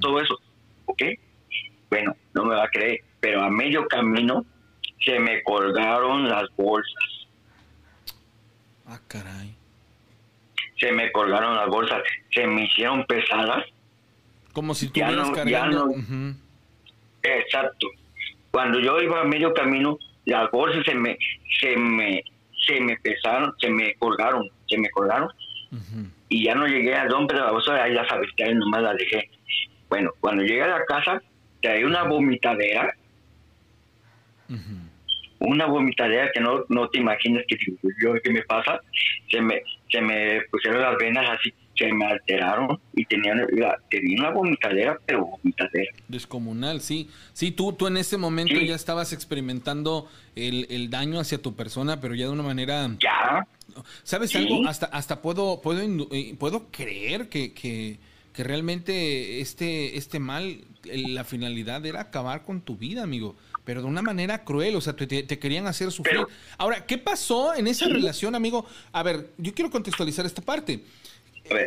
todo 0.00 0.20
eso. 0.20 0.40
Ok, 0.86 1.02
bueno, 1.90 2.14
no 2.34 2.44
me 2.44 2.54
va 2.54 2.64
a 2.64 2.68
creer, 2.68 3.00
pero 3.24 3.42
a 3.42 3.48
medio 3.48 3.88
camino 3.88 4.44
se 5.02 5.18
me 5.18 5.42
colgaron 5.44 6.28
las 6.28 6.44
bolsas. 6.58 7.26
Ah, 8.86 9.00
caray. 9.08 9.56
Se 10.78 10.92
me 10.92 11.10
colgaron 11.10 11.56
las 11.56 11.66
bolsas, 11.68 12.02
se 12.34 12.46
me 12.46 12.64
hicieron 12.64 13.06
pesadas. 13.06 13.64
Como 14.52 14.74
si 14.74 14.90
ya 14.92 15.10
no, 15.10 15.32
cargando. 15.32 15.90
Exacto. 17.22 17.86
Cuando 18.50 18.78
yo 18.78 19.00
iba 19.00 19.22
a 19.22 19.24
medio 19.24 19.54
camino, 19.54 19.98
las 20.26 20.50
bolsas 20.50 20.84
se 20.84 20.94
me, 20.94 21.16
se 21.62 21.78
me, 21.78 22.22
se 22.66 22.78
me 22.78 22.98
pesaron, 22.98 23.54
se 23.58 23.70
me 23.70 23.94
colgaron, 23.94 24.50
se 24.68 24.76
me 24.76 24.90
colgaron. 24.90 25.30
Y 26.28 26.44
ya 26.44 26.54
no 26.54 26.66
llegué 26.66 26.94
al 26.94 27.10
hombre 27.14 27.38
de 27.38 27.42
la 27.42 27.52
bolsa, 27.52 27.82
ahí 27.82 27.94
las 27.94 28.06
ahí 28.12 28.54
nomás 28.54 28.82
la 28.82 28.92
dejé. 28.92 29.30
Bueno, 29.88 30.10
cuando 30.20 30.42
llegué 30.42 30.64
a 30.64 30.78
la 30.78 30.84
casa, 30.84 31.22
traía 31.62 31.86
una 31.86 32.02
vomitadera 32.02 32.94
una 35.40 35.66
vomitadera 35.66 36.30
que 36.32 36.40
no, 36.40 36.64
no 36.68 36.88
te 36.88 36.98
imaginas 36.98 37.44
que 37.48 37.56
yo 38.02 38.14
que 38.22 38.30
me 38.30 38.42
pasa, 38.42 38.80
se 39.30 39.40
me, 39.40 39.62
se 39.90 40.00
me 40.00 40.40
pusieron 40.50 40.80
las 40.80 40.96
venas 40.96 41.28
así, 41.30 41.52
se 41.76 41.92
me 41.92 42.06
alteraron 42.06 42.78
y 42.94 43.04
tenía, 43.04 43.34
tenía 43.90 44.20
una 44.20 44.30
vomitadera, 44.30 44.98
pero 45.04 45.26
vomitadera. 45.26 45.92
Descomunal, 46.08 46.80
sí. 46.80 47.10
Sí, 47.32 47.50
tú, 47.50 47.72
tú 47.72 47.86
en 47.86 47.96
ese 47.96 48.16
momento 48.16 48.54
ya 48.60 48.74
estabas 48.74 49.12
experimentando 49.12 50.08
el, 50.36 50.66
el, 50.70 50.90
daño 50.90 51.20
hacia 51.20 51.42
tu 51.42 51.54
persona, 51.54 52.00
pero 52.00 52.14
ya 52.14 52.26
de 52.26 52.32
una 52.32 52.42
manera... 52.42 52.88
Ya. 53.00 53.46
¿Sabes 54.04 54.34
algo? 54.36 54.66
Hasta, 54.68 54.86
hasta 54.86 55.20
puedo, 55.20 55.60
puedo, 55.60 55.80
eh, 56.12 56.36
puedo 56.38 56.70
creer 56.70 57.28
que, 57.28 57.52
que, 57.52 57.98
que 58.32 58.44
realmente 58.44 59.40
este, 59.40 59.96
este 59.96 60.20
mal, 60.20 60.58
la 60.84 61.24
finalidad 61.24 61.84
era 61.84 62.02
acabar 62.02 62.44
con 62.44 62.60
tu 62.60 62.76
vida, 62.76 63.02
amigo 63.02 63.34
pero 63.64 63.80
de 63.80 63.88
una 63.88 64.02
manera 64.02 64.44
cruel, 64.44 64.76
o 64.76 64.80
sea, 64.80 64.94
te, 64.94 65.26
querían 65.38 65.66
hacer 65.66 65.90
sufrir. 65.90 66.26
Ahora, 66.58 66.84
¿qué 66.86 66.98
pasó 66.98 67.54
en 67.54 67.66
esa 67.66 67.86
relación, 67.86 68.34
amigo? 68.34 68.66
A 68.92 69.02
ver, 69.02 69.30
yo 69.38 69.54
quiero 69.54 69.70
contextualizar 69.70 70.26
esta 70.26 70.42
parte. 70.42 70.84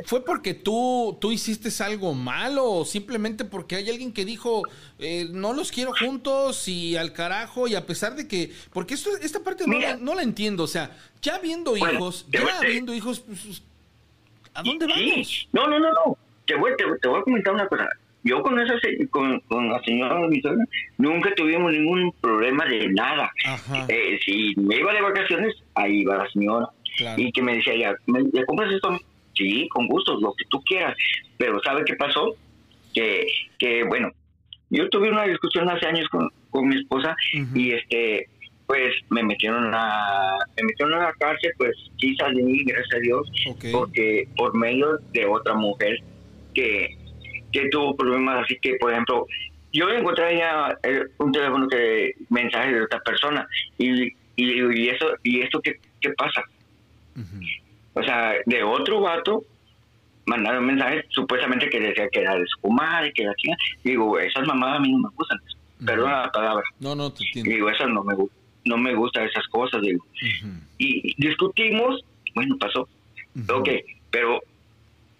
¿Fue 0.05 0.25
porque 0.25 0.55
tú, 0.55 1.17
tú 1.21 1.31
hiciste 1.31 1.69
algo 1.83 2.15
malo 2.15 2.65
o 2.65 2.85
simplemente 2.85 3.45
porque 3.45 3.75
hay 3.75 3.87
alguien 3.89 4.11
que 4.11 4.25
dijo 4.25 4.63
eh, 4.97 5.27
no 5.31 5.53
los 5.53 5.71
quiero 5.71 5.91
juntos 5.93 6.67
y 6.67 6.97
al 6.97 7.13
carajo 7.13 7.67
y 7.67 7.75
a 7.75 7.85
pesar 7.85 8.15
de 8.15 8.27
que... 8.27 8.51
Porque 8.73 8.95
esto, 8.95 9.11
esta 9.21 9.41
parte 9.41 9.65
no, 9.67 9.77
no, 9.97 10.15
la 10.15 10.23
entiendo, 10.23 10.63
o 10.63 10.67
sea, 10.67 10.97
ya 11.21 11.37
viendo 11.37 11.77
hijos, 11.77 12.25
ya 12.29 12.59
viendo 12.61 12.91
hijos, 12.93 13.19
pues, 13.19 13.61
¿a 14.55 14.63
dónde 14.63 14.87
vamos? 14.87 15.47
No, 15.51 15.67
no, 15.67 15.79
no, 15.79 15.91
no. 15.91 16.17
Te 16.47 16.55
voy, 16.55 16.71
te 16.75 17.07
voy 17.07 17.19
a 17.19 17.23
comentar 17.23 17.53
una 17.53 17.67
cosa 17.67 17.87
yo 18.27 18.43
con 18.43 18.59
esa 18.59 18.73
con, 19.09 19.39
con 19.41 19.69
la 19.69 19.81
señora 19.83 20.19
nunca 20.97 21.33
tuvimos 21.35 21.71
ningún 21.71 22.11
problema 22.19 22.65
de 22.65 22.89
nada. 22.89 23.31
Eh, 23.87 24.19
si 24.25 24.53
me 24.57 24.77
iba 24.77 24.93
de 24.93 25.01
vacaciones, 25.01 25.55
ahí 25.75 26.01
iba 26.01 26.17
la 26.17 26.29
señora. 26.29 26.67
Y 27.15 27.31
que 27.31 27.41
me 27.41 27.55
decía, 27.55 27.75
ya, 27.75 27.95
¿me, 28.07 28.23
compras 28.45 28.71
esto? 28.73 28.99
Sí, 29.33 29.67
con 29.69 29.87
gusto, 29.87 30.19
lo 30.19 30.33
que 30.33 30.45
tú 30.49 30.61
quieras. 30.63 30.95
Pero 31.37 31.61
¿sabe 31.63 31.85
qué 31.85 31.95
pasó? 31.95 32.35
Que, 32.93 33.27
que 33.59 33.83
bueno, 33.83 34.11
yo 34.69 34.89
tuve 34.89 35.09
una 35.09 35.23
discusión 35.23 35.69
hace 35.69 35.85
años 35.85 36.09
con, 36.09 36.29
con 36.49 36.67
mi 36.67 36.75
esposa 36.75 37.15
y 37.53 37.71
este 37.71 38.27
pues 38.65 38.93
me 39.09 39.23
metieron 39.23 39.73
a 39.73 40.37
me 40.57 40.63
metieron 40.63 40.95
a 40.95 41.03
la 41.03 41.13
cárcel 41.13 41.51
pues 41.57 41.73
sí 42.01 42.13
salí 42.17 42.65
gracias 42.65 42.95
a 42.95 42.99
Dios 42.99 43.31
porque 43.71 44.27
por 44.35 44.53
medio 44.57 44.97
de 45.13 45.25
otra 45.25 45.53
mujer 45.53 46.01
que 46.53 46.97
que 47.51 47.69
tuvo 47.69 47.95
problemas 47.95 48.43
así 48.43 48.57
que, 48.61 48.75
por 48.75 48.91
ejemplo, 48.91 49.25
yo 49.73 49.89
encontré 49.89 50.37
ya 50.37 50.77
eh, 50.83 51.03
un 51.17 51.31
teléfono 51.31 51.67
que 51.67 52.13
mensaje 52.29 52.73
de 52.73 52.81
otra 52.83 52.99
persona 53.01 53.47
y, 53.77 54.13
y, 54.35 54.89
eso 54.89 55.07
y 55.23 55.41
esto 55.41 55.59
qué, 55.61 55.75
qué 56.01 56.11
pasa. 56.11 56.41
O 57.93 58.03
sea 58.03 58.33
de 58.45 58.63
otro 58.63 59.01
vato 59.01 59.43
mandaron 60.25 60.65
mensajes 60.65 61.05
supuestamente 61.09 61.69
que 61.69 61.79
decía 61.79 62.07
que 62.09 62.19
era 62.19 62.35
de 62.35 62.45
su 62.45 62.69
madre 62.69 63.11
que 63.13 63.23
era 63.23 63.33
china 63.35 63.55
digo 63.83 64.19
esas 64.19 64.45
mamadas 64.45 64.77
a 64.77 64.81
mí 64.81 64.91
no 64.91 64.99
me 64.99 65.15
gustan 65.15 65.39
perdona 65.83 66.23
la 66.23 66.31
palabra 66.31 66.63
no 66.79 66.95
no 66.95 67.11
te 67.11 67.23
entiendo. 67.23 67.49
digo 67.49 67.69
esas 67.69 67.89
no 67.89 68.03
me 68.03 68.13
no 68.65 68.77
me 68.77 68.93
gustan 68.93 69.23
esas 69.23 69.47
cosas 69.47 69.81
digo. 69.81 70.05
Y 70.77 71.15
discutimos 71.17 72.03
bueno 72.35 72.57
pasó. 72.59 72.87
Ok 73.49 73.69
pero 74.11 74.41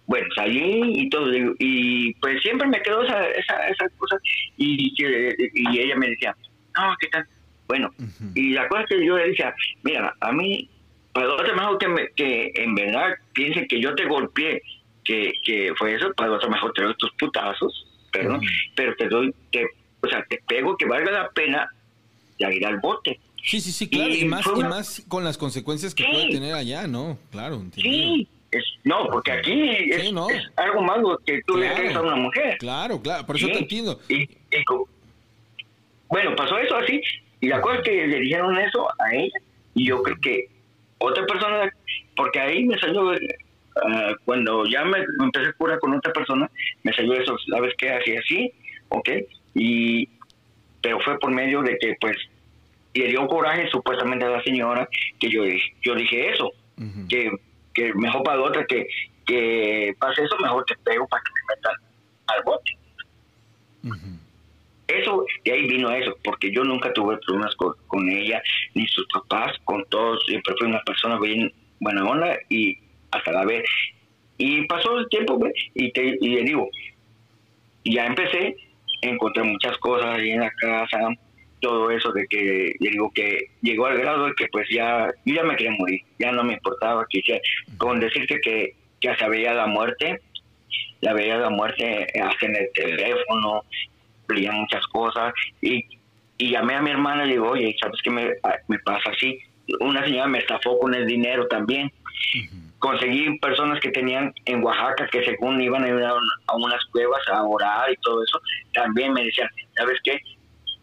bueno, 0.07 0.27
salí 0.35 1.01
y 1.01 1.09
todo, 1.09 1.29
y 1.59 2.13
pues 2.15 2.41
siempre 2.41 2.67
me 2.67 2.81
quedó 2.81 3.03
esa, 3.03 3.27
esa, 3.29 3.67
esa 3.67 3.89
cosa, 3.97 4.17
y, 4.55 4.93
y 4.97 5.79
ella 5.79 5.95
me 5.97 6.09
decía, 6.09 6.35
no, 6.77 6.95
¿qué 6.99 7.07
tal? 7.07 7.27
Bueno, 7.67 7.93
y 8.34 8.51
la 8.51 8.69
cosa 8.69 8.85
que 8.88 9.05
yo 9.05 9.17
le 9.17 9.27
decía, 9.27 9.53
mira, 9.84 10.15
a 10.21 10.31
mí, 10.31 10.69
para 11.11 11.34
otro 11.34 11.53
mejor 11.53 11.77
que, 11.77 11.88
me, 11.89 12.09
que 12.15 12.53
en 12.55 12.73
verdad 12.75 13.15
piensen 13.34 13.67
que 13.67 13.81
yo 13.81 13.93
te 13.95 14.05
golpeé, 14.05 14.61
que, 15.03 15.34
que 15.43 15.73
fue 15.77 15.95
eso, 15.95 16.13
para 16.13 16.31
otro 16.31 16.49
mejor 16.49 16.71
te 16.71 16.84
doy 16.84 16.95
tus 16.97 17.11
putazos, 17.19 17.85
perdón, 18.11 18.39
pero 18.75 18.95
te 18.95 19.09
doy, 19.09 19.35
te, 19.51 19.65
o 19.99 20.07
sea, 20.07 20.25
te 20.29 20.41
pego 20.47 20.77
que 20.77 20.85
valga 20.85 21.11
la 21.11 21.29
pena 21.31 21.69
de 22.39 22.55
ir 22.55 22.65
al 22.65 22.79
bote. 22.79 23.19
Sí, 23.43 23.59
sí, 23.59 23.73
sí, 23.73 23.89
claro, 23.89 24.13
y, 24.13 24.23
más, 24.25 24.45
y 24.47 24.63
más 24.63 25.05
con 25.09 25.25
las 25.25 25.38
consecuencias 25.38 25.93
que 25.93 26.05
puede 26.05 26.29
tener 26.29 26.53
allá, 26.53 26.88
¿no? 26.88 27.17
Claro, 27.31 27.55
entiendo. 27.55 27.91
Sí, 27.91 28.27
no, 28.84 29.07
porque 29.11 29.32
aquí 29.32 29.91
es, 29.91 30.11
algo 30.56 30.82
malo 30.82 31.19
que 31.26 31.41
tú 31.45 31.57
le 31.57 31.69
des 31.69 31.95
a 31.95 32.02
una 32.02 32.15
mujer. 32.15 32.57
Claro, 32.60 33.02
claro, 33.02 33.26
por 33.26 33.36
eso 33.36 33.48
te 33.48 33.60
entiendo. 33.60 33.99
Y, 34.07 34.30
bueno, 36.10 36.36
pasó 36.36 36.57
eso 36.57 36.76
así, 36.78 37.02
y 37.41 37.48
la 37.48 37.61
cosa 37.61 37.78
es 37.78 37.84
que 37.84 38.07
le 38.07 38.19
dijeron 38.19 38.57
eso 38.57 38.88
a 38.99 39.14
ella, 39.14 39.40
y 39.76 39.88
yo 39.88 40.02
creo 40.02 40.18
que 40.22 40.49
otra 40.99 41.26
persona, 41.26 41.69
porque 42.15 42.40
ahí 42.40 42.64
me 42.64 42.80
salió, 42.80 43.11
ah, 43.11 44.14
cuando 44.24 44.65
ya 44.65 44.86
me, 44.86 44.99
me 44.99 45.26
empecé 45.26 45.49
a 45.49 45.53
curar 45.53 45.80
con 45.80 45.94
otra 45.94 46.14
persona, 46.14 46.49
me 46.84 46.94
salió 46.94 47.14
eso, 47.14 47.36
¿sabes 47.49 47.74
qué? 47.78 47.90
Así, 47.90 48.15
así, 48.15 48.53
ok, 48.90 49.10
y, 49.56 50.10
pero 50.82 50.99
fue 51.02 51.19
por 51.19 51.32
medio 51.32 51.61
de 51.61 51.78
que, 51.78 51.95
pues, 51.99 52.15
le 52.94 53.10
dio 53.10 53.28
coraje 53.28 53.69
supuestamente 53.69 54.26
a 54.26 54.30
la 54.30 54.44
señora, 54.44 54.88
que 55.19 55.30
yo, 55.30 55.44
yo 55.82 55.95
dije 55.95 56.32
eso, 56.32 56.52
que, 57.10 57.30
que 57.77 57.93
mejor 57.93 58.23
para 58.23 58.41
otra 58.41 58.65
que, 58.65 58.87
que 59.27 59.95
pase 59.99 60.23
eso, 60.23 60.35
mejor 60.39 60.65
te 60.65 60.75
pego 60.77 61.07
para 61.07 61.21
que 61.21 61.31
me 61.31 61.55
metan 61.55 61.75
al 62.27 62.43
bote. 62.43 62.77
Eso, 64.87 65.25
de 65.45 65.51
ahí 65.51 65.67
vino 65.67 65.91
eso, 65.91 66.17
porque 66.23 66.51
yo 66.51 66.63
nunca 66.63 66.91
tuve 66.93 67.17
problemas 67.17 67.55
con, 67.55 67.73
con 67.87 68.09
ella, 68.09 68.41
ni 68.73 68.87
sus 68.87 69.05
papás, 69.13 69.55
con 69.65 69.85
todos, 69.89 70.25
siempre 70.25 70.55
fue 70.57 70.67
una 70.67 70.81
persona 70.81 71.19
bien 71.19 71.53
buena 71.79 72.03
onda 72.03 72.35
y 72.49 72.77
hasta 73.11 73.31
la 73.31 73.45
vez. 73.45 73.63
Y 74.39 74.65
pasó 74.65 74.97
el 74.97 75.07
tiempo, 75.09 75.39
y, 75.75 75.91
te, 75.91 76.17
y 76.19 76.29
le 76.29 76.43
digo, 76.43 76.69
ya 77.83 78.07
empecé, 78.07 78.55
encontré 79.01 79.43
muchas 79.43 79.77
cosas 79.79 80.17
ahí 80.17 80.31
en 80.31 80.39
la 80.39 80.51
casa, 80.51 81.09
todo 81.59 81.91
eso 81.91 82.11
de 82.11 82.27
que, 82.27 82.73
digo 82.79 83.11
que 83.13 83.51
llegó 83.61 83.88
al 83.88 83.97
grado 83.97 84.25
de 84.25 84.34
que 84.34 84.47
pues 84.51 84.67
ya, 84.69 85.07
yo 85.25 85.35
ya 85.35 85.43
me 85.43 85.55
quería 85.55 85.75
morir, 85.77 86.01
ya 86.19 86.31
no 86.31 86.43
me 86.43 86.53
importaba 86.53 87.05
que 87.09 87.41
con 87.77 87.99
decirte 87.99 88.39
que 88.41 88.75
ya 89.01 89.17
se 89.17 89.27
veía 89.29 89.53
la 89.53 89.67
muerte, 89.67 90.21
la 91.01 91.13
veía 91.13 91.38
la 91.38 91.49
muerte 91.49 92.07
hasta 92.21 92.45
en 92.45 92.55
el 92.55 92.69
teléfono, 92.73 93.63
veía 94.27 94.51
muchas 94.51 94.85
cosas 94.88 95.34
y, 95.61 95.85
y 96.38 96.51
llamé 96.51 96.75
a 96.75 96.81
mi 96.81 96.91
hermana 96.91 97.23
y 97.25 97.27
le 97.27 97.34
digo, 97.34 97.49
oye, 97.49 97.75
¿sabes 97.79 97.99
qué 98.03 98.09
me, 98.09 98.31
me 98.67 98.79
pasa 98.79 99.09
así? 99.11 99.39
Una 99.79 100.03
señora 100.03 100.27
me 100.27 100.39
estafó 100.39 100.79
con 100.79 100.93
el 100.93 101.05
dinero 101.05 101.47
también. 101.47 101.91
Conseguí 102.79 103.38
personas 103.39 103.79
que 103.79 103.89
tenían 103.89 104.34
en 104.45 104.63
Oaxaca 104.63 105.07
que 105.11 105.25
según 105.25 105.59
iban 105.59 105.84
a 105.84 105.88
ir 105.88 106.03
a 106.03 106.55
unas 106.55 106.85
cuevas 106.91 107.21
a 107.31 107.43
orar 107.43 107.91
y 107.91 107.95
todo 107.97 108.23
eso, 108.23 108.39
también 108.73 109.13
me 109.13 109.23
decían, 109.23 109.49
¿sabes 109.75 109.99
qué? 110.03 110.19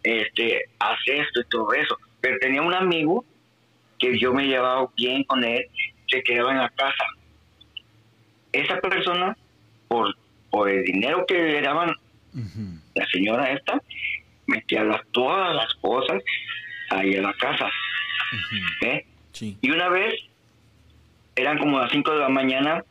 Este, 0.04 0.66
haz 0.78 0.98
esto 1.06 1.40
y 1.40 1.44
todo 1.48 1.72
eso. 1.74 1.98
Pero 2.20 2.38
tenía 2.38 2.62
un 2.62 2.74
amigo 2.74 3.24
que 3.98 4.18
yo 4.18 4.32
me 4.32 4.46
llevaba 4.46 4.88
bien 4.96 5.24
con 5.24 5.42
él, 5.42 5.66
se 6.08 6.22
quedaba 6.22 6.52
en 6.52 6.58
la 6.58 6.68
casa. 6.70 7.04
Esa 8.52 8.80
persona, 8.80 9.36
por, 9.88 10.14
por 10.50 10.68
el 10.68 10.84
dinero 10.84 11.24
que 11.26 11.34
le 11.34 11.60
daban 11.60 11.92
la 12.94 13.06
señora 13.06 13.52
esta 13.52 13.80
metía 14.46 14.84
las, 14.84 15.00
todas 15.12 15.54
las 15.54 15.72
cosas 15.74 16.22
ahí 16.90 17.14
en 17.14 17.22
la 17.22 17.32
casa. 17.34 17.68
¿eh? 18.82 19.04
Sí. 19.32 19.56
Y 19.60 19.70
una 19.70 19.88
vez, 19.88 20.14
eran 21.36 21.58
como 21.58 21.78
las 21.78 21.90
5 21.90 22.12
de 22.12 22.20
la 22.20 22.28
mañana, 22.28 22.84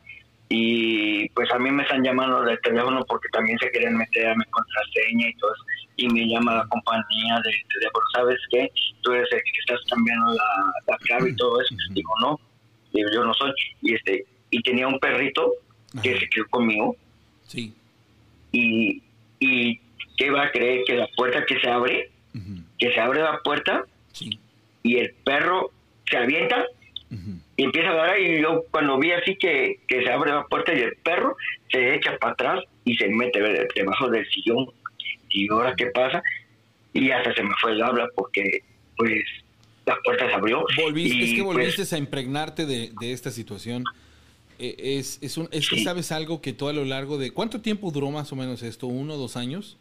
y 0.48 1.28
pues 1.30 1.50
a 1.52 1.58
mí 1.58 1.70
me 1.70 1.82
están 1.82 2.02
llamando 2.02 2.42
del 2.42 2.60
teléfono 2.60 3.04
porque 3.06 3.28
también 3.32 3.58
se 3.58 3.70
quieren 3.70 3.96
meter 3.96 4.28
a 4.28 4.34
mi 4.34 4.44
contraseña 4.44 5.28
y 5.28 5.34
todo 5.34 5.52
eso. 5.54 5.64
Y 5.96 6.08
me 6.08 6.26
llama 6.26 6.54
la 6.56 6.66
compañía 6.66 7.36
de 7.44 7.52
teléfono, 7.72 8.04
¿sabes 8.14 8.38
qué? 8.50 8.68
Tú 9.02 9.12
eres 9.12 9.28
el 9.32 9.38
que 9.42 9.60
estás 9.60 9.80
cambiando 9.88 10.32
la, 10.34 10.72
la 10.88 10.98
clave 10.98 11.30
y 11.30 11.36
todo 11.36 11.60
eso. 11.60 11.74
Digo, 11.90 12.12
no, 12.20 12.40
digo, 12.92 13.08
yo 13.14 13.24
no 13.24 13.32
soy. 13.34 13.52
Y 13.82 13.94
este 13.94 14.24
y 14.50 14.60
tenía 14.62 14.86
un 14.88 14.98
perrito 14.98 15.52
que 16.02 16.10
Ajá. 16.10 16.20
se 16.20 16.28
quedó 16.28 16.46
conmigo 16.50 16.96
Sí. 17.46 17.72
y, 18.52 19.02
y 19.40 19.80
¿qué 20.16 20.30
va 20.30 20.44
a 20.44 20.50
creer? 20.52 20.84
Que 20.86 20.94
la 20.94 21.08
puerta 21.16 21.44
que 21.44 21.58
se 21.60 21.68
abre, 21.68 22.10
que 22.78 22.92
se 22.92 23.00
abre 23.00 23.20
la 23.22 23.38
puerta 23.42 23.84
Sí. 24.12 24.38
y 24.82 24.96
el 24.98 25.12
perro 25.24 25.70
se 26.08 26.16
avienta 26.16 26.64
y 27.56 27.62
empieza 27.64 27.90
a 27.90 27.94
dar 27.94 28.18
y 28.20 28.40
yo 28.42 28.64
cuando 28.72 28.98
vi 28.98 29.12
así 29.12 29.36
que, 29.36 29.80
que 29.86 30.02
se 30.02 30.10
abre 30.12 30.32
la 30.32 30.44
puerta 30.46 30.72
y 30.74 30.80
el 30.80 30.96
perro 30.96 31.36
se 31.70 31.94
echa 31.94 32.16
para 32.18 32.32
atrás 32.32 32.64
y 32.84 32.96
se 32.96 33.08
mete 33.08 33.40
de- 33.40 33.68
debajo 33.74 34.08
del 34.08 34.26
sillón 34.30 34.66
y 35.34 35.50
ahora 35.50 35.74
qué 35.76 35.86
pasa 35.86 36.22
y 36.92 37.10
hasta 37.10 37.34
se 37.34 37.42
me 37.42 37.50
fue 37.60 37.72
el 37.72 37.82
habla 37.82 38.08
porque 38.14 38.62
pues 38.96 39.24
la 39.84 39.98
puerta 40.02 40.26
se 40.28 40.34
abrió 40.34 40.64
Volviste, 40.80 41.16
y, 41.16 41.22
es 41.24 41.30
que 41.30 41.42
pues, 41.44 41.56
volviste 41.56 41.94
a 41.94 41.98
impregnarte 41.98 42.64
de, 42.64 42.92
de 42.98 43.12
esta 43.12 43.30
situación. 43.30 43.84
Eh, 44.58 44.76
es, 44.78 45.18
es, 45.20 45.36
un, 45.36 45.48
es 45.50 45.68
que 45.68 45.82
sabes 45.82 46.12
algo 46.12 46.40
que 46.40 46.52
tú 46.52 46.68
a 46.68 46.72
lo 46.72 46.84
largo 46.84 47.18
de... 47.18 47.32
¿Cuánto 47.32 47.60
tiempo 47.60 47.90
duró 47.90 48.10
más 48.10 48.32
o 48.32 48.36
menos 48.36 48.62
esto? 48.62 48.86
¿Uno, 48.86 49.16
dos 49.16 49.36
años? 49.36 49.76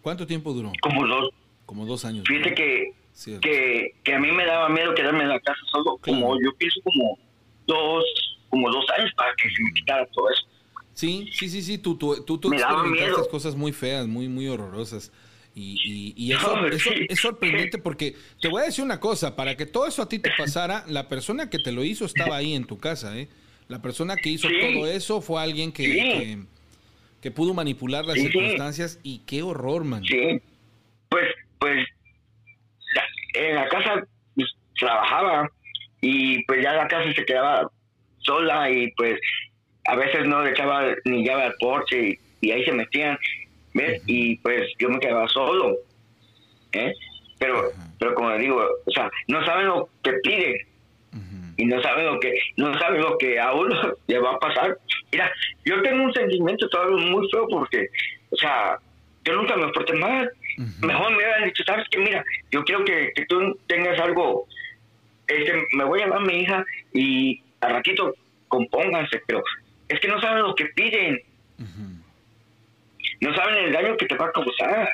¿Cuánto 0.00 0.26
tiempo 0.26 0.52
duró? 0.52 0.72
como 0.80 1.06
dos 1.06 1.30
Como 1.66 1.86
dos 1.86 2.04
años. 2.06 2.24
fíjate 2.26 2.50
¿no? 2.50 2.56
que, 2.56 2.92
que 3.40 3.94
que 4.02 4.14
a 4.14 4.18
mí 4.18 4.32
me 4.32 4.46
daba 4.46 4.68
miedo 4.70 4.94
quedarme 4.94 5.22
en 5.22 5.28
la 5.28 5.40
casa 5.40 5.60
solo 5.70 5.98
como 5.98 6.34
yo 6.42 6.52
pienso 6.58 6.80
como 6.82 7.18
dos 7.66 8.04
como 8.48 8.70
dos 8.70 8.84
años 8.98 9.12
para 9.16 9.34
que 9.36 9.48
se 9.48 9.62
me 9.62 9.72
quitara 9.74 10.06
todo 10.06 10.30
eso 10.30 10.46
Sí, 10.94 11.28
sí, 11.32 11.48
sí, 11.48 11.60
sí, 11.62 11.78
tú, 11.78 11.96
tú, 11.98 12.24
tú, 12.24 12.38
tú 12.38 12.52
experimentaste 12.52 13.28
cosas 13.30 13.54
muy 13.56 13.72
feas, 13.72 14.06
muy, 14.06 14.28
muy 14.28 14.46
horrorosas. 14.48 15.12
Y, 15.56 15.76
y, 15.84 16.14
y 16.16 16.32
eso, 16.32 16.56
No, 16.56 16.66
eso 16.66 16.90
sí. 16.90 17.06
es 17.08 17.20
sorprendente 17.20 17.78
porque 17.78 18.16
te 18.40 18.48
voy 18.48 18.62
a 18.62 18.64
decir 18.66 18.84
una 18.84 18.98
cosa, 19.00 19.36
para 19.36 19.56
que 19.56 19.66
todo 19.66 19.86
eso 19.86 20.02
a 20.02 20.08
ti 20.08 20.18
te 20.18 20.30
pasara, 20.36 20.84
la 20.88 21.08
persona 21.08 21.48
que 21.50 21.58
te 21.58 21.70
lo 21.72 21.84
hizo 21.84 22.04
estaba 22.04 22.36
ahí 22.36 22.54
en 22.54 22.64
tu 22.64 22.78
casa, 22.78 23.16
¿eh? 23.18 23.28
La 23.68 23.80
persona 23.80 24.16
que 24.16 24.30
hizo 24.30 24.48
Sí. 24.48 24.54
todo 24.60 24.86
eso 24.86 25.20
fue 25.20 25.40
alguien 25.42 25.70
que, 25.72 25.84
Sí. 25.84 25.92
que, 25.92 26.38
que 27.22 27.30
pudo 27.30 27.54
manipular 27.54 28.04
las 28.04 28.16
circunstancias 28.18 28.98
y 29.02 29.18
qué 29.26 29.42
horror, 29.42 29.84
man. 29.84 30.02
Sí, 30.04 30.40
pues, 31.08 31.26
pues, 31.58 31.86
en 33.34 33.54
la 33.54 33.68
casa 33.68 34.06
pues, 34.34 34.48
trabajaba 34.78 35.48
y 36.00 36.44
pues 36.44 36.62
ya 36.62 36.72
la 36.74 36.86
casa 36.88 37.12
se 37.14 37.24
quedaba 37.24 37.70
sola 38.18 38.70
y 38.70 38.90
pues 38.96 39.18
a 39.86 39.96
veces 39.96 40.26
no 40.26 40.42
le 40.42 40.50
echaba 40.50 40.94
ni 41.04 41.24
llave 41.24 41.42
al 41.44 41.54
porche 41.60 42.08
y, 42.08 42.18
y 42.40 42.50
ahí 42.52 42.64
se 42.64 42.72
metían, 42.72 43.18
¿ves? 43.74 44.02
Y 44.06 44.36
pues 44.36 44.70
yo 44.78 44.88
me 44.88 45.00
quedaba 45.00 45.28
solo, 45.28 45.76
¿eh? 46.72 46.92
Pero, 47.38 47.70
pero 47.98 48.14
como 48.14 48.36
digo, 48.36 48.64
o 48.86 48.90
sea, 48.90 49.10
no 49.28 49.44
saben 49.44 49.66
lo 49.66 49.88
que 50.02 50.12
piden 50.22 50.56
y 51.56 51.64
no 51.66 51.80
saben 51.82 52.06
lo 52.06 52.18
que 52.18 52.34
no 52.56 52.76
saben 52.78 53.00
lo 53.00 53.16
que 53.18 53.38
a 53.38 53.52
uno 53.52 53.74
le 54.06 54.18
va 54.18 54.32
a 54.32 54.38
pasar. 54.38 54.78
Mira, 55.12 55.30
yo 55.64 55.82
tengo 55.82 56.04
un 56.04 56.12
sentimiento 56.12 56.68
todavía 56.68 57.06
muy 57.06 57.28
feo 57.30 57.46
porque, 57.48 57.88
o 58.30 58.36
sea, 58.36 58.78
yo 59.24 59.34
nunca 59.34 59.56
me 59.56 59.68
porté 59.68 59.94
mal. 59.94 60.30
Mejor 60.82 61.10
me 61.10 61.16
hubieran 61.16 61.44
dicho, 61.44 61.64
sabes 61.64 61.86
que 61.90 61.98
mira, 61.98 62.24
yo 62.52 62.64
quiero 62.64 62.84
que, 62.84 63.10
que 63.14 63.26
tú 63.26 63.58
tengas 63.66 63.98
algo, 63.98 64.46
este, 65.26 65.66
me 65.72 65.84
voy 65.84 66.00
a 66.00 66.04
llamar 66.04 66.22
a 66.22 66.24
mi 66.24 66.40
hija 66.40 66.64
y 66.92 67.42
al 67.60 67.72
ratito 67.72 68.14
compónganse, 68.48 69.20
pero 69.26 69.42
es 69.94 70.00
que 70.00 70.08
no 70.08 70.20
saben 70.20 70.42
lo 70.42 70.54
que 70.54 70.66
piden, 70.66 71.20
no 73.20 73.34
saben 73.34 73.64
el 73.64 73.72
daño 73.72 73.96
que 73.96 74.06
te 74.06 74.16
va 74.16 74.26
a 74.26 74.32
causar, 74.32 74.88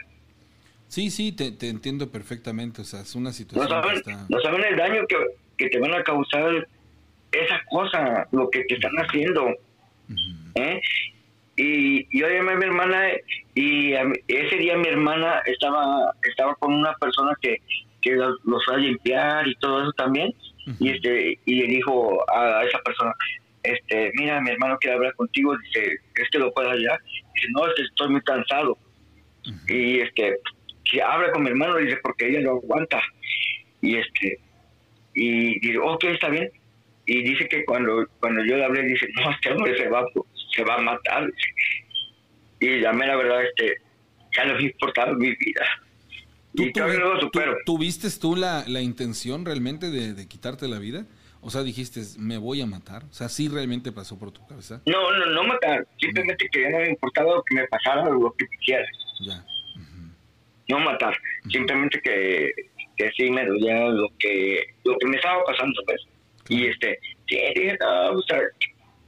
Sí, 0.91 1.09
sí, 1.11 1.31
te, 1.31 1.53
te 1.53 1.69
entiendo 1.69 2.11
perfectamente. 2.11 2.83
O 2.83 2.85
sea, 2.85 3.03
es 3.03 3.15
una 3.15 3.31
no 3.31 3.33
situación 3.33 3.69
que 3.69 3.73
saben, 3.73 3.97
está... 3.97 4.27
no 4.29 4.41
saben 4.41 4.65
el 4.65 4.77
daño 4.77 5.07
que, 5.07 5.17
que 5.57 5.69
te 5.69 5.79
van 5.79 5.95
a 5.95 6.03
causar 6.03 6.67
esa 7.31 7.61
cosa, 7.71 8.27
lo 8.33 8.51
que 8.51 8.65
te 8.65 8.75
están 8.75 8.97
haciendo. 8.97 9.55
¿eh? 10.57 10.81
Y 11.55 12.19
yo 12.19 12.29
llamé 12.29 12.53
a 12.53 12.57
mi 12.57 12.65
hermana 12.65 13.09
y 13.55 13.93
ese 14.27 14.57
día 14.57 14.77
mi 14.77 14.89
hermana 14.89 15.43
estaba 15.47 16.13
estaba 16.25 16.57
con 16.57 16.75
una 16.75 16.93
persona 16.95 17.37
que, 17.41 17.59
que 18.03 18.13
los, 18.13 18.35
los 18.45 18.65
fue 18.65 18.75
a 18.75 18.79
limpiar 18.79 19.47
y 19.47 19.55
todo 19.57 19.83
eso 19.83 19.93
también 19.93 20.35
y 20.79 20.91
este 20.91 21.39
y 21.45 21.55
le 21.55 21.67
dijo 21.67 22.25
a 22.33 22.65
esa 22.65 22.79
persona 22.79 23.13
este 23.63 24.11
mira 24.15 24.41
mi 24.41 24.51
hermano 24.51 24.79
quiere 24.81 24.97
hablar 24.97 25.15
contigo 25.15 25.57
dice 25.59 25.99
¿crees 26.13 26.31
que 26.31 26.39
lo 26.39 26.53
pueda 26.53 26.73
ayudar? 26.73 27.01
dice 27.35 27.47
no 27.53 27.67
es 27.67 27.75
que 27.77 27.83
estoy 27.83 28.09
muy 28.11 28.23
cansado 28.23 28.79
y 29.69 30.01
este 30.01 30.37
si 30.91 31.01
habla 31.01 31.31
con 31.33 31.43
mi 31.43 31.51
hermano 31.51 31.77
dice 31.77 31.99
porque 32.03 32.29
ella 32.29 32.41
lo 32.41 32.53
aguanta 32.57 33.01
y 33.81 33.97
este 33.97 34.39
y 35.15 35.59
dice 35.61 35.79
ok 35.79 36.05
está 36.05 36.29
bien 36.29 36.51
y 37.07 37.23
dice 37.23 37.49
que 37.49 37.65
cuando 37.65 38.07
cuando 38.21 38.45
yo 38.45 38.57
le 38.57 38.65
hablé 38.65 38.83
dice 38.85 39.07
no 39.17 39.31
este 39.31 39.53
hombre 39.53 39.77
se 39.77 39.89
va 39.89 40.05
se 40.55 40.65
va 40.65 40.75
a 40.77 40.79
matar 40.83 41.31
y 42.61 42.79
la 42.81 42.93
mera 42.93 43.17
verdad 43.17 43.45
este 43.45 43.77
ya 44.37 44.45
no 44.45 44.55
me 44.55 44.63
importaba 44.63 45.13
mi 45.15 45.31
vida. 45.35 45.65
¿Tú, 46.55 46.63
y 46.65 46.73
no 46.73 47.19
tú- 47.19 47.31
¿Tuviste 47.67 48.09
tú 48.21 48.37
la, 48.37 48.65
la 48.69 48.81
intención 48.81 49.45
realmente 49.45 49.91
de, 49.91 50.15
de 50.15 50.29
quitarte 50.29 50.69
la 50.69 50.79
vida? 50.79 51.05
O 51.43 51.49
sea, 51.51 51.63
dijiste, 51.63 52.01
me 52.19 52.37
voy 52.37 52.61
a 52.61 52.67
matar. 52.67 53.05
O 53.05 53.13
sea, 53.13 53.29
sí 53.29 53.49
realmente 53.49 53.93
pasó 53.93 54.19
por 54.19 54.31
tu 54.31 54.47
cabeza. 54.47 54.81
no 54.87 55.11
no 55.13 55.27
no 55.27 55.45
matar 55.45 55.87
simplemente 55.99 56.47
que 56.53 56.63
ya 56.63 56.71
no 56.71 56.79
me 56.79 56.91
importaba 56.91 57.35
lo 57.37 57.43
que 57.43 57.55
me 57.55 57.67
pasara 57.69 58.03
o 58.05 58.13
lo 58.13 58.33
que 58.33 58.47
quisiera 58.59 58.85
Ya. 59.21 59.45
no 60.69 60.79
matar 60.81 61.17
simplemente 61.51 62.01
que 62.03 62.51
que 62.97 63.11
sí 63.17 63.31
me 63.31 63.47
dolía 63.47 63.89
lo 63.89 64.09
que 64.19 64.65
lo 64.85 64.97
que 64.99 65.07
me 65.07 65.17
estaba 65.17 65.43
pasando 65.45 65.81
pues 65.87 66.01
y 66.51 66.67
este 66.67 66.99
sí 67.29 67.37
dije 67.55 67.79
no, 67.81 68.11
o 68.13 68.23
sea, 68.23 68.41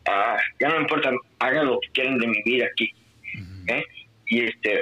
ah, 0.09 0.37
ya 0.59 0.69
no 0.69 0.77
me 0.77 0.81
importa 0.83 1.11
hagan 1.41 1.67
lo 1.67 1.79
que 1.81 1.89
quieran 1.93 2.19
de 2.19 2.27
mi 2.29 2.43
vida 2.45 2.67
aquí 2.73 2.89
¿eh? 3.69 3.85
y 4.27 4.45
este 4.45 4.81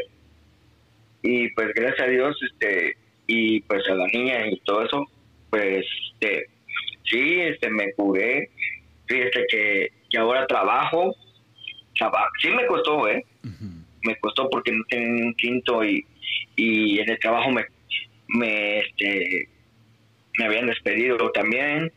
y 1.23 1.51
pues 1.51 1.69
gracias 1.75 2.01
a 2.07 2.11
Dios, 2.11 2.35
este, 2.51 2.97
y 3.27 3.61
pues 3.63 3.87
a 3.91 3.95
la 3.95 4.07
niña 4.07 4.47
y 4.49 4.59
todo 4.61 4.87
eso, 4.87 5.07
pues, 5.51 5.85
este, 6.15 6.49
sí, 7.05 7.41
este, 7.41 7.71
me 7.71 7.93
curé, 7.95 8.51
fíjate 9.07 9.47
que, 9.51 9.89
que 10.09 10.19
ahora 10.19 10.47
trabajo, 10.47 11.15
traba- 11.97 12.29
sí 12.41 12.49
me 12.51 12.67
costó, 12.67 13.09
¿eh? 13.09 13.25
Me 14.03 14.17
costó 14.17 14.49
porque 14.49 14.73
no 14.73 14.83
tenía 14.89 15.25
un 15.27 15.35
quinto 15.35 15.85
y, 15.85 16.05
y 16.57 16.99
en 17.01 17.11
el 17.11 17.19
trabajo 17.19 17.51
me, 17.51 17.65
me, 18.29 18.79
este, 18.81 19.49
me 20.39 20.45
habían 20.47 20.67
despedido 20.67 21.17
también, 21.33 21.93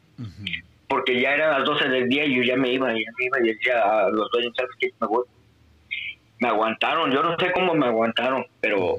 porque 0.88 1.20
ya 1.20 1.34
eran 1.34 1.52
las 1.52 1.64
12 1.66 1.88
del 1.90 2.08
día 2.10 2.26
y 2.26 2.36
yo 2.36 2.44
ya 2.44 2.56
me 2.58 2.72
iba, 2.72 2.88
ya 2.92 3.12
me 3.18 3.26
iba 3.26 3.40
y 3.40 3.54
decía 3.54 3.82
a 3.82 4.10
los 4.10 4.30
dueños, 4.32 4.54
¿sabes 4.56 4.72
qué? 4.80 4.90
Me 5.00 5.08
voy. 5.08 5.24
Me 6.40 6.50
aguantaron, 6.50 7.12
yo 7.12 7.24
no 7.24 7.38
sé 7.40 7.52
cómo 7.54 7.74
me 7.74 7.86
aguantaron, 7.88 8.46
pero 8.60 8.98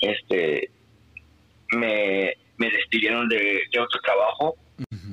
este 0.00 0.70
me, 1.72 2.32
me 2.56 2.70
despidieron 2.70 3.28
de, 3.28 3.60
de 3.72 3.80
otro 3.80 4.00
trabajo. 4.00 4.56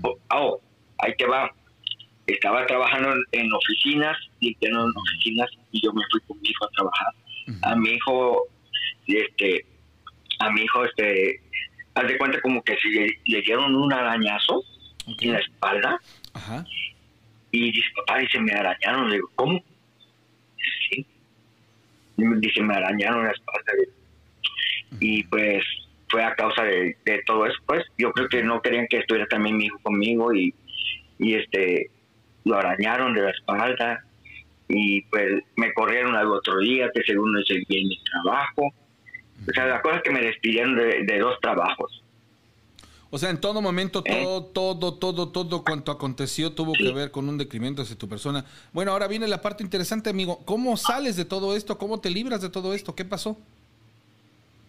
Oh, 0.03 0.17
oh, 0.31 0.61
ahí 0.99 1.13
te 1.17 1.25
va. 1.25 1.51
Estaba 2.25 2.65
trabajando 2.65 3.13
en, 3.31 3.53
oficinas, 3.53 4.17
limpiando 4.41 4.83
en 4.83 4.91
oficinas, 4.95 5.49
y 5.71 5.81
yo 5.81 5.93
me 5.93 6.03
fui 6.11 6.19
con 6.21 6.39
mi 6.41 6.49
hijo 6.49 6.65
a 6.65 6.69
trabajar. 6.69 7.13
A 7.61 7.75
mi 7.75 7.91
hijo, 7.91 8.43
este, 9.07 9.65
a 10.39 10.51
mi 10.51 10.61
hijo, 10.61 10.83
este, 10.83 11.41
haz 11.95 12.07
de 12.07 12.17
cuenta 12.17 12.41
como 12.41 12.61
que 12.63 12.75
si 12.77 12.89
le, 12.89 13.07
le 13.25 13.41
dieron 13.41 13.73
un 13.73 13.93
arañazo 13.93 14.63
en 15.21 15.31
la 15.31 15.39
espalda, 15.39 15.99
Ajá. 16.33 16.65
y 17.51 17.71
dice, 17.71 17.87
papá, 17.95 18.19
dice, 18.19 18.39
me 18.41 18.51
arañaron. 18.51 19.09
Le 19.09 19.15
digo, 19.15 19.31
¿cómo? 19.35 19.53
Dice, 20.57 20.77
sí. 20.89 21.05
Dice, 22.17 22.61
me 22.61 22.75
arañaron 22.75 23.23
la 23.23 23.31
espalda. 23.31 23.71
Y 24.99 25.23
pues 25.23 25.63
fue 26.09 26.23
a 26.23 26.35
causa 26.35 26.63
de, 26.63 26.97
de 27.05 27.21
todo 27.25 27.45
eso, 27.45 27.57
pues. 27.65 27.83
Yo 27.97 28.11
creo 28.11 28.29
que 28.29 28.43
no 28.43 28.61
querían 28.61 28.87
que 28.87 28.99
estuviera 28.99 29.27
también 29.27 29.57
mi 29.57 29.65
hijo 29.65 29.79
conmigo 29.79 30.33
y, 30.33 30.53
y 31.19 31.35
este, 31.35 31.91
lo 32.45 32.57
arañaron 32.57 33.13
de 33.13 33.21
la 33.21 33.31
espalda. 33.31 34.03
Y 34.69 35.01
pues 35.03 35.43
me 35.55 35.73
corrieron 35.73 36.15
al 36.15 36.27
otro 36.27 36.59
día, 36.59 36.89
que 36.93 37.01
según 37.03 37.31
no 37.31 37.39
hice 37.39 37.63
bien 37.69 37.87
mi 37.87 37.97
trabajo. 38.03 38.73
O 39.47 39.53
sea, 39.53 39.65
la 39.65 39.81
cosa 39.81 39.97
es 39.97 40.03
que 40.03 40.11
me 40.11 40.21
despidieron 40.21 40.75
de, 40.75 41.03
de 41.03 41.19
dos 41.19 41.39
trabajos. 41.39 42.03
O 43.09 43.17
sea, 43.17 43.29
en 43.29 43.39
todo 43.39 43.61
momento, 43.61 44.03
¿Eh? 44.05 44.21
todo, 44.21 44.43
todo, 44.43 44.93
todo, 44.95 45.29
todo 45.29 45.63
cuanto 45.63 45.91
aconteció 45.91 46.51
tuvo 46.51 46.73
que 46.73 46.91
ver 46.91 47.11
con 47.11 47.29
un 47.29 47.37
decremento 47.37 47.81
hacia 47.81 47.97
tu 47.97 48.09
persona. 48.09 48.43
Bueno, 48.73 48.91
ahora 48.91 49.07
viene 49.07 49.27
la 49.27 49.41
parte 49.41 49.63
interesante, 49.63 50.09
amigo. 50.09 50.43
¿Cómo 50.43 50.75
sales 50.75 51.15
de 51.15 51.23
todo 51.23 51.55
esto? 51.55 51.77
¿Cómo 51.77 52.01
te 52.01 52.09
libras 52.09 52.41
de 52.41 52.49
todo 52.49 52.73
esto? 52.73 52.93
¿Qué 52.93 53.05
pasó? 53.05 53.37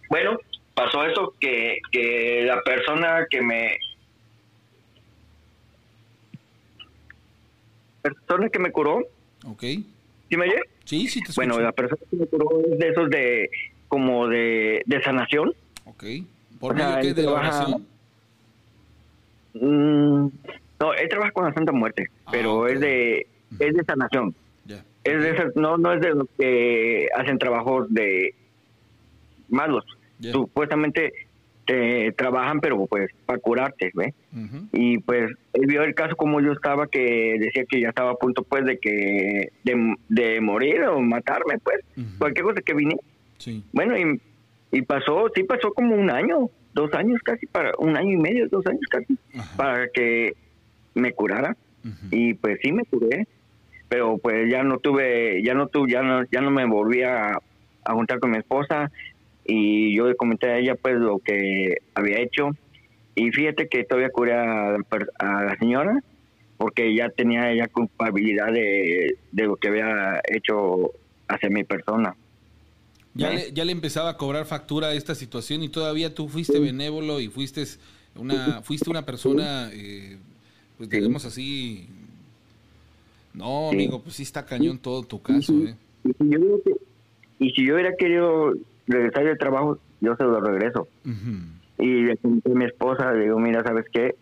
Bueno, 0.09 0.39
pasó 0.79 1.03
eso 1.03 1.33
que, 1.41 1.79
que 1.91 2.43
la 2.45 2.61
persona 2.61 3.25
que 3.29 3.41
me... 3.41 3.77
persona 8.01 8.49
que 8.49 8.59
me 8.59 8.71
curó, 8.71 8.99
¿Ok? 9.45 9.61
¿sí 9.61 10.37
me 10.37 10.43
oye? 10.45 10.61
Sí, 10.85 11.07
sí, 11.07 11.21
te 11.21 11.31
escucho. 11.31 11.35
Bueno, 11.47 11.59
la 11.59 11.71
persona 11.73 12.01
que 12.09 12.15
me 12.15 12.25
curó 12.27 12.47
es 12.71 12.79
de 12.79 12.87
esos 12.87 13.09
de 13.09 13.49
como 13.89 14.27
de, 14.27 14.81
de 14.85 15.03
sanación. 15.03 15.53
Ok. 15.85 16.03
¿Por 16.59 16.77
sea, 16.77 16.95
medio 16.97 17.01
qué? 17.01 17.13
¿De 17.13 17.23
trabaja- 17.23 17.65
oración? 17.65 17.87
Mm, 19.55 20.27
no, 20.79 20.93
él 20.93 21.09
trabaja 21.09 21.31
con 21.31 21.45
la 21.45 21.53
Santa 21.53 21.71
Muerte, 21.73 22.09
Ah, 22.25 22.29
pero 22.31 22.67
es 22.67 22.79
de 22.79 23.27
es 23.59 23.73
de 23.73 23.83
sanación. 23.83 24.33
Ya. 24.65 24.83
Es 25.03 25.21
de 25.21 25.31
esas, 25.31 25.55
no, 25.55 25.77
no 25.77 25.91
es 25.93 26.01
de 26.01 26.09
los 26.15 26.27
que 26.37 27.07
hacen 27.15 27.37
trabajos 27.37 27.91
de 27.93 28.33
malos. 29.49 29.83
Supuestamente 30.31 31.13
te 31.65 32.11
trabajan, 32.13 32.59
pero 32.61 32.85
pues 32.87 33.11
para 33.27 33.39
curarte, 33.39 33.91
¿ves? 33.93 34.13
Ujú. 34.35 34.67
y 34.73 34.97
pues 34.99 35.31
él 35.53 35.65
vio 35.67 35.83
el 35.83 35.93
caso 35.93 36.15
como 36.15 36.41
yo 36.41 36.51
estaba 36.51 36.87
que 36.87 37.35
decía 37.39 37.63
que 37.69 37.81
ya 37.81 37.89
estaba 37.89 38.11
a 38.11 38.15
punto 38.15 38.43
pues 38.43 38.65
de 38.65 38.79
que 38.79 39.49
de, 39.63 39.95
de 40.07 40.41
morir 40.41 40.81
o 40.85 40.99
matarme 40.99 41.59
pues 41.59 41.77
cualquier 42.17 42.45
cosa 42.45 42.61
que 42.61 42.73
viniera 42.73 43.01
Sí. 43.37 43.63
bueno 43.71 43.95
y, 43.97 44.19
y 44.71 44.81
pasó 44.81 45.27
sí 45.35 45.43
pasó 45.43 45.71
como 45.73 45.95
un 45.95 46.09
año 46.09 46.49
dos 46.73 46.91
años 46.93 47.21
casi 47.23 47.45
para 47.45 47.71
un 47.77 47.95
año 47.95 48.11
y 48.13 48.17
medio 48.17 48.47
dos 48.49 48.65
años 48.65 48.81
casi 48.89 49.15
para 49.55 49.87
que 49.89 50.33
me 50.95 51.13
curara 51.13 51.55
y 52.11 52.33
pues 52.33 52.57
sí 52.63 52.71
me 52.71 52.83
curé 52.85 53.27
pero 53.87 54.17
pues 54.17 54.51
ya 54.51 54.63
no 54.63 54.77
tuve 54.79 55.41
ya 55.43 55.53
no 55.53 55.67
tuve 55.67 55.91
ya 55.91 56.01
no 56.01 56.23
ya 56.31 56.41
no 56.41 56.49
me 56.51 56.65
volví 56.65 57.03
a, 57.03 57.37
a 57.85 57.93
juntar 57.93 58.19
con 58.19 58.31
mi 58.31 58.37
esposa 58.37 58.91
y 59.51 59.95
yo 59.95 60.07
le 60.07 60.15
comenté 60.15 60.47
a 60.47 60.57
ella 60.59 60.75
pues 60.75 60.95
lo 60.95 61.17
que 61.19 61.77
había 61.95 62.19
hecho 62.19 62.51
y 63.15 63.31
fíjate 63.31 63.67
que 63.67 63.83
todavía 63.83 64.11
curé 64.11 64.33
a, 64.33 64.71
la 64.73 64.83
per- 64.87 65.09
a 65.17 65.43
la 65.43 65.55
señora 65.57 65.99
porque 66.57 66.93
ya 66.93 67.09
tenía 67.09 67.51
ella 67.51 67.67
culpabilidad 67.67 68.51
de, 68.53 69.17
de 69.31 69.43
lo 69.43 69.55
que 69.55 69.69
había 69.69 70.21
hecho 70.31 70.91
hacia 71.27 71.49
mi 71.49 71.63
persona 71.63 72.15
Ya 73.15 73.31
¿Eh? 73.31 73.35
le, 73.35 73.51
ya 73.53 73.65
le 73.65 73.71
empezaba 73.71 74.09
a 74.11 74.17
cobrar 74.17 74.45
factura 74.45 74.87
a 74.89 74.93
esta 74.93 75.15
situación 75.15 75.63
y 75.63 75.69
todavía 75.69 76.13
tú 76.13 76.27
fuiste 76.27 76.59
benévolo 76.59 77.19
y 77.19 77.27
fuiste 77.27 77.63
una, 78.15 78.61
fuiste 78.61 78.89
una 78.89 79.03
persona, 79.05 79.69
eh, 79.73 80.17
pues 80.77 80.89
Sí. 80.89 80.97
digamos 80.97 81.25
así. 81.25 81.87
No, 83.33 83.69
Sí. 83.71 83.75
amigo, 83.75 84.01
pues 84.01 84.15
sí 84.15 84.23
está 84.23 84.45
cañón 84.45 84.77
todo 84.77 85.03
tu 85.03 85.21
caso, 85.21 85.53
¿eh? 85.65 85.75
y 86.03 86.09
si 86.09 86.29
yo, 86.29 86.39
digo 86.39 86.61
que- 86.63 86.75
y 87.45 87.49
si 87.51 87.65
yo 87.65 87.73
hubiera 87.75 87.95
querido 87.95 88.53
regresar 88.89 89.23
del 89.23 89.37
trabajo 89.37 89.77
yo 90.01 90.15
se 90.15 90.23
lo 90.23 90.41
regreso 90.41 90.87
y 91.77 92.03
le 92.03 92.17
comenté 92.17 92.51
a 92.51 92.55
mi 92.55 92.65
esposa, 92.65 93.11
le 93.13 93.23
digo, 93.23 93.39
mira, 93.39 93.63
¿sabes 93.63 93.85
qué? 93.93 94.15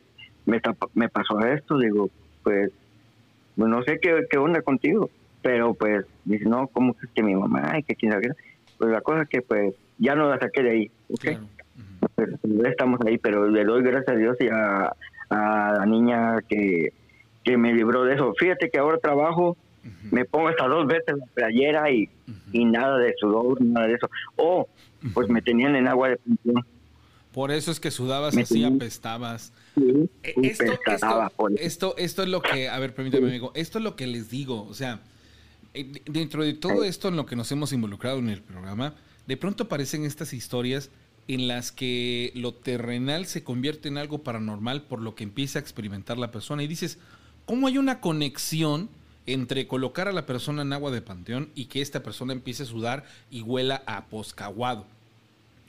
Me, 0.46 0.58
está- 0.58 0.76
me 0.94 1.10
pasó 1.10 1.40
esto, 1.40 1.78
digo, 1.80 2.10
pues, 2.44 2.72
pues, 3.56 3.70
no 3.70 3.82
sé 3.84 3.98
qué, 4.00 4.26
qué 4.30 4.38
onda 4.38 4.62
contigo, 4.62 5.10
pero 5.42 5.74
pues, 5.74 6.06
dice, 6.26 6.46
no, 6.46 6.68
¿cómo 6.68 6.94
que 6.94 7.06
es 7.08 7.12
que 7.14 7.24
mi 7.24 7.36
mamá 7.36 7.80
y 7.80 7.84
que 7.84 7.96
quién 7.96 8.12
sabe? 8.12 8.32
Pues 8.78 8.92
la 8.92 9.02
cosa 9.02 9.24
es 9.24 9.30
que 9.30 9.42
pues 9.42 9.74
ya 9.98 10.14
no 10.16 10.30
la 10.30 10.38
saqué 10.40 10.62
de 10.64 10.70
ahí, 10.70 10.92
¿ok? 11.10 11.20
Claro. 11.22 11.48
Pues, 12.16 12.30
ya 12.44 12.70
estamos 12.70 13.00
ahí, 13.08 13.18
pero 13.18 13.48
le 13.50 13.64
doy 13.66 13.82
gracias 13.82 14.10
a 14.16 14.20
Dios 14.20 14.38
y 14.40 14.48
a, 14.50 14.94
a 15.30 15.74
la 15.80 15.86
niña 15.86 16.40
que, 16.48 16.94
que 17.44 17.58
me 17.58 17.74
libró 17.74 18.04
de 18.04 18.14
eso. 18.16 18.34
Fíjate 18.38 18.70
que 18.70 18.78
ahora 18.80 18.98
trabajo, 19.00 19.58
Me 20.12 20.26
pongo 20.26 20.48
hasta 20.50 20.68
dos 20.68 20.88
veces 20.88 21.16
la 21.18 21.26
playera 21.34 21.92
y, 21.92 22.10
y 22.52 22.66
nada 22.66 22.98
de 22.98 23.14
sudor, 23.20 23.62
nada 23.62 23.88
de 23.88 23.94
eso. 23.96 24.10
O, 24.36 24.68
pues 25.14 25.30
me 25.30 25.42
tenían 25.42 25.76
en 25.76 25.88
agua 25.88 26.10
de 26.10 26.18
pensión. 26.18 26.66
Por 27.34 27.52
eso 27.52 27.70
es 27.72 27.80
que 27.80 27.92
sudabas 27.92 28.34
Me 28.34 28.42
así, 28.44 28.56
tenía- 28.56 28.70
apestabas. 28.76 29.54
Sí, 29.76 30.10
Eh, 30.24 30.34
Esto, 30.44 31.96
esto, 31.98 32.24
es 32.24 32.30
lo 32.30 32.42
que, 32.42 32.68
a 32.70 32.80
ver, 32.80 32.94
permítame, 32.96 33.28
amigo, 33.28 33.52
esto 33.56 33.78
es 33.78 33.84
lo 33.84 33.96
que 33.96 34.08
les 34.08 34.30
digo, 34.32 34.66
o 34.68 34.74
sea, 34.74 35.02
eh, 35.76 35.84
de- 35.84 36.02
dentro 36.08 36.44
de 36.44 36.54
todo 36.54 36.84
esto 36.84 37.10
en 37.10 37.16
lo 37.16 37.26
que 37.28 37.36
nos 37.36 37.52
hemos 37.52 37.74
involucrado 37.74 38.18
en 38.20 38.30
el 38.30 38.42
programa, 38.42 38.96
de 39.28 39.38
pronto 39.38 39.66
aparecen 39.66 40.04
estas 40.06 40.34
historias 40.34 40.90
en 41.28 41.48
las 41.48 41.72
que 41.72 42.32
lo 42.36 42.54
terrenal 42.54 43.26
se 43.28 43.44
convierte 43.44 43.88
en 43.90 43.98
algo 43.98 44.20
paranormal 44.24 44.84
por 44.84 45.02
lo 45.02 45.14
que 45.14 45.24
empieza 45.26 45.60
a 45.60 45.62
experimentar 45.62 46.18
la 46.18 46.32
persona 46.32 46.64
y 46.64 46.68
dices, 46.68 46.98
¿cómo 47.46 47.68
hay 47.68 47.78
una 47.78 48.00
conexión 48.00 48.90
entre 49.28 49.68
colocar 49.68 50.08
a 50.08 50.12
la 50.14 50.26
persona 50.26 50.64
en 50.64 50.74
agua 50.74 50.90
de 50.90 51.02
panteón 51.02 51.50
y 51.54 51.66
que 51.66 51.82
esta 51.82 52.02
persona 52.02 52.34
empiece 52.34 52.64
a 52.64 52.66
sudar 52.66 53.06
y 53.30 53.42
huela 53.42 53.84
a 53.86 54.06
poscaguado? 54.06 54.86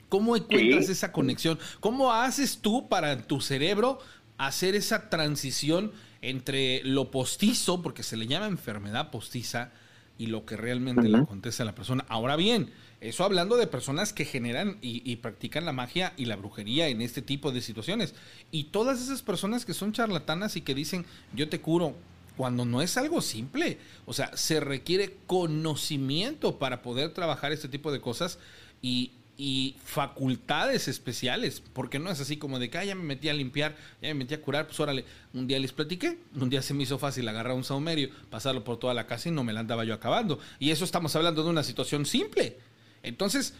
¿Cómo 0.09 0.35
encuentras 0.35 0.87
Sí. 0.87 0.93
esa 0.93 1.11
conexión? 1.11 1.59
¿Cómo 1.79 2.11
haces 2.11 2.57
tú 2.61 2.89
para 2.89 3.21
tu 3.21 3.41
cerebro 3.41 3.99
hacer 4.39 4.73
esa 4.75 5.09
transición 5.09 5.91
entre 6.21 6.81
lo 6.83 7.11
postizo, 7.11 7.81
porque 7.83 8.01
se 8.03 8.17
le 8.17 8.25
llama 8.25 8.47
enfermedad 8.47 9.11
postiza, 9.11 9.71
y 10.17 10.25
lo 10.25 10.45
que 10.45 10.57
realmente 10.57 11.07
le 11.07 11.17
acontece 11.17 11.61
a 11.61 11.65
la 11.65 11.75
persona? 11.75 12.05
Ahora 12.09 12.35
bien, 12.35 12.71
eso 13.01 13.23
hablando 13.23 13.55
de 13.55 13.67
personas 13.67 14.11
que 14.11 14.25
generan 14.25 14.77
y, 14.81 15.01
y 15.09 15.17
practican 15.17 15.63
la 15.63 15.71
magia 15.71 16.11
y 16.17 16.25
la 16.25 16.35
brujería 16.35 16.87
en 16.89 17.01
este 17.01 17.21
tipo 17.21 17.51
de 17.51 17.61
situaciones. 17.61 18.15
Y 18.51 18.65
todas 18.65 19.01
esas 19.01 19.21
personas 19.21 19.63
que 19.63 19.73
son 19.73 19.93
charlatanas 19.93 20.55
y 20.57 20.61
que 20.61 20.75
dicen, 20.75 21.05
yo 21.33 21.47
te 21.47 21.61
curo, 21.61 21.95
cuando 22.39 22.63
no 22.63 22.81
es 22.81 22.95
algo 22.95 23.19
simple. 23.21 23.77
O 24.05 24.13
sea, 24.13 24.31
se 24.37 24.61
requiere 24.61 25.17
conocimiento 25.27 26.57
para 26.57 26.81
poder 26.81 27.13
trabajar 27.13 27.51
este 27.51 27.67
tipo 27.67 27.91
de 27.91 27.99
cosas 27.99 28.39
y, 28.81 29.11
y 29.37 29.75
facultades 29.83 30.87
especiales, 30.87 31.61
porque 31.73 31.99
no 31.99 32.09
es 32.09 32.21
así 32.21 32.37
como 32.37 32.57
de 32.57 32.69
que 32.69 32.77
"Ah, 32.77 32.85
ya 32.85 32.95
me 32.95 33.03
metí 33.03 33.27
a 33.27 33.33
limpiar, 33.33 33.75
ya 34.01 34.07
me 34.07 34.13
metí 34.13 34.35
a 34.35 34.41
curar, 34.41 34.67
pues 34.67 34.79
órale, 34.79 35.03
un 35.33 35.47
día 35.47 35.59
les 35.59 35.73
platiqué, 35.73 36.17
un 36.39 36.49
día 36.49 36.61
se 36.61 36.73
me 36.73 36.83
hizo 36.83 36.97
fácil 36.97 37.27
agarrar 37.27 37.55
un 37.57 37.65
saumerio, 37.65 38.09
pasarlo 38.29 38.63
por 38.63 38.77
toda 38.79 38.93
la 38.93 39.05
casa 39.05 39.27
y 39.27 39.33
no 39.33 39.43
me 39.43 39.51
la 39.51 39.59
andaba 39.59 39.83
yo 39.83 39.93
acabando. 39.93 40.39
Y 40.59 40.71
eso 40.71 40.85
estamos 40.85 41.13
hablando 41.17 41.43
de 41.43 41.49
una 41.49 41.63
situación 41.63 42.05
simple. 42.05 42.55
Entonces, 43.03 43.53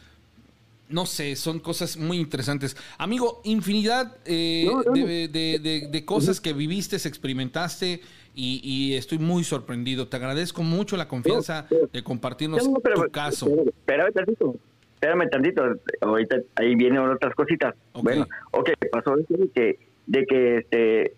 no 0.87 1.05
sé, 1.05 1.35
son 1.35 1.59
cosas 1.59 1.97
muy 1.97 2.17
interesantes. 2.17 2.77
Amigo, 2.97 3.41
infinidad 3.43 4.15
eh, 4.23 4.63
No, 4.67 4.83
no, 4.83 4.95
no. 4.95 5.05
de, 5.05 5.27
de- 5.27 5.59
de- 5.59 5.87
de 5.91 6.05
cosas 6.05 6.39
que 6.39 6.53
viviste, 6.53 6.95
experimentaste 6.95 8.01
y, 8.35 8.61
y 8.63 8.95
estoy 8.95 9.17
muy 9.19 9.43
sorprendido. 9.43 10.07
Te 10.07 10.17
agradezco 10.17 10.63
mucho 10.63 10.97
la 10.97 11.07
confianza 11.07 11.67
No, 11.71 11.77
de 11.91 12.03
compartirnos 12.03 12.67
No, 12.67 12.79
pero- 12.79 13.03
tu 13.03 13.11
caso. 13.11 13.47
Espérame 13.47 14.11
tantito. 14.13 14.55
espérame 14.95 15.29
tantito, 15.29 15.63
ahorita 16.01 16.37
ahí 16.55 16.75
vienen 16.75 16.99
otras 16.99 17.33
cositas. 17.35 17.73
Bueno, 17.93 18.27
ok, 18.51 18.69
pasó 18.91 19.17
eso 19.17 19.33
de 19.33 19.49
que, 19.49 19.79
de 20.07 20.25
que 20.25 20.57
este, 20.57 21.13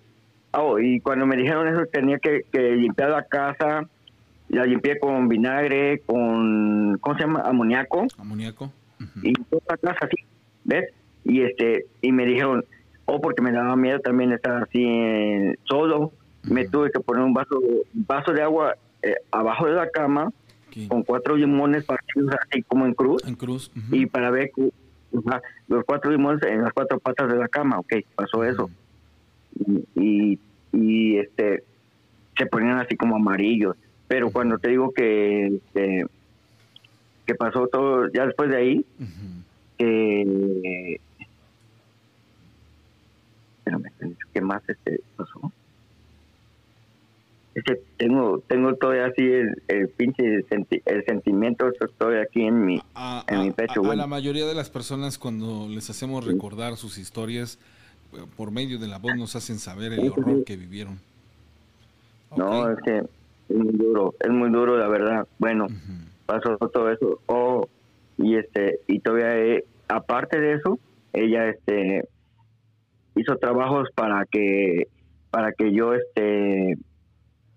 oh, 0.53 0.79
y 0.79 0.99
cuando 0.99 1.25
me 1.25 1.35
dijeron 1.37 1.67
eso 1.67 1.85
tenía 1.91 2.19
que, 2.19 2.45
que 2.51 2.59
limpiar 2.75 3.09
la 3.09 3.23
casa, 3.25 3.87
la 4.49 4.65
limpié 4.65 4.99
con 4.99 5.27
vinagre, 5.29 6.01
con, 6.05 6.97
¿cómo 6.99 7.15
se 7.15 7.21
llama? 7.23 7.41
Amoníaco, 7.41 8.05
Amoníaco. 8.17 8.71
Y 9.23 9.33
toda 9.33 9.61
la 9.69 9.77
casa 9.77 10.05
así, 10.05 10.17
¿ves? 10.63 10.89
Y 11.23 11.41
este, 11.41 11.85
y 12.01 12.11
me 12.11 12.25
dijeron, 12.25 12.63
oh, 13.05 13.19
porque 13.21 13.41
me 13.41 13.51
daba 13.51 13.75
miedo 13.75 13.99
también 13.99 14.31
estar 14.31 14.61
así 14.63 14.83
eh, 14.83 15.55
solo, 15.63 16.11
me 16.43 16.67
tuve 16.67 16.91
que 16.91 16.99
poner 16.99 17.23
un 17.23 17.33
vaso, 17.33 17.59
vaso 17.93 18.31
de 18.33 18.41
agua 18.41 18.75
eh, 19.01 19.15
abajo 19.31 19.65
de 19.67 19.73
la 19.73 19.89
cama, 19.89 20.31
con 20.87 21.03
cuatro 21.03 21.35
limones 21.35 21.83
partidos 21.83 22.33
así 22.41 22.61
como 22.63 22.85
en 22.85 22.93
cruz, 22.93 23.21
En 23.27 23.35
cruz. 23.35 23.69
ujú. 23.75 23.95
y 23.95 24.05
para 24.05 24.31
ver 24.31 24.51
los 25.67 25.83
cuatro 25.85 26.09
limones 26.11 26.41
en 26.43 26.61
las 26.63 26.71
cuatro 26.73 26.97
patas 26.99 27.29
de 27.29 27.37
la 27.37 27.47
cama, 27.49 27.79
ok, 27.79 27.93
pasó 28.15 28.43
eso. 28.45 28.69
Y, 29.95 30.39
y 30.71 31.17
este 31.17 31.63
se 32.37 32.45
ponían 32.45 32.77
así 32.79 32.95
como 32.95 33.17
amarillos. 33.17 33.75
Pero 34.07 34.31
cuando 34.31 34.57
te 34.57 34.69
digo 34.69 34.91
que, 34.93 35.47
este, 35.47 36.05
que 37.25 37.35
pasó 37.35 37.67
todo, 37.67 38.09
ya 38.11 38.25
después 38.25 38.49
de 38.49 38.57
ahí, 38.57 38.85
que... 39.77 40.99
Espérame, 43.59 44.15
¿qué 44.33 44.41
más 44.41 44.61
este 44.67 45.01
pasó? 45.15 45.51
Es 47.53 47.63
que 47.65 47.81
tengo, 47.97 48.39
tengo 48.47 48.73
todavía 48.75 49.07
así 49.07 49.21
el, 49.23 49.61
el 49.67 49.89
pinche 49.89 50.23
senti- 50.49 50.81
el 50.85 51.03
sentimiento, 51.05 51.67
estoy 51.67 52.17
aquí 52.19 52.43
en 52.45 52.65
mi... 52.65 52.79
A, 52.95 53.25
en 53.27 53.41
mi 53.41 53.51
pecho, 53.51 53.73
a- 53.81 53.83
a 53.83 53.87
bueno. 53.87 54.01
la 54.03 54.07
mayoría 54.07 54.45
de 54.45 54.55
las 54.55 54.69
personas 54.69 55.17
cuando 55.17 55.67
les 55.67 55.89
hacemos 55.89 56.25
recordar 56.25 56.77
sus 56.77 56.97
historias 56.97 57.59
eh, 58.13 58.17
por 58.37 58.51
medio 58.51 58.79
de 58.79 58.87
la 58.87 58.99
voz 58.99 59.15
nos 59.17 59.35
hacen 59.35 59.59
saber 59.59 59.91
el 59.93 60.09
horror 60.09 60.45
que 60.45 60.55
vivieron. 60.55 60.99
No, 62.37 62.71
es 62.71 62.77
que 62.85 62.97
es 62.99 63.55
muy 63.57 63.73
duro, 63.73 64.15
es 64.21 64.29
muy 64.31 64.49
duro 64.49 64.77
la 64.77 64.87
verdad. 64.87 65.27
Bueno, 65.37 65.67
pasó 66.25 66.55
todo 66.57 66.89
eso. 66.89 67.19
Oh, 67.25 67.67
y 68.17 68.35
este, 68.35 68.79
y 68.87 68.99
todavía, 68.99 69.37
eh, 69.37 69.65
aparte 69.89 70.39
de 70.39 70.53
eso, 70.53 70.79
ella 71.11 71.49
este 71.49 72.07
hizo 73.15 73.35
trabajos 73.35 73.89
para 73.93 74.25
que, 74.25 74.87
para 75.29 75.51
que 75.51 75.73
yo 75.73 75.93
este, 75.93 76.77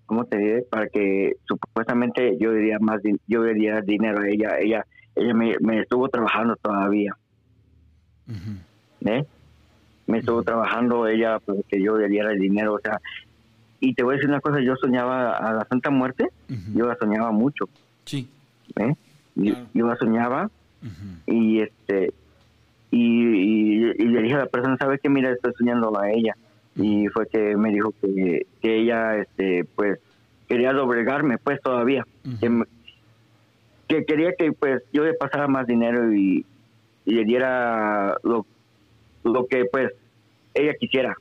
¿cómo 0.07 0.25
te 0.25 0.37
diré? 0.39 0.63
Para 0.63 0.89
que 0.89 1.37
supuestamente 1.47 2.37
yo 2.39 2.53
diría 2.53 2.79
más, 2.79 3.01
yo 3.27 3.43
le 3.43 3.55
diera 3.55 3.81
dinero 3.81 4.21
a 4.23 4.29
ella. 4.29 4.59
Ella, 4.61 4.87
ella 5.17 5.35
me, 5.35 5.55
me 5.61 5.81
estuvo 5.81 6.09
trabajando 6.09 6.57
todavía. 6.57 7.17
¿eh? 9.07 9.25
Me 10.07 10.19
estuvo 10.19 10.43
trabajando 10.43 11.07
ella 11.07 11.39
para 11.41 11.59
que 11.69 11.81
yo 11.83 11.97
le 11.97 12.09
diera 12.09 12.33
el 12.33 12.39
dinero, 12.39 12.75
o 12.75 12.79
sea. 12.81 13.01
Y 13.81 13.95
te 13.95 14.03
voy 14.03 14.15
a 14.15 14.17
decir 14.17 14.31
una 14.31 14.41
cosa, 14.41 14.61
yo 14.61 14.77
soñaba 14.77 15.37
a 15.37 15.53
la 15.53 15.67
Santa 15.67 15.91
Muerte, 15.91 16.29
yo 16.75 16.87
la 16.87 16.97
soñaba 16.97 17.33
mucho, 17.33 17.67
Sí. 18.05 18.29
¿eh? 18.77 18.95
Yo 19.75 19.87
la 19.87 19.97
soñaba 19.97 20.51
y 21.27 21.61
este 21.61 22.13
y, 22.91 23.01
y- 23.01 23.91
y 23.99 24.05
le 24.05 24.23
dije 24.23 24.35
a 24.35 24.39
la 24.41 24.47
persona 24.47 24.77
sabe 24.77 24.99
que 25.01 25.09
mira 25.09 25.31
estoy 25.33 25.53
soñando 25.59 25.99
a 25.99 26.11
ella 26.11 26.35
y 26.77 27.07
fue 27.09 27.27
que 27.29 27.57
me 27.57 27.71
dijo 27.71 27.93
que, 28.01 28.47
que 28.61 28.81
ella 28.81 29.17
este 29.17 29.65
pues 29.77 29.99
quería 30.49 30.73
doblegarme 30.73 31.39
pues 31.39 31.61
todavía 31.63 32.05
que, 32.41 32.49
Ujú. 32.49 32.59
me- 32.59 32.67
que 33.89 34.05
quería 34.05 34.33
que 34.39 34.53
pues 34.53 34.83
yo 34.93 35.05
le 35.05 35.15
pasara 35.15 35.47
más 35.47 35.67
dinero 35.67 36.13
y, 36.13 36.45
y 37.05 37.11
le 37.13 37.25
diera 37.25 38.17
lo, 38.23 38.47
lo 39.25 39.47
que 39.47 39.65
pues 39.67 39.91
ella 40.55 40.75
quisiera 40.79 41.17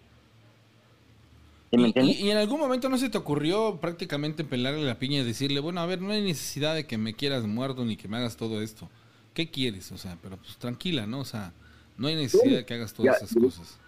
¿Sí 1.72 1.78
me 1.78 1.84
Y, 1.84 1.86
entiendes? 1.88 2.20
y- 2.20 2.26
y 2.28 2.32
en 2.32 2.38
algún 2.38 2.60
momento 2.60 2.88
no 2.90 2.98
se 2.98 3.10
te 3.10 3.18
ocurrió 3.18 3.80
prácticamente 3.82 4.44
pelarle 4.44 4.84
la 4.84 5.00
piña 5.00 5.22
y 5.22 5.24
decirle, 5.24 5.60
bueno, 5.60 5.82
a 5.82 5.86
ver, 5.86 6.02
no 6.02 6.12
hay 6.12 6.22
necesidad 6.22 6.76
de 6.76 6.86
que 6.86 6.98
me 6.98 7.14
quieras 7.14 7.46
muerto 7.46 7.84
ni 7.84 7.96
que 7.98 8.08
me 8.08 8.18
hagas 8.18 8.38
todo 8.38 8.62
esto. 8.62 8.90
¿Qué 9.34 9.50
quieres? 9.50 9.92
O 9.92 9.98
sea, 9.98 10.18
pero 10.22 10.38
pues 10.38 10.58
tranquila, 10.58 11.08
¿no? 11.08 11.22
O 11.22 11.26
sea, 11.26 11.52
no 11.98 12.08
hay 12.08 12.16
necesidad 12.16 12.58
de 12.58 12.66
que 12.66 12.76
hagas 12.76 12.94
todas 12.94 13.20
Ya, 13.20 13.26
esas 13.26 13.36
cosas. 13.36 13.80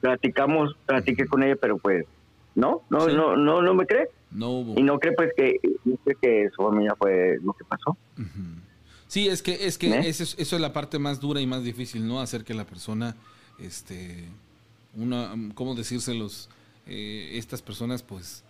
Platicamos 0.00 0.76
platiqué 0.86 1.26
con 1.26 1.42
ella 1.42 1.56
pero 1.60 1.78
pues 1.78 2.04
no 2.54 2.82
no 2.90 3.00
Sí. 3.08 3.14
no 3.14 3.36
no 3.36 3.62
no 3.62 3.74
me 3.74 3.86
cree 3.86 4.08
No 4.30 4.50
hubo. 4.50 4.78
y 4.78 4.82
no 4.82 4.98
cree 4.98 5.12
pues 5.14 5.30
que 5.36 5.60
no 5.84 5.96
cree 6.04 6.16
que 6.20 6.50
su 6.54 6.62
familia 6.62 6.94
fue 6.98 7.38
lo 7.42 7.52
que 7.52 7.64
pasó. 7.64 7.96
Sí, 9.06 9.28
es 9.28 9.42
que, 9.42 9.66
es 9.66 9.78
que 9.78 9.88
¿Eh? 9.90 10.00
eso, 10.08 10.22
es, 10.22 10.34
eso 10.38 10.56
es 10.56 10.60
la 10.62 10.72
parte 10.74 10.98
más 10.98 11.18
dura 11.18 11.40
y 11.40 11.46
más 11.46 11.64
difícil, 11.64 12.06
¿no? 12.06 12.20
Hacer 12.20 12.44
que 12.44 12.52
la 12.52 12.66
persona, 12.66 13.16
este, 13.58 14.24
una, 14.94 15.34
¿cómo 15.54 15.74
decírselos? 15.74 16.50
Eh, 16.86 17.30
estas 17.38 17.62
personas, 17.62 18.02
pues, 18.02 18.44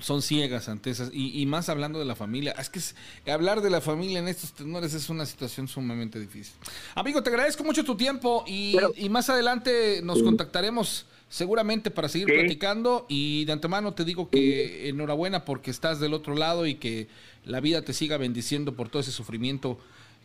son 0.00 0.22
ciegas 0.22 0.68
ante 0.70 0.88
esas, 0.90 1.10
y, 1.12 1.40
y 1.40 1.46
más 1.46 1.68
hablando 1.68 1.98
de 1.98 2.04
la 2.06 2.16
familia. 2.16 2.52
Es 2.52 2.70
que 2.70 2.78
es- 2.78 2.94
hablar 3.30 3.60
de 3.60 3.68
la 3.70 3.80
familia 3.82 4.18
en 4.18 4.28
estos 4.28 4.52
tenores 4.52 4.94
es 4.94 5.10
una 5.10 5.26
situación 5.26 5.68
sumamente 5.68 6.18
difícil. 6.18 6.54
Amigo, 6.94 7.22
te 7.22 7.28
agradezco 7.30 7.64
mucho 7.64 7.84
tu 7.84 7.96
tiempo 7.96 8.42
y, 8.46 8.74
Pero- 8.76 8.92
y 8.96 9.08
más 9.10 9.28
adelante 9.28 10.00
nos 10.02 10.22
contactaremos 10.22 11.06
seguramente 11.28 11.90
para 11.90 12.08
seguir 12.08 12.28
Sí. 12.28 12.34
platicando 12.34 13.06
y 13.08 13.44
de 13.44 13.52
antemano 13.52 13.92
te 13.94 14.04
digo 14.04 14.30
que 14.30 14.88
enhorabuena 14.88 15.44
porque 15.44 15.70
estás 15.70 16.00
del 16.00 16.14
otro 16.14 16.34
lado 16.34 16.66
y 16.66 16.74
que 16.76 17.06
la 17.44 17.60
vida 17.60 17.82
te 17.82 17.92
siga 17.92 18.16
bendiciendo 18.16 18.74
por 18.74 18.88
todo 18.88 19.00
ese 19.00 19.12
sufrimiento 19.12 19.78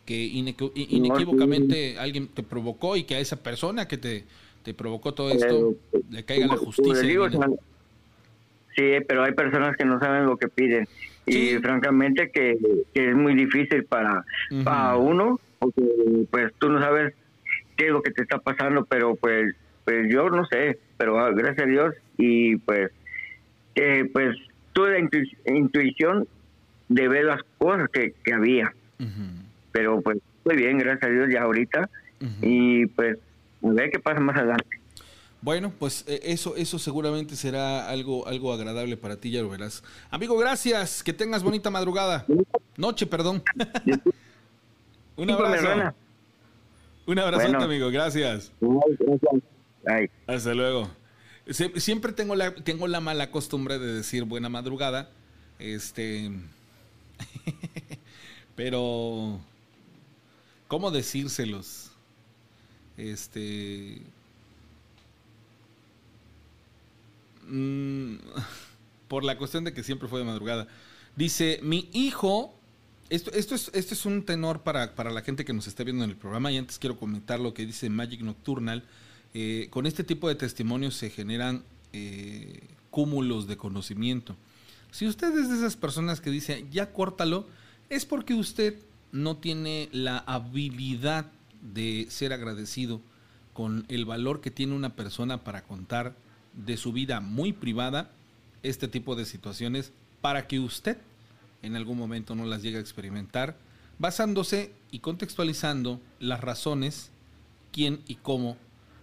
que 0.04 0.26
inequ- 0.26 0.72
inequívocamente 0.74 1.98
alguien 1.98 2.28
te 2.28 2.42
provocó 2.42 2.96
y 2.96 3.04
que 3.04 3.14
a 3.16 3.20
esa 3.20 3.36
persona 3.36 3.86
que 3.88 3.98
te, 3.98 4.24
te 4.62 4.74
provocó 4.74 5.14
todo 5.14 5.30
esto 5.30 5.76
Pero, 5.92 6.02
le 6.10 6.24
caiga 6.24 6.46
la 6.46 6.56
justicia. 6.56 6.94
Sí 8.76 8.98
pero 9.08 9.24
hay 9.24 9.32
personas 9.32 9.76
que 9.76 9.84
no 9.84 9.98
saben 9.98 10.26
lo 10.26 10.36
que 10.36 10.48
piden. 10.48 10.86
Sí. 11.26 11.54
y 11.56 11.58
francamente 11.58 12.30
que, 12.30 12.56
que 12.94 13.08
es 13.10 13.14
muy 13.16 13.34
difícil 13.34 13.84
para 13.84 14.24
para 14.64 14.96
uno 14.96 15.40
porque 15.58 15.82
pues 16.30 16.52
tú 16.58 16.68
no 16.70 16.78
sabes 16.80 17.14
qué 17.76 17.86
es 17.86 17.90
lo 17.92 18.00
que 18.02 18.12
te 18.12 18.22
está 18.22 18.38
pasando 18.38 18.84
pero 18.84 19.16
pues 19.16 19.54
pues 19.84 20.06
yo 20.12 20.30
no 20.30 20.46
sé 20.46 20.78
pero 20.96 21.18
ah, 21.18 21.32
gracias 21.32 21.66
a 21.66 21.70
Dios 21.70 21.94
y 22.16 22.56
pues 22.56 22.92
eh, 23.74 24.08
pues 24.12 24.36
tuve 24.72 24.92
la 24.92 24.98
intu- 25.00 25.36
intuición 25.46 26.28
de 26.88 27.08
ver 27.08 27.24
las 27.24 27.40
cosas 27.58 27.88
que, 27.90 28.14
que 28.24 28.32
había. 28.32 28.72
Pero 29.72 30.00
pues 30.02 30.18
muy 30.44 30.54
bien 30.56 30.78
gracias 30.78 31.10
a 31.10 31.12
Dios 31.12 31.28
ya 31.30 31.42
ahorita 31.42 31.88
y 32.40 32.86
pues 32.86 33.18
a 33.64 33.68
ver 33.72 33.90
qué 33.90 33.98
pasa 33.98 34.20
más 34.20 34.36
adelante 34.36 34.75
Bueno, 35.46 35.72
pues 35.78 36.02
eh, 36.08 36.18
eso, 36.24 36.56
eso 36.56 36.76
seguramente 36.76 37.36
será 37.36 37.88
algo, 37.88 38.26
algo 38.26 38.52
agradable 38.52 38.96
para 38.96 39.14
ti, 39.16 39.30
ya 39.30 39.42
lo 39.42 39.48
verás. 39.48 39.84
Amigo, 40.10 40.36
gracias. 40.36 41.04
Que 41.04 41.12
tengas 41.12 41.44
bonita 41.44 41.70
madrugada. 41.70 42.26
Noche, 42.76 43.06
perdón. 43.06 43.44
Un 45.16 45.30
abrazo. 45.30 45.68
Un 47.06 47.14
Bueno. 47.14 47.62
amigo. 47.62 47.90
Gracias. 47.90 48.50
Hasta 50.26 50.52
luego. 50.52 50.90
Sie- 51.46 51.78
Siempre 51.78 52.12
tengo 52.12 52.34
la, 52.34 52.52
tengo 52.52 52.88
la 52.88 52.98
mala 53.00 53.30
costumbre 53.30 53.78
de 53.78 53.92
decir 53.94 54.24
buena 54.24 54.48
madrugada. 54.48 55.08
Este. 55.60 56.28
Pero. 58.56 59.38
¿Cómo 60.66 60.90
decírselos? 60.90 61.92
Este. 62.96 64.02
Mm, 67.46 68.16
por 69.08 69.24
la 69.24 69.38
cuestión 69.38 69.64
de 69.64 69.72
que 69.72 69.82
siempre 69.82 70.08
fue 70.08 70.18
de 70.18 70.24
madrugada. 70.24 70.66
Dice, 71.16 71.60
mi 71.62 71.88
hijo. 71.92 72.52
Esto, 73.08 73.30
es, 73.30 73.70
esto 73.72 73.94
es 73.94 74.04
un 74.04 74.24
tenor 74.24 74.62
para, 74.62 74.96
para 74.96 75.12
la 75.12 75.22
gente 75.22 75.44
que 75.44 75.52
nos 75.52 75.68
está 75.68 75.84
viendo 75.84 76.02
en 76.02 76.10
el 76.10 76.16
programa. 76.16 76.50
Y 76.50 76.58
antes 76.58 76.78
quiero 76.78 76.98
comentar 76.98 77.38
lo 77.38 77.54
que 77.54 77.64
dice 77.64 77.88
Magic 77.88 78.20
Nocturnal. 78.20 78.82
Eh, 79.32 79.68
con 79.70 79.86
este 79.86 80.02
tipo 80.02 80.28
de 80.28 80.34
testimonios 80.34 80.96
se 80.96 81.10
generan 81.10 81.62
eh, 81.92 82.62
cúmulos 82.90 83.46
de 83.46 83.56
conocimiento. 83.56 84.34
Si 84.90 85.06
usted 85.06 85.36
es 85.38 85.48
de 85.50 85.56
esas 85.56 85.76
personas 85.76 86.20
que 86.20 86.30
dice, 86.30 86.66
ya 86.70 86.92
córtalo, 86.92 87.46
es 87.90 88.06
porque 88.06 88.34
usted 88.34 88.76
no 89.12 89.36
tiene 89.36 89.88
la 89.92 90.18
habilidad 90.18 91.30
de 91.60 92.06
ser 92.10 92.32
agradecido 92.32 93.00
con 93.52 93.84
el 93.88 94.04
valor 94.04 94.40
que 94.40 94.50
tiene 94.50 94.74
una 94.74 94.96
persona 94.96 95.44
para 95.44 95.62
contar 95.62 96.14
de 96.56 96.76
su 96.76 96.92
vida 96.92 97.20
muy 97.20 97.52
privada 97.52 98.10
este 98.62 98.88
tipo 98.88 99.14
de 99.14 99.24
situaciones 99.24 99.92
para 100.20 100.46
que 100.46 100.58
usted 100.58 100.96
en 101.62 101.76
algún 101.76 101.98
momento 101.98 102.34
no 102.34 102.44
las 102.44 102.62
llegue 102.62 102.78
a 102.78 102.80
experimentar, 102.80 103.56
basándose 103.98 104.72
y 104.90 105.00
contextualizando 105.00 106.00
las 106.20 106.40
razones, 106.40 107.10
quién 107.72 108.00
y 108.06 108.16
cómo 108.16 108.56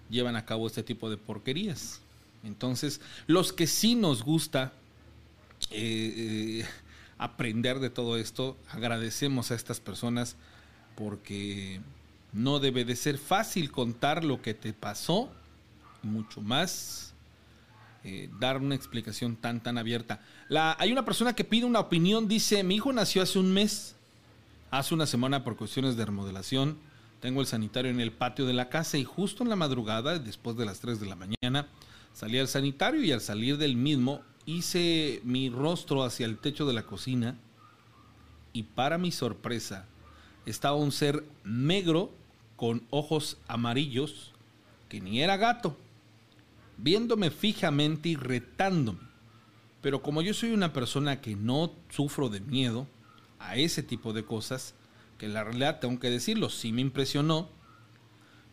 llevan 0.09 0.35
a 0.35 0.45
cabo 0.45 0.67
este 0.67 0.83
tipo 0.83 1.09
de 1.09 1.17
porquerías. 1.17 2.01
Entonces, 2.43 3.01
los 3.27 3.53
que 3.53 3.67
sí 3.67 3.95
nos 3.95 4.23
gusta 4.23 4.73
eh, 5.71 6.61
eh, 6.61 6.65
aprender 7.17 7.79
de 7.79 7.89
todo 7.89 8.17
esto, 8.17 8.57
agradecemos 8.69 9.51
a 9.51 9.55
estas 9.55 9.79
personas 9.79 10.35
porque 10.95 11.81
no 12.33 12.59
debe 12.59 12.85
de 12.85 12.95
ser 12.95 13.17
fácil 13.17 13.71
contar 13.71 14.23
lo 14.23 14.41
que 14.41 14.53
te 14.53 14.73
pasó, 14.73 15.31
mucho 16.01 16.41
más 16.41 17.12
eh, 18.03 18.29
dar 18.39 18.57
una 18.57 18.75
explicación 18.75 19.35
tan 19.35 19.61
tan 19.61 19.77
abierta. 19.77 20.21
La, 20.49 20.75
hay 20.79 20.91
una 20.91 21.05
persona 21.05 21.33
que 21.33 21.43
pide 21.43 21.65
una 21.65 21.79
opinión, 21.79 22.27
dice, 22.27 22.63
mi 22.63 22.75
hijo 22.75 22.91
nació 22.91 23.21
hace 23.21 23.39
un 23.39 23.53
mes, 23.53 23.95
hace 24.71 24.93
una 24.93 25.05
semana 25.05 25.43
por 25.43 25.55
cuestiones 25.55 25.95
de 25.95 26.05
remodelación, 26.05 26.77
tengo 27.19 27.39
el 27.39 27.47
sanitario 27.47 27.89
en 27.89 28.01
el 28.01 28.11
patio 28.11 28.45
de 28.45 28.53
la 28.53 28.67
casa 28.67 28.97
y 28.97 29.05
justo 29.05 29.43
en 29.43 29.49
la 29.49 29.55
madrugada, 29.55 30.19
después 30.19 30.57
de 30.57 30.65
las 30.65 30.81
3 30.81 30.99
de 30.99 31.05
la 31.05 31.15
mañana, 31.15 31.67
salí 32.13 32.37
al 32.37 32.49
sanitario 32.49 33.01
y 33.01 33.11
al 33.13 33.21
salir 33.21 33.57
del 33.57 33.77
mismo 33.77 34.21
hice 34.45 35.21
mi 35.23 35.49
rostro 35.49 36.03
hacia 36.03 36.25
el 36.25 36.37
techo 36.37 36.65
de 36.65 36.73
la 36.73 36.83
cocina 36.83 37.37
y 38.51 38.63
para 38.63 38.97
mi 38.97 39.11
sorpresa 39.11 39.85
estaba 40.45 40.75
un 40.75 40.91
ser 40.91 41.23
negro 41.45 42.11
con 42.55 42.83
ojos 42.89 43.37
amarillos 43.47 44.33
que 44.89 45.01
ni 45.01 45.21
era 45.21 45.37
gato, 45.37 45.77
viéndome 46.77 47.31
fijamente 47.31 48.09
y 48.09 48.15
retándome. 48.15 48.99
Pero 49.81 50.01
como 50.01 50.21
yo 50.21 50.33
soy 50.33 50.51
una 50.51 50.71
persona 50.73 51.19
que 51.21 51.35
no 51.35 51.73
sufro 51.89 52.29
de 52.29 52.39
miedo 52.39 52.87
a 53.39 53.57
ese 53.57 53.83
tipo 53.83 54.13
de 54.13 54.23
cosas, 54.23 54.75
que 55.17 55.27
la 55.27 55.43
realidad 55.43 55.79
tengo 55.79 55.99
que 55.99 56.09
decirlo, 56.09 56.49
sí 56.49 56.71
me 56.71 56.81
impresionó, 56.81 57.49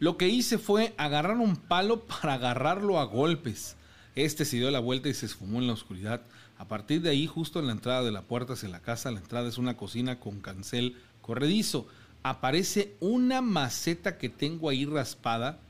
lo 0.00 0.16
que 0.16 0.28
hice 0.28 0.58
fue 0.58 0.94
agarrar 0.96 1.36
un 1.36 1.56
palo 1.56 2.00
para 2.06 2.34
agarrarlo 2.34 2.98
a 2.98 3.04
golpes. 3.04 3.76
Este 4.16 4.44
se 4.44 4.56
dio 4.56 4.70
la 4.70 4.80
vuelta 4.80 5.08
y 5.08 5.14
se 5.14 5.26
esfumó 5.26 5.58
en 5.58 5.66
la 5.66 5.74
oscuridad. 5.74 6.22
A 6.58 6.66
partir 6.66 7.00
de 7.00 7.10
ahí, 7.10 7.26
justo 7.26 7.60
en 7.60 7.66
la 7.66 7.72
entrada 7.72 8.02
de 8.02 8.10
la 8.10 8.22
puerta 8.22 8.54
hacia 8.54 8.68
la 8.68 8.80
casa, 8.80 9.10
la 9.10 9.20
entrada 9.20 9.48
es 9.48 9.56
una 9.56 9.76
cocina 9.76 10.18
con 10.18 10.40
cancel 10.40 10.96
corredizo. 11.22 11.86
Aparece 12.22 12.96
una 13.00 13.40
maceta 13.40 14.18
que 14.18 14.28
tengo 14.28 14.68
ahí 14.68 14.84
raspada 14.84 15.60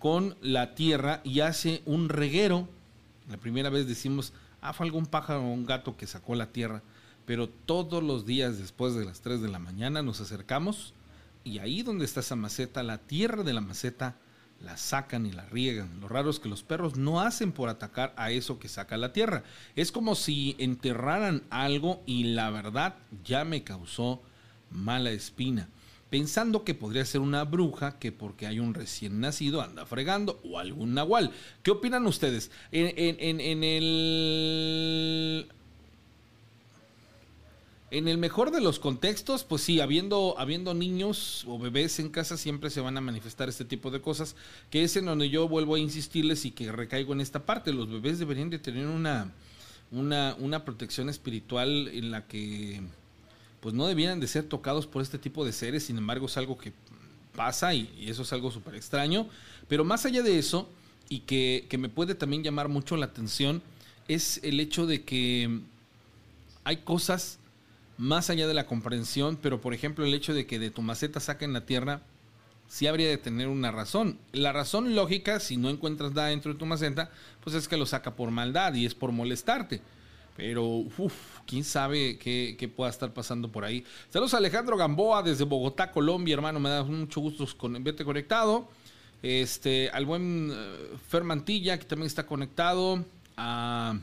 con 0.00 0.34
la 0.42 0.74
tierra 0.74 1.20
y 1.22 1.40
hace 1.40 1.82
un 1.86 2.08
reguero. 2.08 2.68
La 3.30 3.36
primera 3.36 3.70
vez 3.70 3.86
decimos, 3.86 4.32
ah, 4.60 4.72
fue 4.72 4.86
algún 4.86 5.06
pájaro 5.06 5.42
o 5.42 5.52
un 5.52 5.66
gato 5.66 5.96
que 5.96 6.08
sacó 6.08 6.34
la 6.34 6.46
tierra. 6.46 6.82
Pero 7.26 7.48
todos 7.48 8.02
los 8.02 8.26
días 8.26 8.58
después 8.58 8.94
de 8.94 9.04
las 9.04 9.20
3 9.20 9.40
de 9.40 9.48
la 9.48 9.60
mañana 9.60 10.02
nos 10.02 10.20
acercamos 10.20 10.94
y 11.44 11.58
ahí 11.58 11.82
donde 11.82 12.04
está 12.04 12.20
esa 12.20 12.34
maceta, 12.34 12.82
la 12.82 12.98
tierra 12.98 13.42
de 13.42 13.52
la 13.52 13.60
maceta, 13.60 14.16
la 14.62 14.76
sacan 14.76 15.26
y 15.26 15.32
la 15.32 15.44
riegan. 15.46 16.00
Lo 16.00 16.08
raro 16.08 16.30
es 16.30 16.38
que 16.38 16.48
los 16.48 16.62
perros 16.62 16.96
no 16.96 17.20
hacen 17.20 17.52
por 17.52 17.68
atacar 17.68 18.12
a 18.16 18.30
eso 18.30 18.58
que 18.58 18.68
saca 18.68 18.96
la 18.96 19.12
tierra. 19.12 19.42
Es 19.76 19.92
como 19.92 20.14
si 20.14 20.56
enterraran 20.58 21.42
algo 21.50 22.02
y 22.06 22.24
la 22.24 22.50
verdad 22.50 22.94
ya 23.24 23.44
me 23.44 23.64
causó 23.64 24.20
mala 24.70 25.10
espina. 25.10 25.68
Pensando 26.10 26.64
que 26.64 26.74
podría 26.74 27.04
ser 27.04 27.20
una 27.20 27.44
bruja 27.44 28.00
que 28.00 28.10
porque 28.10 28.48
hay 28.48 28.58
un 28.58 28.74
recién 28.74 29.20
nacido 29.20 29.62
anda 29.62 29.86
fregando 29.86 30.40
o 30.42 30.58
algún 30.58 30.92
nahual. 30.92 31.30
¿Qué 31.62 31.70
opinan 31.70 32.04
ustedes? 32.06 32.50
En, 32.72 33.40
el 33.62 35.46
en 37.92 38.08
el 38.08 38.18
mejor 38.18 38.50
de 38.50 38.60
los 38.60 38.80
contextos, 38.80 39.44
pues 39.44 39.62
sí, 39.62 39.78
habiendo, 39.80 40.34
habiendo 40.36 40.74
niños 40.74 41.44
o 41.46 41.60
bebés 41.60 42.00
en 42.00 42.08
casa 42.08 42.36
siempre 42.36 42.70
se 42.70 42.80
van 42.80 42.96
a 42.96 43.00
manifestar 43.00 43.48
este 43.48 43.64
tipo 43.64 43.92
de 43.92 44.00
cosas, 44.00 44.34
que 44.70 44.82
es 44.82 44.96
en 44.96 45.06
donde 45.06 45.30
yo 45.30 45.48
vuelvo 45.48 45.76
a 45.76 45.78
insistirles 45.78 46.44
y 46.44 46.50
que 46.50 46.72
recaigo 46.72 47.12
en 47.12 47.20
esta 47.20 47.46
parte. 47.46 47.72
Los 47.72 47.88
bebés 47.88 48.18
deberían 48.18 48.50
de 48.50 48.58
tener 48.58 48.86
una, 48.86 49.32
una, 49.92 50.34
una 50.40 50.64
protección 50.64 51.08
espiritual 51.08 51.86
en 51.86 52.10
la 52.10 52.26
que 52.26 52.80
pues 53.60 53.74
no 53.74 53.86
debieran 53.86 54.20
de 54.20 54.26
ser 54.26 54.44
tocados 54.44 54.86
por 54.86 55.02
este 55.02 55.18
tipo 55.18 55.44
de 55.44 55.52
seres, 55.52 55.84
sin 55.84 55.98
embargo 55.98 56.26
es 56.26 56.36
algo 56.36 56.58
que 56.58 56.72
pasa 57.34 57.74
y, 57.74 57.92
y 57.98 58.10
eso 58.10 58.22
es 58.22 58.32
algo 58.32 58.50
súper 58.50 58.74
extraño. 58.74 59.28
Pero 59.68 59.84
más 59.84 60.04
allá 60.06 60.22
de 60.22 60.38
eso, 60.38 60.68
y 61.08 61.20
que, 61.20 61.66
que 61.68 61.78
me 61.78 61.88
puede 61.88 62.14
también 62.14 62.42
llamar 62.42 62.68
mucho 62.68 62.96
la 62.96 63.06
atención, 63.06 63.62
es 64.08 64.40
el 64.42 64.60
hecho 64.60 64.86
de 64.86 65.02
que 65.04 65.60
hay 66.64 66.78
cosas 66.78 67.38
más 67.98 68.30
allá 68.30 68.46
de 68.46 68.54
la 68.54 68.66
comprensión, 68.66 69.36
pero 69.36 69.60
por 69.60 69.74
ejemplo 69.74 70.04
el 70.04 70.14
hecho 70.14 70.32
de 70.32 70.46
que 70.46 70.58
de 70.58 70.70
tu 70.70 70.82
maceta 70.82 71.20
saquen 71.20 71.52
la 71.52 71.66
tierra, 71.66 72.00
sí 72.68 72.86
habría 72.86 73.08
de 73.08 73.18
tener 73.18 73.48
una 73.48 73.72
razón. 73.72 74.18
La 74.32 74.52
razón 74.52 74.94
lógica, 74.94 75.40
si 75.40 75.56
no 75.56 75.68
encuentras 75.68 76.12
nada 76.12 76.28
dentro 76.28 76.52
de 76.52 76.58
tu 76.58 76.64
maceta, 76.64 77.10
pues 77.42 77.54
es 77.56 77.68
que 77.68 77.76
lo 77.76 77.84
saca 77.84 78.14
por 78.14 78.30
maldad 78.30 78.74
y 78.74 78.86
es 78.86 78.94
por 78.94 79.12
molestarte. 79.12 79.82
Pero, 80.36 80.64
uff, 80.64 81.40
quién 81.46 81.64
sabe 81.64 82.18
qué, 82.18 82.72
pueda 82.74 82.90
estar 82.90 83.12
pasando 83.12 83.50
por 83.50 83.64
ahí. 83.64 83.84
Saludos 84.10 84.34
a 84.34 84.38
Alejandro 84.38 84.76
Gamboa 84.76 85.22
desde 85.22 85.44
Bogotá, 85.44 85.90
Colombia, 85.90 86.34
hermano. 86.34 86.60
Me 86.60 86.68
da 86.68 86.82
mucho 86.84 87.20
gusto 87.20 87.46
verte 87.80 88.04
conectado. 88.04 88.68
Este, 89.22 89.90
al 89.90 90.06
buen 90.06 90.50
uh, 90.50 90.96
Fer 91.08 91.24
Mantilla, 91.24 91.78
que 91.78 91.84
también 91.84 92.06
está 92.06 92.26
conectado. 92.26 93.04
A. 93.36 93.98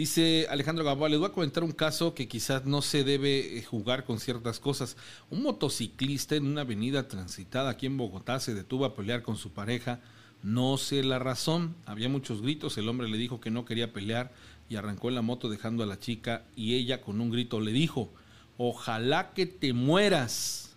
Dice 0.00 0.46
Alejandro 0.48 0.82
Gamboa, 0.82 1.10
les 1.10 1.18
voy 1.18 1.28
a 1.28 1.32
comentar 1.32 1.62
un 1.62 1.72
caso 1.72 2.14
que 2.14 2.26
quizás 2.26 2.64
no 2.64 2.80
se 2.80 3.04
debe 3.04 3.58
eh, 3.58 3.62
jugar 3.62 4.04
con 4.04 4.18
ciertas 4.18 4.58
cosas. 4.58 4.96
Un 5.28 5.42
motociclista 5.42 6.36
en 6.36 6.46
una 6.46 6.62
avenida 6.62 7.06
transitada 7.06 7.68
aquí 7.68 7.84
en 7.84 7.98
Bogotá 7.98 8.40
se 8.40 8.54
detuvo 8.54 8.86
a 8.86 8.94
pelear 8.94 9.22
con 9.22 9.36
su 9.36 9.50
pareja. 9.50 10.00
No 10.42 10.78
sé 10.78 11.02
la 11.02 11.18
razón. 11.18 11.74
Había 11.84 12.08
muchos 12.08 12.40
gritos. 12.40 12.78
El 12.78 12.88
hombre 12.88 13.08
le 13.08 13.18
dijo 13.18 13.42
que 13.42 13.50
no 13.50 13.66
quería 13.66 13.92
pelear 13.92 14.32
y 14.70 14.76
arrancó 14.76 15.10
en 15.10 15.16
la 15.16 15.22
moto 15.22 15.50
dejando 15.50 15.82
a 15.82 15.86
la 15.86 15.98
chica 15.98 16.44
y 16.56 16.76
ella 16.76 17.02
con 17.02 17.20
un 17.20 17.30
grito 17.30 17.60
le 17.60 17.72
dijo, 17.72 18.08
ojalá 18.56 19.32
que 19.34 19.44
te 19.44 19.74
mueras. 19.74 20.76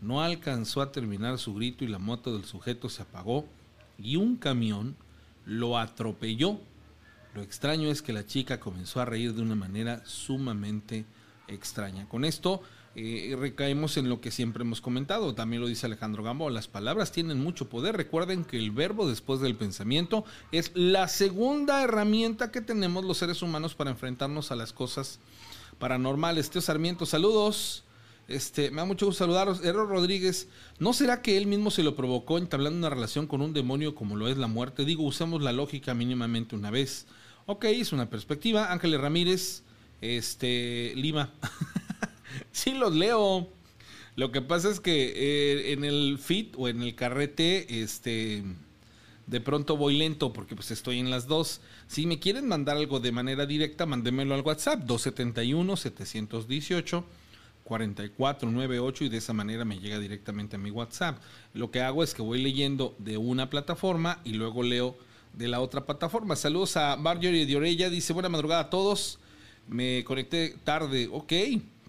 No 0.00 0.22
alcanzó 0.22 0.80
a 0.80 0.92
terminar 0.92 1.38
su 1.38 1.54
grito 1.54 1.84
y 1.84 1.88
la 1.88 1.98
moto 1.98 2.32
del 2.32 2.46
sujeto 2.46 2.88
se 2.88 3.02
apagó 3.02 3.44
y 3.98 4.16
un 4.16 4.36
camión 4.36 4.96
lo 5.44 5.78
atropelló 5.78 6.58
lo 7.34 7.42
extraño 7.42 7.90
es 7.90 8.00
que 8.00 8.12
la 8.12 8.26
chica 8.26 8.60
comenzó 8.60 9.00
a 9.00 9.04
reír 9.04 9.34
de 9.34 9.42
una 9.42 9.56
manera 9.56 10.02
sumamente 10.06 11.04
extraña. 11.48 12.08
Con 12.08 12.24
esto 12.24 12.62
eh, 12.96 13.36
recaemos 13.38 13.96
en 13.96 14.08
lo 14.08 14.20
que 14.20 14.30
siempre 14.30 14.62
hemos 14.62 14.80
comentado, 14.80 15.34
también 15.34 15.60
lo 15.60 15.68
dice 15.68 15.86
Alejandro 15.86 16.22
Gambo, 16.22 16.48
las 16.48 16.68
palabras 16.68 17.10
tienen 17.10 17.42
mucho 17.42 17.68
poder. 17.68 17.96
Recuerden 17.96 18.44
que 18.44 18.56
el 18.56 18.70
verbo 18.70 19.08
después 19.08 19.40
del 19.40 19.56
pensamiento 19.56 20.24
es 20.52 20.70
la 20.74 21.08
segunda 21.08 21.82
herramienta 21.82 22.52
que 22.52 22.60
tenemos 22.60 23.04
los 23.04 23.18
seres 23.18 23.42
humanos 23.42 23.74
para 23.74 23.90
enfrentarnos 23.90 24.52
a 24.52 24.56
las 24.56 24.72
cosas 24.72 25.18
paranormales. 25.78 26.50
Teo 26.50 26.62
Sarmiento, 26.62 27.04
saludos. 27.04 27.82
Este, 28.28 28.70
me 28.70 28.78
da 28.78 28.84
mucho 28.84 29.06
gusto 29.06 29.24
saludaros. 29.24 29.64
Error 29.64 29.88
Rodríguez, 29.88 30.48
¿no 30.78 30.92
será 30.92 31.20
que 31.20 31.36
él 31.36 31.46
mismo 31.46 31.70
se 31.70 31.82
lo 31.82 31.96
provocó 31.96 32.38
entablando 32.38 32.78
una 32.78 32.90
relación 32.90 33.26
con 33.26 33.42
un 33.42 33.52
demonio 33.52 33.94
como 33.94 34.16
lo 34.16 34.28
es 34.28 34.38
la 34.38 34.46
muerte? 34.46 34.84
Digo, 34.84 35.02
usemos 35.02 35.42
la 35.42 35.52
lógica 35.52 35.94
mínimamente 35.94 36.54
una 36.54 36.70
vez. 36.70 37.06
Ok, 37.46 37.64
es 37.64 37.92
una 37.92 38.08
perspectiva. 38.08 38.72
Ángeles 38.72 39.00
Ramírez, 39.00 39.62
este, 40.00 40.92
Lima. 40.94 41.32
sí 42.54 42.72
los 42.72 42.94
leo. 42.94 43.48
Lo 44.16 44.30
que 44.30 44.40
pasa 44.40 44.70
es 44.70 44.80
que 44.80 45.12
eh, 45.14 45.72
en 45.72 45.84
el 45.84 46.18
fit 46.18 46.54
o 46.56 46.68
en 46.68 46.82
el 46.82 46.94
carrete, 46.94 47.82
este, 47.82 48.44
de 49.26 49.40
pronto 49.40 49.76
voy 49.76 49.98
lento 49.98 50.32
porque 50.32 50.54
pues 50.54 50.70
estoy 50.70 51.00
en 51.00 51.10
las 51.10 51.26
dos. 51.26 51.60
Si 51.88 52.06
me 52.06 52.20
quieren 52.20 52.48
mandar 52.48 52.76
algo 52.76 53.00
de 53.00 53.12
manera 53.12 53.44
directa, 53.44 53.86
mándemelo 53.86 54.34
al 54.34 54.42
WhatsApp 54.42 54.84
271 54.84 55.76
718 55.76 57.04
4498 57.64 59.04
y 59.04 59.08
de 59.08 59.16
esa 59.16 59.32
manera 59.32 59.64
me 59.64 59.80
llega 59.80 59.98
directamente 59.98 60.56
a 60.56 60.58
mi 60.60 60.70
WhatsApp. 60.70 61.18
Lo 61.52 61.70
que 61.70 61.80
hago 61.80 62.04
es 62.04 62.14
que 62.14 62.22
voy 62.22 62.40
leyendo 62.40 62.94
de 62.98 63.16
una 63.16 63.50
plataforma 63.50 64.20
y 64.22 64.34
luego 64.34 64.62
leo 64.62 64.96
de 65.32 65.48
la 65.48 65.60
otra 65.60 65.84
plataforma. 65.84 66.36
Saludos 66.36 66.76
a 66.76 66.96
Marjorie 66.96 67.46
de 67.46 67.56
Orella, 67.56 67.90
dice 67.90 68.12
buena 68.12 68.28
madrugada 68.28 68.62
a 68.62 68.70
todos. 68.70 69.18
Me 69.66 70.04
conecté 70.04 70.56
tarde, 70.62 71.08
ok, 71.10 71.32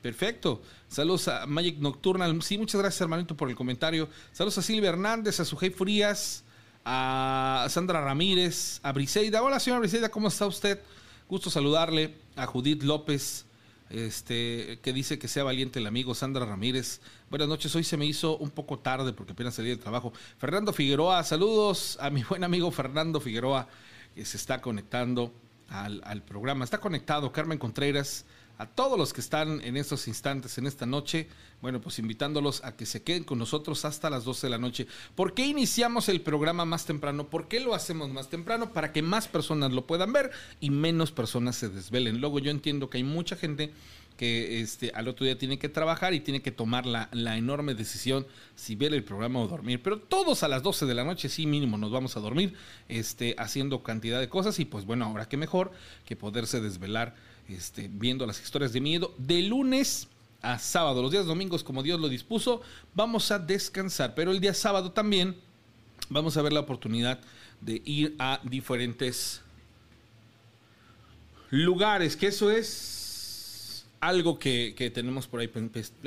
perfecto. 0.06 0.62
Saludos 0.88 1.28
a 1.30 1.48
Magic 1.48 1.80
Nocturnal, 1.80 2.40
sí, 2.44 2.60
muchas 2.60 2.80
gracias 2.80 3.02
hermanito 3.02 3.36
por 3.36 3.50
el 3.50 3.56
comentario. 3.56 4.08
Saludos 4.34 4.60
a 4.60 4.62
Silvia 4.62 4.90
Hernández, 4.90 5.40
a 5.40 5.46
Sujei 5.46 5.72
Frías, 5.72 6.44
a 6.84 7.66
Sandra 7.72 8.02
Ramírez, 8.02 8.82
a 8.84 8.92
Briseida. 8.92 9.42
Hola 9.42 9.60
señora 9.60 9.80
Briseida, 9.80 10.10
¿cómo 10.10 10.28
está 10.28 10.46
usted? 10.46 10.80
Gusto 11.28 11.50
saludarle. 11.50 12.14
A 12.36 12.46
Judith 12.46 12.84
López, 12.84 13.48
este, 13.90 14.78
que 14.84 14.94
dice 14.94 15.18
que 15.18 15.28
sea 15.28 15.44
valiente 15.44 15.80
el 15.80 15.88
amigo 15.88 16.14
Sandra 16.14 16.46
Ramírez. 16.46 17.02
Buenas 17.32 17.48
noches, 17.48 17.76
hoy 17.76 17.84
se 17.84 17.98
me 17.98 18.06
hizo 18.06 18.38
un 18.38 18.52
poco 18.52 18.78
tarde 18.78 19.12
porque 19.12 19.32
apenas 19.32 19.56
salí 19.56 19.70
del 19.70 19.80
trabajo. 19.80 20.14
Fernando 20.38 20.72
Figueroa, 20.72 21.24
saludos 21.24 21.98
a 22.00 22.12
mi 22.12 22.22
buen 22.22 22.44
amigo 22.44 22.70
Fernando 22.70 23.20
Figueroa, 23.20 23.68
que 24.14 24.24
se 24.24 24.38
está 24.38 24.62
conectando 24.62 25.34
al, 25.68 26.04
al 26.06 26.22
programa. 26.22 26.64
Está 26.64 26.80
conectado 26.80 27.32
Carmen 27.32 27.58
Contreras, 27.58 28.28
a 28.58 28.66
todos 28.66 28.98
los 28.98 29.14
que 29.14 29.22
están 29.22 29.62
en 29.62 29.78
estos 29.78 30.08
instantes, 30.08 30.58
en 30.58 30.68
esta 30.68 30.86
noche, 30.86 31.28
bueno, 31.62 31.82
pues 31.82 32.00
invitándolos 32.00 32.64
a 32.64 32.76
que 32.76 32.86
se 32.86 33.04
queden 33.04 33.24
con 33.24 33.40
nosotros 33.40 33.86
hasta 33.86 34.10
las 34.10 34.24
12 34.24 34.48
de 34.48 34.52
la 34.52 34.58
noche. 34.58 34.88
¿Por 35.16 35.34
qué 35.34 35.46
iniciamos 35.46 36.10
el 36.10 36.22
programa 36.22 36.66
más 36.66 36.86
temprano? 36.86 37.28
¿Por 37.30 37.48
qué 37.48 37.60
lo 37.60 37.74
hacemos 37.74 38.10
más 38.10 38.30
temprano? 38.30 38.72
Para 38.72 38.94
que 38.94 39.02
más 39.02 39.28
personas 39.28 39.72
lo 39.72 39.86
puedan 39.88 40.14
ver 40.14 40.32
y 40.60 40.70
menos 40.70 41.12
personas 41.12 41.56
se 41.56 41.70
desvelen. 41.70 42.22
Luego 42.22 42.40
yo 42.40 42.52
entiendo 42.52 42.90
que 42.90 42.98
hay 42.98 43.04
mucha 43.04 43.36
gente 43.36 43.74
que 44.18 44.62
este, 44.62 44.92
al 44.96 45.08
otro 45.08 45.26
día 45.26 45.38
tiene 45.38 45.60
que 45.60 45.70
trabajar 45.70 46.14
y 46.14 46.22
tiene 46.22 46.42
que 46.42 46.52
tomar 46.52 46.86
la, 46.86 47.10
la, 47.12 47.38
enorme 47.38 47.76
decisión 47.76 48.26
si 48.56 48.76
ver 48.76 48.94
el 48.94 49.04
programa 49.04 49.42
o 49.42 49.48
dormir. 49.48 49.82
Pero 49.84 50.00
todos 50.00 50.44
a 50.44 50.48
las 50.48 50.64
12 50.64 50.86
de 50.86 50.94
la 50.94 51.04
noche, 51.04 51.28
sí, 51.28 51.46
mínimo, 51.46 51.78
nos 51.78 51.92
vamos 51.92 52.16
a 52.16 52.22
dormir 52.22 52.54
este, 52.88 53.36
haciendo 53.38 53.84
cantidad 53.84 54.20
de 54.20 54.30
cosas. 54.30 54.60
Y 54.60 54.66
pues 54.66 54.86
bueno, 54.86 55.06
ahora 55.06 55.28
qué 55.28 55.38
mejor 55.38 55.72
que 56.06 56.16
poderse 56.16 56.62
desvelar 56.62 57.16
este, 57.48 57.90
viendo 57.92 58.26
las 58.26 58.42
historias 58.42 58.74
de 58.74 58.82
miedo 58.82 59.14
de 59.18 59.42
lunes 59.44 60.08
a 60.42 60.60
sábado. 60.60 61.02
Los 61.02 61.12
días 61.12 61.26
domingos, 61.26 61.64
como 61.64 61.84
Dios 61.84 62.00
lo 62.00 62.10
dispuso, 62.10 62.62
vamos 62.94 63.32
a 63.32 63.40
descansar. 63.40 64.14
Pero 64.16 64.32
el 64.32 64.40
día 64.40 64.54
sábado 64.54 64.92
también 64.92 65.36
vamos 66.10 66.38
a 66.38 66.42
ver 66.42 66.54
la 66.54 66.60
oportunidad 66.60 67.20
de 67.62 67.82
ir 67.86 68.16
a 68.20 68.40
diferentes 68.44 69.42
lugares, 71.50 72.16
que 72.16 72.28
eso 72.28 72.52
es 72.52 73.86
algo 74.00 74.38
que, 74.38 74.92
tenemos 74.94 75.28
por 75.28 75.40
ahí 75.40 75.50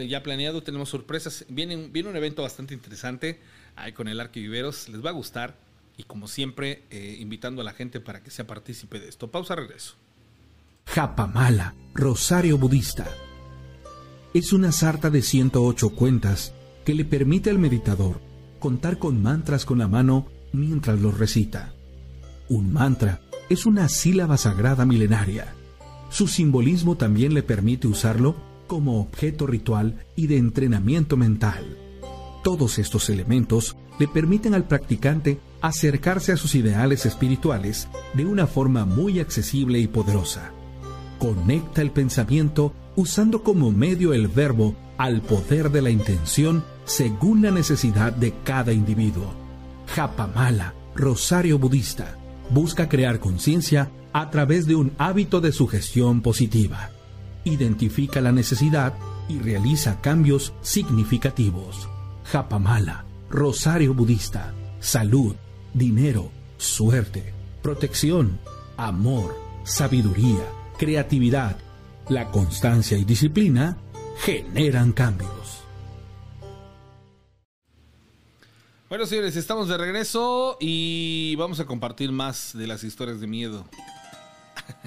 ya 0.08 0.22
planeado, 0.22 0.62
tenemos 0.62 0.88
sorpresas, 0.88 1.44
viene, 1.48 1.88
viene 1.88 2.08
un 2.08 2.16
evento 2.16 2.42
bastante 2.42 2.74
interesante 2.74 3.40
ahí 3.76 3.92
con 3.92 4.08
el 4.08 4.20
Arquiviveros, 4.20 4.88
les 4.88 5.04
va 5.04 5.10
a 5.10 5.12
gustar 5.12 5.56
y 5.96 6.04
como 6.04 6.28
siempre 6.28 6.82
eh, 6.90 7.16
invitando 7.18 7.62
a 7.62 7.64
la 7.64 7.72
gente 7.72 8.00
para 8.00 8.22
que 8.22 8.30
sea 8.30 8.46
partícipe 8.46 9.00
de 9.00 9.08
esto. 9.08 9.30
Pausa, 9.30 9.56
regreso. 9.56 9.96
Japamala, 10.90 11.74
Rosario 11.92 12.56
Budista. 12.56 13.06
Es 14.32 14.54
una 14.54 14.72
sarta 14.72 15.10
de 15.10 15.20
108 15.20 15.90
cuentas 15.90 16.54
que 16.86 16.94
le 16.94 17.04
permite 17.04 17.50
al 17.50 17.58
meditador 17.58 18.22
contar 18.58 18.98
con 18.98 19.22
mantras 19.22 19.66
con 19.66 19.78
la 19.78 19.86
mano 19.86 20.26
mientras 20.52 20.98
los 20.98 21.18
recita. 21.18 21.74
Un 22.48 22.72
mantra 22.72 23.20
es 23.50 23.66
una 23.66 23.88
sílaba 23.90 24.38
sagrada 24.38 24.86
milenaria. 24.86 25.54
Su 26.08 26.26
simbolismo 26.26 26.96
también 26.96 27.34
le 27.34 27.42
permite 27.42 27.86
usarlo 27.86 28.34
como 28.66 28.98
objeto 28.98 29.46
ritual 29.46 30.06
y 30.16 30.26
de 30.26 30.38
entrenamiento 30.38 31.18
mental. 31.18 31.76
Todos 32.42 32.78
estos 32.78 33.10
elementos 33.10 33.76
le 33.98 34.08
permiten 34.08 34.54
al 34.54 34.64
practicante 34.64 35.38
acercarse 35.60 36.32
a 36.32 36.38
sus 36.38 36.54
ideales 36.54 37.04
espirituales 37.04 37.88
de 38.14 38.24
una 38.24 38.46
forma 38.46 38.86
muy 38.86 39.20
accesible 39.20 39.80
y 39.80 39.86
poderosa. 39.86 40.54
Conecta 41.18 41.82
el 41.82 41.90
pensamiento 41.90 42.72
usando 42.96 43.42
como 43.42 43.70
medio 43.70 44.12
el 44.12 44.28
verbo 44.28 44.74
al 44.98 45.20
poder 45.20 45.70
de 45.70 45.82
la 45.82 45.90
intención 45.90 46.64
según 46.84 47.42
la 47.42 47.50
necesidad 47.50 48.12
de 48.12 48.34
cada 48.44 48.72
individuo. 48.72 49.32
Japamala, 49.94 50.74
Rosario 50.94 51.58
Budista, 51.58 52.16
busca 52.50 52.88
crear 52.88 53.20
conciencia 53.20 53.90
a 54.12 54.30
través 54.30 54.66
de 54.66 54.74
un 54.74 54.92
hábito 54.98 55.40
de 55.40 55.52
sugestión 55.52 56.22
positiva. 56.22 56.90
Identifica 57.44 58.20
la 58.20 58.32
necesidad 58.32 58.94
y 59.28 59.38
realiza 59.38 60.00
cambios 60.00 60.52
significativos. 60.62 61.88
Japamala, 62.24 63.04
Rosario 63.30 63.94
Budista, 63.94 64.54
salud, 64.80 65.34
dinero, 65.74 66.30
suerte, 66.56 67.32
protección, 67.62 68.38
amor, 68.76 69.36
sabiduría, 69.64 70.44
creatividad. 70.78 71.58
La 72.08 72.30
constancia 72.30 72.96
y 72.96 73.04
disciplina 73.04 73.76
generan 74.20 74.92
cambios. 74.92 75.64
Bueno, 78.88 79.04
señores, 79.04 79.36
estamos 79.36 79.68
de 79.68 79.76
regreso 79.76 80.56
y 80.60 81.34
vamos 81.36 81.60
a 81.60 81.66
compartir 81.66 82.10
más 82.10 82.56
de 82.56 82.66
las 82.66 82.84
historias 82.84 83.20
de 83.20 83.26
miedo. 83.26 83.68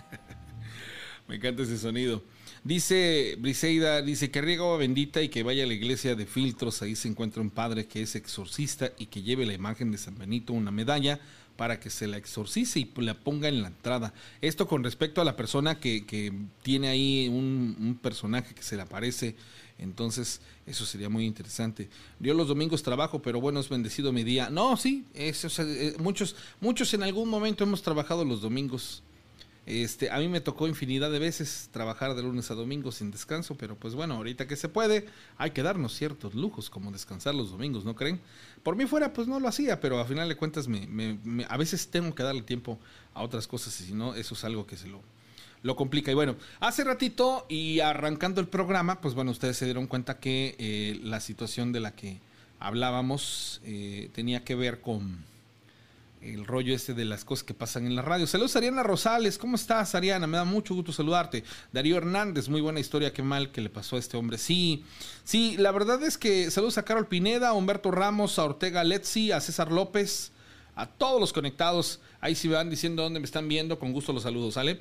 Me 1.28 1.36
encanta 1.36 1.62
ese 1.62 1.78
sonido. 1.78 2.24
Dice 2.64 3.36
Briseida, 3.40 4.02
dice 4.02 4.32
que 4.32 4.42
riega 4.42 4.64
agua 4.64 4.78
bendita 4.78 5.22
y 5.22 5.30
que 5.30 5.44
vaya 5.44 5.64
a 5.64 5.68
la 5.68 5.74
iglesia 5.74 6.16
de 6.16 6.26
filtros. 6.26 6.82
Ahí 6.82 6.96
se 6.96 7.10
encuentra 7.10 7.42
un 7.42 7.50
padre 7.52 7.86
que 7.86 8.02
es 8.02 8.16
exorcista 8.16 8.92
y 8.98 9.08
que 9.08 9.22
lleve 9.22 9.46
la 9.46 9.54
imagen 9.54 9.92
de 9.92 9.98
San 9.98 10.18
Benito, 10.18 10.54
una 10.54 10.72
medalla, 10.72 11.20
para 11.62 11.80
que 11.80 11.92
se 11.92 12.08
la 12.08 12.18
exorcice 12.18 12.80
y 12.80 12.92
la 12.98 13.14
ponga 13.14 13.48
en 13.48 13.62
la 13.62 13.68
entrada. 13.68 14.16
Esto 14.42 14.68
con 14.68 14.84
respecto 14.84 15.22
a 15.22 15.24
la 15.24 15.36
persona 15.36 15.80
que, 15.80 16.08
que 16.08 16.34
tiene 16.64 16.88
ahí 16.88 17.28
un, 17.28 17.78
un 17.80 18.00
personaje 18.02 18.56
que 18.56 18.64
se 18.64 18.76
le 18.76 18.82
aparece 18.82 19.36
entonces, 19.78 20.42
eso 20.66 20.88
sería 20.88 21.08
muy 21.08 21.24
interesante. 21.24 21.88
Yo 22.20 22.34
los 22.34 22.48
domingos 22.48 22.82
trabajo, 22.82 23.22
pero 23.22 23.40
bueno, 23.40 23.60
es 23.60 23.70
bendecido 23.70 24.12
mi 24.12 24.24
día. 24.24 24.50
No, 24.50 24.76
sí, 24.76 25.06
eh, 25.14 25.36
muchos, 26.00 26.36
muchos 26.60 26.92
en 26.96 27.04
algún 27.04 27.30
momento 27.30 27.64
hemos 27.64 27.84
trabajado 27.84 28.26
los 28.26 28.42
domingos. 28.42 29.04
Este, 29.68 30.10
a 30.10 30.18
mí 30.18 30.28
me 30.28 30.42
tocó 30.42 30.68
infinidad 30.68 31.12
de 31.12 31.20
veces 31.20 31.70
trabajar 31.72 32.16
de 32.16 32.24
lunes 32.24 32.50
a 32.50 32.56
domingo 32.56 32.92
sin 32.92 33.12
descanso, 33.12 33.56
pero 33.56 33.76
pues 33.76 33.94
bueno, 33.94 34.16
ahorita 34.16 34.48
que 34.48 34.56
se 34.56 34.68
puede, 34.68 35.06
hay 35.38 35.52
que 35.52 35.62
darnos 35.62 35.94
ciertos 35.94 36.34
lujos, 36.34 36.70
como 36.70 36.92
descansar 36.92 37.36
los 37.36 37.52
domingos, 37.52 37.86
¿no 37.86 37.96
creen? 37.96 38.20
Por 38.64 38.76
mí 38.76 38.86
fuera, 38.86 39.12
pues 39.12 39.28
no 39.28 39.40
lo 39.40 39.48
hacía, 39.48 39.80
pero 39.80 40.00
a 40.00 40.06
final 40.06 40.30
de 40.30 40.36
cuentas 40.36 40.68
me, 40.68 41.18
a 41.50 41.58
veces 41.58 41.88
tengo 41.88 42.14
que 42.14 42.24
darle 42.24 42.44
tiempo 42.44 42.80
a 43.14 43.24
otras 43.24 43.48
cosas 43.48 43.80
y 43.82 43.86
si 43.86 43.94
no, 43.94 44.14
eso 44.14 44.36
es 44.36 44.44
algo 44.44 44.68
que 44.68 44.78
se 44.78 44.88
lo, 44.88 45.02
lo 45.64 45.76
complica. 45.76 46.12
Y 46.12 46.14
bueno, 46.14 46.36
hace 46.60 46.84
ratito 46.84 47.46
y 47.50 47.80
arrancando 47.80 48.40
el 48.40 48.48
programa, 48.48 49.02
pues 49.02 49.16
bueno, 49.16 49.32
ustedes 49.32 49.58
se 49.58 49.66
dieron 49.66 49.88
cuenta 49.88 50.20
que 50.20 50.56
eh, 50.60 51.00
la 51.04 51.20
situación 51.20 51.72
de 51.72 51.80
la 51.80 51.96
que 51.96 52.20
hablábamos 52.60 53.62
eh, 53.64 54.10
tenía 54.14 54.44
que 54.44 54.56
ver 54.56 54.82
con 54.82 55.24
el 56.22 56.46
rollo 56.46 56.74
este 56.74 56.94
de 56.94 57.06
las 57.06 57.26
cosas 57.26 57.44
que 57.44 57.54
pasan 57.54 57.86
en 57.86 57.96
la 57.96 58.02
radio. 58.02 58.28
Saludos 58.28 58.56
Ariana 58.56 58.84
Rosales, 58.84 59.38
¿cómo 59.38 59.56
estás 59.56 59.96
Ariana? 59.96 60.28
Me 60.28 60.38
da 60.38 60.46
mucho 60.46 60.76
gusto 60.76 60.94
saludarte. 60.94 61.44
Darío 61.72 61.98
Hernández, 61.98 62.48
muy 62.48 62.62
buena 62.62 62.80
historia, 62.80 63.14
qué 63.14 63.24
mal 63.24 63.52
que 63.52 63.62
le 63.62 63.70
pasó 63.70 63.96
a 63.96 64.00
este 64.00 64.18
hombre. 64.18 64.38
Sí, 64.38 64.84
sí, 65.24 65.56
la 65.58 65.72
verdad 65.72 66.02
es 66.04 66.18
que 66.18 66.52
saludos 66.52 66.78
a 66.78 66.84
Carol 66.84 67.08
Pineda, 67.08 67.50
a 67.50 67.54
Humberto 67.54 67.92
Ramos, 67.92 68.38
a 68.38 68.46
Ortega 68.46 68.84
Letzi, 68.84 69.32
a 69.32 69.42
César 69.42 69.72
López, 69.72 70.32
a 70.76 70.86
todos 70.86 71.20
los 71.20 71.34
conectados. 71.34 72.00
Ahí 72.20 72.36
si 72.36 72.48
van 72.48 72.70
diciendo 72.70 73.04
dónde 73.04 73.20
me 73.20 73.26
están 73.26 73.48
viendo, 73.48 73.80
con 73.80 73.92
gusto 73.92 74.14
los 74.14 74.24
saludos, 74.24 74.54
¿sale? 74.54 74.80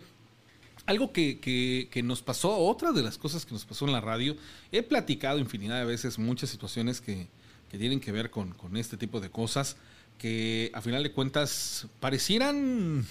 Algo 0.87 1.13
que, 1.13 1.89
nos 2.05 2.23
pasó, 2.23 2.57
otra 2.57 2.93
de 2.93 3.03
las 3.03 3.19
cosas 3.19 3.47
que 3.47 3.53
nos 3.53 3.65
pasó 3.65 3.87
en 3.87 3.93
la 3.93 4.01
radio, 4.01 4.37
he 4.73 4.83
platicado 4.83 5.39
infinidad 5.39 5.79
de 5.79 5.85
veces 5.85 6.19
muchas 6.19 6.51
situaciones 6.51 7.01
que, 7.01 7.29
tienen 7.71 8.01
que 8.01 8.11
ver 8.11 8.31
con, 8.31 8.55
este 8.77 8.97
tipo 8.97 9.21
de 9.21 9.31
cosas, 9.31 9.77
que 10.21 10.71
a 10.75 10.81
final 10.81 11.03
de 11.03 11.11
cuentas 11.11 11.89
parecieran, 11.99 13.05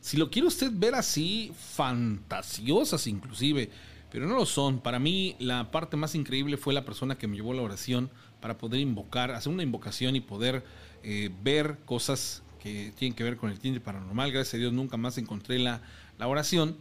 si 0.00 0.16
lo 0.16 0.30
quiere 0.30 0.46
usted 0.46 0.70
ver 0.72 0.94
así, 0.94 1.52
fantasiosas 1.56 3.06
inclusive, 3.06 3.70
pero 4.10 4.26
no 4.26 4.36
lo 4.36 4.46
son. 4.46 4.78
Para 4.80 4.98
mí 4.98 5.34
la 5.38 5.70
parte 5.70 5.96
más 5.96 6.14
increíble 6.14 6.56
fue 6.56 6.74
la 6.74 6.84
persona 6.84 7.16
que 7.16 7.26
me 7.26 7.36
llevó 7.36 7.54
la 7.54 7.62
oración 7.62 8.10
para 8.40 8.58
poder 8.58 8.80
invocar, 8.80 9.30
hacer 9.32 9.52
una 9.52 9.62
invocación 9.62 10.14
y 10.14 10.20
poder 10.20 10.64
eh, 11.02 11.30
ver 11.42 11.78
cosas 11.84 12.42
que 12.62 12.92
tienen 12.96 13.16
que 13.16 13.24
ver 13.24 13.36
con 13.36 13.50
el 13.50 13.58
tinte 13.58 13.80
paranormal. 13.80 14.30
Gracias 14.30 14.54
a 14.54 14.58
Dios 14.58 14.72
nunca 14.72 14.96
más 14.96 15.18
encontré 15.18 15.58
la 15.58 15.82
la 16.18 16.28
oración. 16.28 16.76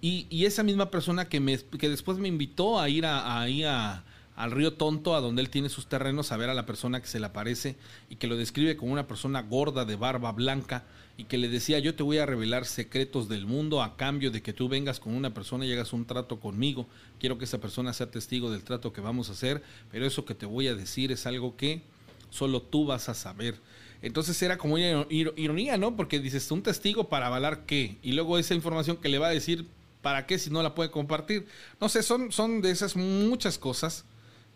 Y, 0.00 0.44
esa 0.44 0.62
misma 0.62 0.90
persona 0.90 1.28
que, 1.30 1.40
me, 1.40 1.58
que 1.58 1.88
después 1.88 2.18
me 2.18 2.28
invitó 2.28 2.78
a 2.78 2.90
ir 2.90 3.06
a, 3.06 3.42
a, 3.42 4.04
al 4.36 4.50
río 4.50 4.74
Tonto, 4.74 5.14
a 5.14 5.20
donde 5.20 5.42
él 5.42 5.50
tiene 5.50 5.68
sus 5.68 5.86
terrenos, 5.86 6.32
a 6.32 6.36
ver 6.36 6.50
a 6.50 6.54
la 6.54 6.66
persona 6.66 7.00
que 7.00 7.06
se 7.06 7.20
le 7.20 7.26
aparece 7.26 7.76
y 8.10 8.16
que 8.16 8.26
lo 8.26 8.36
describe 8.36 8.76
como 8.76 8.92
una 8.92 9.06
persona 9.06 9.42
gorda 9.42 9.84
de 9.84 9.96
barba 9.96 10.32
blanca 10.32 10.84
y 11.16 11.24
que 11.24 11.38
le 11.38 11.48
decía, 11.48 11.78
yo 11.78 11.94
te 11.94 12.02
voy 12.02 12.18
a 12.18 12.26
revelar 12.26 12.66
secretos 12.66 13.28
del 13.28 13.46
mundo 13.46 13.82
a 13.82 13.96
cambio 13.96 14.32
de 14.32 14.42
que 14.42 14.52
tú 14.52 14.68
vengas 14.68 14.98
con 14.98 15.14
una 15.14 15.32
persona 15.32 15.64
y 15.64 15.72
hagas 15.72 15.92
un 15.92 16.04
trato 16.04 16.40
conmigo. 16.40 16.86
Quiero 17.20 17.38
que 17.38 17.44
esa 17.44 17.60
persona 17.60 17.92
sea 17.92 18.10
testigo 18.10 18.50
del 18.50 18.64
trato 18.64 18.92
que 18.92 19.00
vamos 19.00 19.28
a 19.28 19.32
hacer, 19.32 19.62
pero 19.92 20.04
eso 20.04 20.24
que 20.24 20.34
te 20.34 20.46
voy 20.46 20.66
a 20.66 20.74
decir 20.74 21.12
es 21.12 21.26
algo 21.26 21.56
que 21.56 21.82
solo 22.30 22.60
tú 22.62 22.86
vas 22.86 23.08
a 23.08 23.14
saber. 23.14 23.60
Entonces 24.02 24.42
era 24.42 24.58
como 24.58 24.74
una 24.74 25.06
ironía, 25.08 25.78
¿no? 25.78 25.94
Porque 25.96 26.18
dices, 26.18 26.50
un 26.50 26.62
testigo 26.62 27.08
para 27.08 27.28
avalar 27.28 27.64
qué. 27.64 27.96
Y 28.02 28.12
luego 28.12 28.36
esa 28.36 28.54
información 28.54 28.96
que 28.96 29.08
le 29.08 29.18
va 29.18 29.28
a 29.28 29.30
decir, 29.30 29.68
¿para 30.02 30.26
qué 30.26 30.38
si 30.38 30.50
no 30.50 30.62
la 30.64 30.74
puede 30.74 30.90
compartir? 30.90 31.46
No 31.80 31.88
sé, 31.88 32.02
son, 32.02 32.32
son 32.32 32.60
de 32.60 32.72
esas 32.72 32.96
muchas 32.96 33.56
cosas 33.56 34.04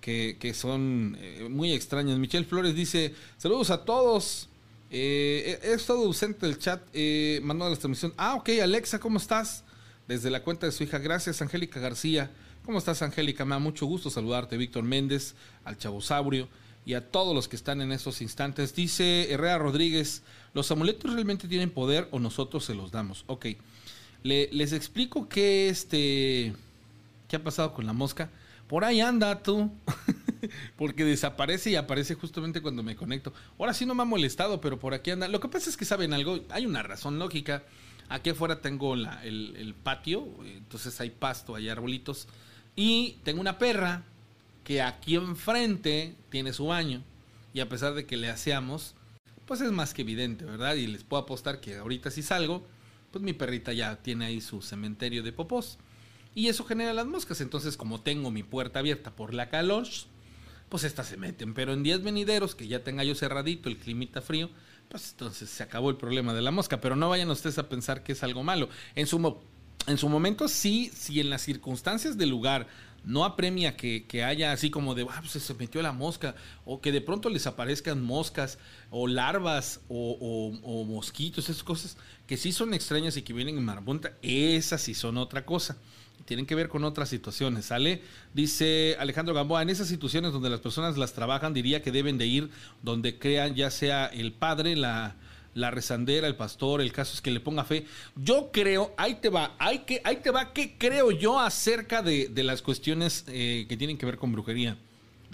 que, 0.01 0.53
son 0.55 1.17
eh, 1.21 1.49
muy 1.51 1.73
extrañas. 1.73 2.19
Michelle 2.19 2.45
Flores 2.45 2.75
dice, 2.75 3.15
saludos 3.37 3.71
a 3.71 3.85
todos. 3.85 4.49
Eh, 4.91 5.59
he, 5.63 5.73
estado 5.73 6.05
ausente 6.05 6.47
del 6.47 6.59
chat, 6.59 6.81
eh, 6.93 7.41
la 7.45 7.77
transmisión. 7.77 8.15
Ah, 8.17 8.35
ok, 8.37 8.49
Alexa, 8.63 8.99
¿cómo 8.99 9.19
estás? 9.19 9.65
Desde 10.07 10.31
la 10.31 10.43
cuenta 10.43 10.67
de 10.67 10.73
su 10.73 10.85
hija, 10.85 10.99
gracias, 10.99 11.43
Angélica 11.43 11.81
García. 11.81 12.31
¿Cómo 12.65 12.79
estás, 12.79 13.03
Angélica? 13.03 13.45
Me 13.45 13.55
da 13.55 13.59
mucho 13.59 13.87
gusto 13.87 14.11
saludarte, 14.11 14.57
Víctor 14.57 14.85
Méndez, 14.85 15.35
al 15.65 15.77
Chabosaurio 15.77 16.49
y 16.87 16.95
a 16.95 17.11
todos 17.11 17.35
los 17.35 17.49
que 17.49 17.57
están 17.57 17.83
en 17.83 17.93
estos 17.93 18.23
instantes. 18.23 18.75
Dice 18.75 19.31
Herrera 19.31 19.59
Rodríguez, 19.59 20.23
¿los 20.55 20.71
amuletos 20.71 21.13
realmente 21.13 21.49
tienen 21.49 21.71
poder 21.71 22.09
o 22.11 22.19
nosotros 22.19 22.65
se 22.65 22.75
los 22.75 22.91
damos? 22.91 23.25
Ok, 23.27 23.47
les 24.23 24.73
explico 24.73 25.29
qué, 25.29 25.69
este, 25.69 26.55
qué 27.29 27.37
ha 27.37 27.43
pasado 27.43 27.75
con 27.75 27.87
la 27.87 27.93
mosca. 27.93 28.31
Por 28.69 28.85
ahí 28.85 29.01
anda 29.01 29.43
tú, 29.43 29.73
porque 30.77 31.05
desaparece 31.05 31.71
y 31.71 31.77
aparece 31.77 32.15
justamente 32.15 32.61
cuando 32.61 32.83
me 32.83 32.97
conecto. 32.97 33.33
Ahora 33.59 33.75
sí 33.75 33.87
no 33.87 33.95
me 33.95 34.03
ha 34.03 34.07
molestado, 34.07 34.61
pero 34.61 34.79
por 34.79 34.95
aquí 34.95 35.11
anda. 35.11 35.27
Lo 35.27 35.41
que 35.41 35.49
pasa 35.49 35.71
es 35.71 35.77
que 35.77 35.85
saben 35.85 36.13
algo, 36.13 36.41
hay 36.51 36.67
una 36.67 36.83
razón 36.83 37.19
lógica. 37.19 37.63
Aquí 38.11 38.31
afuera 38.31 38.61
tengo 38.61 38.95
la, 38.97 39.25
el, 39.25 39.55
el 39.57 39.75
patio, 39.75 40.29
entonces 40.45 41.01
hay 41.01 41.11
pasto, 41.11 41.55
hay 41.55 41.69
arbolitos. 41.69 42.29
Y 42.77 43.17
tengo 43.25 43.41
una 43.41 43.59
perra 43.59 44.05
que 44.65 44.83
aquí 44.83 45.17
enfrente 45.17 46.15
tiene 46.31 46.53
su 46.53 46.67
baño. 46.67 47.03
Y 47.55 47.61
a 47.61 47.69
pesar 47.69 47.95
de 47.95 48.07
que 48.07 48.19
le 48.19 48.29
aseamos, 48.29 48.95
pues 49.47 49.63
es 49.63 49.73
más 49.73 49.95
que 49.95 50.03
evidente, 50.03 50.45
¿verdad? 50.45 50.75
Y 50.75 50.87
les 50.87 51.05
puedo 51.05 51.23
apostar 51.23 51.61
que 51.61 51.79
ahorita 51.79 52.11
si 52.11 52.23
salgo, 52.23 52.67
pues 53.11 53.25
mi 53.25 53.33
perrita 53.33 53.73
ya 53.73 53.97
tiene 53.97 54.27
ahí 54.27 54.43
su 54.43 54.61
cementerio 54.61 55.23
de 55.23 55.33
popós. 55.33 55.79
Y 56.39 56.47
eso 56.47 56.63
genera 56.63 56.93
las 56.93 57.09
moscas. 57.09 57.41
Entonces, 57.41 57.77
como 57.77 58.01
tengo 58.01 58.31
mi 58.31 58.45
puerta 58.45 58.79
abierta 58.79 59.11
por 59.11 59.35
la 59.35 59.49
calor, 59.49 59.89
pues 60.69 60.85
estas 60.85 61.09
se 61.09 61.17
meten. 61.17 61.53
Pero 61.53 61.73
en 61.73 61.83
días 61.83 62.01
venideros, 62.01 62.55
que 62.55 62.69
ya 62.69 62.85
tenga 62.85 63.03
yo 63.03 63.17
cerradito, 63.17 63.69
el 63.69 63.77
climita 63.77 64.23
frío, 64.23 64.49
pues 64.89 65.11
entonces 65.11 65.51
se 65.51 65.65
acabó 65.65 65.91
el 65.91 65.97
problema 65.97 66.35
de 66.35 66.43
la 66.43 66.53
mosca. 66.53 66.81
Pero 66.81 66.95
no 66.95 67.09
vayan 67.09 67.29
ustedes 67.29 67.59
a 67.59 67.69
pensar 67.69 68.05
que 68.05 68.13
es 68.13 68.23
algo 68.23 68.45
malo. 68.45 68.69
En 68.95 69.09
su, 69.09 69.37
en 69.89 69.99
su 69.99 70.09
momento 70.09 70.47
sí, 70.47 70.93
si 70.95 71.19
en 71.19 71.29
las 71.29 71.43
circunstancias 71.43 72.17
del 72.17 72.29
lugar 72.29 72.69
no 73.03 73.25
apremia 73.25 73.77
que, 73.77 74.25
haya 74.25 74.53
así 74.53 74.71
como 74.71 74.95
de, 74.95 75.09
ah, 75.11 75.19
pues 75.21 75.43
se 75.43 75.55
metió 75.55 75.83
la 75.83 75.93
mosca, 75.93 76.37
o 76.65 76.81
que 76.81 76.93
de 76.93 77.01
pronto 77.01 77.31
les 77.31 77.49
aparezcan 77.49 78.01
moscas, 78.01 78.61
o 78.91 79.09
larvas, 79.09 79.81
o, 79.89 80.85
mosquitos, 80.87 81.49
esas 81.49 81.65
cosas 81.65 81.97
que 82.29 82.37
sí 82.37 82.53
son 82.53 82.75
extrañas 82.75 83.17
y 83.17 83.23
que 83.23 83.33
vienen 83.33 83.59
en 83.59 83.65
marabunta, 83.65 84.13
esas 84.23 84.83
sí 84.83 84.95
son 84.95 85.17
otra 85.17 85.45
cosa 85.45 85.79
tienen 86.29 86.45
que 86.45 86.55
ver 86.55 86.69
con 86.69 86.85
otras 86.85 87.09
situaciones, 87.09 87.65
¿sale? 87.65 88.03
Dice 88.35 88.97
Alejandro 88.99 89.35
Gamboa, 89.35 89.63
en 89.63 89.71
esas 89.71 89.89
situaciones 89.89 90.31
donde 90.31 90.51
las 90.51 90.61
personas 90.61 90.99
las 90.99 91.15
trabajan, 91.15 91.55
diría 91.55 91.81
que 91.81 91.91
deben 91.91 92.19
de 92.19 92.27
ir 92.27 92.51
donde 92.83 93.19
crean 93.19 93.55
ya 93.55 93.71
sea 93.71 94.05
el 94.09 94.35
padre, 94.35 94.77
la, 94.77 95.17
la 95.55 95.71
rezandera, 95.71 96.27
el 96.27 96.37
pastor, 96.37 96.83
el 96.83 96.93
caso 96.93 97.15
es 97.15 97.23
que 97.23 97.31
le 97.31 97.41
ponga 97.41 97.65
fe. 97.65 97.87
Yo 98.15 98.51
creo, 98.53 98.93
ahí 98.99 99.15
te 99.15 99.31
va, 99.31 99.57
hay 99.59 99.79
que, 99.81 100.03
ahí 100.05 100.17
te 100.17 100.31
va, 100.31 100.53
¿qué 100.53 100.77
creo 100.77 101.13
yo 101.13 101.41
acerca 101.41 102.03
de, 102.03 102.31
las 102.45 102.61
cuestiones 102.61 103.25
eh, 103.29 103.65
que 103.67 103.79
tienen 103.79 103.97
que 103.97 104.05
ver 104.05 104.19
con 104.19 104.31
brujería? 104.31 104.77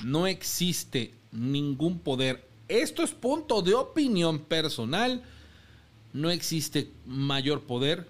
No 0.04 0.28
existe 0.28 1.12
ningún 1.32 1.98
poder. 1.98 2.46
Esto 2.68 3.02
es 3.02 3.10
punto 3.10 3.62
de 3.62 3.74
opinión 3.74 4.38
personal. 4.38 5.24
No 6.12 6.30
existe 6.30 6.88
mayor 7.04 7.62
poder 7.62 8.06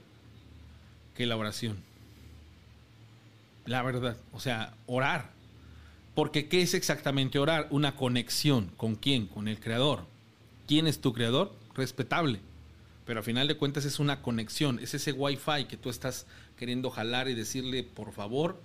que 1.17 1.25
la 1.25 1.39
oración. 1.39 1.79
La 3.67 3.83
verdad, 3.83 4.17
o 4.33 4.41
sea, 4.41 4.75
orar. 4.87 5.31
Porque 6.15 6.49
¿qué 6.49 6.63
es 6.63 6.75
exactamente 6.75 7.39
orar? 7.39 7.67
Una 7.71 7.97
conexión. 7.97 8.71
¿Con 8.77 8.95
quién? 8.95 9.27
Con 9.27 9.49
el 9.49 9.59
Creador. 9.59 10.07
¿Quién 10.67 10.87
es 10.87 11.01
tu 11.01 11.13
Creador? 11.13 11.53
Respetable. 11.75 12.41
Pero 13.05 13.21
a 13.21 13.23
final 13.23 13.49
de 13.49 13.57
cuentas 13.57 13.85
es 13.85 13.99
una 13.99 14.23
conexión, 14.23 14.79
es 14.79 14.95
ese 14.95 15.13
wifi 15.13 15.67
que 15.69 15.77
tú 15.77 15.91
estás 15.91 16.27
queriendo 16.57 16.91
jalar 16.91 17.29
y 17.29 17.35
decirle, 17.35 17.83
por 17.83 18.13
favor, 18.13 18.63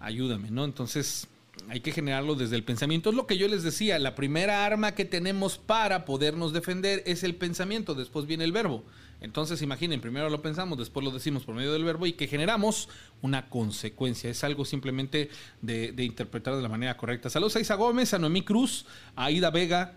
ayúdame, 0.00 0.50
¿no? 0.50 0.64
Entonces, 0.64 1.28
hay 1.68 1.80
que 1.80 1.92
generarlo 1.92 2.34
desde 2.34 2.56
el 2.56 2.64
pensamiento. 2.64 3.10
Es 3.10 3.16
lo 3.16 3.26
que 3.26 3.38
yo 3.38 3.48
les 3.48 3.62
decía, 3.62 3.98
la 3.98 4.14
primera 4.14 4.64
arma 4.64 4.94
que 4.94 5.04
tenemos 5.04 5.58
para 5.58 6.04
podernos 6.04 6.52
defender 6.52 7.02
es 7.06 7.22
el 7.22 7.34
pensamiento, 7.34 7.94
después 7.94 8.26
viene 8.26 8.44
el 8.44 8.52
verbo. 8.52 8.84
Entonces 9.20 9.62
imaginen, 9.62 10.00
primero 10.00 10.28
lo 10.28 10.42
pensamos, 10.42 10.76
después 10.76 11.02
lo 11.02 11.10
decimos 11.10 11.44
por 11.44 11.54
medio 11.54 11.72
del 11.72 11.84
verbo 11.84 12.06
y 12.06 12.12
que 12.12 12.26
generamos 12.26 12.88
una 13.22 13.48
consecuencia. 13.48 14.28
Es 14.28 14.44
algo 14.44 14.64
simplemente 14.64 15.30
de, 15.62 15.94
interpretar 15.98 16.56
de 16.56 16.62
la 16.62 16.68
manera 16.68 16.96
correcta. 16.96 17.30
Saludos 17.30 17.56
a 17.56 17.60
Isa 17.60 17.74
Gómez, 17.74 18.12
a 18.12 18.18
Noemí 18.18 18.42
Cruz, 18.42 18.84
a 19.16 19.30
Ida 19.30 19.50
Vega, 19.50 19.96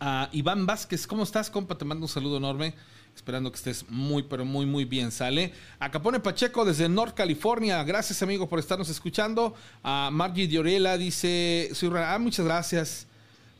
a 0.00 0.28
Iván 0.32 0.66
Vázquez. 0.66 1.06
¿Cómo 1.06 1.22
estás, 1.22 1.50
compa? 1.50 1.78
Te 1.78 1.84
mando 1.84 2.06
un 2.06 2.08
saludo 2.08 2.38
enorme. 2.38 2.74
Esperando 3.14 3.50
que 3.50 3.56
estés 3.56 3.84
muy, 3.88 4.22
pero 4.22 4.44
muy, 4.44 4.66
muy 4.66 4.84
bien. 4.84 5.12
Sale. 5.12 5.52
A 5.78 5.90
Capone 5.90 6.20
Pacheco 6.20 6.64
desde 6.64 6.88
North 6.88 7.14
California. 7.14 7.82
Gracias, 7.84 8.22
amigo, 8.22 8.48
por 8.48 8.58
estarnos 8.58 8.88
escuchando. 8.88 9.54
A 9.82 10.10
Margie 10.12 10.48
Diorela 10.48 10.96
dice: 10.96 11.70
Soy 11.74 11.90
ah, 11.94 12.18
muchas 12.18 12.44
gracias. 12.44 13.06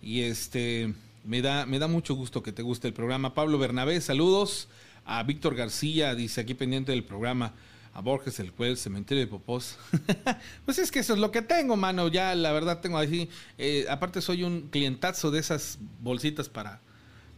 Y 0.01 0.23
este. 0.23 0.95
Me 1.25 1.41
da, 1.41 1.67
me 1.67 1.79
da 1.79 1.87
mucho 1.87 2.15
gusto 2.15 2.43
que 2.43 2.51
te 2.51 2.63
guste 2.63 2.89
el 2.89 2.95
programa. 2.95 3.35
Pablo 3.35 3.59
Bernabé, 3.59 4.01
saludos. 4.01 4.69
A 5.05 5.23
Víctor 5.23 5.55
García, 5.55 6.15
dice 6.15 6.41
aquí 6.41 6.55
pendiente 6.55 6.93
del 6.93 7.05
programa. 7.05 7.53
A 7.95 8.01
Borges, 8.01 8.41
el 8.41 8.51
juez, 8.51 8.81
cementerio 8.81 9.23
de 9.23 9.27
Popós. 9.31 9.77
pues 10.65 10.79
es 10.79 10.91
que 10.91 11.01
eso 11.01 11.13
es 11.13 11.19
lo 11.21 11.31
que 11.31 11.43
tengo, 11.43 11.77
mano. 11.77 12.09
Ya 12.09 12.35
la 12.35 12.53
verdad 12.53 12.81
tengo 12.81 12.99
así. 12.99 13.29
Eh, 13.59 13.85
aparte, 13.91 14.23
soy 14.23 14.45
un 14.45 14.69
clientazo 14.69 15.31
de 15.31 15.41
esas 15.41 15.79
bolsitas 16.01 16.49
para, 16.49 16.81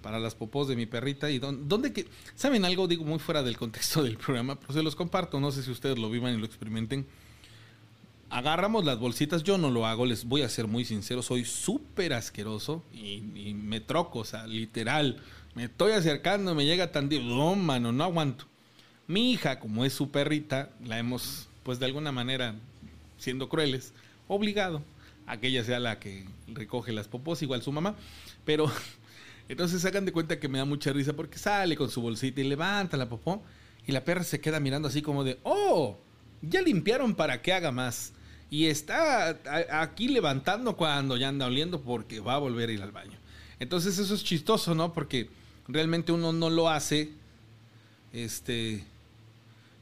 para 0.05 0.21
las 0.21 0.35
popós 0.35 0.69
de 0.69 0.77
mi 0.77 0.85
perrita. 0.85 1.31
Y 1.31 1.39
donde 1.39 1.95
que, 1.95 2.07
¿saben 2.35 2.67
algo? 2.67 2.87
Digo 2.87 3.05
muy 3.05 3.19
fuera 3.19 3.43
del 3.43 3.57
contexto 3.57 4.03
del 4.03 4.19
programa, 4.19 4.61
pero 4.61 4.75
se 4.75 4.83
los 4.83 4.95
comparto. 4.95 5.41
No 5.41 5.51
sé 5.51 5.63
si 5.63 5.71
ustedes 5.71 5.99
lo 5.99 6.11
vivan 6.11 6.35
y 6.35 6.37
lo 6.37 6.45
experimenten. 6.45 7.07
Agarramos 8.29 8.85
las 8.85 8.99
bolsitas, 8.99 9.45
yo 9.45 9.57
no 9.57 9.71
lo 9.71 9.87
hago, 9.87 10.05
les 10.05 10.27
voy 10.27 10.43
a 10.43 10.49
ser 10.49 10.67
muy 10.67 10.85
sincero, 10.85 11.23
soy 11.23 11.45
súper 11.45 12.13
asqueroso 12.13 12.83
y, 12.93 13.55
me 13.55 13.81
troco, 13.81 14.19
o 14.21 14.25
sea, 14.25 14.47
literal. 14.47 15.23
Me 15.55 15.65
estoy 15.65 15.93
acercando, 15.93 16.55
me 16.55 16.67
llega 16.67 16.93
tan... 16.93 17.09
No, 17.09 17.55
mano, 17.55 17.93
no 17.93 18.05
aguanto. 18.05 18.45
Mi 19.07 19.33
hija, 19.33 19.59
como 19.59 19.85
es 19.87 19.95
su 19.95 20.11
perrita, 20.11 20.71
la 20.85 20.99
hemos, 20.99 21.49
pues 21.63 21.79
de 21.79 21.87
alguna 21.87 22.13
manera, 22.13 22.57
siendo 23.17 23.49
crueles, 23.49 23.95
obligado 24.29 24.83
a 25.27 25.39
que 25.39 25.47
ella 25.47 25.65
sea 25.65 25.79
la 25.79 25.99
que 25.99 26.27
recoge 26.49 26.93
las 26.93 27.09
popós, 27.09 27.41
igual 27.43 27.63
su 27.63 27.73
mamá. 27.73 27.95
Pero 28.45 28.71
entonces 29.49 29.85
hagan 29.85 30.05
de 30.05 30.13
cuenta 30.13 30.41
que 30.41 30.49
me 30.49 30.59
da 30.59 30.65
mucha 30.65 30.93
risa 30.93 31.13
porque 31.13 31.39
sale 31.39 31.77
con 31.77 31.91
su 31.91 32.01
bolsita 32.01 32.41
y 32.41 32.45
levanta 32.45 32.97
la 32.97 33.09
popó 33.09 33.43
y 33.87 33.93
la 33.93 34.05
perra 34.05 34.25
se 34.25 34.41
queda 34.41 34.61
mirando 34.61 34.89
así 34.89 35.03
como 35.03 35.25
de, 35.25 35.39
oh, 35.43 35.99
ya 36.43 36.63
limpiaron 36.63 37.15
para 37.15 37.43
que 37.43 37.53
haga 37.53 37.71
más. 37.71 38.13
Y 38.51 38.67
está 38.67 39.39
aquí 39.71 40.09
levantando 40.09 40.77
cuando 40.77 41.17
ya 41.17 41.29
anda 41.29 41.47
oliendo 41.47 41.81
porque 41.81 42.21
va 42.21 42.35
a 42.35 42.39
volver 42.39 42.69
a 42.69 42.73
ir 42.73 42.83
al 42.83 42.93
baño. 42.93 43.19
Entonces 43.59 43.99
eso 43.99 44.15
es 44.15 44.23
chistoso, 44.23 44.75
¿no? 44.75 44.93
Porque 44.93 45.29
realmente 45.69 46.13
uno 46.13 46.33
no 46.33 46.51
lo 46.51 46.69
hace. 46.69 47.11
Este. 48.13 48.85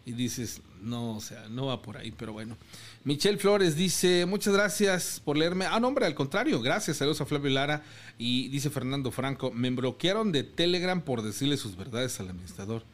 Y 0.04 0.12
dices, 0.12 0.62
no, 0.80 1.16
o 1.16 1.20
sea, 1.20 1.48
no 1.48 1.66
va 1.66 1.82
por 1.82 1.96
ahí, 1.96 2.12
pero 2.12 2.32
bueno. 2.32 2.56
Michelle 3.04 3.36
Flores 3.36 3.74
dice, 3.74 4.26
muchas 4.26 4.54
gracias 4.54 5.20
por 5.24 5.36
leerme. 5.36 5.66
Ah, 5.66 5.80
no, 5.80 5.88
hombre, 5.88 6.06
al 6.06 6.14
contrario, 6.14 6.60
gracias. 6.60 6.98
Saludos 6.98 7.20
a 7.20 7.26
Flavio 7.26 7.50
Lara. 7.50 7.82
Y 8.16 8.46
dice 8.48 8.70
Fernando 8.70 9.10
Franco, 9.10 9.50
me 9.50 9.70
bloquearon 9.70 10.30
de 10.30 10.44
Telegram 10.44 11.02
por 11.02 11.22
decirle 11.22 11.56
sus 11.56 11.76
verdades 11.76 12.20
al 12.20 12.28
administrador. 12.28 12.84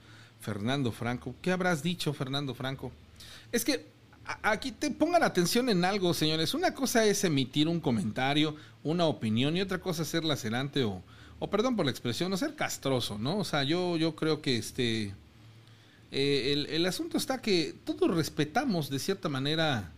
Fernando 0.40 0.92
Franco, 0.92 1.34
¿qué 1.42 1.50
habrás 1.50 1.82
dicho, 1.82 2.14
Fernando 2.14 2.54
Franco? 2.54 2.90
Es 3.52 3.66
que 3.66 3.84
aquí 4.42 4.72
te 4.72 4.90
pongan 4.90 5.22
atención 5.22 5.68
en 5.68 5.84
algo, 5.84 6.14
señores. 6.14 6.54
Una 6.54 6.72
cosa 6.72 7.04
es 7.04 7.22
emitir 7.24 7.68
un 7.68 7.78
comentario, 7.78 8.56
una 8.82 9.04
opinión, 9.04 9.58
y 9.58 9.60
otra 9.60 9.78
cosa 9.78 10.02
es 10.02 10.08
ser 10.08 10.24
lacerante 10.24 10.84
o, 10.84 11.02
o 11.38 11.50
perdón 11.50 11.76
por 11.76 11.84
la 11.84 11.90
expresión, 11.90 12.32
o 12.32 12.36
ser 12.38 12.54
castroso, 12.54 13.18
¿no? 13.18 13.36
O 13.36 13.44
sea, 13.44 13.62
yo, 13.62 13.98
yo 13.98 14.16
creo 14.16 14.40
que 14.40 14.56
este. 14.56 15.14
Eh, 16.10 16.52
el, 16.54 16.66
el, 16.66 16.86
asunto 16.86 17.18
está 17.18 17.42
que 17.42 17.74
todos 17.84 18.10
respetamos 18.10 18.88
de 18.88 18.98
cierta 18.98 19.28
manera 19.28 19.92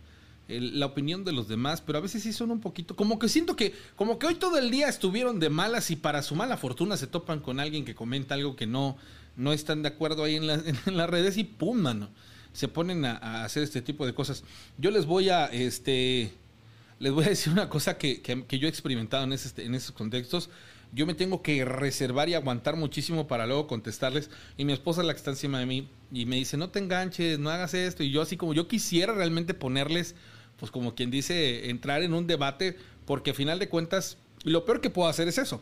la 0.59 0.85
opinión 0.87 1.23
de 1.23 1.31
los 1.31 1.47
demás, 1.47 1.81
pero 1.81 1.97
a 1.97 2.01
veces 2.01 2.23
sí 2.23 2.33
son 2.33 2.51
un 2.51 2.59
poquito, 2.59 2.95
como 2.95 3.19
que 3.19 3.29
siento 3.29 3.55
que, 3.55 3.73
como 3.95 4.19
que 4.19 4.27
hoy 4.27 4.35
todo 4.35 4.57
el 4.57 4.71
día 4.71 4.89
estuvieron 4.89 5.39
de 5.39 5.49
malas 5.49 5.91
y 5.91 5.95
para 5.95 6.21
su 6.23 6.35
mala 6.35 6.57
fortuna 6.57 6.97
se 6.97 7.07
topan 7.07 7.39
con 7.39 7.59
alguien 7.59 7.85
que 7.85 7.95
comenta 7.95 8.35
algo 8.35 8.55
que 8.55 8.67
no, 8.67 8.97
no 9.37 9.53
están 9.53 9.81
de 9.81 9.89
acuerdo 9.89 10.23
ahí 10.23 10.35
en, 10.35 10.47
las 10.97 11.09
redes 11.09 11.37
y 11.37 11.43
pum, 11.43 11.77
mano, 11.77 12.09
se 12.53 12.67
ponen 12.67 13.05
a, 13.05 13.43
hacer 13.43 13.63
este 13.63 13.81
tipo 13.81 14.05
de 14.05 14.13
cosas. 14.13 14.43
Yo 14.77 14.91
les 14.91 15.05
voy 15.05 15.29
a, 15.29 15.45
este, 15.45 16.31
les 16.99 17.11
voy 17.11 17.25
a 17.25 17.29
decir 17.29 17.53
una 17.53 17.69
cosa 17.69 17.97
que, 17.97 18.21
que, 18.21 18.59
yo 18.59 18.67
he 18.67 18.69
experimentado 18.69 19.23
en, 19.23 19.33
ese, 19.33 19.63
en 19.63 19.75
esos 19.75 19.91
contextos. 19.91 20.49
Yo 20.93 21.05
me 21.05 21.13
tengo 21.13 21.41
que 21.41 21.63
reservar 21.63 22.27
y 22.27 22.33
aguantar 22.33 22.75
muchísimo 22.75 23.25
para 23.25 23.47
luego 23.47 23.65
contestarles. 23.67 24.29
Y 24.57 24.65
mi 24.65 24.73
esposa 24.73 25.01
es 25.01 25.07
la 25.07 25.13
que 25.13 25.17
está 25.19 25.31
encima 25.31 25.59
de 25.59 25.65
mí 25.65 25.87
y 26.11 26.25
me 26.25 26.35
dice, 26.35 26.57
no 26.57 26.69
te 26.69 26.79
enganches, 26.79 27.39
no 27.39 27.49
hagas 27.49 27.73
esto. 27.73 28.03
Y 28.03 28.11
yo 28.11 28.21
así 28.21 28.35
como 28.35 28.53
yo 28.53 28.67
quisiera 28.67 29.13
realmente 29.13 29.53
ponerles 29.53 30.15
pues 30.61 30.71
como 30.71 30.93
quien 30.93 31.09
dice, 31.09 31.71
entrar 31.71 32.03
en 32.03 32.13
un 32.13 32.27
debate, 32.27 32.77
porque 33.07 33.31
a 33.31 33.33
final 33.33 33.57
de 33.57 33.67
cuentas, 33.67 34.17
lo 34.43 34.63
peor 34.63 34.79
que 34.79 34.91
puedo 34.91 35.09
hacer 35.09 35.27
es 35.27 35.39
eso. 35.39 35.59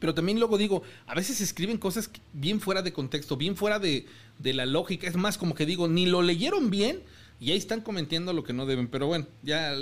Pero 0.00 0.14
también 0.14 0.38
luego 0.38 0.56
digo, 0.56 0.82
a 1.06 1.14
veces 1.14 1.42
escriben 1.42 1.76
cosas 1.76 2.10
bien 2.32 2.58
fuera 2.58 2.80
de 2.80 2.94
contexto, 2.94 3.36
bien 3.36 3.54
fuera 3.54 3.78
de, 3.78 4.06
la 4.42 4.64
lógica. 4.64 5.06
Es 5.06 5.16
más, 5.16 5.36
como 5.36 5.54
que 5.54 5.66
digo, 5.66 5.88
ni 5.88 6.06
lo 6.06 6.22
leyeron 6.22 6.70
bien 6.70 7.02
y 7.38 7.50
ahí 7.50 7.58
están 7.58 7.82
comentando 7.82 8.32
lo 8.32 8.44
que 8.44 8.54
no 8.54 8.64
deben. 8.64 8.88
Pero 8.88 9.08
bueno, 9.08 9.26
ya 9.42 9.74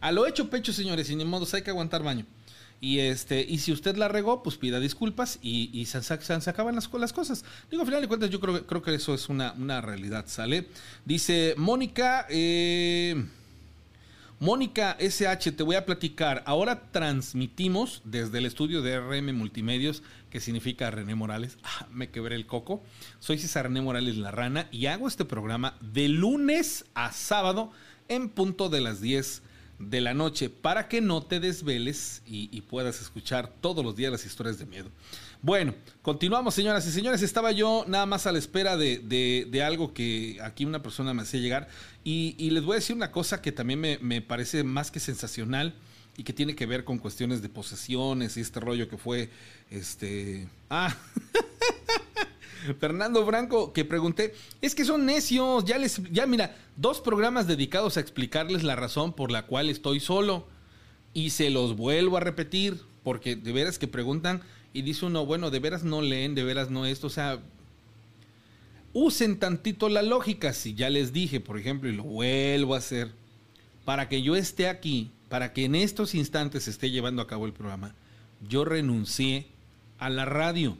a 0.00 0.12
lo 0.12 0.26
hecho 0.26 0.48
pecho, 0.48 0.72
señores, 0.72 1.08
sin 1.08 1.22
modos 1.26 1.52
hay 1.52 1.60
que 1.60 1.68
aguantar 1.68 2.02
baño. 2.02 2.24
Y 2.80 3.00
este, 3.00 3.44
y 3.46 3.58
si 3.58 3.70
usted 3.70 3.96
la 3.96 4.08
regó, 4.08 4.42
pues 4.42 4.56
pida 4.56 4.80
disculpas 4.80 5.38
y, 5.42 5.68
y 5.78 5.84
se, 5.84 6.02
se, 6.02 6.14
acaban 6.50 6.74
las, 6.74 6.90
las, 6.90 7.12
cosas. 7.12 7.44
Digo, 7.70 7.82
al 7.82 7.86
final 7.86 8.00
de 8.00 8.08
cuentas, 8.08 8.30
yo 8.30 8.40
creo, 8.40 8.66
creo 8.66 8.80
que 8.80 8.94
eso 8.94 9.12
es 9.12 9.28
una, 9.28 9.52
una 9.52 9.82
realidad, 9.82 10.24
¿sale? 10.26 10.68
Dice 11.04 11.54
Mónica, 11.58 12.26
eh. 12.30 13.26
Mónica 14.40 14.96
SH, 14.98 15.52
te 15.52 15.62
voy 15.62 15.76
a 15.76 15.86
platicar. 15.86 16.42
Ahora 16.44 16.90
transmitimos 16.90 18.02
desde 18.04 18.38
el 18.38 18.46
estudio 18.46 18.82
de 18.82 18.98
RM 18.98 19.32
Multimedios, 19.32 20.02
que 20.28 20.40
significa 20.40 20.90
René 20.90 21.14
Morales. 21.14 21.56
Ah, 21.62 21.86
me 21.92 22.10
quebré 22.10 22.34
el 22.34 22.46
coco. 22.46 22.82
Soy 23.20 23.38
César 23.38 23.66
René 23.66 23.80
Morales 23.80 24.16
La 24.16 24.32
Rana 24.32 24.68
y 24.72 24.86
hago 24.86 25.06
este 25.06 25.24
programa 25.24 25.78
de 25.80 26.08
lunes 26.08 26.84
a 26.94 27.12
sábado 27.12 27.70
en 28.08 28.28
punto 28.28 28.68
de 28.68 28.80
las 28.80 29.00
10 29.00 29.42
de 29.78 30.00
la 30.00 30.14
noche 30.14 30.50
para 30.50 30.88
que 30.88 31.00
no 31.00 31.22
te 31.22 31.38
desveles 31.38 32.22
y, 32.26 32.48
y 32.52 32.62
puedas 32.62 33.00
escuchar 33.00 33.52
todos 33.60 33.84
los 33.84 33.94
días 33.94 34.10
las 34.10 34.26
historias 34.26 34.58
de 34.58 34.66
miedo. 34.66 34.90
Bueno, 35.44 35.74
continuamos, 36.00 36.54
señoras 36.54 36.86
y 36.86 36.90
señores. 36.90 37.20
Estaba 37.20 37.52
yo 37.52 37.84
nada 37.86 38.06
más 38.06 38.26
a 38.26 38.32
la 38.32 38.38
espera 38.38 38.78
de, 38.78 38.98
de- 38.98 39.62
algo 39.62 39.92
que 39.92 40.38
aquí 40.42 40.64
una 40.64 40.82
persona 40.82 41.12
me 41.12 41.20
hacía 41.20 41.38
llegar. 41.38 41.68
Y, 42.02 42.34
y 42.38 42.48
les 42.48 42.64
voy 42.64 42.72
a 42.72 42.76
decir 42.76 42.96
una 42.96 43.12
cosa 43.12 43.42
que 43.42 43.52
también 43.52 43.78
me, 43.78 43.98
me 43.98 44.22
parece 44.22 44.64
más 44.64 44.90
que 44.90 45.00
sensacional 45.00 45.74
y 46.16 46.22
que 46.22 46.32
tiene 46.32 46.54
que 46.56 46.64
ver 46.64 46.84
con 46.84 46.96
cuestiones 46.96 47.42
de 47.42 47.50
posesiones 47.50 48.38
y 48.38 48.40
este 48.40 48.58
rollo 48.58 48.88
que 48.88 48.96
fue 48.96 49.28
este. 49.70 50.48
Ah. 50.70 50.96
Fernando 52.80 53.26
Franco, 53.26 53.74
que 53.74 53.84
pregunté, 53.84 54.32
es 54.62 54.74
que 54.74 54.86
son 54.86 55.04
necios, 55.04 55.66
ya 55.66 55.76
les, 55.76 56.00
ya 56.10 56.26
mira, 56.26 56.56
dos 56.78 57.02
programas 57.02 57.46
dedicados 57.46 57.98
a 57.98 58.00
explicarles 58.00 58.62
la 58.62 58.76
razón 58.76 59.12
por 59.12 59.30
la 59.30 59.44
cual 59.44 59.68
estoy 59.68 60.00
solo. 60.00 60.48
Y 61.12 61.30
se 61.30 61.50
los 61.50 61.76
vuelvo 61.76 62.16
a 62.16 62.20
repetir, 62.20 62.80
porque 63.02 63.36
de 63.36 63.52
veras 63.52 63.78
que 63.78 63.88
preguntan 63.88 64.40
y 64.74 64.82
dice 64.82 65.06
uno, 65.06 65.24
bueno, 65.24 65.50
de 65.50 65.60
veras 65.60 65.84
no 65.84 66.02
leen, 66.02 66.34
de 66.34 66.42
veras 66.42 66.68
no 66.68 66.84
esto, 66.84 67.06
o 67.06 67.10
sea, 67.10 67.38
usen 68.92 69.38
tantito 69.38 69.88
la 69.88 70.02
lógica, 70.02 70.52
si 70.52 70.74
ya 70.74 70.90
les 70.90 71.12
dije, 71.12 71.38
por 71.40 71.58
ejemplo, 71.58 71.88
y 71.88 71.94
lo 71.96 72.02
vuelvo 72.02 72.74
a 72.74 72.78
hacer, 72.78 73.12
para 73.84 74.08
que 74.08 74.20
yo 74.20 74.34
esté 74.34 74.68
aquí, 74.68 75.10
para 75.28 75.52
que 75.52 75.64
en 75.64 75.76
estos 75.76 76.14
instantes 76.16 76.66
esté 76.66 76.90
llevando 76.90 77.22
a 77.22 77.28
cabo 77.28 77.46
el 77.46 77.52
programa, 77.52 77.94
yo 78.48 78.64
renuncié 78.64 79.46
a 79.98 80.10
la 80.10 80.24
radio, 80.24 80.76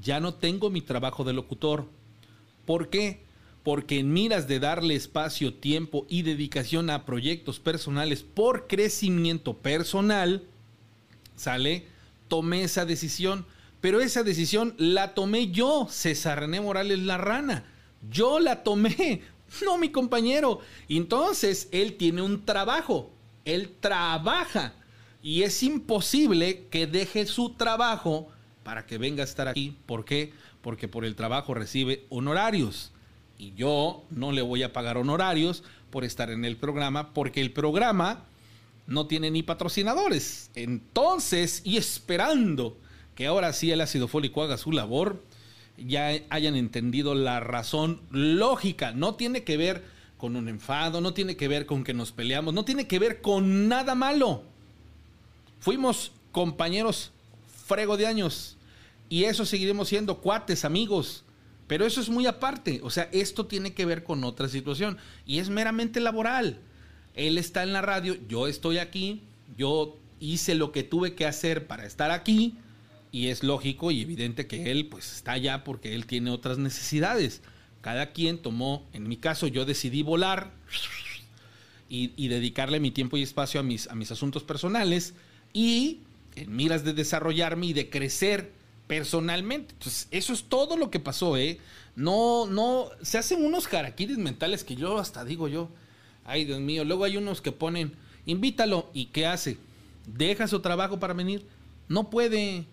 ya 0.00 0.20
no 0.20 0.34
tengo 0.34 0.68
mi 0.68 0.82
trabajo 0.82 1.24
de 1.24 1.32
locutor. 1.32 1.88
¿Por 2.66 2.90
qué? 2.90 3.22
Porque 3.64 3.98
en 3.98 4.12
miras 4.12 4.46
de 4.46 4.60
darle 4.60 4.94
espacio, 4.94 5.54
tiempo 5.54 6.06
y 6.10 6.20
dedicación 6.20 6.90
a 6.90 7.06
proyectos 7.06 7.60
personales 7.60 8.22
por 8.22 8.66
crecimiento 8.66 9.56
personal, 9.56 10.42
¿sale? 11.34 11.86
Tomé 12.28 12.62
esa 12.62 12.84
decisión, 12.84 13.46
pero 13.80 14.00
esa 14.00 14.22
decisión 14.22 14.74
la 14.78 15.14
tomé 15.14 15.50
yo, 15.50 15.86
César 15.90 16.40
René 16.40 16.60
Morales 16.60 16.98
La 16.98 17.18
Rana. 17.18 17.64
Yo 18.10 18.38
la 18.38 18.62
tomé, 18.62 19.22
no 19.64 19.78
mi 19.78 19.90
compañero. 19.90 20.60
Entonces 20.88 21.68
él 21.72 21.96
tiene 21.96 22.22
un 22.22 22.44
trabajo, 22.44 23.10
él 23.44 23.72
trabaja 23.80 24.74
y 25.22 25.42
es 25.42 25.62
imposible 25.62 26.66
que 26.70 26.86
deje 26.86 27.26
su 27.26 27.50
trabajo 27.50 28.28
para 28.62 28.86
que 28.86 28.98
venga 28.98 29.22
a 29.22 29.24
estar 29.24 29.48
aquí. 29.48 29.76
¿Por 29.86 30.04
qué? 30.04 30.32
Porque 30.62 30.88
por 30.88 31.04
el 31.04 31.16
trabajo 31.16 31.54
recibe 31.54 32.04
honorarios. 32.08 32.92
Y 33.38 33.54
yo 33.54 34.04
no 34.10 34.32
le 34.32 34.42
voy 34.42 34.62
a 34.62 34.72
pagar 34.72 34.98
honorarios 34.98 35.62
por 35.90 36.04
estar 36.04 36.30
en 36.30 36.44
el 36.44 36.56
programa, 36.56 37.14
porque 37.14 37.40
el 37.40 37.52
programa 37.52 38.24
no 38.88 39.06
tiene 39.06 39.30
ni 39.30 39.42
patrocinadores. 39.42 40.50
Entonces, 40.54 41.60
y 41.62 41.76
esperando 41.76 42.76
que 43.14 43.26
ahora 43.26 43.52
sí 43.52 43.70
el 43.70 43.82
ácido 43.82 44.08
fólico 44.08 44.42
haga 44.42 44.56
su 44.56 44.72
labor, 44.72 45.22
ya 45.76 46.10
hayan 46.30 46.56
entendido 46.56 47.14
la 47.14 47.38
razón 47.38 48.00
lógica. 48.10 48.92
No 48.92 49.14
tiene 49.14 49.44
que 49.44 49.56
ver 49.56 49.84
con 50.16 50.36
un 50.36 50.48
enfado, 50.48 51.00
no 51.00 51.12
tiene 51.14 51.36
que 51.36 51.48
ver 51.48 51.66
con 51.66 51.84
que 51.84 51.94
nos 51.94 52.12
peleamos, 52.12 52.54
no 52.54 52.64
tiene 52.64 52.88
que 52.88 52.98
ver 52.98 53.20
con 53.20 53.68
nada 53.68 53.94
malo. 53.94 54.42
Fuimos 55.60 56.12
compañeros 56.32 57.12
frego 57.66 57.98
de 57.98 58.06
años 58.06 58.56
y 59.10 59.24
eso 59.24 59.44
seguiremos 59.44 59.88
siendo 59.88 60.18
cuates, 60.18 60.64
amigos. 60.64 61.24
Pero 61.66 61.84
eso 61.84 62.00
es 62.00 62.08
muy 62.08 62.26
aparte. 62.26 62.80
O 62.82 62.88
sea, 62.88 63.10
esto 63.12 63.44
tiene 63.44 63.74
que 63.74 63.84
ver 63.84 64.02
con 64.02 64.24
otra 64.24 64.48
situación 64.48 64.96
y 65.26 65.40
es 65.40 65.50
meramente 65.50 66.00
laboral. 66.00 66.62
Él 67.18 67.36
está 67.36 67.64
en 67.64 67.72
la 67.72 67.82
radio, 67.82 68.16
yo 68.28 68.46
estoy 68.46 68.78
aquí, 68.78 69.22
yo 69.56 69.98
hice 70.20 70.54
lo 70.54 70.70
que 70.70 70.84
tuve 70.84 71.14
que 71.14 71.26
hacer 71.26 71.66
para 71.66 71.84
estar 71.84 72.12
aquí 72.12 72.54
y 73.10 73.26
es 73.26 73.42
lógico 73.42 73.90
y 73.90 74.02
evidente 74.02 74.46
que 74.46 74.70
él 74.70 74.86
pues 74.86 75.12
está 75.12 75.32
allá 75.32 75.64
porque 75.64 75.94
él 75.94 76.06
tiene 76.06 76.30
otras 76.30 76.58
necesidades. 76.58 77.42
Cada 77.80 78.12
quien 78.12 78.38
tomó, 78.38 78.86
en 78.92 79.08
mi 79.08 79.16
caso 79.16 79.48
yo 79.48 79.64
decidí 79.64 80.02
volar 80.02 80.52
y, 81.88 82.28
dedicarle 82.28 82.78
mi 82.78 82.92
tiempo 82.92 83.16
y 83.16 83.22
espacio 83.22 83.58
a 83.58 83.62
mis, 83.64 83.88
a 83.88 83.96
mis 83.96 84.12
asuntos 84.12 84.44
personales 84.44 85.14
y 85.52 86.02
en 86.36 86.54
miras 86.54 86.84
de 86.84 86.92
desarrollarme 86.92 87.66
y 87.66 87.72
de 87.72 87.90
crecer 87.90 88.52
personalmente. 88.86 89.74
Entonces, 89.74 90.06
eso 90.12 90.32
es 90.32 90.44
todo 90.44 90.76
lo 90.76 90.90
que 90.90 91.00
pasó, 91.00 91.36
¿eh? 91.36 91.58
No, 91.96 92.46
no, 92.46 92.90
se 93.02 93.18
hacen 93.18 93.44
unos 93.44 93.66
jaraquiris 93.66 94.18
mentales 94.18 94.62
que 94.62 94.76
yo 94.76 94.98
hasta 94.98 95.24
digo 95.24 95.48
yo, 95.48 95.68
ay 96.28 96.44
Dios 96.44 96.60
mío, 96.60 96.84
luego 96.84 97.04
hay 97.04 97.16
unos 97.16 97.40
que 97.40 97.50
ponen, 97.52 97.92
invítalo, 98.26 98.90
¿y 98.94 99.06
qué 99.06 99.26
hace? 99.26 99.56
¿Deja 100.06 100.46
su 100.48 100.60
trabajo 100.60 100.98
para 101.00 101.14
venir? 101.14 101.44
No 101.88 102.10
puede. 102.10 102.64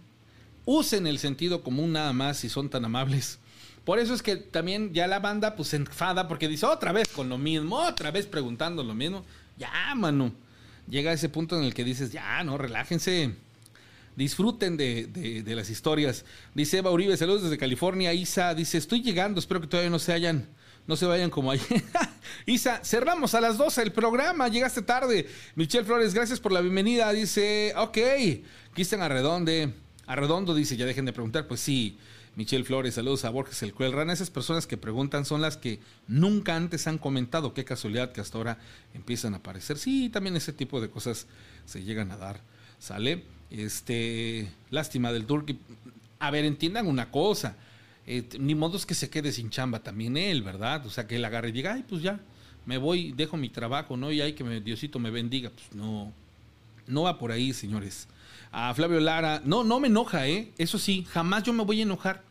Usen 0.66 1.06
el 1.08 1.20
sentido 1.20 1.62
común 1.64 1.92
nada 1.94 2.12
más 2.14 2.38
si 2.38 2.50
son 2.50 2.70
tan 2.70 2.86
amables. 2.86 3.40
Por 3.84 4.00
eso 4.00 4.14
es 4.14 4.22
que 4.24 4.36
también 4.36 4.94
ya 4.94 5.06
la 5.08 5.20
banda 5.20 5.56
pues 5.56 5.70
se 5.70 5.76
enfada 5.78 6.28
porque 6.28 6.48
dice 6.48 6.66
otra 6.66 6.92
vez 6.92 7.08
con 7.08 7.30
lo 7.30 7.38
mismo, 7.38 7.78
otra 7.78 8.10
vez 8.12 8.26
preguntando 8.26 8.84
lo 8.84 8.96
mismo. 8.96 9.24
Ya, 9.58 9.94
mano. 9.96 10.32
Llega 10.90 11.12
a 11.12 11.14
ese 11.14 11.30
punto 11.30 11.58
en 11.58 11.64
el 11.64 11.74
que 11.74 11.84
dices, 11.84 12.12
ya, 12.12 12.44
no, 12.44 12.58
relájense. 12.58 13.36
Disfruten 14.16 14.78
de, 14.78 15.08
de- 15.08 15.44
de 15.44 15.56
las 15.56 15.70
historias. 15.70 16.26
Dice 16.54 16.78
Eva 16.78 16.92
Uribe, 16.92 17.18
saludos 17.18 17.44
desde 17.44 17.58
California. 17.58 18.14
Isa 18.14 18.56
dice, 18.56 18.78
estoy 18.78 19.02
llegando, 19.02 19.40
espero 19.40 19.62
que 19.62 19.68
todavía 19.68 19.90
no 19.90 20.00
se 20.00 20.14
hayan, 20.14 20.48
no 20.88 20.96
se 20.96 21.06
vayan 21.06 21.30
como 21.30 21.52
ayer. 21.52 21.84
Isa, 22.46 22.82
cerramos 22.84 23.34
a 23.34 23.42
las 23.42 23.58
12 23.58 23.82
el 23.82 23.92
programa, 23.92 24.48
llegaste 24.48 24.82
tarde. 24.82 25.28
Michelle 25.56 25.86
Flores, 25.86 26.14
gracias 26.14 26.40
por 26.40 26.52
la 26.52 26.62
bienvenida. 26.62 27.12
Dice, 27.12 27.74
ok. 27.76 27.98
Cristian 28.74 29.02
Arredonde, 29.02 29.74
Arredondo 30.06 30.54
dice, 30.54 30.78
ya 30.78 30.86
dejen 30.86 31.06
de 31.06 31.14
preguntar. 31.14 31.48
Pues 31.48 31.60
sí, 31.60 31.98
Michelle 32.36 32.64
Flores, 32.64 32.96
saludos 32.96 33.26
a 33.26 33.30
Borges 33.30 33.64
el 33.64 33.74
Cruel 33.74 33.94
Rana. 33.94 34.14
Esas 34.14 34.30
personas 34.30 34.68
que 34.68 34.78
preguntan 34.78 35.26
son 35.26 35.42
las 35.42 35.58
que 35.58 35.80
nunca 36.08 36.56
antes 36.56 36.86
han 36.86 36.98
comentado. 36.98 37.54
Qué 37.54 37.66
casualidad 37.66 38.12
que 38.12 38.22
hasta 38.22 38.38
ahora 38.38 38.60
empiezan 38.94 39.34
a 39.34 39.38
aparecer. 39.38 39.78
Sí, 39.78 40.10
también 40.10 40.36
ese 40.36 40.54
tipo 40.54 40.82
de 40.82 40.90
cosas 40.90 41.28
se 41.66 41.84
llegan 41.84 42.12
a 42.12 42.18
dar. 42.18 42.42
¿Sale? 42.78 43.24
Este, 43.50 44.50
lástima 44.70 45.12
del 45.12 45.26
Turkey. 45.26 45.58
A 46.20 46.30
ver, 46.30 46.46
entiendan 46.46 46.88
una 46.88 47.10
cosa. 47.10 47.56
Eh, 48.08 48.24
ni 48.40 48.54
modo 48.54 48.78
es 48.78 48.86
que 48.86 48.94
se 48.94 49.10
quede 49.10 49.32
sin 49.32 49.50
chamba 49.50 49.82
también 49.82 50.16
él, 50.18 50.44
¿verdad? 50.44 50.86
O 50.86 50.90
sea, 50.90 51.08
que 51.08 51.16
él 51.16 51.26
agarre 51.26 51.50
y 51.50 51.54
diga, 51.54 51.74
ay, 51.74 51.84
pues 51.88 52.02
ya, 52.02 52.20
me 52.66 52.78
voy, 52.78 53.14
dejo 53.14 53.38
mi 53.38 53.50
trabajo, 53.50 53.98
¿no? 53.98 54.12
Y 54.12 54.22
hay 54.22 54.34
que 54.34 54.44
me, 54.44 54.62
Diosito 54.62 55.00
me 55.00 55.10
bendiga. 55.10 55.50
Pues 55.50 55.74
no, 55.74 56.14
no 56.88 57.04
va 57.04 57.18
por 57.18 57.32
ahí, 57.32 57.54
señores. 57.54 58.08
A 58.52 58.74
Flavio 58.74 59.00
Lara, 59.00 59.42
no, 59.44 59.64
no 59.64 59.80
me 59.80 59.88
enoja, 59.88 60.28
¿eh? 60.28 60.52
Eso 60.58 60.78
sí, 60.78 61.06
jamás 61.10 61.44
yo 61.44 61.54
me 61.54 61.64
voy 61.64 61.80
a 61.80 61.84
enojar. 61.84 62.24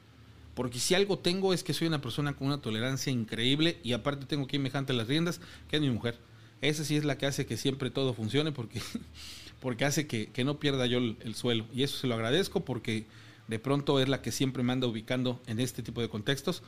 Porque 0.55 0.79
si 0.79 0.95
algo 0.95 1.19
tengo 1.19 1.53
es 1.53 1.65
que 1.65 1.75
soy 1.75 1.89
una 1.89 2.01
persona 2.01 2.35
con 2.35 2.47
una 2.47 2.59
tolerancia 2.59 3.13
increíble 3.13 3.79
y 3.83 3.93
aparte 3.93 4.27
tengo 4.27 4.47
quien 4.47 4.63
me 4.63 4.71
jante 4.71 4.93
las 4.93 5.09
riendas, 5.09 5.41
que 5.69 5.77
es 5.77 5.83
mi 5.83 5.91
mujer. 5.91 6.19
Esa 6.61 6.85
sí 6.85 6.97
es 6.97 7.05
la 7.05 7.19
que 7.19 7.27
hace 7.27 7.47
que 7.47 7.57
siempre 7.57 7.91
todo 7.91 8.15
funcione 8.15 8.53
porque, 8.53 8.81
porque 9.61 9.85
hace 9.85 10.07
que, 10.07 10.27
que 10.27 10.45
no 10.45 10.61
pierda 10.61 10.87
yo 10.87 10.99
el 10.99 11.35
suelo. 11.35 11.67
Y 11.75 11.83
eso 11.83 11.99
se 11.99 12.07
lo 12.07 12.15
agradezco 12.15 12.65
porque 12.65 13.07
de 13.49 13.59
pronto 13.59 14.01
es 14.01 14.09
la 14.09 14.23
que 14.23 14.33
siempre 14.33 14.62
me 14.62 14.73
anda 14.73 14.87
ubicando 14.87 15.41
en 15.47 15.61
este 15.61 15.83
tipo 15.83 16.01
de 16.01 16.09
contextos. 16.09 16.62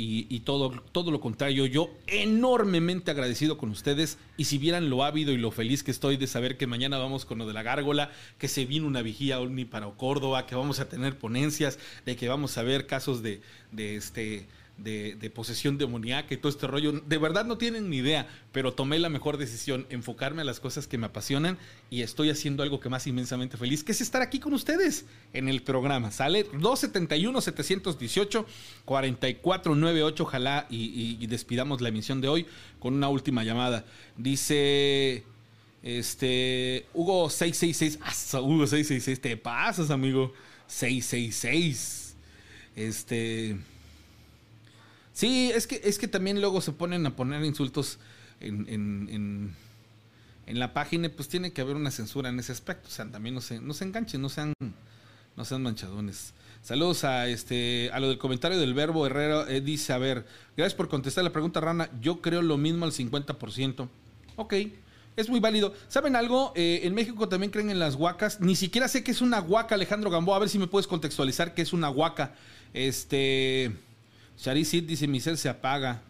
Y, 0.00 0.40
todo, 0.40 0.70
todo 0.92 1.10
lo 1.10 1.20
contrario, 1.20 1.66
yo 1.66 1.90
enormemente 2.06 3.10
agradecido 3.10 3.58
con 3.58 3.70
ustedes. 3.70 4.16
Y 4.36 4.44
si 4.44 4.56
vieran 4.56 4.90
lo 4.90 5.02
ávido 5.02 5.32
y 5.32 5.38
lo 5.38 5.50
feliz 5.50 5.82
que 5.82 5.90
estoy 5.90 6.16
de 6.16 6.28
saber 6.28 6.56
que 6.56 6.68
mañana 6.68 6.98
vamos 6.98 7.24
con 7.24 7.38
lo 7.38 7.48
de 7.48 7.52
la 7.52 7.64
gárgola, 7.64 8.12
que 8.38 8.46
se 8.46 8.64
vino 8.64 8.86
una 8.86 9.02
vigía 9.02 9.40
ovni 9.40 9.64
para 9.64 9.90
Córdoba, 9.90 10.46
que 10.46 10.54
vamos 10.54 10.78
a 10.78 10.88
tener 10.88 11.18
ponencias, 11.18 11.80
de 12.06 12.14
que 12.14 12.28
vamos 12.28 12.56
a 12.58 12.62
ver 12.62 12.86
casos 12.86 13.24
de, 13.24 13.40
de 13.72 13.96
este. 13.96 14.46
De, 14.78 15.30
posesión 15.34 15.76
demoníaca 15.76 16.32
y 16.32 16.36
todo 16.36 16.48
este 16.50 16.66
rollo. 16.66 16.92
De 16.92 17.18
verdad 17.18 17.44
no 17.44 17.58
tienen 17.58 17.90
ni 17.90 17.96
idea, 17.98 18.28
pero 18.52 18.72
tomé 18.72 18.98
la 18.98 19.08
mejor 19.08 19.36
decisión, 19.36 19.86
enfocarme 19.90 20.42
a 20.42 20.44
las 20.44 20.60
cosas 20.60 20.86
que 20.86 20.96
me 20.98 21.06
apasionan 21.06 21.58
y 21.90 22.02
estoy 22.02 22.30
haciendo 22.30 22.62
algo 22.62 22.78
que 22.80 22.88
más 22.88 23.06
inmensamente 23.06 23.56
feliz, 23.56 23.82
que 23.84 23.92
es 23.92 24.00
estar 24.00 24.22
aquí 24.22 24.38
con 24.38 24.54
ustedes 24.54 25.04
en 25.32 25.48
el 25.48 25.62
programa. 25.62 26.10
Sale 26.12 26.46
271-718-4498. 28.86 30.20
Ojalá 30.20 30.66
y, 30.70 31.16
y- 31.20 31.26
despidamos 31.26 31.80
la 31.80 31.88
emisión 31.88 32.20
de 32.20 32.28
hoy 32.28 32.46
con 32.78 32.94
una 32.94 33.08
última 33.08 33.44
llamada. 33.44 33.84
Dice 34.16 35.24
este 35.82 36.86
Hugo 36.94 37.28
666. 37.30 37.98
¡Asa, 38.02 38.40
Hugo 38.40 38.66
666, 38.66 39.20
te 39.20 39.36
pasas, 39.36 39.90
amigo. 39.90 40.32
666. 40.66 42.16
Este. 42.76 43.56
Sí, 45.18 45.50
es 45.52 45.66
que, 45.66 45.80
es 45.82 45.98
que 45.98 46.06
también 46.06 46.40
luego 46.40 46.60
se 46.60 46.70
ponen 46.70 47.04
a 47.04 47.16
poner 47.16 47.44
insultos 47.44 47.98
en, 48.38 48.66
en- 48.68 49.08
en- 49.10 49.56
en 50.46 50.58
la 50.60 50.72
página, 50.72 51.08
pues 51.08 51.26
tiene 51.28 51.52
que 51.52 51.60
haber 51.60 51.74
una 51.74 51.90
censura 51.90 52.28
en 52.28 52.38
ese 52.38 52.52
aspecto. 52.52 52.86
O 52.86 52.90
sea, 52.92 53.04
también 53.10 53.34
no 53.34 53.40
se, 53.40 53.60
no 53.60 53.74
se 53.74 53.82
enganchen, 53.82 54.22
no 54.22 54.28
sean, 54.28 54.52
no 55.36 55.44
sean 55.44 55.60
manchadones. 55.64 56.34
Saludos 56.62 57.02
a 57.02 57.26
este 57.26 57.90
a 57.92 57.98
lo 57.98 58.06
del 58.08 58.18
comentario 58.18 58.60
del 58.60 58.74
verbo 58.74 59.06
Herrera. 59.06 59.44
Eh, 59.48 59.60
dice, 59.60 59.92
a 59.92 59.98
ver, 59.98 60.24
gracias 60.56 60.76
por 60.76 60.88
contestar 60.88 61.24
la 61.24 61.32
pregunta, 61.32 61.60
Rana. 61.60 61.90
Yo 62.00 62.20
creo 62.20 62.40
lo 62.40 62.56
mismo 62.56 62.84
al 62.84 62.92
50%. 62.92 63.88
Ok, 64.36 64.54
es 65.16 65.28
muy 65.28 65.40
válido. 65.40 65.74
¿Saben 65.88 66.14
algo? 66.14 66.52
Eh, 66.54 66.82
en 66.84 66.94
México 66.94 67.28
también 67.28 67.50
creen 67.50 67.70
en 67.70 67.80
las 67.80 67.96
huacas. 67.96 68.40
Ni 68.40 68.54
siquiera 68.54 68.86
sé 68.86 69.02
qué 69.02 69.10
es 69.10 69.20
una 69.20 69.40
huaca, 69.40 69.74
Alejandro 69.74 70.10
Gamboa. 70.10 70.36
A 70.36 70.38
ver 70.38 70.48
si 70.48 70.60
me 70.60 70.68
puedes 70.68 70.86
contextualizar 70.86 71.54
qué 71.54 71.62
es 71.62 71.72
una 71.72 71.90
huaca. 71.90 72.36
Este. 72.72 73.72
Sharisit 74.38 74.86
dice: 74.86 75.08
Mi 75.08 75.20
ser 75.20 75.36
se 75.36 75.48
apaga. 75.48 76.02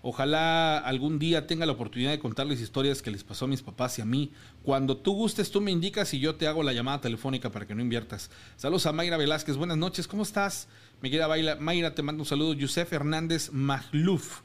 Ojalá 0.00 0.78
algún 0.78 1.18
día 1.18 1.48
tenga 1.48 1.66
la 1.66 1.72
oportunidad 1.72 2.12
de 2.12 2.20
contarles 2.20 2.60
historias 2.60 3.02
que 3.02 3.10
les 3.10 3.24
pasó 3.24 3.46
a 3.46 3.48
mis 3.48 3.62
papás 3.62 3.98
y 3.98 4.02
a 4.02 4.04
mí. 4.04 4.30
Cuando 4.62 4.96
tú 4.96 5.12
gustes, 5.12 5.50
tú 5.50 5.60
me 5.60 5.72
indicas 5.72 6.14
y 6.14 6.20
yo 6.20 6.36
te 6.36 6.46
hago 6.46 6.62
la 6.62 6.72
llamada 6.72 7.00
telefónica 7.00 7.50
para 7.50 7.66
que 7.66 7.74
no 7.74 7.82
inviertas. 7.82 8.30
Saludos 8.56 8.86
a 8.86 8.92
Mayra 8.92 9.16
Velázquez, 9.16 9.56
buenas 9.56 9.76
noches, 9.76 10.06
¿cómo 10.06 10.22
estás? 10.22 10.68
Me 11.02 11.10
querida 11.10 11.28
Mayra, 11.58 11.94
te 11.96 12.02
mando 12.02 12.22
un 12.22 12.28
saludo. 12.28 12.52
Yusef 12.54 12.92
Hernández 12.92 13.50
Magluf, 13.52 14.42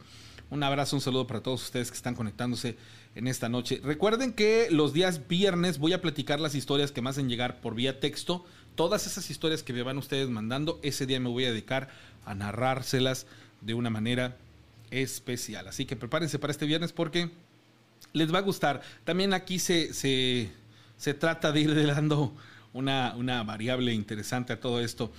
un 0.50 0.64
abrazo, 0.64 0.96
un 0.96 1.02
saludo 1.02 1.28
para 1.28 1.42
todos 1.42 1.64
ustedes 1.64 1.92
que 1.92 1.98
están 1.98 2.16
conectándose 2.16 2.76
en 3.14 3.28
esta 3.28 3.48
noche. 3.48 3.80
Recuerden 3.84 4.34
que 4.34 4.70
los 4.72 4.92
días 4.92 5.28
viernes 5.28 5.78
voy 5.78 5.94
a 5.94 6.02
platicar 6.02 6.40
las 6.40 6.56
historias 6.56 6.92
que 6.92 7.04
me 7.04 7.12
hacen 7.12 7.30
llegar 7.30 7.62
por 7.62 7.76
vía 7.76 8.00
texto. 8.00 8.44
Todas 8.76 9.06
esas 9.06 9.30
historias 9.30 9.62
que 9.62 9.72
me 9.72 9.84
van 9.84 10.00
ustedes 10.00 10.30
mandando, 10.30 10.80
ese 10.82 11.06
día 11.06 11.20
me 11.20 11.30
voy 11.30 11.46
a 11.46 11.52
dedicar 11.52 11.90
a 12.26 12.36
narrárselas 12.36 13.28
de 13.62 13.74
una 13.74 13.90
manera 13.90 14.38
especial. 14.92 15.68
Así 15.68 15.86
que 15.86 15.96
prepárense 15.96 16.40
para 16.40 16.52
este 16.52 16.66
viernes 16.66 16.94
porque 16.94 17.30
les 18.14 18.34
va 18.34 18.40
a 18.40 18.42
gustar. 18.42 18.82
También 19.04 19.34
aquí 19.34 19.60
se, 19.60 19.94
se, 19.94 20.52
se 20.98 21.14
trata 21.14 21.52
de 21.52 21.62
ir 21.62 21.88
dando 21.88 22.34
una, 22.74 23.14
una, 23.16 23.44
variable 23.44 23.94
interesante 23.94 24.54
a 24.54 24.60
todo 24.60 24.80
esto. 24.80 25.12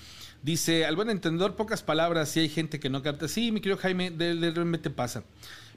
Dice, 0.43 0.85
al 0.85 0.97
buen 0.97 1.10
entendedor, 1.10 1.56
pocas 1.56 1.82
palabras, 1.82 2.28
si 2.28 2.40
hay 2.40 2.48
gente 2.48 2.78
que 2.78 2.90
no 2.90 3.02
capta. 3.02 3.28
Sí, 3.28 3.52
mi 3.52 3.60
querido 3.60 3.78
Jaime, 3.78 4.10
de, 4.10 4.35
de, 4.35 4.51
realmente 4.51 4.90
pasa. 4.90 5.24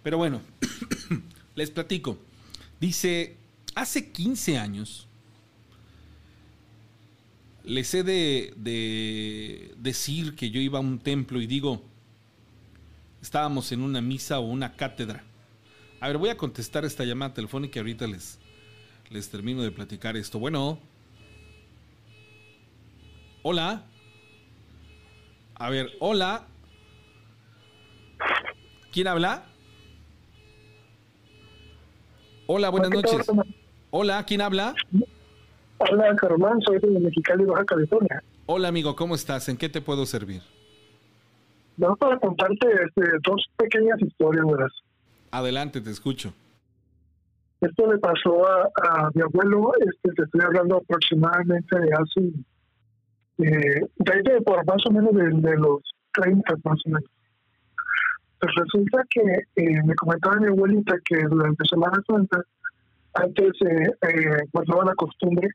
Pero 0.04 0.18
bueno, 0.18 0.42
les 1.56 1.72
platico. 1.72 2.18
Dice, 2.80 3.38
hace 3.76 4.12
15 4.12 4.58
años, 4.58 5.07
les 7.68 7.94
he 7.94 8.04
de, 8.04 8.54
de 8.56 9.74
decir 9.78 10.36
que 10.36 10.50
yo 10.50 10.62
iba 10.62 10.80
a 10.80 10.82
un 10.82 11.00
templo 11.00 11.42
y 11.42 11.48
digo, 11.48 11.84
estábamos 13.22 13.74
en 13.74 13.82
una 13.82 14.00
misa 14.00 14.40
o 14.40 14.46
una 14.46 14.74
cátedra. 14.78 15.24
A 16.00 16.08
ver, 16.08 16.18
voy 16.18 16.30
a 16.30 16.38
contestar 16.38 16.86
esta 16.86 17.04
llamada 17.04 17.34
telefónica 17.34 17.78
y 17.78 17.82
ahorita 17.82 18.08
les, 18.08 18.40
les 19.10 19.30
termino 19.30 19.62
de 19.64 19.72
platicar 19.72 20.16
esto. 20.16 20.40
Bueno. 20.40 20.80
Hola. 23.44 23.84
A 25.56 25.70
ver, 25.70 25.92
hola. 26.00 26.48
¿Quién 28.94 29.08
habla? 29.08 29.44
Hola, 32.46 32.70
buenas 32.70 32.92
noches. 32.92 33.28
Hola, 33.90 34.26
¿quién 34.26 34.40
habla? 34.40 34.74
Hola, 35.80 36.16
Germán, 36.20 36.60
soy 36.62 36.80
de 36.80 37.00
Mexicali, 37.00 37.46
Baja 37.46 37.64
California. 37.66 38.24
Hola, 38.48 38.70
amigo, 38.70 38.96
¿cómo 38.96 39.16
estás? 39.16 39.48
¿En 39.50 39.58
qué 39.58 39.70
te 39.70 39.82
puedo 39.82 40.06
servir? 40.06 40.42
Vamos 41.78 42.00
para 42.00 42.18
contarte 42.18 42.68
este, 42.68 43.12
dos 43.24 43.46
pequeñas 43.58 44.02
historias, 44.02 44.46
¿verdad? 44.46 44.68
Adelante, 45.32 45.80
te 45.82 45.92
escucho. 45.92 46.34
Esto 47.62 47.92
le 47.92 48.00
pasó 48.00 48.48
a, 48.48 49.10
mi 49.14 49.22
abuelo, 49.22 49.72
este, 49.80 50.12
te 50.14 50.24
estoy 50.24 50.42
hablando 50.42 50.78
aproximadamente 50.78 51.80
de 51.80 51.90
hace, 51.94 52.22
eh, 53.40 53.82
de, 53.98 54.42
por 54.42 54.66
más 54.66 54.84
o 54.88 54.92
menos 54.92 55.14
de, 55.14 55.58
los 55.58 55.82
30 56.14 56.56
más 56.64 56.80
o 56.86 56.90
menos. 56.90 57.10
Pues 58.40 58.54
resulta 58.56 59.04
que 59.10 59.22
eh, 59.56 59.84
me 59.84 59.96
comentaba 59.96 60.40
mi 60.40 60.48
abuelita 60.48 60.96
que 61.06 61.18
durante 61.24 61.66
Semana 61.66 62.02
Santa, 62.08 62.42
antes 63.14 63.54
eh, 63.62 63.92
eh, 64.08 64.38
guardaba 64.54 64.86
la 64.86 64.96
costumbre 64.96 65.50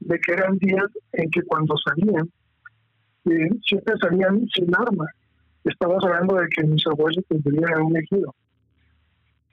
de 0.00 0.18
que 0.18 0.32
eran 0.32 0.58
días 0.58 0.86
en 1.12 1.30
que 1.30 1.42
cuando 1.42 1.74
salían, 1.78 2.30
eh, 3.26 3.50
siempre 3.64 3.94
salían 4.00 4.46
sin 4.48 4.74
armas 4.74 5.10
estamos 5.64 6.02
hablando 6.04 6.36
de 6.36 6.48
que 6.48 6.64
mis 6.64 6.86
abuelos 6.86 7.24
en 7.28 7.82
un 7.82 7.96
ejido. 7.96 8.34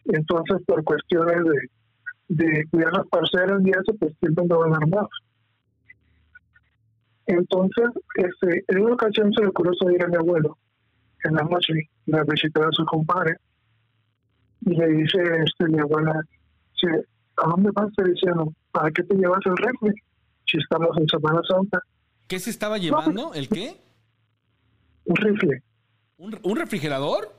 Entonces, 0.05 0.57
por 0.65 0.83
cuestiones 0.83 1.43
de, 1.43 1.69
de 2.29 2.65
cuidar 2.69 2.93
las 2.93 3.07
parcelas 3.07 3.61
y 3.65 3.71
eso, 3.71 3.93
pues 3.99 4.13
siempre 4.19 4.43
andaban 4.43 4.73
armados. 4.73 5.09
Entonces, 7.25 7.89
este, 8.15 8.63
en 8.69 8.83
una 8.83 8.93
ocasión 8.93 9.33
se 9.33 9.41
le 9.41 9.47
ocurrió 9.47 9.73
salir 9.73 10.01
a 10.03 10.07
mi 10.07 10.15
abuelo 10.15 10.57
en 11.25 11.33
la 11.33 11.43
noche 11.43 11.73
a 12.13 12.23
visitar 12.23 12.63
a 12.63 12.71
su 12.71 12.85
compadre 12.85 13.35
y 14.61 14.75
le 14.75 14.87
dice 14.87 15.19
este, 15.43 15.67
mi 15.67 15.79
abuela, 15.79 16.13
¿a 16.13 17.49
dónde 17.49 17.71
vas? 17.73 17.93
Te 17.95 18.03
diciendo, 18.05 18.53
¿para 18.71 18.91
qué 18.91 19.03
te 19.03 19.15
llevas 19.15 19.41
el 19.45 19.57
rifle 19.57 19.93
si 20.49 20.57
estamos 20.57 20.97
en 20.97 21.07
Semana 21.07 21.41
Santa? 21.47 21.79
¿Qué 22.27 22.39
se 22.39 22.49
estaba 22.49 22.77
llevando? 22.77 23.33
¿El 23.33 23.47
qué? 23.47 23.77
Un 25.05 25.15
rifle. 25.15 25.63
¿Un, 26.17 26.55
refrigerador? 26.55 27.31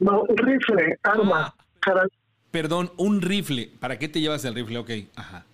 No, 0.00 0.22
un 0.22 0.36
rifle, 0.36 0.98
arma. 1.02 1.54
Ah, 1.86 2.06
perdón, 2.50 2.90
un 2.96 3.20
rifle. 3.20 3.70
¿Para 3.78 3.98
qué 3.98 4.08
te 4.08 4.20
llevas 4.20 4.44
el 4.44 4.54
rifle? 4.54 4.78
Ok, 4.78 4.90
ajá. 5.14 5.44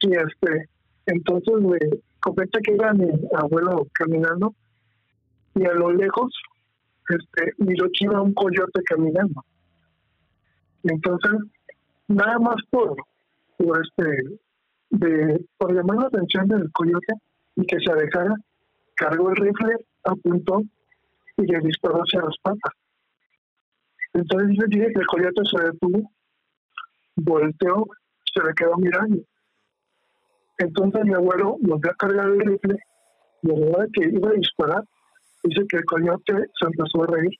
Sí, 0.00 0.10
este, 0.10 0.68
entonces 1.06 1.54
me 1.60 1.78
comenta 2.20 2.60
que 2.60 2.72
iba 2.72 2.92
mi 2.92 3.08
abuelo 3.36 3.86
caminando 3.92 4.54
y 5.54 5.64
a 5.64 5.72
lo 5.72 5.92
lejos 5.92 6.32
este, 7.08 7.52
miró 7.58 7.86
que 7.86 8.04
iba 8.04 8.20
un 8.20 8.34
coyote 8.34 8.82
caminando. 8.84 9.44
Entonces, 10.84 11.32
nada 12.08 12.38
más 12.38 12.56
por, 12.70 12.96
por 13.58 13.82
este, 13.82 15.40
por 15.58 15.74
llamar 15.74 15.96
la 15.96 16.06
atención 16.06 16.48
del 16.48 16.70
coyote 16.72 17.14
y 17.56 17.66
que 17.66 17.76
se 17.80 17.92
alejara, 17.92 18.34
cargó 18.94 19.30
el 19.30 19.36
rifle, 19.36 19.76
apuntó 20.04 20.62
y 21.36 21.42
le 21.42 21.58
disparó 21.60 21.98
hacia 21.98 22.22
las 22.22 22.36
patas. 22.42 22.72
Entonces 24.14 24.56
yo 24.58 24.66
dije 24.68 24.92
que 24.92 25.00
el 25.00 25.06
coyote 25.06 25.42
se 25.44 25.64
detuvo, 25.64 26.10
volteó, 27.16 27.86
se 28.32 28.42
le 28.42 28.54
quedó 28.54 28.76
mirando. 28.76 29.22
Entonces 30.58 31.04
mi 31.04 31.14
abuelo 31.14 31.56
volvió 31.60 31.90
a 31.90 31.94
cargar 31.94 32.28
el 32.28 32.40
rifle 32.40 32.76
y 33.42 33.52
a 33.52 33.58
la 33.58 33.66
hora 33.66 33.86
que 33.92 34.08
iba 34.08 34.30
a 34.30 34.32
disparar, 34.32 34.82
dice 35.44 35.66
que 35.68 35.76
el 35.76 35.84
coyote 35.84 36.32
se 36.32 36.66
empezó 36.66 37.02
a 37.02 37.06
reír. 37.06 37.38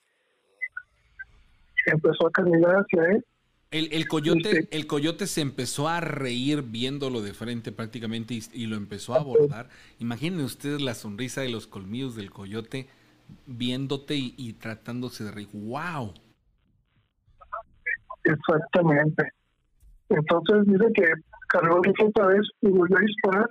Empezó 1.86 2.26
a 2.26 2.30
caminar 2.30 2.76
hacia 2.76 3.02
él 3.12 3.24
el, 3.70 3.92
el, 3.92 4.08
coyote, 4.08 4.68
el 4.70 4.86
coyote 4.86 5.26
se 5.26 5.42
empezó 5.42 5.88
a 5.88 6.00
reír 6.00 6.62
viéndolo 6.62 7.20
de 7.20 7.34
frente 7.34 7.70
prácticamente 7.70 8.38
y, 8.52 8.66
lo 8.66 8.76
empezó 8.76 9.14
a 9.14 9.18
abordar. 9.18 9.68
Imaginen 9.98 10.40
ustedes 10.40 10.80
la 10.80 10.94
sonrisa 10.94 11.42
de 11.42 11.50
los 11.50 11.66
colmillos 11.66 12.16
del 12.16 12.30
coyote 12.30 12.88
viéndote 13.46 14.14
y, 14.16 14.52
tratándose 14.54 15.24
de 15.24 15.32
reír. 15.32 15.48
¡Wow! 15.52 16.14
Exactamente. 18.24 19.32
Entonces 20.08 20.66
dice 20.66 20.86
que 20.94 21.04
cargó 21.48 21.82
el 21.84 22.06
otra 22.06 22.26
vez 22.28 22.40
y 22.62 22.68
volvió 22.68 22.96
a 22.96 23.00
disparar 23.00 23.50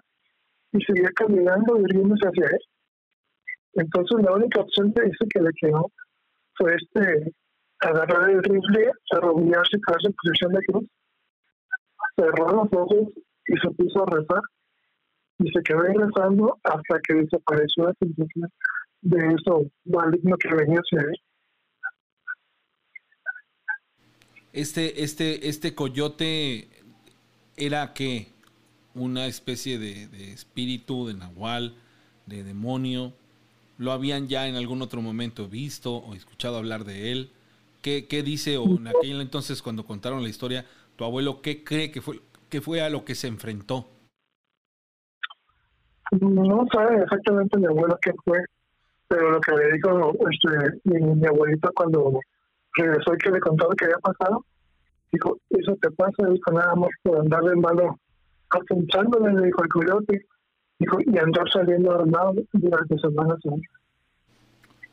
y 0.72 0.82
seguía 0.84 1.10
caminando 1.16 1.76
dirigiéndose 1.76 2.28
hacia 2.28 2.46
él. 2.48 2.60
Entonces 3.74 4.26
la 4.26 4.34
única 4.34 4.62
opción 4.62 4.92
que 4.94 5.04
dice 5.04 5.26
que 5.30 5.42
le 5.42 5.52
quedó 5.62 5.92
fue 6.56 6.76
este 6.76 7.32
agarrar 7.80 8.30
el 8.30 8.44
rifle, 8.44 8.92
arrodillarse, 9.12 9.78
quedarse 9.86 10.08
en 10.08 10.14
posición 10.14 10.54
de 10.54 10.66
cruz, 10.66 10.86
cerró 12.16 12.48
los 12.50 12.74
ojos 12.74 13.14
y 13.48 13.58
se 13.58 13.70
puso 13.72 14.04
a 14.04 14.12
rezar. 14.12 14.42
Y 15.40 15.52
se 15.52 15.62
quedó 15.62 15.82
rezando 15.82 16.58
hasta 16.64 17.00
que 17.02 17.14
desapareció 17.14 17.86
la 17.86 17.94
sensación 18.00 18.50
de 19.02 19.36
eso 19.36 19.70
maligno 19.86 20.36
que 20.38 20.50
venía 20.56 20.80
hacia 20.80 21.02
él. 21.02 21.16
Este, 24.52 25.04
este, 25.04 25.48
este 25.48 25.76
coyote 25.76 26.70
era 27.56 27.94
que 27.94 28.30
una 28.96 29.28
especie 29.28 29.78
de, 29.78 30.08
de 30.08 30.34
espíritu, 30.34 31.06
de 31.06 31.14
nahual, 31.14 31.76
de 32.26 32.44
demonio. 32.44 33.14
¿Lo 33.78 33.92
habían 33.92 34.28
ya 34.28 34.48
en 34.48 34.56
algún 34.56 34.82
otro 34.82 35.04
momento 35.04 35.48
visto 35.48 35.98
o 35.98 36.16
escuchado 36.16 36.58
hablar 36.58 36.84
de 36.84 37.12
él? 37.12 37.32
¿Qué, 38.10 38.24
dice, 38.24 38.58
o 38.58 38.66
en 38.66 38.88
aquel 38.88 39.22
entonces 39.22 39.62
cuando 39.62 39.86
contaron 39.86 40.22
la 40.22 40.30
historia, 40.30 40.66
tu 40.96 41.06
abuelo, 41.06 41.42
qué 41.42 41.64
cree 41.64 41.92
que 41.92 42.02
fue, 42.02 42.20
que 42.50 42.60
fue 42.60 42.82
a 42.82 42.90
lo 42.90 43.06
que 43.06 43.16
se 43.16 43.28
enfrentó? 43.28 43.88
No 46.20 46.66
sabe 46.74 47.04
exactamente 47.04 47.58
mi 47.58 47.66
abuelo 47.68 47.98
qué 48.02 48.12
fue, 48.26 48.40
pero 49.08 49.32
lo 49.32 49.40
que 49.40 49.52
le 49.54 49.74
dijo 49.74 50.14
este, 50.30 50.80
mi, 50.84 51.28
abuelito 51.28 51.72
cuando 51.76 52.20
regresó 52.76 53.14
y 53.14 53.18
que 53.18 53.32
le 53.32 53.40
contó 53.40 53.70
lo 53.70 53.76
que 53.76 53.86
había 53.86 54.00
pasado, 54.00 54.44
Dijo, 55.12 55.38
eso 55.52 55.78
te 55.82 55.90
pasa, 55.92 56.28
dijo, 56.30 56.52
nada 56.52 56.76
más 56.76 56.90
por 57.02 57.20
andar 57.20 57.42
de 57.42 57.56
malo 57.56 57.96
apuntándole, 58.50 59.34
le 59.34 59.46
dijo 59.48 59.64
el 59.64 59.70
coyote. 59.70 60.26
Dijo, 60.80 60.98
y 61.00 61.18
andar 61.18 61.50
saliendo 61.52 61.92
armado 61.92 62.34
durante 62.52 62.98
Semana 63.00 63.36
Santa. 63.42 63.68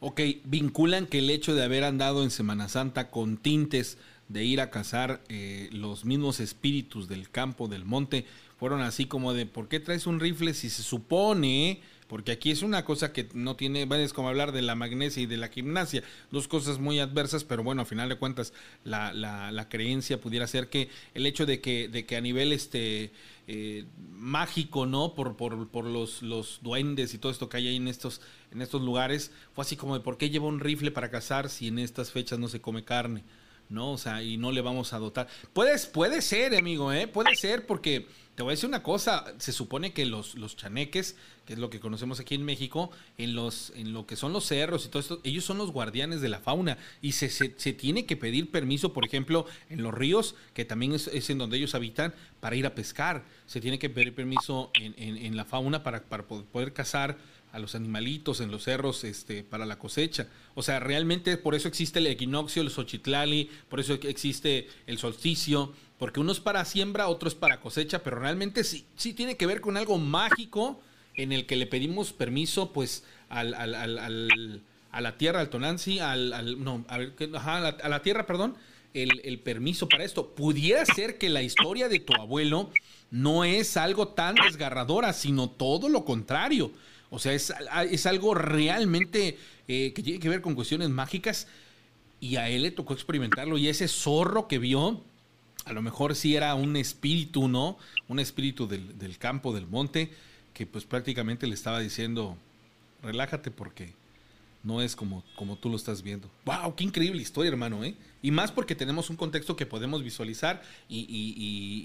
Ok, 0.06 0.20
vinculan 0.44 1.06
que 1.06 1.20
el 1.20 1.30
hecho 1.30 1.54
de 1.54 1.64
haber 1.64 1.82
andado 1.82 2.24
en 2.24 2.30
Semana 2.30 2.68
Santa 2.68 3.10
con 3.10 3.38
tintes 3.38 3.96
de 4.28 4.44
ir 4.44 4.60
a 4.60 4.68
cazar 4.68 5.22
eh, 5.30 5.70
los 5.72 6.04
mismos 6.04 6.40
espíritus 6.40 7.08
del 7.08 7.30
campo, 7.30 7.68
del 7.68 7.86
monte, 7.86 8.26
fueron 8.58 8.82
así 8.82 9.06
como 9.06 9.32
de, 9.32 9.46
¿por 9.46 9.66
qué 9.66 9.80
traes 9.80 10.06
un 10.06 10.20
rifle 10.20 10.52
si 10.52 10.68
se 10.68 10.82
supone 10.82 11.80
porque 12.14 12.32
aquí 12.32 12.50
es 12.50 12.62
una 12.62 12.84
cosa 12.84 13.12
que 13.12 13.28
no 13.34 13.56
tiene, 13.56 13.88
es 14.02 14.12
como 14.12 14.28
hablar 14.28 14.52
de 14.52 14.62
la 14.62 14.74
magnesia 14.74 15.22
y 15.22 15.26
de 15.26 15.36
la 15.36 15.48
gimnasia, 15.48 16.02
dos 16.30 16.48
cosas 16.48 16.78
muy 16.78 16.98
adversas, 16.98 17.44
pero 17.44 17.64
bueno, 17.64 17.82
a 17.82 17.86
final 17.86 18.08
de 18.08 18.16
cuentas 18.16 18.52
la, 18.84 19.12
la, 19.12 19.68
creencia 19.68 20.20
pudiera 20.20 20.46
ser 20.46 20.68
que 20.68 20.90
el 21.14 21.26
hecho 21.26 21.46
de 21.46 21.60
que, 21.60 21.88
de 21.88 22.04
que 22.04 22.16
a 22.16 22.20
nivel 22.20 22.52
este 22.52 23.10
eh, 23.46 23.86
mágico, 24.12 24.86
¿no? 24.86 25.14
Por, 25.14 25.36
por, 25.36 25.68
por 25.68 25.86
los, 25.86 26.22
los 26.22 26.60
duendes 26.62 27.14
y 27.14 27.18
todo 27.18 27.32
esto 27.32 27.48
que 27.48 27.56
hay 27.56 27.68
ahí 27.68 27.76
en 27.76 27.88
estos, 27.88 28.20
en 28.54 28.62
estos 28.62 28.82
lugares, 28.82 29.32
fue 29.52 29.62
así 29.62 29.76
como 29.76 29.94
de 29.94 30.00
¿por 30.00 30.16
qué 30.16 30.30
lleva 30.30 30.46
un 30.46 30.60
rifle 30.60 30.90
para 30.90 31.10
cazar 31.10 31.50
si 31.50 31.68
en 31.68 31.78
estas 31.78 32.10
fechas 32.10 32.38
no 32.38 32.48
se 32.48 32.60
come 32.60 32.84
carne? 32.84 33.24
¿No? 33.68 33.92
O 33.92 33.98
sea, 33.98 34.22
y 34.22 34.36
no 34.36 34.52
le 34.52 34.60
vamos 34.60 34.92
a 34.92 34.98
dotar. 34.98 35.26
Puedes, 35.52 35.86
puede 35.86 36.20
ser, 36.20 36.54
amigo, 36.54 36.92
¿eh? 36.92 37.08
Puede 37.08 37.34
ser 37.34 37.66
porque 37.66 38.06
te 38.34 38.42
voy 38.42 38.50
a 38.50 38.54
decir 38.54 38.68
una 38.68 38.82
cosa, 38.82 39.24
se 39.38 39.52
supone 39.52 39.92
que 39.92 40.06
los, 40.06 40.34
los 40.34 40.56
chaneques, 40.56 41.16
que 41.46 41.52
es 41.52 41.58
lo 41.58 41.70
que 41.70 41.78
conocemos 41.78 42.18
aquí 42.18 42.34
en 42.34 42.44
México, 42.44 42.90
en, 43.16 43.34
los, 43.34 43.72
en 43.76 43.92
lo 43.92 44.06
que 44.06 44.16
son 44.16 44.32
los 44.32 44.44
cerros 44.44 44.84
y 44.84 44.88
todo 44.88 45.00
esto, 45.00 45.20
ellos 45.22 45.44
son 45.44 45.56
los 45.56 45.70
guardianes 45.70 46.20
de 46.20 46.28
la 46.28 46.40
fauna 46.40 46.76
y 47.00 47.12
se, 47.12 47.30
se, 47.30 47.48
tiene 47.72 48.06
que 48.06 48.16
pedir 48.16 48.50
permiso, 48.50 48.92
por 48.92 49.06
ejemplo, 49.06 49.46
en 49.70 49.82
los 49.82 49.94
ríos, 49.94 50.34
que 50.52 50.64
también 50.64 50.92
es, 50.94 51.30
en 51.30 51.38
donde 51.38 51.58
ellos 51.58 51.74
habitan, 51.74 52.12
para 52.40 52.56
ir 52.56 52.66
a 52.66 52.74
pescar. 52.74 53.24
Se 53.46 53.60
tiene 53.60 53.78
que 53.78 53.88
pedir 53.88 54.14
permiso 54.14 54.70
en, 54.74 54.94
en, 54.98 55.36
la 55.36 55.44
fauna 55.44 55.84
para, 55.84 56.02
para 56.02 56.24
poder 56.26 56.72
cazar 56.72 57.16
a 57.54 57.60
los 57.60 57.76
animalitos 57.76 58.40
en 58.40 58.50
los 58.50 58.64
cerros 58.64 59.04
este, 59.04 59.44
para 59.44 59.64
la 59.64 59.78
cosecha. 59.78 60.26
O 60.56 60.62
sea, 60.62 60.80
realmente 60.80 61.36
por 61.36 61.54
eso 61.54 61.68
existe 61.68 62.00
el 62.00 62.08
equinoccio, 62.08 62.60
el 62.60 62.70
xochitlali, 62.70 63.48
por 63.68 63.78
eso 63.78 63.94
existe 63.94 64.68
el 64.88 64.98
solsticio, 64.98 65.72
porque 65.96 66.18
uno 66.18 66.32
es 66.32 66.40
para 66.40 66.64
siembra, 66.64 67.06
otro 67.06 67.28
es 67.28 67.36
para 67.36 67.60
cosecha, 67.60 68.02
pero 68.02 68.18
realmente 68.18 68.64
sí, 68.64 68.86
sí 68.96 69.14
tiene 69.14 69.36
que 69.36 69.46
ver 69.46 69.60
con 69.60 69.76
algo 69.76 69.98
mágico 69.98 70.80
en 71.14 71.30
el 71.30 71.46
que 71.46 71.54
le 71.54 71.68
pedimos 71.68 72.12
permiso, 72.12 72.72
pues, 72.72 73.04
al, 73.28 73.54
al, 73.54 73.76
al, 73.76 74.62
a 74.90 75.00
la 75.00 75.16
tierra, 75.16 75.38
al 75.38 75.48
Tonanzi, 75.48 76.00
al, 76.00 76.62
no, 76.62 76.84
a, 76.88 76.96
a, 76.96 77.88
la, 77.88 78.02
tierra, 78.02 78.26
perdón, 78.26 78.56
el, 78.94 79.20
el 79.22 79.38
permiso 79.38 79.88
para 79.88 80.02
esto. 80.02 80.34
Pudiera 80.34 80.84
ser 80.84 81.18
que 81.18 81.28
la 81.28 81.42
historia 81.42 81.88
de 81.88 82.00
tu 82.00 82.14
abuelo 82.14 82.70
no 83.12 83.44
es 83.44 83.76
algo 83.76 84.08
tan 84.08 84.34
desgarradora, 84.34 85.12
sino 85.12 85.48
todo 85.48 85.88
lo 85.88 86.04
contrario. 86.04 86.72
O 87.14 87.20
sea, 87.20 87.32
es, 87.32 87.52
es 87.90 88.06
algo 88.06 88.34
realmente 88.34 89.38
eh, 89.68 89.92
que 89.94 90.02
tiene 90.02 90.18
que 90.18 90.28
ver 90.28 90.40
con 90.40 90.56
cuestiones 90.56 90.90
mágicas 90.90 91.46
y 92.18 92.36
a 92.36 92.48
él 92.48 92.62
le 92.62 92.72
tocó 92.72 92.92
experimentarlo 92.92 93.56
y 93.56 93.68
ese 93.68 93.86
zorro 93.86 94.48
que 94.48 94.58
vio, 94.58 95.00
a 95.64 95.72
lo 95.72 95.80
mejor 95.80 96.16
sí 96.16 96.34
era 96.34 96.54
un 96.56 96.76
espíritu, 96.76 97.46
¿no? 97.46 97.78
Un 98.08 98.18
espíritu 98.18 98.66
del, 98.66 98.98
del 98.98 99.16
campo, 99.16 99.54
del 99.54 99.68
monte, 99.68 100.12
que 100.52 100.66
pues 100.66 100.84
prácticamente 100.84 101.46
le 101.46 101.54
estaba 101.54 101.78
diciendo, 101.78 102.36
relájate 103.00 103.52
porque 103.52 103.92
no 104.64 104.82
es 104.82 104.96
como, 104.96 105.22
como 105.36 105.56
tú 105.56 105.68
lo 105.68 105.76
estás 105.76 106.02
viendo. 106.02 106.28
¡Wow! 106.44 106.74
¡Qué 106.74 106.82
increíble 106.82 107.22
historia, 107.22 107.50
hermano! 107.50 107.84
¿eh? 107.84 107.94
Y 108.22 108.32
más 108.32 108.50
porque 108.50 108.74
tenemos 108.74 109.08
un 109.08 109.16
contexto 109.16 109.54
que 109.54 109.66
podemos 109.66 110.02
visualizar 110.02 110.62
y, 110.88 111.00
y, 111.00 111.34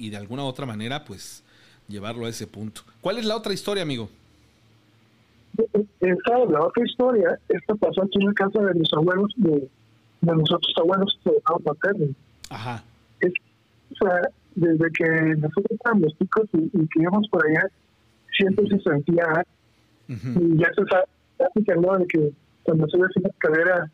y, 0.01 0.07
y 0.07 0.09
de 0.09 0.17
alguna 0.17 0.43
u 0.43 0.47
otra 0.47 0.65
manera, 0.65 1.05
pues, 1.05 1.43
llevarlo 1.87 2.25
a 2.25 2.29
ese 2.29 2.47
punto. 2.47 2.81
¿Cuál 3.01 3.19
es 3.19 3.25
la 3.25 3.35
otra 3.35 3.53
historia, 3.53 3.83
amigo? 3.83 4.09
Esta 5.99 6.45
la 6.45 6.65
otra 6.65 6.85
historia, 6.85 7.39
esta 7.49 7.75
pasó 7.75 8.03
aquí 8.03 8.19
en 8.19 8.27
la 8.27 8.33
casa 8.33 8.61
de 8.61 8.73
mis 8.73 8.93
abuelos, 8.93 9.33
de, 9.37 9.67
de 10.21 10.35
nosotros 10.35 10.73
abuelos 10.77 11.19
de 11.25 11.31
paterno. 11.63 12.07
Ajá. 12.49 12.83
o 13.21 13.95
sea, 13.95 14.21
desde 14.55 14.91
que 14.91 15.35
nosotros 15.35 15.79
éramos 15.85 16.17
chicos 16.17 16.49
y, 16.53 16.63
y 16.73 16.87
que 16.87 17.01
íbamos 17.01 17.27
por 17.29 17.45
allá, 17.45 17.67
siempre 18.37 18.67
se 18.67 18.79
sentía, 18.79 19.25
y 20.07 20.57
ya 20.57 20.69
se 20.75 20.83
sabe, 20.89 21.05
ya 21.55 21.97
de 21.97 22.07
que 22.07 22.31
cuando 22.63 22.87
se 22.87 22.97
ve 22.97 23.07
la 23.21 23.29
escalera 23.29 23.91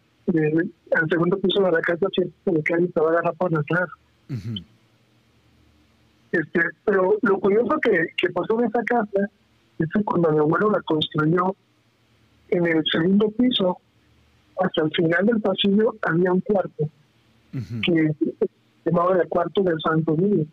al 0.96 1.10
segundo 1.10 1.38
piso 1.38 1.62
de 1.62 1.72
la 1.72 1.82
casa, 1.82 2.08
siempre 2.14 2.64
se 2.94 3.00
va 3.00 3.08
a 3.08 3.12
agarrar 3.12 3.34
por 3.36 3.52
detrás. 3.52 3.90
este, 6.32 6.62
pero 6.86 7.18
lo 7.22 7.40
curioso 7.40 7.78
que, 7.82 8.08
que 8.18 8.30
pasó 8.30 8.60
en 8.60 8.66
esa 8.66 8.84
casa 8.84 9.30
eso 9.80 10.02
cuando 10.04 10.32
mi 10.32 10.40
abuelo 10.40 10.72
la 10.72 10.82
construyó, 10.82 11.56
en 12.50 12.66
el 12.66 12.84
segundo 12.92 13.30
piso, 13.32 13.78
hasta 14.62 14.84
el 14.84 14.92
final 14.92 15.26
del 15.26 15.42
pasillo, 15.42 15.96
había 16.02 16.32
un 16.32 16.42
cuarto 16.42 16.90
que 17.52 18.14
se 18.20 18.50
llamaba 18.86 19.18
el 19.22 19.28
cuarto 19.28 19.64
del 19.64 19.80
Santo 19.82 20.16
Niño, 20.18 20.46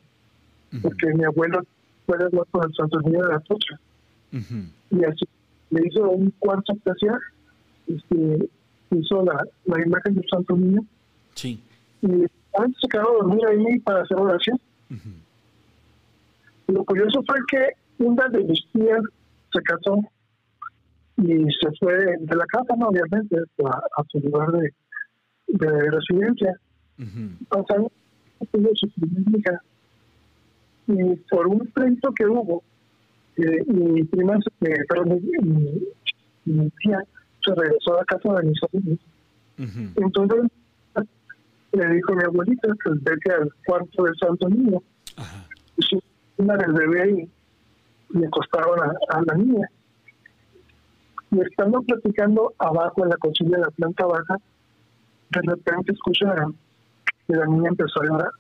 porque 0.80 1.12
mi 1.14 1.24
abuelo 1.24 1.62
fue 2.06 2.18
de 2.18 2.30
con 2.50 2.64
el 2.64 2.74
Santo 2.74 3.00
Niño 3.00 3.22
de 3.22 3.32
la 3.32 3.40
Tocha. 3.40 3.78
Y 4.90 5.04
así 5.04 5.26
le 5.70 5.86
hizo 5.86 6.08
un 6.10 6.32
cuarto 6.38 6.72
especial, 6.72 7.18
este, 7.86 8.48
hizo 8.90 9.24
la, 9.24 9.44
la 9.64 9.82
imagen 9.84 10.14
del 10.14 10.24
Santo 10.28 10.56
Niño. 10.56 10.84
Sí. 11.34 11.62
Y 12.02 12.26
antes 12.58 12.80
se 12.80 12.88
quedó 12.88 13.10
a 13.10 13.24
dormir 13.24 13.46
ahí 13.46 13.78
para 13.80 14.02
hacer 14.02 14.18
oración. 14.18 14.60
Lo 16.66 16.84
curioso 16.84 17.22
fue 17.26 17.36
que 17.48 17.68
una 18.02 18.28
de 18.28 18.44
mis 18.44 18.60
tías 18.72 19.02
se 19.52 19.62
casó 19.62 19.98
y 21.18 21.44
se 21.60 21.70
fue 21.78 21.94
de 21.94 22.36
la 22.36 22.46
casa, 22.46 22.74
no, 22.76 22.88
obviamente, 22.88 23.36
a, 23.64 24.02
su 24.08 24.18
lugar 24.20 24.50
de, 24.52 24.72
de 25.48 25.90
residencia. 25.90 26.54
Uh 26.98 27.88
su 28.74 28.90
primera 29.00 29.38
hija. 29.38 29.62
Y 30.88 31.16
por 31.30 31.46
un 31.46 31.60
pleito 31.68 32.12
que 32.12 32.26
hubo, 32.26 32.62
eh, 33.36 33.64
mi 33.66 34.02
prima, 34.04 34.36
eh, 34.62 34.74
perdón, 34.88 35.20
mi, 35.22 36.52
mi, 36.52 36.70
tía 36.82 36.98
se 37.44 37.54
regresó 37.54 37.94
a 37.94 37.98
la 37.98 38.04
casa 38.04 38.34
de 38.34 38.48
mis 38.48 38.58
sobrinos. 38.58 38.98
Entonces 39.96 40.50
le 41.72 41.94
dijo 41.94 42.12
a 42.12 42.16
mi 42.16 42.24
abuelita, 42.24 42.68
pues 42.84 43.02
vete 43.02 43.32
al 43.32 43.48
cuarto 43.64 44.02
del 44.04 44.14
Santo 44.16 44.48
Niño. 44.48 44.82
Y 45.76 45.98
una 46.36 46.56
del 46.56 46.72
bebé 46.72 47.10
y 47.10 47.30
le 48.12 48.26
acostaron 48.26 48.78
a, 48.80 49.20
la 49.22 49.34
niña. 49.34 49.68
Y 51.30 51.40
estando 51.40 51.82
platicando 51.82 52.52
abajo 52.58 53.04
en 53.04 53.10
la 53.10 53.16
cocina 53.16 53.56
de 53.56 53.64
la 53.64 53.70
planta 53.70 54.06
baja, 54.06 54.36
de 55.30 55.40
repente 55.42 55.92
escucharon 55.92 56.56
que 57.26 57.36
la 57.36 57.46
niña 57.46 57.70
empezó 57.70 58.02
a 58.02 58.06
llorar. 58.06 58.30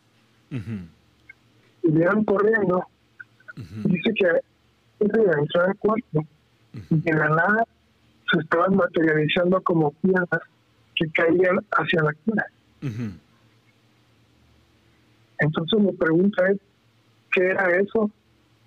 Y 1.82 1.90
vieron 1.90 2.24
corriendo. 2.24 2.86
Dice 3.84 4.12
que 4.14 4.40
entró 5.00 5.62
al 5.62 5.76
cuarto 5.78 6.20
y 6.90 7.10
en 7.10 7.18
la 7.18 7.28
nada 7.28 7.64
se 8.30 8.40
estaban 8.40 8.76
materializando 8.76 9.60
como 9.62 9.90
piedras 9.92 10.40
que 10.94 11.10
caían 11.10 11.58
hacia 11.72 12.02
la 12.02 12.12
cuna. 12.24 12.46
Entonces 15.38 15.80
mi 15.80 15.92
pregunta 15.92 16.50
es, 16.50 16.58
¿qué 17.32 17.46
era 17.46 17.68
eso? 17.76 18.10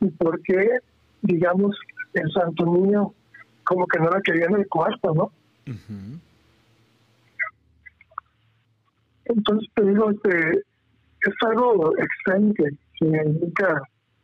¿Y 0.02 0.10
por 0.10 0.42
qué 0.42 0.80
digamos, 1.26 1.78
el 2.14 2.32
Santo 2.32 2.66
Niño 2.66 3.14
como 3.64 3.86
que 3.88 4.00
no 4.00 4.10
la 4.10 4.22
quería 4.22 4.46
en 4.46 4.56
el 4.56 4.68
cuarto, 4.68 5.14
¿no? 5.14 5.32
Entonces 9.26 9.70
te 9.74 9.84
digo, 9.84 10.12
este, 10.12 10.60
es 10.60 11.36
algo 11.48 11.92
extraño 11.98 12.54
que, 12.54 12.70
nunca 13.02 13.82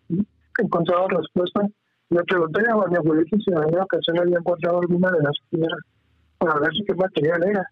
he 0.10 0.64
encontrado 0.64 1.08
respuesta. 1.08 1.62
Le 2.10 2.24
pregunté 2.24 2.62
a 2.70 2.88
mi 2.88 2.96
abuelita 2.98 3.38
si 3.38 3.52
en 3.52 3.58
alguna 3.58 3.84
ocasión 3.84 4.20
había 4.20 4.38
encontrado 4.38 4.82
alguna 4.82 5.10
de 5.12 5.24
las 5.24 5.34
piedras 5.50 5.80
para 6.38 6.60
ver 6.60 6.72
si 6.74 6.84
qué 6.84 6.94
material 6.94 7.44
era, 7.48 7.66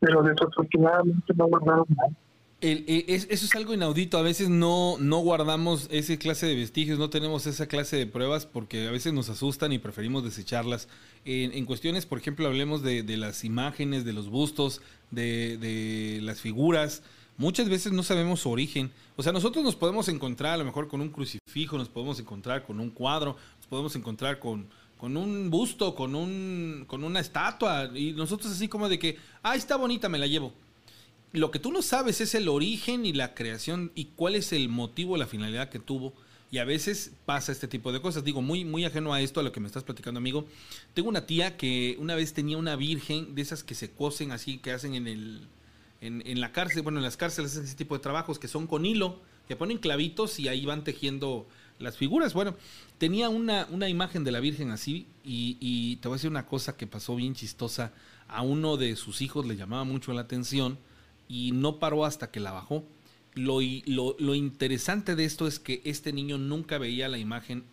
pero 0.00 0.22
desafortunadamente 0.22 1.32
no 1.34 1.46
guardaron 1.46 1.86
nada. 1.88 2.25
E, 2.68 3.04
eso 3.06 3.44
es 3.46 3.54
algo 3.54 3.74
inaudito. 3.74 4.18
A 4.18 4.22
veces 4.22 4.48
no, 4.48 4.96
no 4.98 5.18
guardamos 5.18 5.86
esa 5.90 6.16
clase 6.16 6.46
de 6.46 6.56
vestigios, 6.56 6.98
no 6.98 7.10
tenemos 7.10 7.46
esa 7.46 7.66
clase 7.66 7.96
de 7.96 8.06
pruebas 8.06 8.44
porque 8.44 8.88
a 8.88 8.90
veces 8.90 9.12
nos 9.12 9.28
asustan 9.28 9.72
y 9.72 9.78
preferimos 9.78 10.24
desecharlas. 10.24 10.88
En, 11.24 11.64
cuestiones, 11.64 12.06
por 12.06 12.18
ejemplo, 12.18 12.46
hablemos 12.46 12.82
de, 12.82 13.04
las 13.16 13.44
imágenes, 13.44 14.04
de 14.04 14.12
los 14.12 14.28
bustos, 14.28 14.80
de, 15.12 16.18
las 16.22 16.40
figuras. 16.40 17.02
Muchas 17.36 17.68
veces 17.68 17.92
no 17.92 18.02
sabemos 18.02 18.40
su 18.40 18.50
origen. 18.50 18.90
O 19.16 19.22
sea, 19.22 19.32
nosotros 19.32 19.64
nos 19.64 19.76
podemos 19.76 20.08
encontrar 20.08 20.54
a 20.54 20.56
lo 20.56 20.64
mejor 20.64 20.88
con 20.88 21.00
un 21.00 21.10
crucifijo, 21.10 21.78
nos 21.78 21.88
podemos 21.88 22.18
encontrar 22.18 22.64
con 22.64 22.80
un 22.80 22.90
cuadro, 22.90 23.36
nos 23.58 23.66
podemos 23.68 23.94
encontrar 23.94 24.38
con, 24.40 24.66
con 24.98 25.16
un 25.16 25.50
busto, 25.50 25.94
con, 25.94 26.14
un, 26.16 26.84
con 26.86 27.04
una 27.04 27.20
estatua. 27.20 27.90
Y 27.94 28.12
nosotros 28.12 28.52
así 28.52 28.66
como 28.66 28.88
de 28.88 28.98
que, 28.98 29.18
ah, 29.42 29.54
está 29.54 29.76
bonita, 29.76 30.08
me 30.08 30.18
la 30.18 30.26
llevo 30.26 30.52
lo 31.36 31.50
que 31.50 31.58
tú 31.58 31.72
no 31.72 31.82
sabes 31.82 32.20
es 32.20 32.34
el 32.34 32.48
origen 32.48 33.04
y 33.04 33.12
la 33.12 33.34
creación 33.34 33.92
y 33.94 34.06
cuál 34.16 34.34
es 34.34 34.52
el 34.52 34.68
motivo, 34.68 35.16
la 35.16 35.26
finalidad 35.26 35.68
que 35.68 35.78
tuvo. 35.78 36.14
Y 36.50 36.58
a 36.58 36.64
veces 36.64 37.12
pasa 37.24 37.52
este 37.52 37.66
tipo 37.66 37.92
de 37.92 38.00
cosas. 38.00 38.24
Digo, 38.24 38.40
muy, 38.40 38.64
muy 38.64 38.84
ajeno 38.84 39.12
a 39.12 39.20
esto, 39.20 39.40
a 39.40 39.42
lo 39.42 39.52
que 39.52 39.60
me 39.60 39.66
estás 39.66 39.82
platicando, 39.82 40.18
amigo. 40.18 40.46
Tengo 40.94 41.08
una 41.08 41.26
tía 41.26 41.56
que 41.56 41.96
una 41.98 42.14
vez 42.14 42.32
tenía 42.32 42.56
una 42.56 42.76
virgen 42.76 43.34
de 43.34 43.42
esas 43.42 43.64
que 43.64 43.74
se 43.74 43.90
cosen 43.90 44.30
así, 44.30 44.58
que 44.58 44.72
hacen 44.72 44.94
en 44.94 45.06
el. 45.06 45.48
En, 46.00 46.22
en 46.26 46.40
la 46.40 46.52
cárcel, 46.52 46.82
bueno, 46.82 46.98
en 46.98 47.04
las 47.04 47.16
cárceles 47.16 47.52
hacen 47.52 47.64
ese 47.64 47.74
tipo 47.74 47.96
de 47.96 48.02
trabajos 48.02 48.38
que 48.38 48.48
son 48.48 48.66
con 48.66 48.86
hilo, 48.86 49.18
que 49.48 49.56
ponen 49.56 49.78
clavitos 49.78 50.38
y 50.38 50.48
ahí 50.48 50.64
van 50.64 50.84
tejiendo 50.84 51.46
las 51.78 51.96
figuras. 51.96 52.32
Bueno, 52.32 52.54
tenía 52.98 53.28
una, 53.28 53.66
una 53.70 53.88
imagen 53.88 54.22
de 54.22 54.30
la 54.30 54.40
Virgen 54.40 54.70
así 54.70 55.06
y, 55.24 55.56
y 55.58 55.96
te 55.96 56.08
voy 56.08 56.14
a 56.14 56.18
decir 56.18 56.30
una 56.30 56.46
cosa 56.46 56.76
que 56.76 56.86
pasó 56.86 57.16
bien 57.16 57.34
chistosa. 57.34 57.92
A 58.28 58.42
uno 58.42 58.76
de 58.76 58.94
sus 58.96 59.20
hijos 59.20 59.46
le 59.46 59.56
llamaba 59.56 59.84
mucho 59.84 60.12
la 60.12 60.22
atención 60.22 60.78
y 61.28 61.52
no 61.52 61.78
paró 61.78 62.04
hasta 62.04 62.30
que 62.30 62.40
la 62.40 62.52
bajó. 62.52 62.84
Lo, 63.34 63.58
lo, 63.86 64.16
lo 64.18 64.34
interesante 64.34 65.14
de 65.14 65.24
esto 65.24 65.46
es 65.46 65.58
que 65.58 65.82
este 65.84 66.12
niño 66.12 66.38
nunca 66.38 66.78
veía 66.78 67.08
la 67.08 67.18
imagen 67.18 67.64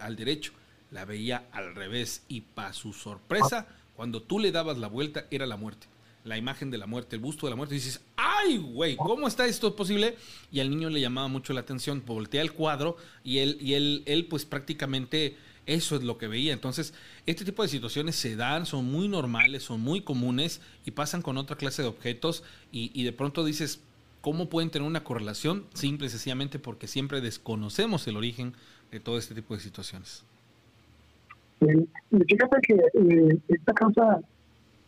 al 0.00 0.16
derecho, 0.16 0.52
la 0.90 1.04
veía 1.04 1.46
al 1.52 1.74
revés 1.74 2.22
y 2.28 2.42
para 2.42 2.72
su 2.72 2.92
sorpresa, 2.92 3.66
cuando 3.96 4.22
tú 4.22 4.38
le 4.38 4.52
dabas 4.52 4.78
la 4.78 4.88
vuelta 4.88 5.26
era 5.30 5.46
la 5.46 5.56
muerte, 5.56 5.86
la 6.24 6.38
imagen 6.38 6.70
de 6.70 6.78
la 6.78 6.86
muerte, 6.86 7.16
el 7.16 7.22
busto 7.22 7.46
de 7.46 7.50
la 7.50 7.56
muerte, 7.56 7.74
y 7.74 7.78
dices, 7.78 8.00
ay 8.16 8.58
güey, 8.58 8.96
¿cómo 8.96 9.28
está 9.28 9.46
esto 9.46 9.74
posible? 9.76 10.16
Y 10.50 10.60
al 10.60 10.70
niño 10.70 10.88
le 10.88 11.00
llamaba 11.00 11.28
mucho 11.28 11.52
la 11.52 11.60
atención, 11.60 12.02
voltea 12.06 12.42
el 12.42 12.52
cuadro 12.52 12.96
y 13.24 13.38
él, 13.38 13.58
y 13.60 13.74
él, 13.74 14.02
él 14.06 14.26
pues 14.26 14.44
prácticamente 14.44 15.36
eso 15.66 15.96
es 15.96 16.02
lo 16.02 16.18
que 16.18 16.28
veía. 16.28 16.52
Entonces, 16.52 16.92
este 17.26 17.44
tipo 17.44 17.62
de 17.62 17.68
situaciones 17.68 18.16
se 18.16 18.34
dan, 18.36 18.66
son 18.66 18.84
muy 18.90 19.08
normales, 19.08 19.62
son 19.62 19.80
muy 19.80 20.00
comunes 20.02 20.60
y 20.84 20.90
pasan 20.92 21.22
con 21.22 21.36
otra 21.38 21.56
clase 21.56 21.82
de 21.82 21.88
objetos 21.88 22.42
y, 22.72 22.90
y 22.94 23.04
de 23.04 23.12
pronto 23.12 23.44
dices, 23.44 23.80
¿cómo 24.20 24.48
pueden 24.48 24.70
tener 24.70 24.86
una 24.88 25.04
correlación? 25.04 25.64
Simple 25.74 26.06
y 26.06 26.10
sencillamente 26.10 26.58
porque 26.58 26.86
siempre 26.88 27.20
desconocemos 27.20 28.06
el 28.08 28.16
origen 28.16 28.54
de 28.90 29.00
todo 29.00 29.18
este 29.18 29.34
tipo 29.34 29.54
de 29.54 29.60
situaciones. 29.60 30.24
Eh, 31.60 31.86
fíjate 32.10 32.56
que 32.66 32.74
eh, 32.74 33.38
esta 33.48 33.72
casa, 33.72 34.20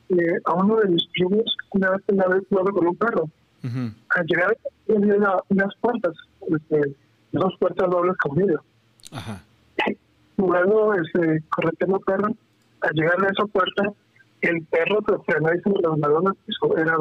eh, 0.08 0.16
a 0.44 0.54
uno 0.54 0.76
de 0.80 0.88
mis 0.88 1.06
primos, 1.12 1.44
una 1.70 1.90
vez 1.90 2.00
tenía 2.06 2.24
haber 2.24 2.44
jugado 2.48 2.72
con 2.72 2.86
un 2.88 2.96
perro. 2.96 3.28
Al 4.10 4.26
llegar, 4.26 4.56
había 4.94 5.16
una- 5.16 5.36
unas 5.48 5.74
puertas, 5.80 6.12
este, 6.50 6.94
dos 7.32 7.54
puertas 7.58 7.88
dobles 7.88 8.14
con 8.18 8.36
vidrio. 8.36 8.62
Ajá. 9.10 9.42
Jugando, 10.36 10.94
este, 10.94 11.42
correteando 11.50 12.00
perro, 12.00 12.28
al 12.80 12.92
llegar 12.94 13.24
a 13.24 13.30
esa 13.30 13.46
puerta, 13.46 13.92
el 14.40 14.62
perro 14.66 14.98
se 15.06 15.32
frenó 15.32 15.54
y 15.54 15.60
se 15.60 15.70
los 15.82 16.00
balones 16.00 16.34
piso, 16.44 16.76
era. 16.76 16.96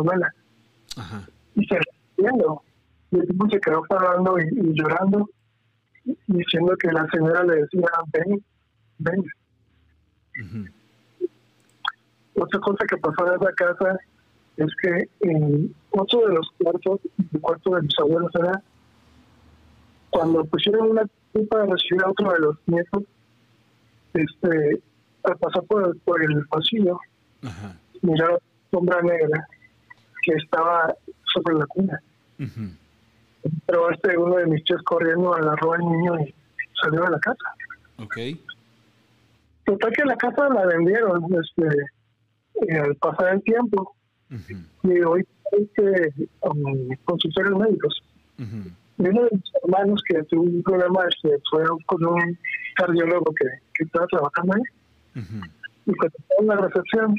Ajá. 0.98 1.28
Y 1.56 1.66
se 1.66 1.80
riendo. 2.18 2.62
Y 3.12 3.18
el 3.18 3.28
tipo 3.28 3.50
se 3.50 3.60
quedó 3.60 3.84
parando 3.84 4.38
y, 4.40 4.44
y 4.44 4.74
llorando, 4.74 5.30
diciendo 6.28 6.76
que 6.78 6.92
la 6.92 7.08
señora 7.12 7.44
le 7.44 7.56
decía, 7.56 7.88
ven, 8.14 8.44
ven. 9.00 9.26
Otra 12.36 12.60
cosa 12.60 12.86
que 12.88 12.98
pasó 12.98 13.28
en 13.28 13.42
esa 13.42 13.54
casa 13.54 14.00
es 14.58 14.72
que 14.82 15.10
en 15.22 15.76
otro 15.92 16.28
de 16.28 16.36
los 16.36 16.50
cuartos, 16.62 17.00
el 17.32 17.42
cuarto 17.42 17.76
de 17.76 17.82
mis 17.84 18.00
abuelos 18.00 18.32
era 18.36 18.62
cuando 20.10 20.46
pusieron 20.46 20.92
una 20.92 21.04
pipa 21.34 21.58
para 21.58 21.72
recibir 21.72 22.04
a 22.04 22.10
otro 22.10 22.32
de 22.32 22.40
los 22.40 22.58
nietos, 22.68 23.04
este, 24.14 24.82
al 25.24 25.38
pasar 25.38 25.64
por 25.64 25.88
el, 25.88 25.96
por 26.02 26.22
el 26.24 26.46
pasillo, 26.48 27.00
Ajá. 27.44 27.76
miraron 28.02 28.40
sombra 28.72 29.02
negra 29.02 29.48
que 30.24 30.34
estaba 30.34 30.94
sobre 31.34 31.56
la 31.56 31.66
cuna. 31.68 32.02
Pero 33.66 33.92
este 33.92 34.18
uno 34.18 34.38
de 34.38 34.48
mis 34.48 34.64
tíos 34.64 34.82
corriendo 34.84 35.34
agarró 35.34 35.74
al 35.74 35.82
niño 35.82 36.20
y 36.22 36.34
salió 36.82 37.02
de 37.02 37.10
la 37.12 37.20
casa. 37.20 37.56
Ok. 37.98 38.18
Total 39.66 39.92
que 39.92 40.06
la 40.06 40.16
casa 40.16 40.50
la 40.50 40.66
vendieron 40.66 41.24
este, 41.34 41.68
eh, 42.68 42.80
al 42.80 42.96
pasar 42.96 43.36
el 43.36 43.44
tiempo. 43.44 43.96
y 44.84 45.02
hoy 45.02 45.26
este, 45.52 46.14
um, 46.42 46.90
consultorios 47.06 47.60
médicos. 47.60 48.04
Y 48.38 49.08
uno 49.08 49.24
de 49.24 49.30
mis 49.32 49.52
hermanos 49.64 50.02
que 50.08 50.24
tuvo 50.24 50.42
un 50.44 50.64
problema 50.64 51.02
este, 51.10 51.38
fue 51.50 51.64
con 51.86 52.06
un 52.06 52.38
cardiólogo 52.76 53.34
que, 53.36 53.48
que 53.74 53.84
estaba 53.84 54.08
trabajando 54.08 54.54
ahí 54.56 54.62
y 55.86 55.94
cuando 55.96 56.18
estaba 56.18 56.42
en 56.42 56.48
la 56.48 56.56
recepción 56.56 57.16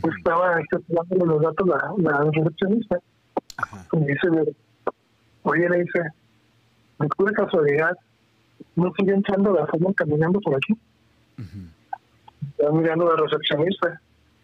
pues 0.00 0.16
estaba 0.18 0.60
este, 0.60 0.78
dándole 0.88 1.26
los 1.26 1.42
datos 1.42 1.68
la, 1.68 1.94
la 1.98 2.30
recepcionista 2.30 2.98
y 3.92 3.96
me 3.96 4.06
dice, 4.06 4.28
oye, 5.42 5.68
le 5.68 5.78
dice, 5.78 6.00
de 6.98 7.08
pura 7.16 7.32
casualidad, 7.32 7.96
no 8.74 8.92
sigue 8.98 9.12
entrando 9.12 9.52
la 9.52 9.66
forma 9.66 9.92
caminando 9.94 10.40
por 10.40 10.56
aquí. 10.56 10.74
Estaba 12.50 12.78
mirando 12.78 13.10
a 13.10 13.14
la 13.14 13.22
recepcionista. 13.22 14.00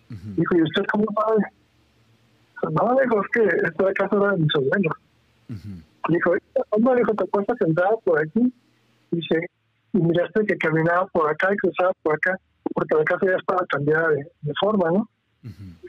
Dijo, 0.09 0.57
¿y 0.57 0.63
usted 0.63 0.83
cómo 0.93 1.05
sabe? 1.15 1.43
No, 2.75 2.97
dijo, 3.01 3.23
es 3.23 3.29
que 3.33 3.67
esta 3.67 3.93
casa 3.95 4.17
era 4.17 4.33
de 4.33 4.39
mis. 4.39 4.55
Ujú. 4.55 5.83
Dijo, 6.09 6.35
¿cómo 6.69 6.95
dijo 6.95 7.15
te 7.15 7.25
acuerdas 7.25 7.59
sentada 7.59 7.97
por 8.05 8.21
aquí? 8.21 8.53
Dice, 9.11 9.47
y 9.93 9.99
miraste 9.99 10.47
que 10.47 10.57
caminaba 10.57 11.07
por 11.07 11.31
acá 11.31 11.53
y 11.53 11.57
cruzaba 11.57 11.93
por 12.03 12.15
acá, 12.15 12.39
porque 12.75 12.95
la 12.95 13.05
casa 13.05 13.27
ya 13.27 13.37
estaba 13.37 13.67
cambiada 13.67 14.09
de, 14.09 14.27
de 14.41 14.53
forma, 14.61 14.91
¿no? 14.91 15.09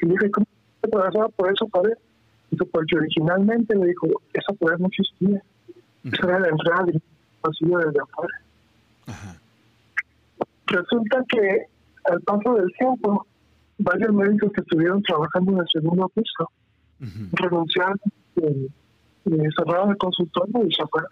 Y 0.01 0.07
dije, 0.07 0.31
¿cómo 0.31 0.47
te 0.81 0.87
pasaba 0.89 1.29
por 1.29 1.51
esa 1.51 1.65
pared? 1.67 1.93
Dijo, 2.51 2.65
porque 2.65 2.97
originalmente 2.97 3.75
me 3.75 3.87
dijo, 3.87 4.07
esa 4.33 4.53
pared 4.53 4.77
no 4.79 4.87
existía. 4.87 5.41
Esa 6.03 6.27
era 6.27 6.39
la 6.39 6.49
entrada 6.49 6.83
del 6.85 7.01
pasillo 7.41 7.77
desde 7.77 7.99
afuera. 8.01 8.41
Ajá. 9.07 9.37
Resulta 10.67 11.23
que 11.29 11.65
al 12.05 12.19
paso 12.21 12.55
del 12.55 12.71
tiempo, 12.73 13.25
varios 13.77 14.13
médicos 14.13 14.51
que 14.53 14.61
estuvieron 14.61 15.01
trabajando 15.03 15.51
en 15.53 15.57
el 15.59 15.67
segundo 15.71 16.09
piso 16.09 16.49
renunciaron 17.33 17.99
y, 18.37 18.69
y 19.25 19.51
cerraron 19.57 19.91
el 19.91 19.97
consultorio 19.97 20.65
y 20.65 20.73
se 20.73 20.85
fueron. 20.87 21.09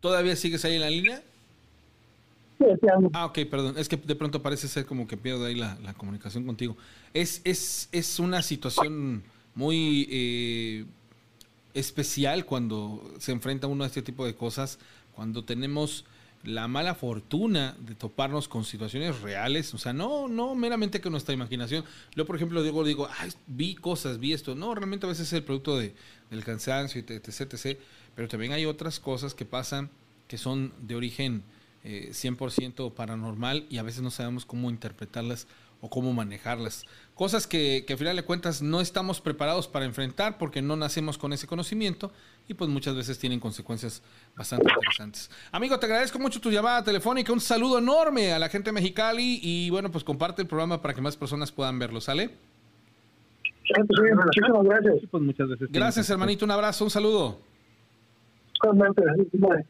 ¿Todavía 0.00 0.36
sigues 0.36 0.64
ahí 0.64 0.74
en 0.76 0.80
la 0.80 0.90
línea? 0.90 1.22
Sí, 2.58 2.64
decían, 2.64 3.10
Ah, 3.12 3.26
ok, 3.26 3.38
perdón. 3.50 3.78
Es 3.78 3.88
que 3.88 3.96
de 3.96 4.14
pronto 4.14 4.42
parece 4.42 4.68
ser 4.68 4.86
como 4.86 5.06
que 5.06 5.16
pierdo 5.16 5.44
ahí 5.44 5.54
la, 5.54 5.78
la 5.82 5.94
comunicación 5.94 6.44
contigo. 6.44 6.76
Es, 7.14 7.40
es, 7.44 7.88
es 7.92 8.18
una 8.18 8.42
situación 8.42 9.22
muy 9.54 10.08
eh, 10.10 10.84
especial 11.74 12.44
cuando 12.44 13.14
se 13.18 13.32
enfrenta 13.32 13.66
uno 13.66 13.84
a 13.84 13.86
este 13.86 14.02
tipo 14.02 14.24
de 14.26 14.34
cosas, 14.34 14.78
cuando 15.14 15.44
tenemos 15.44 16.04
la 16.44 16.68
mala 16.68 16.94
fortuna 16.94 17.76
de 17.80 17.96
toparnos 17.96 18.46
con 18.46 18.64
situaciones 18.64 19.20
reales, 19.20 19.74
o 19.74 19.78
sea, 19.78 19.92
no, 19.92 20.28
no 20.28 20.54
meramente 20.54 21.00
con 21.00 21.10
nuestra 21.12 21.34
imaginación. 21.34 21.84
Yo, 22.14 22.26
por 22.26 22.36
ejemplo, 22.36 22.62
digo, 22.62 22.84
digo, 22.84 23.08
"Ay, 23.18 23.32
vi 23.48 23.74
cosas, 23.74 24.18
vi 24.20 24.32
esto. 24.32 24.54
No, 24.54 24.74
realmente 24.74 25.06
a 25.06 25.08
veces 25.08 25.26
es 25.26 25.32
el 25.32 25.42
producto 25.42 25.76
de, 25.76 25.94
del 26.30 26.44
cansancio, 26.44 27.00
etc, 27.00 27.26
etc. 27.28 27.78
Pero 28.18 28.26
también 28.26 28.50
hay 28.50 28.66
otras 28.66 28.98
cosas 28.98 29.32
que 29.32 29.44
pasan 29.44 29.90
que 30.26 30.38
son 30.38 30.72
de 30.82 30.96
origen 30.96 31.44
eh, 31.84 32.08
100% 32.10 32.92
paranormal 32.92 33.64
y 33.70 33.78
a 33.78 33.84
veces 33.84 34.02
no 34.02 34.10
sabemos 34.10 34.44
cómo 34.44 34.70
interpretarlas 34.70 35.46
o 35.80 35.88
cómo 35.88 36.12
manejarlas. 36.12 36.84
Cosas 37.14 37.46
que, 37.46 37.84
que 37.86 37.92
al 37.92 37.98
final 38.00 38.16
de 38.16 38.24
cuentas 38.24 38.60
no 38.60 38.80
estamos 38.80 39.20
preparados 39.20 39.68
para 39.68 39.84
enfrentar 39.84 40.36
porque 40.36 40.60
no 40.60 40.74
nacemos 40.74 41.16
con 41.16 41.32
ese 41.32 41.46
conocimiento 41.46 42.10
y 42.48 42.54
pues 42.54 42.68
muchas 42.68 42.96
veces 42.96 43.20
tienen 43.20 43.38
consecuencias 43.38 44.02
bastante 44.36 44.68
interesantes. 44.68 45.30
Amigo, 45.52 45.78
te 45.78 45.86
agradezco 45.86 46.18
mucho 46.18 46.40
tu 46.40 46.50
llamada 46.50 46.82
telefónica, 46.82 47.32
un 47.32 47.40
saludo 47.40 47.78
enorme 47.78 48.32
a 48.32 48.40
la 48.40 48.48
gente 48.48 48.70
de 48.70 48.72
Mexicali 48.72 49.38
y 49.40 49.70
bueno, 49.70 49.92
pues 49.92 50.02
comparte 50.02 50.42
el 50.42 50.48
programa 50.48 50.82
para 50.82 50.92
que 50.92 51.00
más 51.00 51.16
personas 51.16 51.52
puedan 51.52 51.78
verlo, 51.78 52.00
¿sale? 52.00 52.30
"Sí, 53.62 53.74
pues, 53.86 54.00
sí, 54.02 54.14
muchísimas 54.16 54.64
gracias. 54.64 55.08
Pues 55.08 55.22
muchas 55.22 55.48
veces. 55.50 55.68
Gracias 55.70 56.10
hermanito, 56.10 56.44
un 56.44 56.50
abrazo, 56.50 56.82
un 56.82 56.90
saludo. 56.90 57.46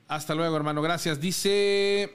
Hasta 0.08 0.34
luego, 0.34 0.56
hermano. 0.56 0.82
Gracias. 0.82 1.20
Dice. 1.20 2.14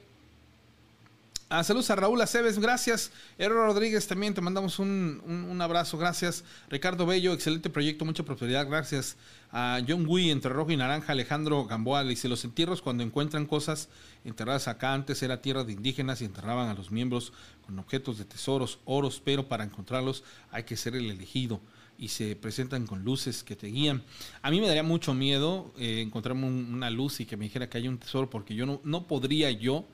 Ah, 1.50 1.64
saludos 1.64 1.91
a 1.91 1.95
Raúl 1.95 2.20
Aceves, 2.20 2.58
gracias. 2.58 3.12
Ero 3.38 3.54
Rodríguez 3.68 4.08
también, 4.08 4.34
te 4.34 4.41
mandamos 4.41 4.80
un, 4.80 5.22
un- 5.24 5.44
un 5.52 5.62
abrazo, 5.62 6.00
gracias. 6.00 6.44
Ricardo 6.68 7.06
Bello, 7.06 7.32
excelente 7.32 7.70
proyecto, 7.70 8.06
mucha 8.06 8.24
prosperidad, 8.24 8.68
gracias. 8.68 9.18
A 9.52 9.80
John 9.88 10.06
Wee, 10.08 10.32
entre 10.32 10.52
rojo 10.52 10.72
y 10.72 10.78
naranja, 10.78 11.12
Alejandro 11.12 11.66
Gamboa, 11.66 12.04
dice, 12.06 12.28
los 12.28 12.44
entierros 12.44 12.82
cuando 12.82 13.04
encuentran 13.04 13.45
cosas 13.45 13.88
enterradas 14.26 14.68
acá, 14.68 14.94
antes 14.95 15.22
era 15.22 15.44
tierra 15.44 15.64
de 15.64 15.74
indígenas 15.74 16.22
y 16.24 16.26
enterraban 16.26 16.70
a 16.70 16.74
los 16.74 16.90
miembros 16.90 17.34
con 17.68 17.78
objetos 17.78 18.18
de 18.18 18.26
tesoros, 18.26 18.80
oros, 18.86 19.22
pero 19.24 19.48
para 19.48 19.64
encontrarlos 19.64 20.24
hay 20.52 20.64
que 20.64 20.76
ser 20.76 20.95
el 20.95 21.12
elegido 21.12 21.60
y 22.04 22.10
se 22.10 22.36
presentan 22.36 22.86
con 22.86 23.04
luces 23.04 23.44
que 23.44 23.56
te 23.56 23.68
guían. 23.68 24.04
A 24.42 24.52
mí 24.52 24.60
me 24.60 24.68
daría 24.68 24.84
mucho 24.84 25.14
miedo 25.14 25.74
eh, 25.78 26.02
encontrarme 26.02 26.46
un- 26.48 26.74
una 26.74 26.90
luz 26.90 27.20
y 27.22 27.26
que 27.26 27.38
me 27.38 27.46
dijera 27.46 27.70
que 27.70 27.78
hay 27.78 27.88
un 27.88 27.98
tesoro 27.98 28.30
porque 28.30 28.56
yo 28.56 28.66
no, 28.66 28.82
no 28.84 29.08
podría 29.08 29.50
yo 29.52 29.86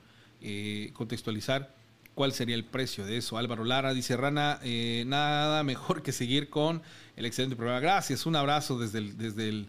eh, 0.42 0.90
contextualizar 0.94 1.74
cuál 2.14 2.32
sería 2.32 2.56
el 2.56 2.64
precio 2.64 3.06
de 3.06 3.16
eso. 3.18 3.38
Álvaro 3.38 3.64
Lara 3.64 3.94
dice, 3.94 4.16
Rana, 4.16 4.58
eh, 4.62 5.04
nada 5.06 5.62
mejor 5.62 6.02
que 6.02 6.12
seguir 6.12 6.50
con 6.50 6.82
el 7.16 7.24
excelente 7.26 7.56
programa. 7.56 7.80
Gracias, 7.80 8.26
un 8.26 8.34
abrazo 8.36 8.78
desde 8.78 8.98
el, 8.98 9.16
desde 9.16 9.48
el, 9.48 9.68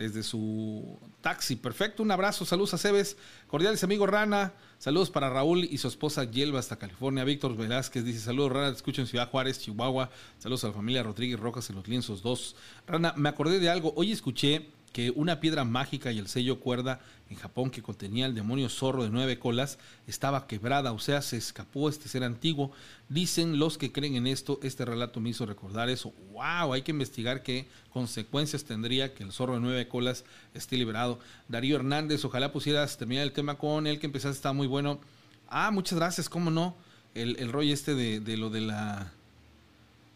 desde 0.00 0.22
su 0.22 0.98
taxi. 1.20 1.56
Perfecto, 1.56 2.02
un 2.02 2.10
abrazo, 2.10 2.46
saludos 2.46 2.72
a 2.72 2.78
Cebes, 2.78 3.18
cordiales 3.46 3.84
amigos 3.84 4.08
Rana, 4.08 4.54
saludos 4.78 5.10
para 5.10 5.28
Raúl 5.28 5.64
y 5.64 5.76
su 5.76 5.88
esposa 5.88 6.24
Yelva 6.24 6.58
hasta 6.58 6.78
California. 6.78 7.22
Víctor 7.22 7.54
Velázquez 7.54 8.02
dice, 8.02 8.20
saludos 8.20 8.52
Rana, 8.52 8.70
te 8.70 8.76
escucho 8.76 9.02
en 9.02 9.06
Ciudad 9.06 9.28
Juárez, 9.28 9.60
Chihuahua. 9.60 10.08
Saludos 10.38 10.64
a 10.64 10.68
la 10.68 10.72
familia 10.72 11.02
Rodríguez 11.02 11.38
Rojas 11.38 11.68
en 11.68 11.76
los 11.76 11.86
lienzos 11.86 12.22
2. 12.22 12.56
Rana, 12.86 13.12
me 13.14 13.28
acordé 13.28 13.60
de 13.60 13.68
algo, 13.68 13.92
hoy 13.94 14.10
escuché 14.10 14.70
que 14.92 15.10
una 15.10 15.40
piedra 15.40 15.64
mágica 15.64 16.10
y 16.10 16.18
el 16.18 16.26
sello 16.26 16.58
cuerda 16.60 17.00
en 17.28 17.36
Japón 17.36 17.70
que 17.70 17.82
contenía 17.82 18.26
el 18.26 18.34
demonio 18.34 18.68
zorro 18.68 19.04
de 19.04 19.10
nueve 19.10 19.38
colas 19.38 19.78
estaba 20.08 20.48
quebrada, 20.48 20.92
o 20.92 20.98
sea, 20.98 21.22
se 21.22 21.36
escapó 21.36 21.88
este 21.88 22.08
ser 22.08 22.24
antiguo. 22.24 22.72
Dicen 23.08 23.58
los 23.58 23.78
que 23.78 23.92
creen 23.92 24.16
en 24.16 24.26
esto, 24.26 24.58
este 24.62 24.84
relato 24.84 25.20
me 25.20 25.30
hizo 25.30 25.46
recordar 25.46 25.88
eso. 25.88 26.12
¡Wow! 26.32 26.72
Hay 26.72 26.82
que 26.82 26.90
investigar 26.90 27.42
qué 27.42 27.68
consecuencias 27.92 28.64
tendría 28.64 29.14
que 29.14 29.22
el 29.22 29.32
zorro 29.32 29.54
de 29.54 29.60
nueve 29.60 29.86
colas 29.86 30.24
esté 30.54 30.76
liberado. 30.76 31.20
Darío 31.48 31.76
Hernández, 31.76 32.24
ojalá 32.24 32.50
pusieras 32.50 32.98
terminar 32.98 33.22
el 33.22 33.32
tema 33.32 33.58
con 33.58 33.86
él 33.86 34.00
que 34.00 34.06
empezaste, 34.06 34.36
está 34.36 34.52
muy 34.52 34.66
bueno. 34.66 35.00
Ah, 35.48 35.70
muchas 35.70 35.98
gracias, 35.98 36.28
¿cómo 36.28 36.50
no? 36.50 36.76
El, 37.14 37.36
el 37.38 37.52
rollo 37.52 37.72
este 37.72 37.94
de, 37.94 38.20
de 38.20 38.36
lo 38.36 38.50
de 38.50 38.60
la 38.60 39.12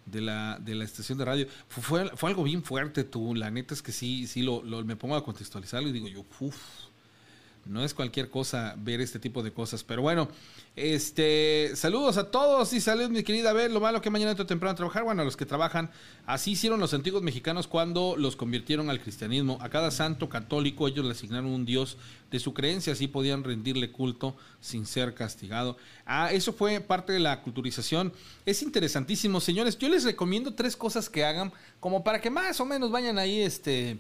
de 0.07 0.21
la, 0.21 0.59
de 0.61 0.75
la 0.75 0.85
estación 0.85 1.19
de 1.19 1.25
radio. 1.25 1.47
Fue, 1.69 2.11
fue, 2.17 2.31
algo 2.31 2.45
bien 2.45 2.63
fuerte, 2.63 3.05
tú. 3.05 3.35
La 3.35 3.51
neta 3.51 3.75
es 3.75 3.83
que 3.83 3.93
sí, 3.93 4.27
sí 4.27 4.43
lo, 4.43 4.63
me 4.85 4.97
pongo 4.97 5.17
a 5.17 5.25
contextualizarlo 5.25 5.89
y 5.89 5.93
digo 5.93 6.09
yo, 6.09 6.25
uff, 6.41 6.57
no 7.67 7.85
es 7.85 7.95
cualquier 7.95 8.31
cosa 8.31 8.75
ver 8.79 9.01
este 9.01 9.19
tipo 9.19 9.43
de 9.43 9.53
cosas. 9.53 9.85
Pero 9.85 10.03
bueno, 10.03 10.29
este, 10.77 11.73
saludos 11.77 12.17
a 12.17 12.31
todos 12.31 12.73
y 12.73 12.81
saludos, 12.81 13.11
mi 13.11 13.23
querida. 13.23 13.51
A 13.51 13.53
ver, 13.53 13.71
lo 13.71 13.81
malo 13.81 14.01
que 14.01 14.11
mañana 14.11 14.33
entro 14.33 14.47
temprano 14.47 14.75
trabajar. 14.75 15.05
Bueno, 15.05 15.23
a 15.23 15.25
los 15.25 15.37
que 15.37 15.47
trabajan, 15.47 15.91
así 16.27 16.53
hicieron 16.53 16.81
los 16.81 16.95
antiguos 16.95 17.23
mexicanos 17.23 17.69
cuando 17.69 18.17
los 18.19 18.37
convirtieron 18.37 18.91
al 18.91 19.01
cristianismo. 19.01 19.59
A 19.61 19.69
cada 19.69 19.91
santo 19.91 20.29
católico 20.29 20.89
ellos 20.89 21.05
le 21.05 21.13
asignaron 21.13 21.47
un 21.47 21.65
dios 21.65 21.97
de 22.31 22.41
su 22.41 22.53
creencia, 22.53 22.93
así 22.93 23.07
podían 23.07 23.45
rendirle 23.45 23.93
culto 23.93 24.37
sin 24.61 24.87
ser 24.87 25.15
castigado. 25.15 25.77
Ah, 26.05 26.33
eso 26.33 26.53
fue 26.53 26.81
parte 26.81 27.13
de 27.13 27.21
la 27.21 27.41
culturización. 27.43 28.13
Es 28.45 28.63
interesantísimo, 28.63 29.41
señores. 29.41 29.79
Yo 29.79 29.89
les 29.89 30.05
recomiendo 30.05 30.55
tres 30.55 30.77
cosas 30.77 31.09
que 31.09 31.25
hagan, 31.25 31.53
como 31.79 32.03
para 32.03 32.21
que 32.21 32.31
más 32.31 32.61
o 32.61 32.65
menos 32.65 32.91
vayan 32.91 33.19
ahí, 33.19 33.41
este. 33.41 33.99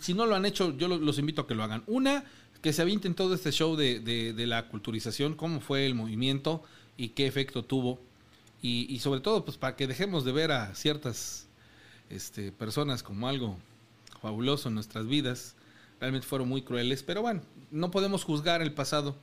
Si 0.00 0.14
no 0.14 0.24
lo 0.24 0.34
han 0.34 0.46
hecho, 0.46 0.74
yo 0.78 0.88
los 0.88 1.18
invito 1.18 1.42
a 1.42 1.46
que 1.46 1.54
lo 1.54 1.62
hagan. 1.62 1.82
Una, 1.86 2.24
que 2.62 2.72
se 2.72 2.80
avienten 2.80 3.14
todo 3.14 3.34
este 3.34 3.50
show 3.50 3.76
de, 3.76 4.00
de, 4.00 4.46
la 4.46 4.68
culturización, 4.68 5.34
cómo 5.34 5.60
fue 5.60 5.84
el 5.84 5.94
movimiento 5.94 6.62
y 6.96 7.10
qué 7.10 7.26
efecto 7.26 7.64
tuvo. 7.64 8.00
Y, 8.62 9.00
sobre 9.00 9.20
todo, 9.20 9.44
pues 9.44 9.56
para 9.58 9.74
que 9.74 9.88
dejemos 9.88 10.24
de 10.24 10.30
ver 10.30 10.52
a 10.52 10.72
ciertas 10.76 11.48
este, 12.10 12.52
personas 12.52 13.02
como 13.02 13.26
algo 13.26 13.58
fabuloso 14.20 14.68
en 14.68 14.76
nuestras 14.76 15.08
vidas. 15.08 15.56
Realmente 15.98 16.26
fueron 16.26 16.48
muy 16.48 16.62
crueles, 16.62 17.02
pero 17.02 17.22
bueno, 17.22 17.42
no 17.72 17.90
podemos 17.90 18.22
juzgar 18.22 18.62
el 18.62 18.72
pasado 18.72 19.16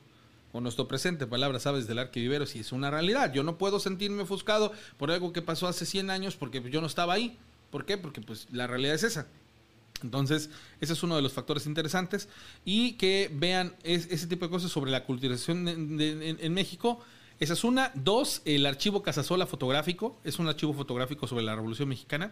o 0.51 0.59
nuestro 0.59 0.89
presente. 0.89 1.25
Palabras 1.25 1.63
sabes 1.63 1.87
del 1.87 1.99
arquivivero 1.99 2.45
si 2.45 2.59
es 2.59 2.73
una 2.73 2.91
realidad. 2.91 3.31
Yo 3.31 3.43
no 3.43 3.57
puedo 3.57 3.79
sentirme 3.79 4.23
ofuscado 4.23 4.73
por 4.97 5.11
algo 5.11 5.31
que 5.31 5.41
pasó 5.41 5.67
hace 5.67 5.85
100 5.85 6.09
años 6.09 6.35
porque 6.35 6.61
yo 6.69 6.81
no 6.81 6.87
estaba 6.87 7.13
ahí. 7.13 7.37
¿Por 7.71 7.85
qué? 7.85 7.97
Porque 7.97 8.19
pues 8.19 8.47
la 8.51 8.67
realidad 8.67 8.95
es 8.95 9.03
esa. 9.03 9.27
Entonces, 10.03 10.49
ese 10.81 10.93
es 10.93 11.03
uno 11.03 11.15
de 11.15 11.21
los 11.21 11.33
factores 11.33 11.65
interesantes. 11.65 12.29
Y 12.65 12.93
que 12.93 13.29
vean 13.33 13.75
ese 13.83 14.27
tipo 14.27 14.45
de 14.45 14.51
cosas 14.51 14.71
sobre 14.71 14.91
la 14.91 15.03
culturización 15.05 15.67
en, 15.67 16.53
México. 16.53 16.99
Esa 17.39 17.53
es 17.53 17.63
una. 17.63 17.91
Dos, 17.95 18.41
el 18.45 18.65
archivo 18.65 19.03
Casasola 19.03 19.45
fotográfico. 19.45 20.19
Es 20.23 20.39
un 20.39 20.47
archivo 20.47 20.73
fotográfico 20.73 21.27
sobre 21.27 21.43
la 21.43 21.55
Revolución 21.55 21.89
Mexicana. 21.89 22.31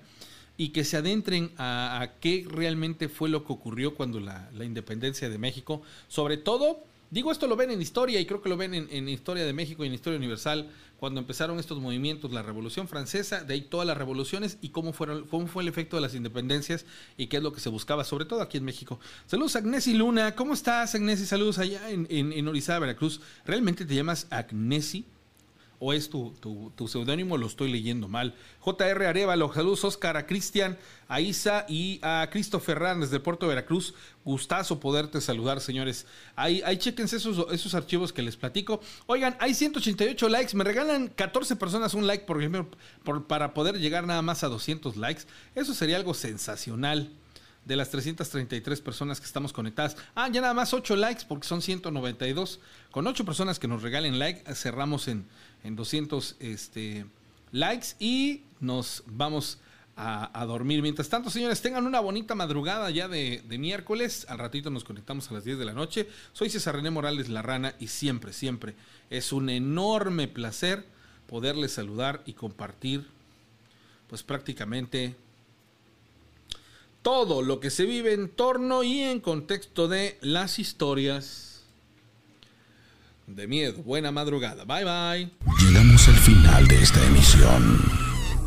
Y 0.58 0.70
que 0.70 0.84
se 0.84 0.98
adentren 0.98 1.52
a, 1.58 2.14
qué 2.20 2.46
realmente 2.50 3.10
fue 3.10 3.30
lo 3.30 3.46
que 3.46 3.54
ocurrió 3.54 3.94
cuando 3.94 4.20
la, 4.20 4.50
la 4.54 4.66
independencia 4.66 5.30
de 5.30 5.38
México. 5.38 5.82
Sobre 6.08 6.38
todo 6.38 6.84
Digo, 7.10 7.32
esto 7.32 7.48
lo 7.48 7.56
ven 7.56 7.72
en 7.72 7.82
historia 7.82 8.20
y 8.20 8.26
creo 8.26 8.42
que 8.42 8.50
lo 8.50 8.58
ven 8.58 8.74
en, 8.74 9.08
Historia 9.08 9.46
de 9.46 9.54
México 9.54 9.84
y 9.84 9.88
en 9.88 9.94
Historia 9.94 10.18
Universal, 10.18 10.70
cuando 11.00 11.22
empezaron 11.22 11.58
estos 11.58 11.80
movimientos, 11.80 12.34
la 12.34 12.44
Revolución 12.44 12.90
Francesa, 12.90 13.44
de 13.46 13.54
ahí 13.54 13.62
todas 13.62 13.88
las 13.88 13.98
revoluciones 13.98 14.58
y 14.62 14.70
cómo, 14.70 14.92
fueron, 14.92 15.26
cómo 15.28 15.48
fue 15.48 15.64
el 15.64 15.70
efecto 15.70 15.96
de 15.96 16.02
las 16.02 16.16
independencias 16.16 16.86
y 17.16 17.28
qué 17.28 17.38
es 17.38 17.44
lo 17.44 17.54
que 17.54 17.62
se 17.62 17.70
buscaba, 17.70 18.04
sobre 18.04 18.26
todo 18.26 18.42
aquí 18.42 18.58
en 18.58 18.66
México. 18.66 19.00
Saludos 19.26 19.56
Agnesi 19.56 19.94
Luna, 19.94 20.36
¿cómo 20.36 20.54
estás 20.54 20.96
Agnesi? 20.96 21.26
Saludos 21.26 21.60
allá 21.60 21.90
en, 21.90 22.08
en, 22.10 22.34
en 22.34 22.48
Orizaba, 22.48 22.80
Veracruz. 22.80 23.22
¿Realmente 23.46 23.86
te 23.86 23.96
llamas 23.96 24.28
Agnesi? 24.30 25.06
O 25.80 25.94
es 25.94 26.10
tu, 26.10 26.32
tu, 26.40 26.72
lo 27.38 27.48
estoy 27.48 27.72
leyendo 27.72 28.08
mal. 28.08 28.36
JR 28.60 29.06
Arevalo, 29.06 29.54
saludos 29.54 29.84
Oscar, 29.84 30.18
a 30.18 30.26
Cristian, 30.26 30.78
a 31.08 31.22
Isa 31.22 31.66
y 31.70 32.00
a 32.02 32.28
Cristo 32.32 32.60
Ferran 32.60 33.00
desde 33.00 33.20
Puerto 33.20 33.48
Veracruz. 33.48 33.94
Gustazo 34.26 34.80
poderte 34.80 35.22
saludar, 35.22 35.62
señores. 35.62 36.06
Ahí, 36.36 36.62
ahí 36.66 36.78
chequense 36.78 37.18
esos, 37.18 37.46
esos 37.52 37.76
archivos 37.76 38.12
que 38.12 38.22
les 38.22 38.36
platico. 38.36 38.82
Oigan, 39.06 39.38
hay 39.40 39.54
188 39.54 40.30
likes, 40.30 40.56
me 40.56 40.64
regalan 40.64 41.08
14 41.10 41.56
personas 41.56 41.94
un 41.94 42.08
like, 42.08 42.26
por 42.26 42.40
ejemplo, 42.40 42.70
para 43.28 43.54
poder 43.54 43.80
llegar 43.80 44.06
nada 44.08 44.22
más 44.22 44.44
a 44.44 44.48
200 44.48 44.98
likes. 44.98 45.24
Eso 45.56 45.74
sería 45.74 45.98
algo 45.98 46.14
sensacional 46.14 47.12
de 47.68 47.76
las 47.76 47.90
333 47.90 48.82
personas 48.82 49.20
que 49.20 49.26
estamos 49.26 49.52
conectadas. 49.52 49.98
Ah, 50.16 50.30
ya 50.32 50.40
nada 50.40 50.54
más 50.54 50.74
8 50.74 50.96
likes 50.96 51.24
porque 51.28 51.48
son 51.48 51.62
192. 51.62 52.60
Con 52.92 53.06
8 53.06 53.26
personas 53.26 53.60
que 53.60 53.68
nos 53.68 53.82
regalen 53.82 54.18
like, 54.18 54.56
cerramos 54.56 55.10
en, 55.10 55.26
en 55.68 55.76
200 55.76 56.38
este, 56.40 57.06
likes 57.52 57.88
y 58.00 58.42
nos 58.62 59.04
vamos 59.06 59.60
a, 60.00 60.46
dormir. 60.46 60.84
Mientras 60.84 61.10
tanto, 61.10 61.32
señores, 61.32 61.60
tengan 61.60 61.88
una 61.88 62.00
bonita 62.00 62.36
madrugada 62.36 62.90
ya 62.92 63.08
de, 63.08 63.44
de, 63.50 63.58
miércoles. 63.58 64.28
Al 64.30 64.38
ratito 64.38 64.70
nos 64.70 64.84
conectamos 64.84 65.30
a 65.30 65.34
las 65.34 65.44
10 65.44 65.58
de 65.58 65.66
la 65.66 65.74
noche. 65.74 66.08
Soy 66.34 66.52
César 66.52 66.76
René 66.76 66.92
Morales 66.92 67.30
La 67.30 67.42
Rana 67.42 67.74
y 67.80 67.88
siempre, 67.88 68.32
siempre 68.32 68.76
es 69.10 69.34
un 69.34 69.50
enorme 69.50 70.28
placer 70.28 70.86
poderles 71.28 71.74
saludar 71.74 72.22
y 72.26 72.34
compartir 72.34 73.08
pues 74.08 74.22
prácticamente 74.24 75.16
todo 77.02 77.42
lo 77.42 77.60
que 77.60 77.72
se 77.72 77.86
vive 77.86 78.14
en 78.14 78.30
torno 78.30 78.84
y 78.84 79.02
en 79.02 79.20
contexto 79.20 79.88
de 79.88 80.18
las 80.22 80.60
historias 80.60 81.47
de 83.28 83.48
miedo. 83.48 83.84
Buena 83.84 84.12
madrugada. 84.12 84.64
Bye 84.64 84.84
bye. 84.86 85.32
Llegamos 85.60 86.08
al 86.08 86.16
final 86.16 86.68
de 86.68 86.82
esta 86.82 87.04
emisión. 87.06 87.82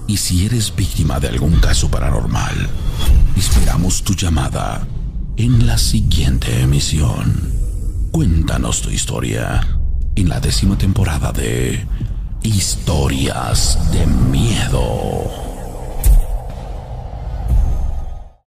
Y 0.08 0.16
si 0.16 0.46
eres 0.46 0.74
víctima 0.74 1.20
de 1.20 1.28
algún 1.28 1.60
caso 1.60 1.90
paranormal, 1.90 2.68
esperamos 3.36 4.02
tu 4.02 4.14
llamada 4.14 4.86
en 5.36 5.66
la 5.66 5.78
siguiente 5.78 6.62
emisión. 6.62 7.52
Cuéntanos 8.10 8.82
tu 8.82 8.90
historia 8.90 9.60
en 10.16 10.28
la 10.28 10.40
décima 10.40 10.76
temporada 10.76 11.30
de 11.30 11.86
Historias 12.42 13.78
de 13.92 14.06
Miedo. 14.06 15.49